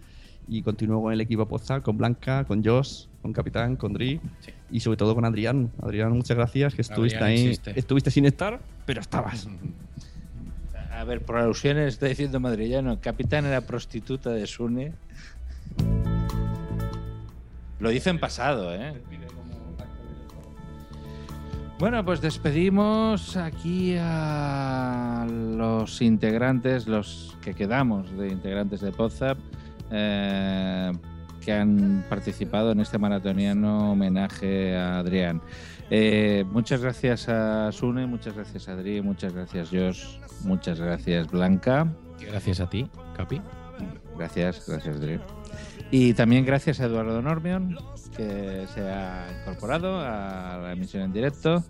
[0.47, 4.19] Y continúo con el equipo Podzap, con Blanca, con Josh, con Capitán, con Dri
[4.71, 5.69] y sobre todo con Adrián.
[5.83, 7.45] Adrián, muchas gracias que estuviste Adrián ahí.
[7.45, 7.79] existe.
[7.79, 9.47] Estuviste sin estar, pero estabas.
[11.01, 14.93] A ver, por alusiones está diciendo madrillano, capitán era prostituta de Sune.
[17.79, 18.93] Lo dice en pasado, ¿eh?
[21.79, 29.39] Bueno, pues despedimos aquí a los integrantes, los que quedamos de integrantes de Podzap,
[29.89, 30.91] eh,
[31.43, 35.41] que han participado en este maratoniano homenaje a Adrián.
[35.93, 40.05] Eh, muchas gracias a Sune, muchas gracias a Adri, muchas gracias Josh,
[40.45, 41.85] muchas gracias Blanca.
[42.19, 43.41] Gracias a ti, Capi.
[44.17, 45.19] Gracias, gracias Adri.
[45.91, 47.77] Y también gracias a Eduardo Normion,
[48.15, 51.61] que se ha incorporado a la emisión en directo.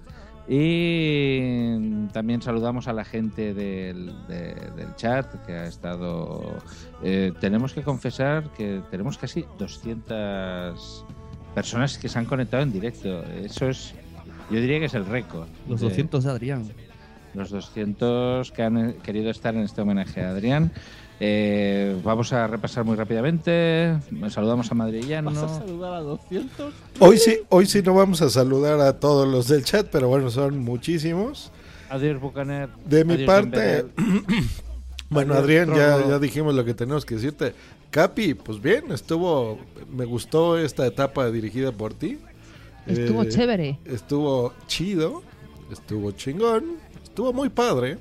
[0.48, 6.58] Y también saludamos a la gente del, de- del chat que ha estado...
[7.04, 11.06] eh, tenemos que confesar que tenemos casi 200
[11.56, 13.24] personas que se han conectado en directo.
[13.24, 13.96] Eso es,
[14.52, 15.48] yo diría que es el récord.
[15.68, 16.72] Los de- 200 de Adrián.
[17.34, 20.72] los 200 que han eh, querido estar en este homenaje a Adrián.
[21.24, 23.96] Eh, vamos a repasar muy rápidamente.
[24.30, 25.32] Saludamos a Madrillano.
[25.32, 26.74] ¿Vas a saludar a 200?
[27.00, 30.32] Hoy sí, hoy sí no vamos a saludar a todos los del chat, pero bueno,
[30.32, 31.52] son muchísimos.
[31.90, 32.70] Adiós, Bucaner.
[32.86, 33.86] De mi Adiós, parte,
[35.10, 37.54] bueno, Adrián, ya dijimos lo que tenemos que decirte.
[37.92, 39.60] Capi, pues bien, estuvo,
[39.92, 42.18] me gustó esta etapa dirigida por ti.
[42.88, 43.80] Estuvo chévere.
[43.86, 45.22] Estuvo chido,
[45.72, 48.00] estuvo chingón, estuvo muy padre.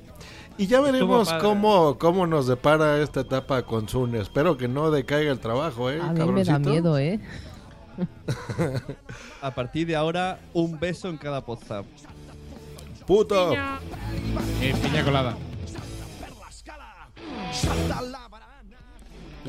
[0.57, 4.19] Y ya veremos cómo, cómo nos depara esta etapa con Zune.
[4.19, 5.99] Espero que no decaiga el trabajo, ¿eh?
[6.01, 6.69] A mí me da cabroncito?
[6.69, 7.19] miedo, ¿eh?
[9.41, 11.85] A partir de ahora, un beso en cada WhatsApp.
[13.07, 13.53] ¡Puto!
[13.53, 15.35] Eh, piña colada.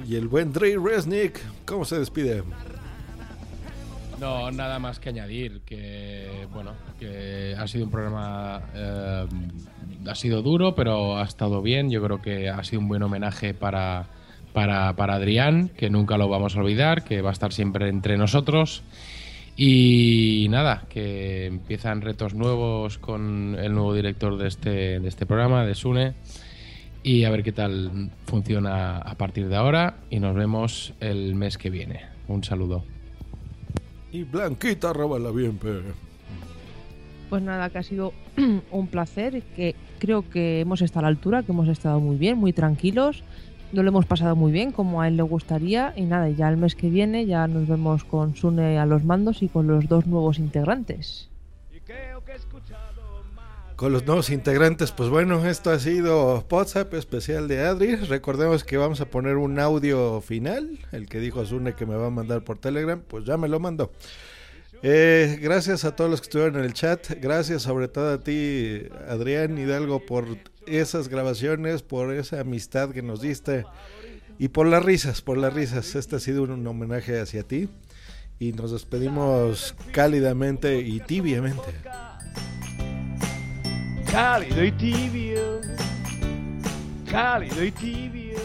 [0.06, 2.42] Y el buen Dre Resnick, ¿cómo se despide?
[4.22, 9.26] No, nada más que añadir que, bueno, que ha sido un programa, eh,
[10.06, 11.90] ha sido duro, pero ha estado bien.
[11.90, 14.06] Yo creo que ha sido un buen homenaje para,
[14.52, 18.16] para, para Adrián, que nunca lo vamos a olvidar, que va a estar siempre entre
[18.16, 18.84] nosotros.
[19.56, 25.66] Y nada, que empiezan retos nuevos con el nuevo director de este, de este programa,
[25.66, 26.14] de Sune.
[27.02, 29.96] Y a ver qué tal funciona a partir de ahora.
[30.10, 32.02] Y nos vemos el mes que viene.
[32.28, 32.84] Un saludo.
[34.12, 35.80] Y Blanquita, róbala bien, pe.
[37.30, 38.12] Pues nada, que ha sido
[38.70, 42.36] un placer, que creo que hemos estado a la altura, que hemos estado muy bien,
[42.36, 43.24] muy tranquilos,
[43.72, 46.58] no lo hemos pasado muy bien como a él le gustaría y nada, ya el
[46.58, 50.06] mes que viene ya nos vemos con Sune a los mandos y con los dos
[50.06, 51.31] nuevos integrantes.
[53.82, 54.92] Con los nuevos integrantes.
[54.92, 57.96] Pues bueno, esto ha sido WhatsApp especial de Adri.
[57.96, 60.78] Recordemos que vamos a poner un audio final.
[60.92, 63.58] El que dijo Zune que me va a mandar por Telegram, pues ya me lo
[63.58, 63.90] mandó.
[64.84, 67.10] Eh, gracias a todos los que estuvieron en el chat.
[67.20, 70.28] Gracias sobre todo a ti, Adrián Hidalgo, por
[70.68, 73.64] esas grabaciones, por esa amistad que nos diste
[74.38, 75.96] y por las risas, por las risas.
[75.96, 77.68] Este ha sido un homenaje hacia ti
[78.38, 81.72] y nos despedimos cálidamente y tibiamente.
[84.12, 85.60] Cálido y tibio,
[87.10, 88.38] cálido y tibio,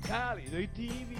[0.00, 1.18] cálido y tibio.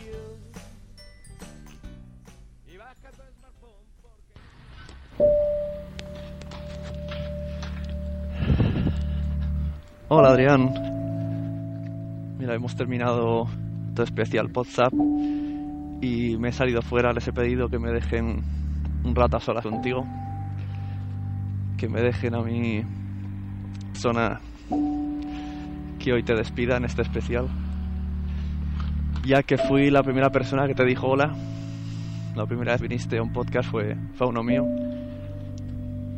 [10.08, 10.72] Hola Adrián.
[12.38, 13.46] Mira, hemos terminado
[13.94, 14.94] tu especial WhatsApp
[16.00, 17.12] y me he salido fuera.
[17.12, 18.42] Les he pedido que me dejen
[19.04, 20.06] un rato a solas contigo.
[21.78, 22.82] Que me dejen a mi
[23.94, 24.40] zona
[25.98, 27.48] que hoy te despida en este especial.
[29.24, 31.34] Ya que fui la primera persona que te dijo hola.
[32.36, 34.66] La primera vez viniste a un podcast fue, fue uno mío.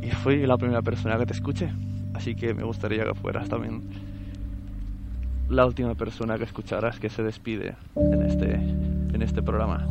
[0.01, 1.71] Y fui la primera persona que te escuché.
[2.13, 3.81] Así que me gustaría que fueras también
[5.51, 9.85] la última persona que escucharas que se despide en este, en este programa.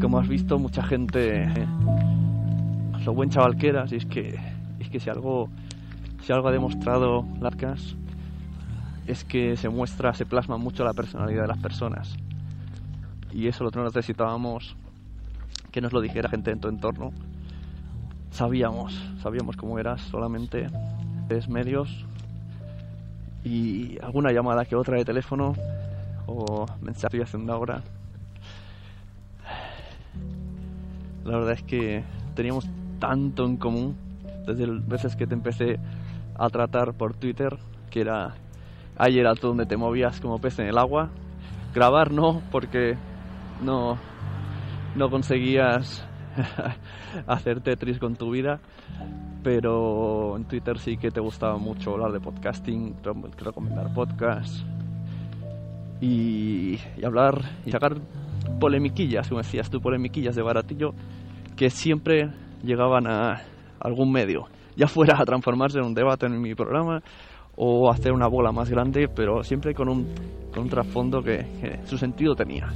[0.00, 1.48] Como has visto, mucha gente,
[3.04, 4.38] lo buen chaval que eras, y es que,
[4.78, 5.48] es que si algo,
[6.22, 7.96] si algo ha demostrado Larcas,
[9.06, 12.16] es que se muestra, se plasma mucho la personalidad de las personas.
[13.32, 14.76] Y eso lo que necesitábamos
[15.70, 17.12] que nos lo dijera gente en tu entorno.
[18.30, 20.68] Sabíamos, sabíamos cómo eras, solamente
[21.28, 22.06] es medios
[23.44, 25.54] y alguna llamada que otra de teléfono
[26.26, 27.82] o mensaje estoy haciendo ahora.
[31.24, 32.68] La verdad es que teníamos
[33.06, 33.96] tanto en común
[34.46, 35.78] desde veces que te empecé
[36.36, 37.58] a tratar por Twitter,
[37.90, 38.34] que era
[38.96, 41.10] ahí era tú donde te movías como pez en el agua.
[41.74, 42.96] Grabar no, porque
[43.62, 43.98] no,
[44.96, 46.06] no conseguías
[47.26, 48.60] hacer Tetris con tu vida,
[49.42, 52.94] pero en Twitter sí que te gustaba mucho hablar de podcasting,
[53.36, 54.64] recomendar podcasts
[56.00, 57.96] y, y hablar y sacar
[58.58, 60.94] polemiquillas, como decías tú, polemiquillas de baratillo
[61.54, 62.30] que siempre
[62.62, 63.42] llegaban a
[63.80, 67.02] algún medio, ya fuera a transformarse en un debate en mi programa
[67.56, 70.06] o hacer una bola más grande, pero siempre con un,
[70.52, 72.68] con trasfondo que, su sentido tenía.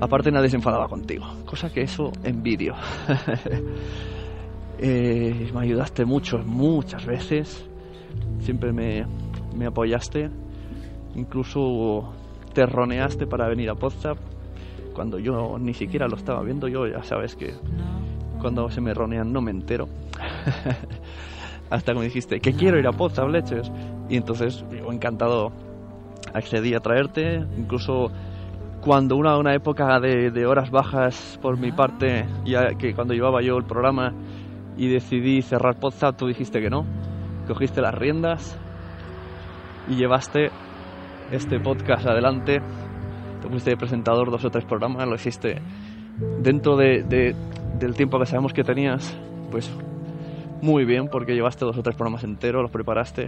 [0.00, 2.74] Aparte nadie se enfadaba contigo, cosa que eso envidio.
[4.78, 7.66] Eh, me ayudaste mucho, muchas veces.
[8.40, 9.06] Siempre me,
[9.56, 10.28] me apoyaste.
[11.14, 12.12] Incluso
[12.52, 14.18] te roneaste para venir a WhatsApp
[14.94, 16.68] cuando yo ni siquiera lo estaba viendo.
[16.68, 17.54] Yo ya sabes que
[18.40, 19.88] cuando se me ronean no me entero.
[21.70, 23.70] Hasta que dijiste que quiero ir a WhatsApp, leches.
[24.08, 25.52] Y entonces encantado
[26.32, 27.44] accedí a traerte.
[27.56, 28.10] Incluso
[28.80, 33.56] cuando una, una época de, horas bajas por mi parte, ya que cuando llevaba yo
[33.56, 34.12] el programa
[34.76, 36.84] y decidí cerrar WhatsApp, tú dijiste que no.
[37.48, 38.58] Cogiste las riendas
[39.88, 40.50] y llevaste
[41.30, 42.60] este podcast adelante.
[43.42, 45.60] Te fuiste de presentador dos o tres programas, lo hiciste
[46.40, 47.34] dentro de, de,
[47.78, 49.16] del tiempo que sabemos que tenías,
[49.50, 49.70] pues
[50.62, 53.26] muy bien, porque llevaste dos o tres programas enteros, los preparaste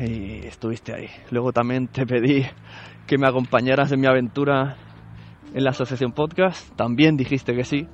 [0.00, 1.08] y estuviste ahí.
[1.30, 2.44] Luego también te pedí
[3.06, 4.76] que me acompañaras en mi aventura
[5.54, 7.86] en la asociación podcast, también dijiste que sí,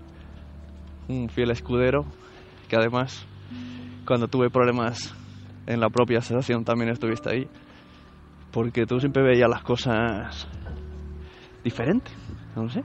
[1.08, 2.04] un fiel escudero,
[2.68, 3.26] que además
[4.06, 5.14] cuando tuve problemas
[5.66, 7.48] en la propia asociación también estuviste ahí,
[8.52, 10.46] porque tú siempre veías las cosas
[11.64, 12.14] diferentes,
[12.54, 12.82] no sé.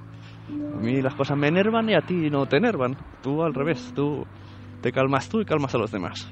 [0.50, 2.98] A mí las cosas me enervan y a ti no te enervan.
[3.22, 4.26] Tú al revés, tú
[4.82, 6.32] te calmas tú y calmas a los demás.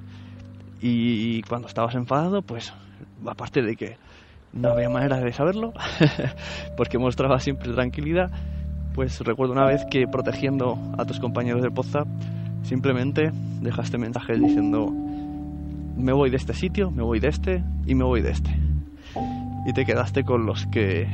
[0.82, 2.74] Y cuando estabas enfadado, pues
[3.26, 3.98] aparte de que
[4.54, 5.74] no había manera de saberlo,
[6.78, 8.32] porque mostraba siempre tranquilidad,
[8.94, 12.08] pues recuerdo una vez que protegiendo a tus compañeros de WhatsApp,
[12.64, 13.32] simplemente
[13.62, 14.92] dejaste mensajes diciendo,
[15.96, 18.52] me voy de este sitio, me voy de este y me voy de este.
[19.66, 21.08] Y te quedaste con los que...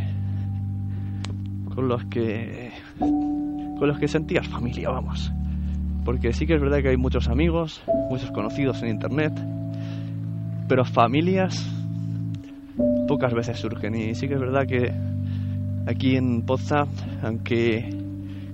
[1.75, 2.66] con los que...
[2.99, 5.31] con los que sentías familia, vamos.
[6.05, 9.33] Porque sí que es verdad que hay muchos amigos, muchos conocidos en Internet,
[10.67, 11.69] pero familias
[13.07, 13.95] pocas veces surgen.
[13.95, 14.91] Y sí que es verdad que
[15.85, 16.87] aquí en WhatsApp,
[17.23, 17.89] aunque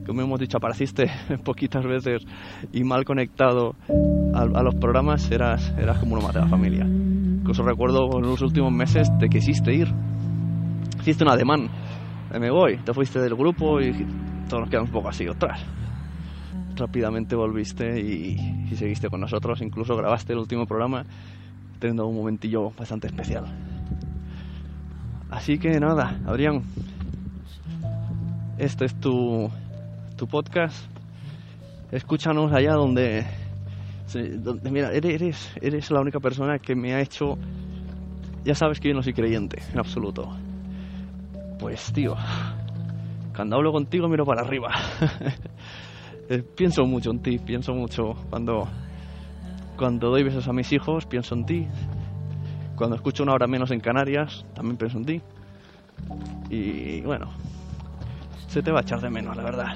[0.06, 1.06] como hemos dicho apareciste
[1.46, 2.24] poquitas veces
[2.72, 3.76] y mal conectado
[4.34, 6.86] a, a los programas, eras, eras como uno más de la familia.
[6.86, 9.88] Incluso recuerdo en los últimos meses te quisiste ir.
[11.00, 11.70] Hiciste un ademán.
[12.40, 12.78] Me voy.
[12.78, 13.92] Te fuiste del grupo y
[14.48, 15.60] todos nos quedamos un poco así, ostras.
[16.76, 19.62] rápidamente volviste y, y seguiste con nosotros.
[19.62, 21.06] Incluso grabaste el último programa
[21.80, 23.46] teniendo un momentillo bastante especial.
[25.30, 26.62] Así que nada, Adrián,
[28.58, 29.50] este es tu,
[30.16, 30.86] tu podcast.
[31.92, 33.26] Escúchanos allá donde,
[34.40, 37.38] donde mira, eres, eres la única persona que me ha hecho...
[38.46, 40.30] Ya sabes que yo no soy creyente, en absoluto.
[41.60, 42.16] Pues tío,
[43.36, 44.72] cuando hablo contigo miro para arriba.
[46.30, 48.66] Eh, pienso mucho en ti, pienso mucho cuando,
[49.76, 51.68] cuando doy besos a mis hijos, pienso en ti.
[52.78, 55.22] Cuando escucho una hora menos en Canarias, también pienso en ti.
[56.50, 57.30] Y bueno,
[58.48, 59.76] se te va a echar de menos, la verdad.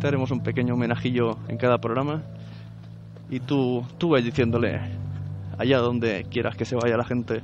[0.00, 2.22] Te haremos un pequeño homenajillo en cada programa.
[3.28, 4.80] Y tú, tú vas diciéndole
[5.58, 7.42] allá donde quieras que se vaya la gente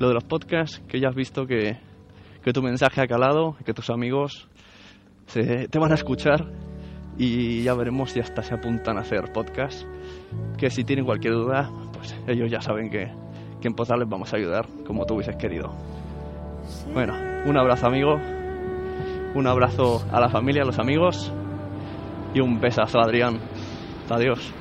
[0.00, 1.78] lo de los podcasts, que ya has visto que,
[2.42, 4.48] que tu mensaje ha calado, que tus amigos
[5.26, 6.46] se, te van a escuchar
[7.18, 9.84] y ya veremos si hasta se apuntan a hacer podcast.
[10.56, 13.12] Que si tienen cualquier duda, pues ellos ya saben que,
[13.60, 15.72] que en Pozar les vamos a ayudar como tú hubieses querido.
[16.92, 17.14] Bueno,
[17.46, 18.18] un abrazo amigo,
[19.34, 21.32] un abrazo a la familia, a los amigos
[22.34, 23.38] y un besazo a Adrián.
[24.08, 24.52] Adiós.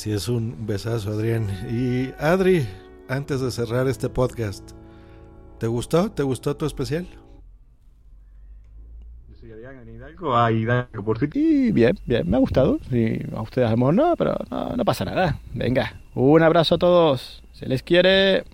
[0.00, 1.46] Así es, un besazo, Adrián.
[1.68, 2.66] Y Adri,
[3.06, 4.70] antes de cerrar este podcast,
[5.58, 6.10] ¿te gustó?
[6.10, 7.06] ¿Te gustó tu especial?
[11.34, 12.80] Y bien, bien, me ha gustado.
[12.90, 15.38] Y a ustedes a lo mejor no, pero no, no pasa nada.
[15.52, 17.42] Venga, un abrazo a todos.
[17.52, 18.44] Se les quiere.